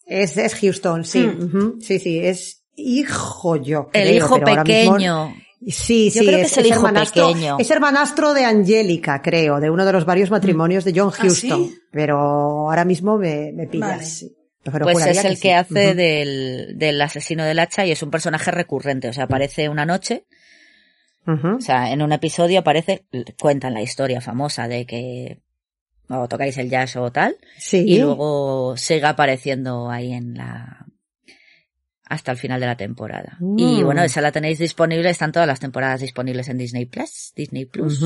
Es, 0.06 0.38
es 0.38 0.56
Houston, 0.56 1.06
sí. 1.06 1.20
Mm. 1.22 1.82
Sí, 1.82 2.00
sí, 2.00 2.20
es 2.20 2.64
hijo 2.76 3.56
yo. 3.58 3.90
El 3.94 4.16
hijo 4.16 4.40
pequeño. 4.40 5.34
Sí, 5.68 6.10
Yo 6.10 6.22
sí, 6.22 6.26
creo 6.26 6.40
que 6.40 6.46
es 6.46 6.58
el 6.58 6.68
hijo 6.68 6.78
hermanastro, 6.78 7.28
pequeño. 7.28 7.58
Es 7.60 7.70
hermanastro 7.70 8.34
de 8.34 8.46
Angélica, 8.46 9.22
creo, 9.22 9.60
de 9.60 9.70
uno 9.70 9.86
de 9.86 9.92
los 9.92 10.06
varios 10.06 10.32
matrimonios 10.32 10.86
de 10.86 10.94
John 10.96 11.12
¿Ah, 11.14 11.18
Houston. 11.22 11.66
sí? 11.68 11.78
Pero 11.92 12.18
ahora 12.18 12.86
mismo 12.86 13.18
me, 13.18 13.52
me 13.52 13.68
pillas. 13.68 13.90
Vale. 13.90 14.06
sí. 14.06 14.36
Pero 14.64 14.86
Pues 14.86 15.06
es 15.06 15.24
el 15.24 15.40
que, 15.40 15.54
hace 15.54 15.96
del, 15.96 16.78
del 16.78 17.02
asesino 17.02 17.44
del 17.44 17.60
hacha 17.60 17.86
y 17.86 17.92
es 17.92 18.04
un 18.04 18.12
personaje 18.12 18.52
recurrente. 18.52 19.10
O 19.10 19.14
sea, 19.14 19.26
aparece 19.26 19.70
una 19.70 19.86
noche, 19.86 20.26
o 21.26 21.62
sea, 21.62 21.92
en 21.92 22.02
un 22.02 22.12
episodio 22.12 22.60
aparece, 22.60 23.06
cuentan 23.40 23.74
la 23.74 23.82
historia 23.82 24.20
famosa 24.20 24.68
de 24.68 24.86
que 24.86 25.40
o 26.10 26.28
tocáis 26.28 26.58
el 26.58 26.70
jazz 26.70 26.96
o 26.98 27.12
tal, 27.12 27.38
Sí. 27.58 27.84
y 27.88 28.00
luego 28.00 28.76
sigue 28.78 29.06
apareciendo 29.06 29.90
ahí 29.90 30.12
en 30.14 30.34
la 30.36 30.86
hasta 32.06 32.32
el 32.32 32.38
final 32.40 32.60
de 32.60 32.66
la 32.66 32.76
temporada. 32.76 33.38
Mm. 33.40 33.60
Y 33.60 33.84
bueno, 33.84 34.02
esa 34.04 34.20
la 34.22 34.32
tenéis 34.32 34.58
disponible, 34.58 35.10
están 35.12 35.32
todas 35.32 35.48
las 35.48 35.60
temporadas 35.60 36.02
disponibles 36.02 36.50
en 36.50 36.58
Disney 36.58 36.86
Plus, 36.88 37.32
Disney 37.36 37.66
Plus, 37.66 38.04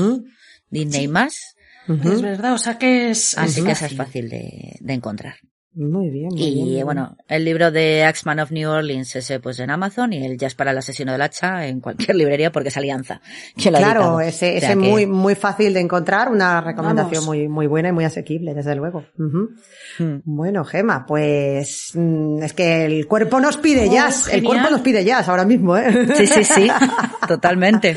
Disney 0.68 1.08
más. 1.08 1.56
Es 1.88 2.20
verdad, 2.22 2.52
o 2.52 2.58
sea 2.58 2.78
que 2.78 3.10
es. 3.10 3.36
así 3.38 3.60
es 3.60 3.66
que 3.66 3.72
esa 3.72 3.86
es 3.86 3.96
fácil. 3.96 4.24
fácil 4.24 4.28
de, 4.30 4.76
de 4.80 4.92
encontrar. 4.92 5.36
Muy 5.76 6.08
bien, 6.10 6.28
muy 6.28 6.42
Y 6.42 6.64
bien, 6.74 6.84
bueno, 6.84 7.16
el 7.28 7.44
libro 7.44 7.70
de 7.70 8.04
Axman 8.04 8.38
of 8.40 8.50
New 8.52 8.70
Orleans, 8.70 9.16
ese 9.16 9.40
pues 9.40 9.58
en 9.58 9.70
Amazon 9.70 10.12
y 10.12 10.24
el 10.24 10.38
Jazz 10.38 10.54
para 10.54 10.70
el 10.70 10.78
asesino 10.78 11.12
del 11.12 11.22
hacha 11.22 11.66
en 11.66 11.80
cualquier 11.80 12.14
librería 12.16 12.52
porque 12.52 12.68
es 12.68 12.76
Alianza. 12.76 13.20
Claro, 13.56 14.20
ese, 14.20 14.56
O 14.56 14.60
sea 14.60 14.72
ese 14.72 14.80
que- 14.80 14.88
muy, 14.88 15.06
muy 15.06 15.34
fácil 15.34 15.74
de 15.74 15.80
encontrar, 15.80 16.28
una 16.30 16.60
recomendación 16.60 17.14
Vamos. 17.22 17.26
muy, 17.26 17.48
muy 17.48 17.66
buena 17.66 17.88
y 17.88 17.92
muy 17.92 18.04
asequible, 18.04 18.54
desde 18.54 18.74
luego. 18.76 19.04
Ujú. 19.18 19.50
Mm. 19.98 20.20
Bueno, 20.24 20.64
Gema, 20.64 21.04
pues 21.06 21.90
mm, 21.94 22.42
es 22.42 22.52
que 22.52 22.84
el 22.84 23.06
cuerpo 23.06 23.40
nos 23.40 23.56
pide 23.56 23.88
Oh, 23.88 23.92
jazz, 23.92 24.28
el 24.32 24.42
cuerpo 24.44 24.70
nos 24.70 24.80
pide 24.80 25.04
jazz 25.04 25.28
ahora 25.28 25.44
mismo, 25.44 25.76
¿eh? 25.76 26.06
Sí, 26.16 26.26
sí, 26.26 26.44
sí, 26.44 26.68
totalmente. 27.28 27.96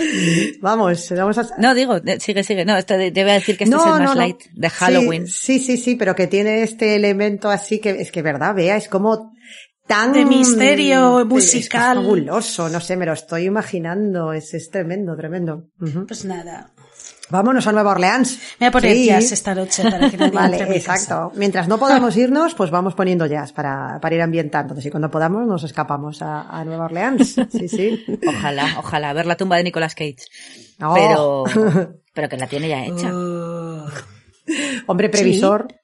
Vamos, 0.61 1.11
vamos 1.15 1.37
a... 1.37 1.47
No, 1.57 1.73
digo, 1.75 1.95
sigue, 2.19 2.43
sigue. 2.43 2.65
No, 2.65 2.77
esto 2.77 2.97
de- 2.97 3.11
te 3.11 3.21
voy 3.23 3.31
a 3.31 3.35
decir 3.35 3.57
que 3.57 3.65
este 3.65 3.75
es 3.75 3.83
el 3.85 3.91
más 4.03 4.15
light 4.15 4.39
de 4.53 4.69
Halloween. 4.69 5.27
Sí, 5.27 5.59
sí, 5.59 5.59
sí, 5.59 5.77
sí, 5.77 5.95
pero 5.95 6.15
que 6.15 6.27
tiene 6.27 6.63
este 6.63 6.95
elemento 6.95 7.49
así 7.49 7.66
que 7.79 8.01
es 8.01 8.11
que 8.11 8.21
verdad, 8.21 8.55
vea, 8.55 8.77
es 8.77 8.87
como 8.87 9.33
tan 9.85 10.11
De 10.13 10.25
misterio 10.25 11.25
musical. 11.25 11.97
Es 11.97 12.03
fabuloso, 12.03 12.69
no 12.69 12.79
sé, 12.81 12.97
me 12.97 13.05
lo 13.05 13.13
estoy 13.13 13.45
imaginando, 13.45 14.33
es, 14.33 14.53
es 14.53 14.69
tremendo, 14.69 15.15
tremendo. 15.15 15.67
Pues 16.07 16.25
nada. 16.25 16.71
Vámonos 17.29 17.67
a 17.67 17.73
Nueva 17.73 17.91
Orleans. 17.91 18.37
Me 18.59 18.65
voy 18.65 18.67
a 18.67 18.71
poner 18.71 18.95
Sí. 18.95 19.05
jazz 19.07 19.31
esta 19.33 19.53
noche 19.53 19.83
para 19.83 20.09
que 20.09 20.15
nadie 20.17 20.25
entre 20.27 20.65
Vale, 20.65 20.75
exacto. 20.77 21.31
Mientras 21.35 21.67
no 21.67 21.77
podamos 21.77 22.15
irnos, 22.17 22.53
pues 22.55 22.71
vamos 22.71 22.95
poniendo 22.95 23.25
jazz 23.25 23.51
para, 23.51 23.99
para 24.01 24.15
ir 24.15 24.21
ambientando. 24.21 24.71
Entonces, 24.71 24.85
y 24.87 24.91
cuando 24.91 25.11
podamos, 25.11 25.45
nos 25.45 25.63
escapamos 25.65 26.21
a, 26.21 26.43
a 26.49 26.63
Nueva 26.63 26.85
Orleans. 26.85 27.35
Sí, 27.51 27.67
sí. 27.67 28.05
Ojalá, 28.27 28.75
ojalá, 28.79 29.11
ver 29.13 29.25
la 29.25 29.35
tumba 29.35 29.57
de 29.57 29.63
Nicolas 29.65 29.93
Cage. 29.93 30.15
Oh. 30.81 30.93
Pero, 30.93 31.43
pero 32.13 32.29
que 32.29 32.37
la 32.37 32.47
tiene 32.47 32.69
ya 32.69 32.85
hecha. 32.85 33.13
Uh, 33.13 33.87
Hombre 34.87 35.09
previsor. 35.09 35.67
Sí, 35.69 35.75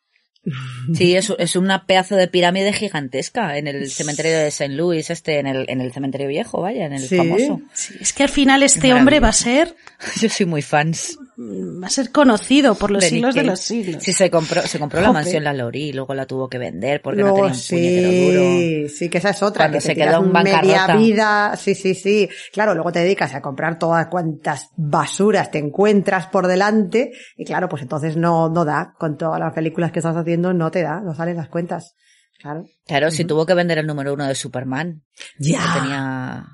es, 1.00 1.32
es 1.38 1.56
una 1.56 1.86
pedazo 1.86 2.16
de 2.16 2.28
pirámide 2.28 2.74
gigantesca 2.74 3.58
en 3.58 3.68
el 3.68 3.90
cementerio 3.90 4.32
de 4.38 4.48
St. 4.48 4.70
Louis, 4.74 5.10
este, 5.10 5.40
en 5.40 5.48
el, 5.48 5.66
en 5.70 5.82
el 5.82 5.92
cementerio 5.94 6.28
viejo, 6.28 6.62
vaya, 6.62 6.86
en 6.86 6.94
el 6.94 7.02
Sí. 7.08 7.18
famoso. 7.18 7.62
sí, 7.74 7.94
es 8.00 8.14
que 8.14 8.24
al 8.24 8.30
final 8.30 8.64
este 8.64 8.94
hombre 8.94 9.20
va 9.20 9.30
a 9.30 9.34
ser 9.34 9.76
Yo 10.22 10.30
soy 10.30 10.46
muy 10.46 10.62
fans. 10.62 11.18
Va 11.38 11.88
a 11.88 11.90
ser 11.90 12.12
conocido 12.12 12.76
por 12.76 12.92
los 12.92 13.04
siglos 13.04 13.36
de 13.36 13.44
los 13.44 13.60
siglos. 13.60 14.04
Sí, 14.04 14.14
se 14.14 14.30
compró, 14.30 14.62
se 14.62 14.80
compró 14.80 15.02
la 15.02 15.12
mansión 15.12 15.44
La 15.44 15.54
Lori 15.54 15.90
y 15.90 15.94
luego 15.94 16.14
la 16.14 16.26
tuvo 16.26 16.48
que 16.48 16.58
vender 16.58 17.02
porque 17.02 17.22
Luego, 17.22 17.50
no 17.50 17.54
tenía 17.54 17.60
un 17.60 17.68
puñetero 17.70 18.12
duro. 18.12 18.60
sí, 18.60 18.90
sí, 18.90 19.10
que 19.10 19.18
esa 19.18 19.32
es 19.32 19.44
otra. 19.44 19.66
Cuando 19.66 19.78
que 19.78 19.82
se 19.82 19.96
quedó 19.96 20.22
media 20.22 20.62
bancarrota. 20.62 20.98
vida, 20.98 21.56
sí, 21.58 21.76
sí, 21.76 21.96
sí. 21.96 22.30
Claro, 22.52 22.74
luego 22.74 22.92
te 22.92 23.00
dedicas 23.00 23.34
a 23.34 23.42
comprar 23.42 23.80
todas 23.80 24.08
cuantas 24.08 24.70
basuras 24.76 25.52
te 25.52 25.60
encuentras 25.60 26.28
por 26.28 26.48
delante 26.48 27.12
y 27.38 27.46
claro, 27.46 27.68
pues 27.70 27.82
entonces 27.82 28.16
no, 28.16 28.50
no 28.50 28.66
da. 28.66 28.94
Con 28.98 29.18
todas 29.18 29.40
las 29.40 29.54
películas 29.54 29.92
que 29.92 30.00
estás 30.00 30.16
haciendo 30.16 30.54
no 30.54 30.72
te 30.72 30.82
da, 30.82 31.02
no 31.02 31.14
salen 31.14 31.38
las 31.38 31.50
cuentas. 31.50 31.96
Claro. 32.40 32.66
Claro, 32.86 33.10
si 33.10 33.24
tuvo 33.26 33.46
que 33.46 33.54
vender 33.54 33.78
el 33.78 33.88
número 33.88 34.14
uno 34.14 34.28
de 34.28 34.36
Superman. 34.36 35.04
Ya. 35.40 35.60
que 35.60 35.80
tenía... 35.80 36.46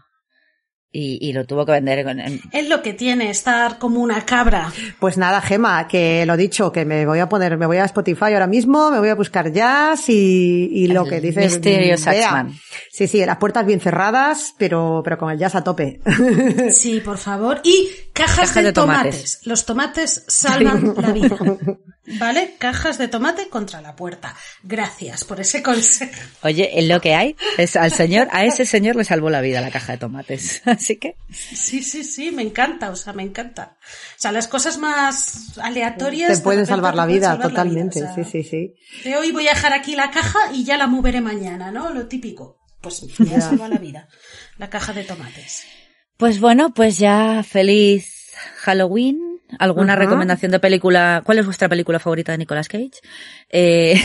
Y, 0.91 1.19
y 1.21 1.33
lo 1.33 1.45
tuvo 1.45 1.67
que 1.67 1.71
vender 1.73 1.99
en- 1.99 2.19
en- 2.19 2.41
Es 2.51 2.67
lo 2.67 2.81
que 2.81 2.93
tiene 2.93 3.29
estar 3.29 3.77
como 3.77 4.01
una 4.01 4.25
cabra. 4.25 4.73
Pues 4.99 5.19
nada, 5.19 5.39
Gema, 5.39 5.87
que 5.87 6.25
lo 6.25 6.35
dicho, 6.35 6.71
que 6.71 6.83
me 6.83 7.05
voy 7.05 7.19
a 7.19 7.29
poner, 7.29 7.57
me 7.57 7.67
voy 7.67 7.77
a 7.77 7.85
Spotify 7.85 8.33
ahora 8.33 8.47
mismo, 8.47 8.89
me 8.89 8.97
voy 8.97 9.09
a 9.09 9.13
buscar 9.15 9.51
jazz 9.53 10.09
y, 10.09 10.67
y 10.73 10.87
lo 10.87 11.03
El 11.03 11.09
que 11.11 11.21
dice 11.21 11.41
Mysterious 11.41 12.05
Bea. 12.05 12.25
Axeman. 12.29 12.53
Sí, 12.91 13.07
sí, 13.07 13.23
las 13.23 13.37
puertas 13.37 13.67
bien 13.67 13.79
cerradas, 13.79 14.55
pero, 14.57 15.01
pero 15.03 15.19
con 15.19 15.29
el 15.29 15.37
jazz 15.37 15.53
a 15.53 15.63
tope. 15.63 15.99
Sí, 16.71 17.01
por 17.01 17.19
favor. 17.19 17.61
Y 17.63 17.87
cajas 18.19 18.49
Caja 18.49 18.59
de, 18.61 18.65
de 18.67 18.73
tomates. 18.73 19.15
tomates. 19.15 19.39
Los 19.45 19.65
tomates 19.65 20.23
salvan 20.27 20.93
la 20.97 21.11
vida. 21.11 21.37
¿Vale? 22.17 22.55
Cajas 22.57 22.97
de 22.97 23.07
tomate 23.07 23.49
contra 23.49 23.81
la 23.81 23.95
puerta. 23.95 24.35
Gracias 24.63 25.23
por 25.25 25.39
ese 25.39 25.61
consejo. 25.61 26.19
Oye, 26.41 26.79
en 26.79 26.87
lo 26.87 26.99
que 27.01 27.13
hay 27.13 27.35
es 27.57 27.75
al 27.75 27.91
señor, 27.91 28.27
a 28.31 28.45
ese 28.45 28.65
señor 28.65 28.95
le 28.95 29.03
salvó 29.03 29.29
la 29.29 29.41
vida 29.41 29.61
la 29.61 29.69
caja 29.69 29.91
de 29.91 29.99
tomates. 29.99 30.61
Así 30.65 30.97
que, 30.97 31.15
Sí, 31.31 31.83
sí, 31.83 32.03
sí, 32.03 32.31
me 32.31 32.41
encanta, 32.41 32.89
o 32.89 32.95
sea, 32.95 33.13
me 33.13 33.21
encanta. 33.21 33.77
O 34.17 34.21
sea, 34.21 34.31
las 34.31 34.47
cosas 34.47 34.79
más 34.79 35.57
aleatorias. 35.59 36.29
Te 36.31 36.35
de 36.37 36.41
pueden 36.41 36.65
salvar 36.65 36.95
la 36.95 37.05
vida, 37.05 37.27
salvar 37.27 37.45
la 37.45 37.49
totalmente. 37.49 37.99
vida, 37.99 38.11
o 38.11 38.15
sea, 38.15 38.23
Sí, 38.23 38.43
sí, 38.43 38.49
sí. 38.49 38.73
De 39.07 39.15
hoy 39.15 39.31
voy 39.31 39.47
a 39.47 39.53
dejar 39.53 39.73
aquí 39.73 39.95
la 39.95 40.09
caja 40.09 40.39
y 40.51 40.63
ya 40.63 40.77
la 40.77 40.87
moveré 40.87 41.21
mañana, 41.21 41.71
¿no? 41.71 41.91
Lo 41.93 42.07
típico. 42.07 42.57
Pues 42.81 43.03
me 43.19 43.35
ha 43.35 43.41
salvado 43.41 43.71
la 43.73 43.77
vida. 43.79 44.07
La 44.57 44.69
caja 44.69 44.93
de 44.93 45.03
tomates. 45.03 45.63
Pues 46.19 46.41
bueno, 46.41 46.73
pues 46.73 46.99
ya 46.99 47.43
feliz 47.43 48.33
Halloween, 48.57 49.28
¿Alguna 49.57 49.95
recomendación 49.95 50.51
de 50.51 50.59
película? 50.59 51.21
¿Cuál 51.25 51.39
es 51.39 51.45
vuestra 51.45 51.67
película 51.67 51.97
favorita 51.99 52.31
de 52.33 52.37
Nicolas 52.37 52.67
Cage? 52.67 52.91
Eh, 53.49 53.99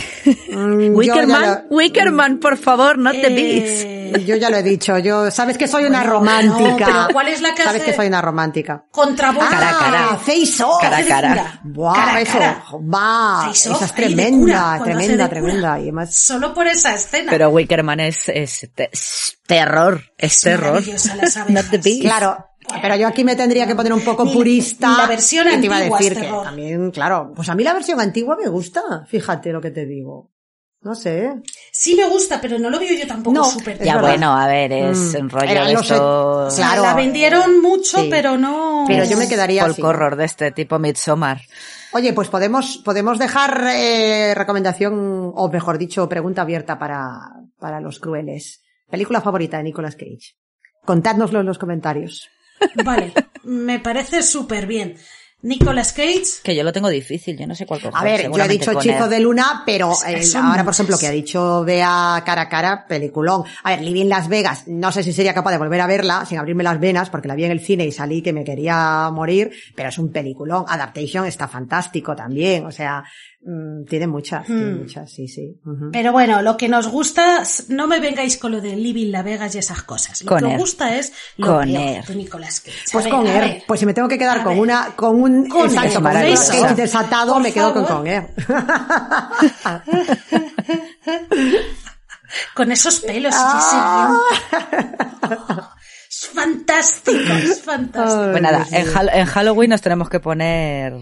Mm, 0.50 0.94
Wickerman, 0.96 1.42
lo- 1.42 1.76
Wickerman, 1.76 2.38
por 2.38 2.56
favor, 2.56 2.96
not 2.98 3.12
the 3.12 3.28
beats. 3.28 3.70
Eh, 3.84 4.24
Yo 4.26 4.36
ya 4.36 4.48
lo 4.48 4.56
he 4.56 4.62
dicho, 4.62 4.96
yo, 4.98 5.30
sabes 5.30 5.58
que 5.58 5.66
soy 5.68 5.84
una 5.84 6.02
romántica. 6.04 6.62
no, 6.70 6.76
pero 6.76 7.08
¿cuál 7.12 7.28
es 7.28 7.40
la 7.42 7.54
que 7.54 7.62
Sabes 7.64 7.82
hace- 7.82 7.90
que 7.90 7.96
soy 7.96 8.06
una 8.06 8.22
romántica. 8.22 8.84
Contra 8.90 9.32
Boca. 9.32 9.48
Cara 9.50 9.68
a 9.70 9.78
cara. 9.78 10.06
Ah, 10.12 10.16
Face 10.18 10.62
Off. 10.62 10.80
Cara 10.80 10.98
a 10.98 11.04
cara. 11.04 11.60
Buah, 11.64 11.94
Cara 11.94 12.20
eso, 12.20 12.38
cara. 12.38 12.64
va, 12.94 13.42
Face 13.48 13.68
Off, 13.70 13.76
esa 13.76 13.84
es 13.86 13.94
tremenda, 13.94 14.80
tremenda, 14.82 15.28
tremenda. 15.28 15.78
Y 15.78 15.82
además, 15.82 16.14
Solo 16.16 16.54
por 16.54 16.66
esa 16.66 16.94
escena. 16.94 17.30
Pero 17.30 17.50
Wickerman 17.50 18.00
es, 18.00 18.28
es, 18.28 18.70
te- 18.74 18.88
es 18.92 19.38
terror, 19.46 20.00
es 20.16 20.40
terror. 20.40 20.74
maravillosa, 20.74 21.16
las 21.16 21.36
Not 21.36 21.46
the 21.46 21.50
abejas. 21.76 21.82
beast. 21.84 22.00
claro, 22.02 22.46
pero 22.82 22.96
yo 22.96 23.06
aquí 23.09 23.24
me 23.24 23.36
tendría 23.36 23.66
que 23.66 23.74
poner 23.74 23.92
un 23.92 24.02
poco 24.05 24.30
purista. 24.32 24.96
la 24.98 25.06
versión 25.06 25.46
que 25.48 25.59
te 25.59 25.66
iba 25.66 25.76
a 25.76 25.78
antigua 25.78 25.98
es 25.98 26.05
decir 26.05 26.18
que 26.18 26.26
terror. 26.26 26.44
también, 26.44 26.90
claro, 26.90 27.32
pues 27.34 27.48
a 27.48 27.55
mí 27.55 27.62
la 27.64 27.72
versión 27.74 28.01
antigua 28.01 28.36
me 28.36 28.48
gusta, 28.48 28.82
fíjate 29.06 29.52
lo 29.52 29.60
que 29.60 29.70
te 29.70 29.86
digo. 29.86 30.30
No 30.82 30.94
sé. 30.94 31.32
Sí 31.72 31.94
me 31.94 32.06
gusta, 32.10 32.38
pero 32.42 32.59
no 32.59 32.68
lo 32.68 32.78
veo 32.78 32.92
yo 32.94 33.06
tampoco 33.06 33.34
No, 33.34 33.44
súper 33.44 33.78
Ya 33.82 33.94
verdad. 33.94 34.01
bueno, 34.10 34.36
a 34.38 34.46
ver, 34.46 34.70
es 34.70 35.14
Mm. 35.14 35.16
un 35.22 35.30
rollo 35.30 35.64
de 35.64 35.72
esto... 35.72 36.48
et- 36.48 36.55
Claro. 36.56 36.82
la 36.82 36.94
vendieron 36.94 37.62
mucho, 37.62 38.01
Sí. 38.02 38.09
pero 38.10 38.36
no. 38.36 38.84
Pero 38.86 39.05
yo 39.06 39.16
me 39.16 39.26
quedaría 39.26 39.62
folk 39.62 39.72
así. 39.72 39.82
horror 39.82 40.16
de 40.16 40.26
este 40.26 40.51
tipo 40.52 40.78
Midsommar. 40.78 41.40
Oye, 41.92 42.12
pues 42.12 42.28
podemos, 42.28 42.82
podemos 42.84 43.18
dejar 43.18 43.64
eh, 43.74 44.34
recomendación, 44.34 45.32
o 45.34 45.48
mejor 45.48 45.78
dicho, 45.78 46.06
pregunta 46.06 46.42
abierta 46.42 46.78
para, 46.78 47.30
para 47.59 47.80
los 47.80 47.98
crueles. 47.98 48.60
Película 48.90 49.22
favorita 49.22 49.56
de 49.56 49.62
Nicolas 49.62 49.96
Cage. 49.96 50.36
Contádnoslo 50.84 51.40
en 51.40 51.46
los 51.46 51.56
comentarios. 51.56 52.28
Vale, 52.85 53.12
me 53.43 53.81
parece 53.81 54.22
súper 54.22 54.66
bien. 54.66 54.97
Nicolas 55.44 55.93
Cage, 55.93 56.40
Que 56.43 56.56
yo 56.56 56.64
lo 56.64 56.72
tengo 56.72 56.89
difícil, 56.89 57.36
yo 57.36 57.47
no 57.47 57.55
sé 57.55 57.66
cuál 57.66 57.82
coger. 57.82 57.94
A 57.94 58.02
ver, 58.02 58.31
yo 58.35 58.43
he 58.43 58.48
dicho 58.48 58.70
Hechizo 58.70 59.09
de 59.09 59.20
Luna, 59.20 59.62
pero 59.66 59.93
eh, 60.06 60.22
ahora, 60.36 60.64
por 60.64 60.72
ejemplo, 60.72 60.97
que 60.97 61.06
ha 61.06 61.10
dicho 61.10 61.62
Vea 61.64 62.22
cara 62.24 62.43
a 62.43 62.48
cara, 62.48 62.86
peliculón. 62.89 63.44
A 63.62 63.70
ver, 63.70 63.82
Living 63.82 64.06
Las 64.06 64.28
Vegas, 64.28 64.66
no 64.68 64.90
sé 64.90 65.02
si 65.02 65.12
sería 65.12 65.35
capaz 65.35 65.51
de 65.51 65.59
volver 65.59 65.82
a 65.82 65.86
verla 65.86 66.24
sin 66.24 66.39
abrirme 66.39 66.64
las 66.64 66.81
venas, 66.81 67.10
porque 67.10 67.28
la 67.28 67.35
vi 67.35 67.44
en 67.44 67.51
el 67.51 67.60
cine 67.60 67.85
y 67.85 67.93
salí 67.93 68.22
que 68.22 68.32
me 68.32 68.43
quería 68.43 69.10
morir, 69.12 69.52
pero 69.76 69.90
es 69.90 69.98
un 69.98 70.10
peliculón. 70.10 70.64
Adaptation 70.66 71.26
está 71.26 71.47
fantástico 71.47 72.16
también, 72.16 72.64
o 72.64 72.72
sea, 72.72 73.05
mm, 73.44 73.84
tiene 73.84 74.06
muchas, 74.06 74.46
tiene 74.46 74.64
Hmm. 74.72 74.78
muchas, 74.80 75.10
sí, 75.12 75.28
sí. 75.28 75.60
pero 75.92 76.12
bueno, 76.12 76.40
lo 76.42 76.56
que 76.56 76.68
nos 76.68 76.88
gusta, 76.88 77.42
no 77.68 77.86
me 77.86 78.00
vengáis 78.00 78.36
con 78.38 78.52
lo 78.52 78.60
de 78.60 78.74
Living 78.76 79.10
La 79.12 79.22
Vegas 79.22 79.54
y 79.54 79.58
esas 79.58 79.82
cosas. 79.82 80.22
Lo 80.22 80.28
Con 80.30 80.38
que 80.38 80.44
nos 80.48 80.56
gusta 80.58 80.96
es 80.96 81.12
lo 81.36 81.46
Con 81.48 81.64
peor 81.72 82.04
de 82.06 82.14
Nicolas 82.16 82.60
Cage. 82.60 82.76
A 82.88 82.92
Pues 82.92 83.04
ver, 83.04 83.12
con 83.14 83.26
Air, 83.26 83.40
ver. 83.40 83.62
pues 83.66 83.80
si 83.80 83.86
me 83.86 83.94
tengo 83.94 84.08
que 84.08 84.18
quedar 84.18 84.40
A 84.40 84.44
con 84.44 84.54
ver. 84.54 84.62
una, 84.62 84.96
con 84.96 85.20
un, 85.22 85.48
Con 85.48 85.66
exacto, 85.66 86.08
Air, 86.08 86.38
con 86.60 86.70
un 86.70 86.76
desatado, 86.76 87.32
Por 87.34 87.42
me 87.42 87.52
quedo 87.52 87.72
con, 87.74 87.86
favor. 87.86 88.02
con 88.04 88.06
Air. 88.08 88.34
Con 92.54 92.72
esos 92.72 93.00
pelos, 93.00 93.34
Ah. 93.36 94.16
sí, 94.40 94.50
sí. 94.50 94.56
Es 96.10 96.26
fantástico, 96.28 97.32
es 97.32 97.62
fantástico. 97.62 98.30
Pues 98.30 98.42
nada, 98.42 98.66
en, 98.70 98.86
en 99.12 99.26
Halloween 99.26 99.70
nos 99.70 99.82
tenemos 99.82 100.08
que 100.08 100.20
poner 100.20 100.92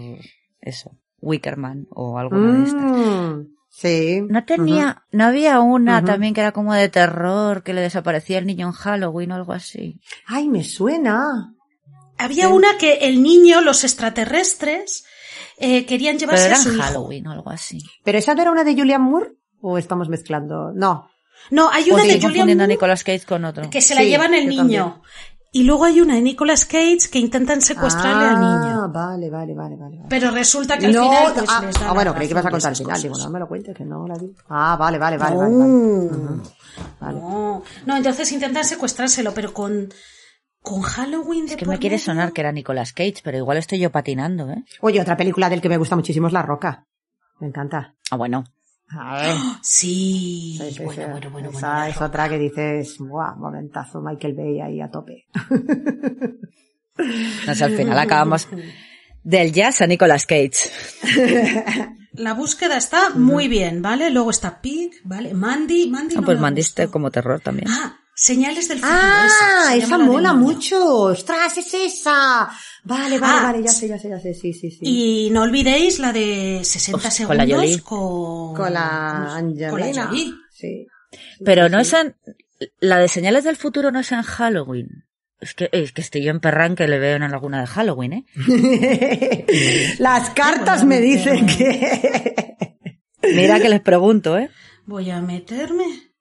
eso, 0.61 0.91
Wickerman 1.23 1.87
o 1.91 2.17
alguna 2.19 2.51
de 2.53 2.63
estas. 2.63 2.83
Mm, 2.83 3.47
sí. 3.69 4.21
No 4.29 4.43
tenía, 4.45 5.03
no 5.11 5.25
había 5.25 5.59
una 5.61 6.03
también 6.03 6.33
que 6.33 6.41
era 6.41 6.51
como 6.51 6.73
de 6.73 6.89
terror, 6.89 7.63
que 7.63 7.73
le 7.73 7.81
desaparecía 7.81 8.37
el 8.37 8.45
niño 8.45 8.67
en 8.67 8.73
Halloween 8.73 9.31
o 9.31 9.35
algo 9.35 9.53
así. 9.53 9.99
Ay, 10.27 10.47
me 10.49 10.63
suena. 10.63 11.53
Había 12.17 12.49
una 12.49 12.77
que 12.77 12.93
el 13.07 13.23
niño, 13.23 13.61
los 13.61 13.83
extraterrestres, 13.83 15.05
eh, 15.57 15.85
querían 15.85 16.17
Pero 16.17 16.31
llevarse 16.31 16.45
era 16.47 16.55
a 16.57 16.59
su 16.59 16.69
en 16.69 16.75
hijo. 16.75 16.83
Halloween 16.83 17.27
o 17.27 17.31
algo 17.31 17.49
así. 17.49 17.79
¿Pero 18.03 18.17
esa 18.17 18.35
no 18.35 18.41
era 18.41 18.51
una 18.51 18.63
de 18.63 18.75
Julian 18.75 19.01
Moore? 19.01 19.31
¿O 19.61 19.77
estamos 19.77 20.09
mezclando? 20.09 20.71
No. 20.73 21.09
No, 21.51 21.69
hay 21.71 21.89
O 21.91 21.95
una 21.95 22.03
de- 22.03 22.09
de 22.09 22.13
Julian 22.15 22.21
confundiendo 22.31 22.63
a 22.63 22.67
Moore 22.67 22.73
Nicolas 22.75 23.03
Cage 23.03 23.25
con 23.25 23.43
otro. 23.45 23.69
que 23.69 23.81
se 23.81 23.95
la 23.95 24.01
Sí, 24.01 24.07
llevan 24.07 24.33
el 24.33 24.47
niño. 24.47 25.01
Y 25.55 25.65
luego 25.65 25.85
hay 25.85 26.01
una 26.01 26.15
de 26.15 26.21
Nicolas 26.21 26.65
Cage 26.65 27.09
que 27.11 27.19
intentan 27.19 27.61
secuestrarle 27.61 28.25
ah, 28.25 28.31
al 28.31 28.39
niño. 28.39 28.89
Vale, 28.89 29.29
vale, 29.29 29.53
vale, 29.53 29.75
vale. 29.75 29.97
vale. 29.97 30.09
Pero 30.09 30.31
resulta 30.31 30.79
que 30.79 30.87
al 30.87 30.93
no, 30.93 31.03
final 31.03 31.33
pues, 31.35 31.45
ah, 31.47 31.61
les 31.63 31.79
da 31.79 31.89
ah, 31.89 31.93
bueno, 31.93 32.15
creí 32.15 32.27
que 32.27 32.31
ibas 32.31 32.45
a 32.47 32.49
contar 32.49 32.71
el 32.71 32.75
final. 32.75 32.99
Digo, 32.99 33.17
no 33.19 33.29
me 33.29 33.39
lo 33.39 33.47
cuentes, 33.47 33.77
que 33.77 33.85
no 33.85 34.07
la 34.07 34.15
vi. 34.15 34.33
Ah, 34.49 34.75
vale, 34.79 34.97
vale, 34.97 35.19
vale, 35.19 35.35
vale. 35.37 35.51
No. 35.51 35.59
vale. 35.59 35.71
Ujú. 35.71 36.41
Vale. 36.99 37.19
No, 37.19 37.63
no, 37.85 37.97
entonces 37.97 38.31
intentan 38.31 38.65
secuestrárselo, 38.65 39.31
pero 39.35 39.53
con, 39.53 39.93
con 40.59 40.81
Halloween 40.81 41.45
de 41.45 41.51
Es 41.51 41.57
que 41.57 41.65
por 41.65 41.75
me 41.75 41.79
quiere 41.79 41.99
sonar 41.99 42.33
que 42.33 42.41
era 42.41 42.51
Nicolas 42.51 42.91
Cage, 42.91 43.21
pero 43.23 43.37
igual 43.37 43.57
estoy 43.57 43.77
yo 43.77 43.91
patinando, 43.91 44.49
¿eh? 44.49 44.63
Oye, 44.81 44.99
otra 44.99 45.15
película 45.15 45.51
del 45.51 45.61
que 45.61 45.69
me 45.69 45.77
gusta 45.77 45.95
muchísimo 45.95 46.25
es 46.25 46.33
La 46.33 46.41
Roca. 46.41 46.87
Me 47.39 47.45
encanta. 47.45 47.93
Ah, 48.09 48.15
bueno. 48.15 48.43
A 48.99 49.21
ver. 49.21 49.35
Sí, 49.61 50.57
Sí, 50.59 50.71
sí, 50.71 50.83
bueno, 50.83 51.03
sí. 51.03 51.09
bueno, 51.11 51.29
bueno, 51.31 51.49
Esa 51.49 51.71
bueno. 51.77 51.85
es 51.85 52.01
otra 52.01 52.29
que 52.29 52.37
dices, 52.37 52.97
¡buah! 52.99 53.35
Momentazo, 53.35 54.01
Michael 54.01 54.33
Bay 54.35 54.61
ahí 54.61 54.81
a 54.81 54.89
tope. 54.89 55.25
No 57.47 57.55
sé, 57.55 57.63
al 57.63 57.75
final 57.75 57.97
acabamos 57.97 58.47
del 59.23 59.51
jazz 59.51 59.81
a 59.81 59.87
Nicolas 59.87 60.25
Cage. 60.25 60.69
La 62.13 62.35
búsqueda 62.35 62.77
está 62.77 63.09
muy 63.15 63.47
bien, 63.47 63.81
¿vale? 63.81 64.11
Luego 64.11 64.29
está 64.29 64.61
Pig, 64.61 64.91
¿vale? 65.03 65.33
Mandy, 65.33 65.89
Mandy 65.89 66.15
Ah, 66.15 66.19
no 66.21 66.25
pues 66.25 66.39
mandiste 66.39 66.83
gustó. 66.83 66.91
como 66.93 67.09
terror 67.09 67.39
también. 67.39 67.67
Ah, 67.71 67.97
Señales 68.15 68.67
del 68.67 68.79
futuro. 68.79 68.95
¡Ah! 68.95 69.73
Esa 69.75 69.97
mola 69.97 70.33
mucho. 70.33 70.85
¡Ostras, 70.85 71.57
es 71.57 71.73
esa! 71.73 72.49
Vale, 72.83 73.17
vale, 73.17 73.33
Ah, 73.39 73.43
vale, 73.43 73.63
ya 73.63 73.71
sé, 73.71 73.87
ya 73.87 73.97
sé, 73.97 74.09
ya 74.09 74.19
sé, 74.19 74.33
sí, 74.33 74.53
sí, 74.53 74.69
sí. 74.71 74.79
Y 74.81 75.29
no 75.31 75.41
olvidéis 75.41 75.99
la 75.99 76.13
de 76.13 76.61
60 76.63 76.97
Uf, 76.97 77.03
con 77.03 77.11
segundos 77.11 77.47
la 77.47 77.55
Jolie. 77.55 77.79
con... 77.81 78.53
Con 78.55 78.73
la 78.73 79.35
Angelina. 79.35 79.69
Con 79.69 79.79
la 79.79 80.05
Jolie. 80.07 80.33
Sí. 80.51 80.87
Pero 81.43 81.69
no 81.69 81.79
es 81.79 81.91
en... 81.93 82.15
La 82.79 82.97
de 82.99 83.07
señales 83.07 83.43
del 83.45 83.55
futuro 83.57 83.91
no 83.91 83.99
es 83.99 84.11
en 84.11 84.21
Halloween. 84.21 85.05
Es 85.39 85.53
que, 85.55 85.69
es 85.73 85.91
que 85.91 86.01
estoy 86.01 86.23
yo 86.23 86.31
en 86.31 86.39
Perran 86.39 86.75
que 86.75 86.87
le 86.87 86.99
veo 86.99 87.15
en 87.17 87.23
alguna 87.23 87.59
de 87.61 87.67
Halloween, 87.67 88.13
¿eh? 88.13 89.45
Las 89.99 90.29
cartas 90.29 90.85
me 90.85 91.01
dicen 91.01 91.45
que... 91.47 92.55
Mira 93.23 93.59
que 93.59 93.69
les 93.69 93.81
pregunto, 93.81 94.37
¿eh? 94.37 94.49
Voy 94.85 95.09
a 95.09 95.19
meterme. 95.21 96.12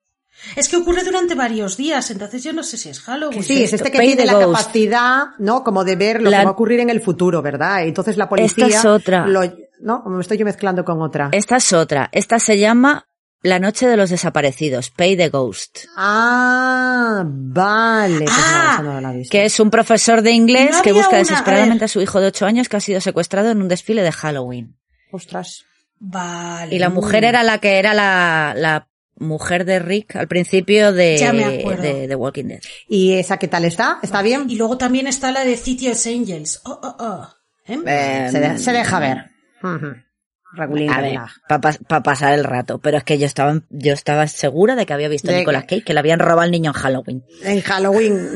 Es 0.56 0.68
que 0.68 0.76
ocurre 0.76 1.04
durante 1.04 1.34
varios 1.34 1.76
días, 1.76 2.10
entonces 2.10 2.42
yo 2.44 2.52
no 2.52 2.62
sé 2.62 2.76
si 2.76 2.88
es 2.88 3.00
Halloween. 3.00 3.42
Sí, 3.42 3.62
es 3.62 3.72
este 3.72 3.90
que 3.90 3.98
Pay 3.98 4.08
tiene 4.08 4.26
la 4.26 4.34
Ghost. 4.34 4.58
capacidad, 4.58 5.22
¿no? 5.38 5.62
Como 5.64 5.84
de 5.84 5.96
ver 5.96 6.20
lo 6.22 6.30
La- 6.30 6.38
que 6.40 6.44
va 6.44 6.50
a 6.50 6.52
ocurrir 6.54 6.80
en 6.80 6.90
el 6.90 7.00
futuro, 7.00 7.42
¿verdad? 7.42 7.84
Entonces 7.84 8.16
la 8.16 8.28
policía... 8.28 8.66
Esta 8.66 8.78
es 8.78 8.84
otra. 8.84 9.26
lo- 9.26 9.42
no, 9.80 10.02
me 10.06 10.20
estoy 10.20 10.38
yo 10.38 10.44
mezclando 10.44 10.84
con 10.84 11.00
otra. 11.02 11.28
Esta 11.32 11.56
es 11.56 11.72
otra. 11.72 12.08
Esta 12.12 12.38
se 12.38 12.58
llama 12.58 13.06
La 13.42 13.58
noche 13.58 13.88
de 13.88 13.96
los 13.96 14.10
desaparecidos, 14.10 14.90
Pay 14.90 15.16
the 15.16 15.28
Ghost. 15.28 15.78
Ah, 15.96 17.24
vale. 17.26 18.18
Pues 18.24 18.30
Ah, 18.32 18.70
esa 18.74 18.82
no 18.82 19.00
la 19.00 19.12
he 19.12 19.16
visto. 19.18 19.32
Que 19.32 19.44
es 19.44 19.58
un 19.60 19.70
profesor 19.70 20.22
de 20.22 20.30
inglés 20.32 20.76
No 20.76 20.82
que 20.82 20.92
busca 20.92 21.08
una, 21.10 21.18
desesperadamente 21.18 21.84
a 21.84 21.86
a 21.86 21.88
su 21.88 22.00
hijo 22.00 22.20
de 22.20 22.28
ocho 22.28 22.46
años 22.46 22.68
que 22.68 22.76
ha 22.76 22.80
sido 22.80 23.00
secuestrado 23.00 23.50
en 23.50 23.60
un 23.60 23.68
desfile 23.68 24.02
de 24.02 24.12
Halloween. 24.12 24.76
Ostras. 25.10 25.64
Vale. 25.98 26.74
Y 26.74 26.78
la 26.78 26.88
mujer 26.90 27.24
era 27.24 27.42
la 27.42 27.58
que 27.58 27.78
era 27.78 27.94
la, 27.94 28.54
la 28.56 28.88
mujer 29.22 29.64
de 29.64 29.78
Rick 29.78 30.16
al 30.16 30.28
principio 30.28 30.92
de, 30.92 31.16
Ya 31.18 31.32
me 31.32 31.44
acuerdo. 31.44 31.82
de, 31.82 32.06
de 32.08 32.14
Walking 32.14 32.44
Dead. 32.44 32.60
¿Y 32.88 33.14
esa 33.14 33.38
qué 33.38 33.48
tal 33.48 33.64
está? 33.64 33.98
¿Está 34.02 34.20
bien? 34.22 34.44
Y 34.50 34.56
luego 34.56 34.76
también 34.78 35.06
está 35.06 35.32
la 35.32 35.44
de 35.44 35.56
City 35.56 35.88
of 35.88 36.06
Angels. 36.06 36.60
Oh, 36.64 36.78
oh, 36.82 36.96
oh. 36.98 37.28
¿Eh? 37.66 37.78
Eh, 37.86 38.28
se, 38.30 38.40
de- 38.40 38.58
se 38.58 38.72
deja 38.72 38.98
ver. 38.98 39.18
A 39.62 40.66
para 41.88 42.02
pasar 42.02 42.34
el 42.34 42.44
rato. 42.44 42.78
Pero 42.78 42.98
es 42.98 43.04
que 43.04 43.18
yo 43.18 43.24
estaba, 43.26 43.62
yo 43.70 43.92
estaba 43.94 44.26
segura 44.26 44.76
de 44.76 44.84
que 44.84 44.92
había 44.92 45.08
visto 45.08 45.30
a 45.30 45.34
Nicolas 45.34 45.64
Cage, 45.64 45.82
que 45.82 45.94
le 45.94 46.00
habían 46.00 46.18
robado 46.18 46.40
al 46.42 46.50
niño 46.50 46.72
en 46.74 46.74
Halloween. 46.80 47.24
En 47.42 47.60
Halloween. 47.62 48.28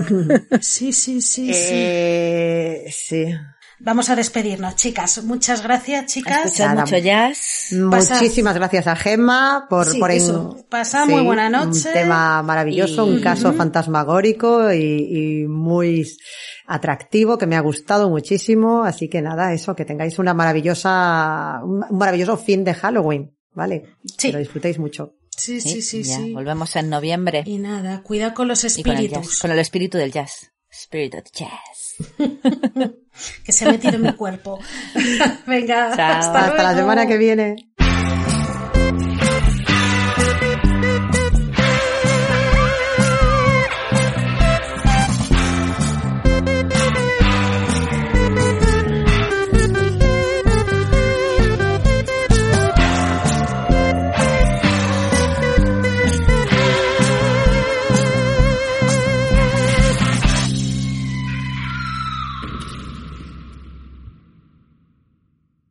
Sí, 0.61 0.93
sí, 0.93 1.21
sí, 1.21 1.53
sí. 1.53 1.75
eh, 1.75 2.85
sí. 2.91 3.27
Vamos 3.79 4.09
a 4.09 4.17
despedirnos, 4.17 4.75
chicas. 4.77 5.23
Muchas 5.23 5.63
gracias, 5.63 6.07
chicas. 6.07 6.47
Escuchad 6.47 6.77
mucho 6.79 6.97
jazz. 6.99 7.69
Pasa- 7.91 8.15
Muchísimas 8.15 8.55
gracias 8.55 8.87
a 8.87 8.97
Gemma 8.97 9.67
por, 9.69 9.87
Sí, 9.87 9.99
por 9.99 10.11
en- 10.11 10.17
eso. 10.17 10.65
Pasa 10.71 11.05
muy 11.05 11.23
buena 11.23 11.51
noche. 11.51 11.89
Un 11.89 11.93
tema 11.93 12.43
maravilloso, 12.43 13.07
Y- 13.07 13.11
un 13.17 13.21
caso 13.21 13.53
fantasmagórico 13.53 14.73
y, 14.73 15.43
y 15.43 15.47
muy 15.47 16.07
atractivo 16.67 17.37
que 17.37 17.47
me 17.47 17.57
ha 17.57 17.61
gustado 17.61 18.09
muchísimo. 18.09 18.83
Así 18.83 19.09
que 19.09 19.21
nada, 19.21 19.53
eso, 19.53 19.75
que 19.77 19.85
tengáis 19.85 20.19
una 20.19 20.33
maravillosa, 20.33 21.61
un 21.63 21.85
maravilloso 21.91 22.39
fin 22.39 22.65
de 22.65 22.73
Halloween, 22.75 23.37
¿vale? 23.53 23.97
Sí. 24.17 24.29
Que 24.29 24.33
lo 24.33 24.39
disfrutéis 24.39 24.79
mucho. 24.79 25.13
Sí, 25.37 25.61
sí, 25.61 25.83
sí, 25.83 26.03
ya, 26.03 26.17
sí. 26.17 26.33
Volvemos 26.33 26.75
en 26.77 26.89
noviembre. 26.89 27.43
Y 27.45 27.59
nada, 27.59 28.03
cuida 28.03 28.33
con 28.33 28.49
los 28.49 28.65
Y 28.65 28.83
con 28.83 28.93
el, 28.97 29.03
jazz, 29.03 29.05
espíritus 29.05 29.39
con 29.41 29.51
el 29.51 29.59
espíritu 29.59 29.99
del 29.99 30.11
jazz. 30.13 30.51
Spirit 30.71 31.15
of 31.15 31.25
jazz. 31.33 31.86
que 33.45 33.53
se 33.53 33.65
ha 33.65 33.71
metido 33.71 33.95
en 33.95 34.03
mi 34.03 34.13
cuerpo. 34.13 34.59
Venga, 35.47 35.95
Chao. 35.97 36.19
hasta, 36.19 36.47
Hasta 36.47 36.63
la 36.63 36.75
semana 36.75 37.07
que 37.07 37.17
viene. 37.17 37.57